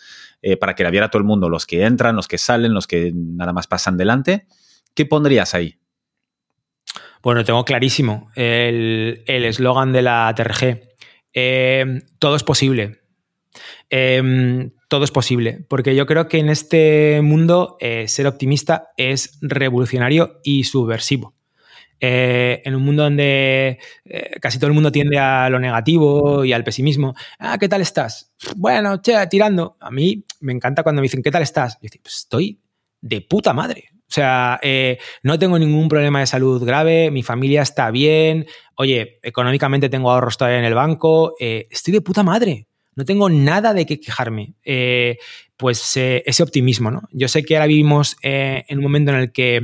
eh, 0.42 0.56
para 0.56 0.76
que 0.76 0.84
la 0.84 0.92
viera 0.92 1.10
todo 1.10 1.20
el 1.20 1.26
mundo, 1.26 1.50
los 1.50 1.66
que 1.66 1.84
entran, 1.84 2.16
los 2.16 2.28
que 2.28 2.38
salen, 2.38 2.74
los 2.74 2.86
que 2.86 3.12
nada 3.14 3.54
más 3.54 3.66
pasan 3.66 3.98
delante, 3.98 4.46
¿qué 4.94 5.06
pondrías 5.06 5.56
ahí? 5.56 5.79
Bueno, 7.22 7.44
tengo 7.44 7.66
clarísimo 7.66 8.30
el 8.36 9.24
eslogan 9.28 9.92
de 9.92 10.02
la 10.02 10.34
TRG. 10.36 10.90
Eh, 11.34 12.02
todo 12.20 12.36
es 12.36 12.44
posible. 12.44 13.00
Em, 13.90 14.72
todo 14.88 15.04
es 15.04 15.12
posible, 15.12 15.66
porque 15.68 15.96
yo 15.96 16.06
creo 16.06 16.28
que 16.28 16.40
en 16.40 16.50
este 16.50 17.22
mundo 17.22 17.78
eh, 17.80 18.08
ser 18.08 18.28
optimista 18.28 18.90
es 18.98 19.38
revolucionario 19.42 20.40
y 20.44 20.64
subversivo. 20.64 21.34
Eh, 22.02 22.62
en 22.64 22.76
un 22.76 22.84
mundo 22.84 23.04
donde 23.04 23.78
casi 24.40 24.58
todo 24.58 24.68
el 24.68 24.74
mundo 24.74 24.92
tiende 24.92 25.20
a 25.20 25.50
lo 25.50 25.60
negativo 25.60 26.46
y 26.46 26.54
al 26.54 26.64
pesimismo. 26.64 27.14
Ah, 27.40 27.58
¿qué 27.58 27.68
tal 27.68 27.82
estás? 27.82 28.32
Bueno, 28.56 29.02
che, 29.02 29.28
tirando. 29.28 29.76
A 29.80 29.92
mí 29.92 30.24
me 30.40 30.54
encanta 30.54 30.84
cuando 30.84 31.02
me 31.02 31.06
dicen, 31.06 31.22
¿qué 31.22 31.32
tal 31.32 31.44
estás? 31.44 31.78
Yo 31.82 31.90
estoy 32.06 32.62
de 33.02 33.22
puta 33.22 33.54
madre. 33.54 33.89
O 34.10 34.12
sea, 34.12 34.60
eh, 34.64 34.98
no 35.22 35.38
tengo 35.38 35.60
ningún 35.60 35.88
problema 35.88 36.20
de 36.20 36.26
salud 36.26 36.66
grave, 36.66 37.12
mi 37.12 37.22
familia 37.22 37.62
está 37.62 37.92
bien, 37.92 38.48
oye, 38.74 39.20
económicamente 39.22 39.88
tengo 39.88 40.10
ahorros 40.10 40.36
todavía 40.36 40.58
en 40.58 40.66
el 40.66 40.74
banco, 40.74 41.36
eh, 41.40 41.68
estoy 41.70 41.94
de 41.94 42.02
puta 42.02 42.24
madre, 42.24 42.66
no 42.96 43.06
tengo 43.06 43.30
nada 43.30 43.76
de 43.76 43.86
qué 43.86 44.00
quejarme. 44.00 44.56
Eh, 44.64 45.20
pues 45.58 45.96
ese 45.96 46.42
optimismo, 46.42 46.90
¿no? 46.90 47.04
Yo 47.12 47.28
sé 47.28 47.44
que 47.44 47.56
ahora 47.56 47.68
vivimos 47.68 48.16
en 48.24 48.78
un 48.78 48.84
momento 48.84 49.12
en 49.12 49.18
el 49.18 49.32
que 49.32 49.62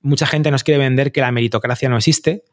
mucha 0.00 0.26
gente 0.26 0.50
nos 0.50 0.64
quiere 0.64 0.78
vender 0.78 1.12
que 1.12 1.20
la 1.20 1.32
meritocracia 1.32 1.90
no 1.90 1.98
existe, 1.98 2.44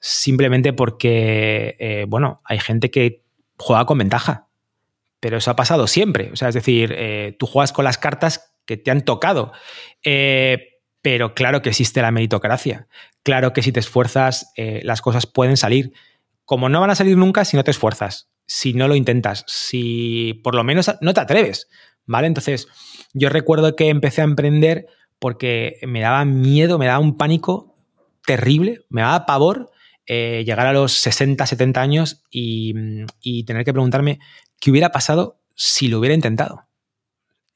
simplemente 0.00 0.72
porque, 0.74 2.04
bueno, 2.08 2.42
hay 2.44 2.58
gente 2.58 2.90
que 2.90 3.22
juega 3.56 3.86
con 3.86 3.98
ventaja, 3.98 4.48
pero 5.20 5.38
eso 5.38 5.52
ha 5.52 5.56
pasado 5.56 5.86
siempre. 5.86 6.30
O 6.32 6.36
sea, 6.36 6.48
es 6.48 6.54
decir, 6.56 7.36
tú 7.38 7.46
juegas 7.46 7.72
con 7.72 7.84
las 7.84 7.98
cartas 7.98 8.52
que 8.68 8.76
te 8.76 8.90
han 8.90 9.02
tocado. 9.04 9.50
Eh, 10.04 10.58
pero 11.00 11.34
claro 11.34 11.62
que 11.62 11.70
existe 11.70 12.02
la 12.02 12.10
meritocracia. 12.10 12.86
Claro 13.22 13.54
que 13.54 13.62
si 13.62 13.72
te 13.72 13.80
esfuerzas, 13.80 14.52
eh, 14.56 14.82
las 14.84 15.00
cosas 15.00 15.26
pueden 15.26 15.56
salir. 15.56 15.94
Como 16.44 16.68
no 16.68 16.80
van 16.80 16.90
a 16.90 16.94
salir 16.94 17.16
nunca 17.16 17.46
si 17.46 17.56
no 17.56 17.64
te 17.64 17.70
esfuerzas, 17.70 18.30
si 18.46 18.74
no 18.74 18.86
lo 18.86 18.94
intentas, 18.94 19.44
si 19.46 20.40
por 20.44 20.54
lo 20.54 20.64
menos 20.64 20.90
no 21.00 21.14
te 21.14 21.20
atreves. 21.20 21.68
¿Vale? 22.04 22.26
Entonces, 22.26 22.68
yo 23.14 23.30
recuerdo 23.30 23.74
que 23.74 23.88
empecé 23.88 24.20
a 24.20 24.24
emprender 24.24 24.86
porque 25.18 25.78
me 25.86 26.00
daba 26.00 26.24
miedo, 26.26 26.78
me 26.78 26.86
daba 26.86 27.00
un 27.00 27.16
pánico 27.16 27.74
terrible, 28.26 28.82
me 28.90 29.00
daba 29.00 29.26
pavor 29.26 29.70
eh, 30.06 30.42
llegar 30.44 30.66
a 30.66 30.72
los 30.72 30.92
60, 30.92 31.46
70 31.46 31.80
años 31.80 32.22
y, 32.30 32.74
y 33.20 33.44
tener 33.44 33.64
que 33.64 33.72
preguntarme 33.72 34.20
qué 34.60 34.70
hubiera 34.70 34.90
pasado 34.90 35.40
si 35.54 35.88
lo 35.88 35.98
hubiera 35.98 36.14
intentado. 36.14 36.67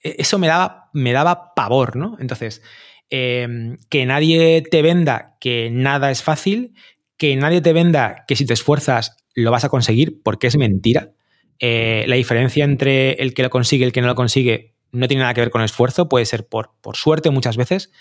E, 0.03 0.17
eso 0.19 0.39
me 0.39 0.47
daba, 0.47 0.91
me 0.93 1.13
daba 1.13 1.55
pavor, 1.55 1.97
¿no? 1.97 2.17
Entonces, 2.21 2.63
em, 3.11 3.79
que 3.89 4.07
nadie 4.07 4.63
te 4.63 4.83
venda 4.83 5.37
que 5.41 5.71
nada 5.71 6.11
es 6.11 6.23
fácil, 6.23 6.75
que 7.17 7.37
nadie 7.37 7.61
te 7.61 7.73
venda 7.73 8.25
que 8.27 8.37
si 8.37 8.47
te 8.47 8.55
esfuerzas 8.55 9.17
lo 9.35 9.51
vas 9.51 9.65
a 9.65 9.69
conseguir, 9.69 10.23
porque 10.23 10.47
es 10.47 10.57
mentira. 10.57 11.13
Eh, 11.59 12.05
la 12.09 12.17
diferencia 12.17 12.65
entre 12.65 13.13
el 13.15 13.35
que 13.35 13.43
lo 13.43 13.51
consigue 13.51 13.85
y 13.85 13.87
el 13.87 13.93
que 13.93 14.01
no 14.01 14.09
lo 14.09 14.15
consigue 14.15 14.75
no 14.91 15.09
tiene 15.09 15.23
nada 15.23 15.35
que 15.35 15.41
ver 15.41 15.51
con 15.51 15.63
esfuerzo, 15.63 16.09
puede 16.09 16.27
ser 16.27 16.47
por, 16.47 16.73
por 16.81 16.97
suerte 16.97 17.31
muchas 17.31 17.57
veces, 17.57 17.93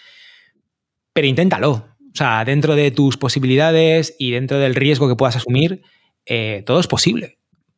pero 1.13 1.27
inténtalo. 1.27 1.71
O 1.71 2.15
sea, 2.15 2.43
dentro 2.43 2.75
de 2.75 2.91
tus 2.91 3.17
posibilidades 3.17 4.15
y 4.19 4.31
dentro 4.31 4.59
del 4.59 4.75
riesgo 4.75 5.07
que 5.07 5.15
puedas 5.15 5.37
asumir, 5.37 5.81
eh, 6.25 6.63
todo 6.65 6.79
es 6.79 6.87
posible, 6.87 7.37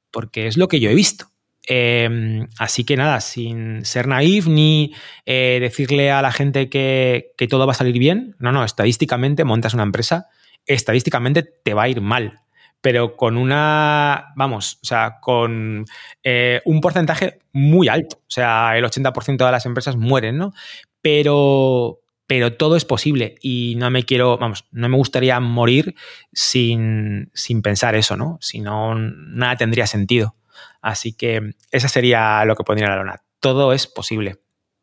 porque 0.09 0.47
es 0.47 0.57
lo 0.57 0.67
que 0.67 0.79
yo 0.79 0.89
he 0.89 0.95
visto. 0.95 1.32
Em, 1.65 2.47
así 2.59 2.83
que 2.83 2.97
nada, 2.97 3.21
sin 3.21 3.85
ser 3.85 4.07
naif 4.07 4.47
ni 4.47 4.93
eh, 5.25 5.59
decirle 5.61 6.11
a 6.11 6.21
la 6.21 6.31
gente 6.31 6.69
que, 6.69 7.33
todo 7.49 7.65
va 7.65 7.71
a 7.71 7.75
salir 7.75 7.97
bien, 7.99 8.35
no, 8.39 8.51
no, 8.51 8.63
estadísticamente 8.65 9.45
montas 9.45 9.73
una 9.73 9.83
empresa, 9.83 10.27
estadísticamente 10.65 11.43
te 11.43 11.73
va 11.73 11.83
a 11.83 11.89
ir 11.89 12.01
mal, 12.01 12.41
pero 12.81 13.15
con 13.15 13.37
una, 13.37 14.33
vamos, 14.35 14.79
o 14.81 14.85
sea, 14.85 15.19
con 15.21 15.85
eh, 16.23 16.61
un 16.65 16.81
porcentaje 16.81 17.39
muy 17.53 17.87
alto, 17.87 18.17
o 18.17 18.31
sea, 18.31 18.77
el 18.77 18.83
80% 18.83 19.45
de 19.45 19.51
las 19.51 19.65
empresas 19.65 19.95
mueren, 19.95 20.37
¿no? 20.37 20.53
Pero, 21.01 22.01
pero 22.27 22.53
todo 22.53 22.75
es 22.75 22.83
posible 22.83 23.35
y 23.41 23.75
no 23.77 23.89
me 23.89 24.03
quiero, 24.03 24.37
vamos, 24.37 24.65
no 24.71 24.89
me 24.89 24.97
gustaría 24.97 25.39
morir 25.39 25.95
sin, 26.33 27.31
sin 27.33 27.61
pensar 27.61 27.95
eso, 27.95 28.17
¿no? 28.17 28.37
Si 28.41 28.59
no, 28.59 28.95
nada 28.95 29.55
tendría 29.55 29.87
sentido. 29.87 30.35
Así 30.83 31.13
que 31.13 31.55
esa 31.71 31.87
sería 31.87 32.45
lo 32.45 32.55
que 32.55 32.63
pondría 32.63 32.89
la 32.89 32.97
lona. 32.97 33.23
Todo 33.39 33.73
es 33.73 33.87
posible. 33.87 34.35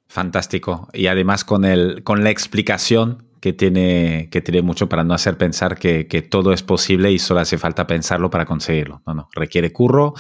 Fantástico. 0.08 0.88
Y 0.92 1.06
además 1.06 1.44
con, 1.44 1.64
el, 1.64 2.02
con 2.02 2.24
la 2.24 2.30
explicación 2.30 3.28
que 3.40 3.52
tiene, 3.52 4.28
que 4.32 4.40
tiene 4.40 4.62
mucho 4.62 4.88
para 4.88 5.04
no 5.04 5.14
hacer 5.14 5.36
pensar 5.36 5.78
que, 5.78 6.08
que, 6.08 6.22
todo 6.22 6.52
es 6.52 6.62
posible 6.62 7.12
y 7.12 7.18
solo 7.18 7.40
hace 7.40 7.58
falta 7.58 7.86
pensarlo 7.86 8.30
para 8.30 8.44
conseguirlo. 8.46 9.02
No, 9.06 9.14
no, 9.14 9.28
requiere 9.34 9.72
curro 9.72 10.14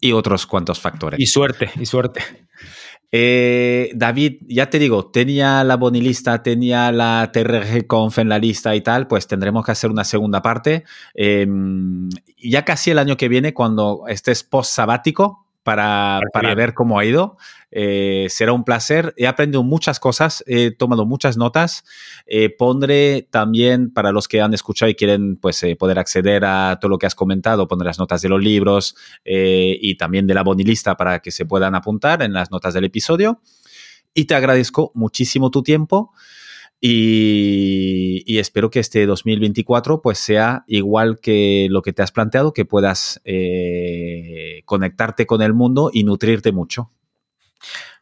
y 0.00 0.12
otros 0.12 0.46
cuantos 0.46 0.80
factores. 0.80 1.20
Y 1.20 1.26
suerte, 1.26 1.70
y 1.78 1.86
suerte. 1.86 2.22
Eh, 3.16 3.92
David, 3.94 4.38
ya 4.48 4.68
te 4.70 4.80
digo, 4.80 5.06
tenía 5.06 5.62
la 5.62 5.76
bonilista, 5.76 6.42
tenía 6.42 6.90
la 6.90 7.30
TRG 7.32 7.86
Conf 7.86 8.18
en 8.18 8.28
la 8.28 8.40
lista 8.40 8.74
y 8.74 8.80
tal, 8.80 9.06
pues 9.06 9.28
tendremos 9.28 9.64
que 9.64 9.70
hacer 9.70 9.88
una 9.88 10.02
segunda 10.02 10.42
parte. 10.42 10.82
Eh, 11.14 11.46
ya 12.42 12.64
casi 12.64 12.90
el 12.90 12.98
año 12.98 13.16
que 13.16 13.28
viene, 13.28 13.54
cuando 13.54 14.02
estés 14.08 14.42
post 14.42 14.72
sabático, 14.72 15.43
para, 15.64 16.20
para 16.32 16.54
ver 16.54 16.74
cómo 16.74 16.98
ha 16.98 17.04
ido. 17.04 17.36
Eh, 17.72 18.26
será 18.28 18.52
un 18.52 18.62
placer. 18.62 19.12
He 19.16 19.26
aprendido 19.26 19.64
muchas 19.64 19.98
cosas, 19.98 20.44
he 20.46 20.70
tomado 20.70 21.06
muchas 21.06 21.36
notas. 21.36 21.84
Eh, 22.26 22.50
pondré 22.50 23.26
también, 23.28 23.92
para 23.92 24.12
los 24.12 24.28
que 24.28 24.40
han 24.40 24.54
escuchado 24.54 24.90
y 24.90 24.94
quieren 24.94 25.36
pues, 25.36 25.60
eh, 25.64 25.74
poder 25.74 25.98
acceder 25.98 26.44
a 26.44 26.78
todo 26.80 26.90
lo 26.90 26.98
que 26.98 27.06
has 27.06 27.16
comentado, 27.16 27.66
pondré 27.66 27.86
las 27.86 27.98
notas 27.98 28.22
de 28.22 28.28
los 28.28 28.40
libros 28.40 28.94
eh, 29.24 29.76
y 29.80 29.96
también 29.96 30.28
de 30.28 30.34
la 30.34 30.44
bonilista 30.44 30.96
para 30.96 31.18
que 31.18 31.32
se 31.32 31.46
puedan 31.46 31.74
apuntar 31.74 32.22
en 32.22 32.32
las 32.32 32.52
notas 32.52 32.74
del 32.74 32.84
episodio. 32.84 33.40
Y 34.12 34.26
te 34.26 34.36
agradezco 34.36 34.92
muchísimo 34.94 35.50
tu 35.50 35.64
tiempo. 35.64 36.12
Y, 36.86 38.22
y, 38.26 38.40
espero 38.40 38.68
que 38.68 38.78
este 38.78 39.06
2024 39.06 40.02
pues 40.02 40.18
sea 40.18 40.64
igual 40.66 41.18
que 41.18 41.66
lo 41.70 41.80
que 41.80 41.94
te 41.94 42.02
has 42.02 42.12
planteado, 42.12 42.52
que 42.52 42.66
puedas 42.66 43.22
eh, 43.24 44.60
conectarte 44.66 45.24
con 45.24 45.40
el 45.40 45.54
mundo 45.54 45.90
y 45.90 46.04
nutrirte 46.04 46.52
mucho. 46.52 46.90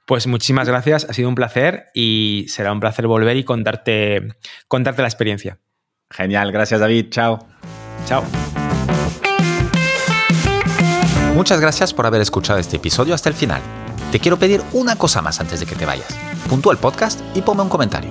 Pues 0.05 0.27
muchísimas 0.27 0.67
gracias, 0.67 1.07
ha 1.09 1.13
sido 1.13 1.29
un 1.29 1.37
placer 1.37 1.91
y 1.95 2.47
será 2.49 2.73
un 2.73 2.81
placer 2.81 3.07
volver 3.07 3.37
y 3.37 3.45
contarte, 3.45 4.35
contarte 4.67 5.03
la 5.03 5.07
experiencia. 5.07 5.61
Genial, 6.11 6.51
gracias 6.51 6.81
David, 6.81 7.07
chao. 7.11 7.39
Chao. 8.07 8.25
Muchas 11.37 11.61
gracias 11.61 11.95
por 11.95 12.05
haber 12.05 12.21
escuchado 12.21 12.59
este 12.59 12.79
episodio 12.79 13.15
hasta 13.15 13.29
el 13.29 13.37
final. 13.37 13.63
Te 14.11 14.19
quiero 14.19 14.41
pedir 14.41 14.61
una 14.73 14.97
cosa 14.97 15.23
más 15.23 15.39
antes 15.39 15.61
de 15.61 15.67
que 15.67 15.77
te 15.77 15.87
vayas. 15.87 16.19
Puntúa 16.49 16.73
el 16.73 16.81
podcast 16.81 17.21
y 17.37 17.43
ponme 17.43 17.63
un 17.63 17.69
comentario. 17.69 18.11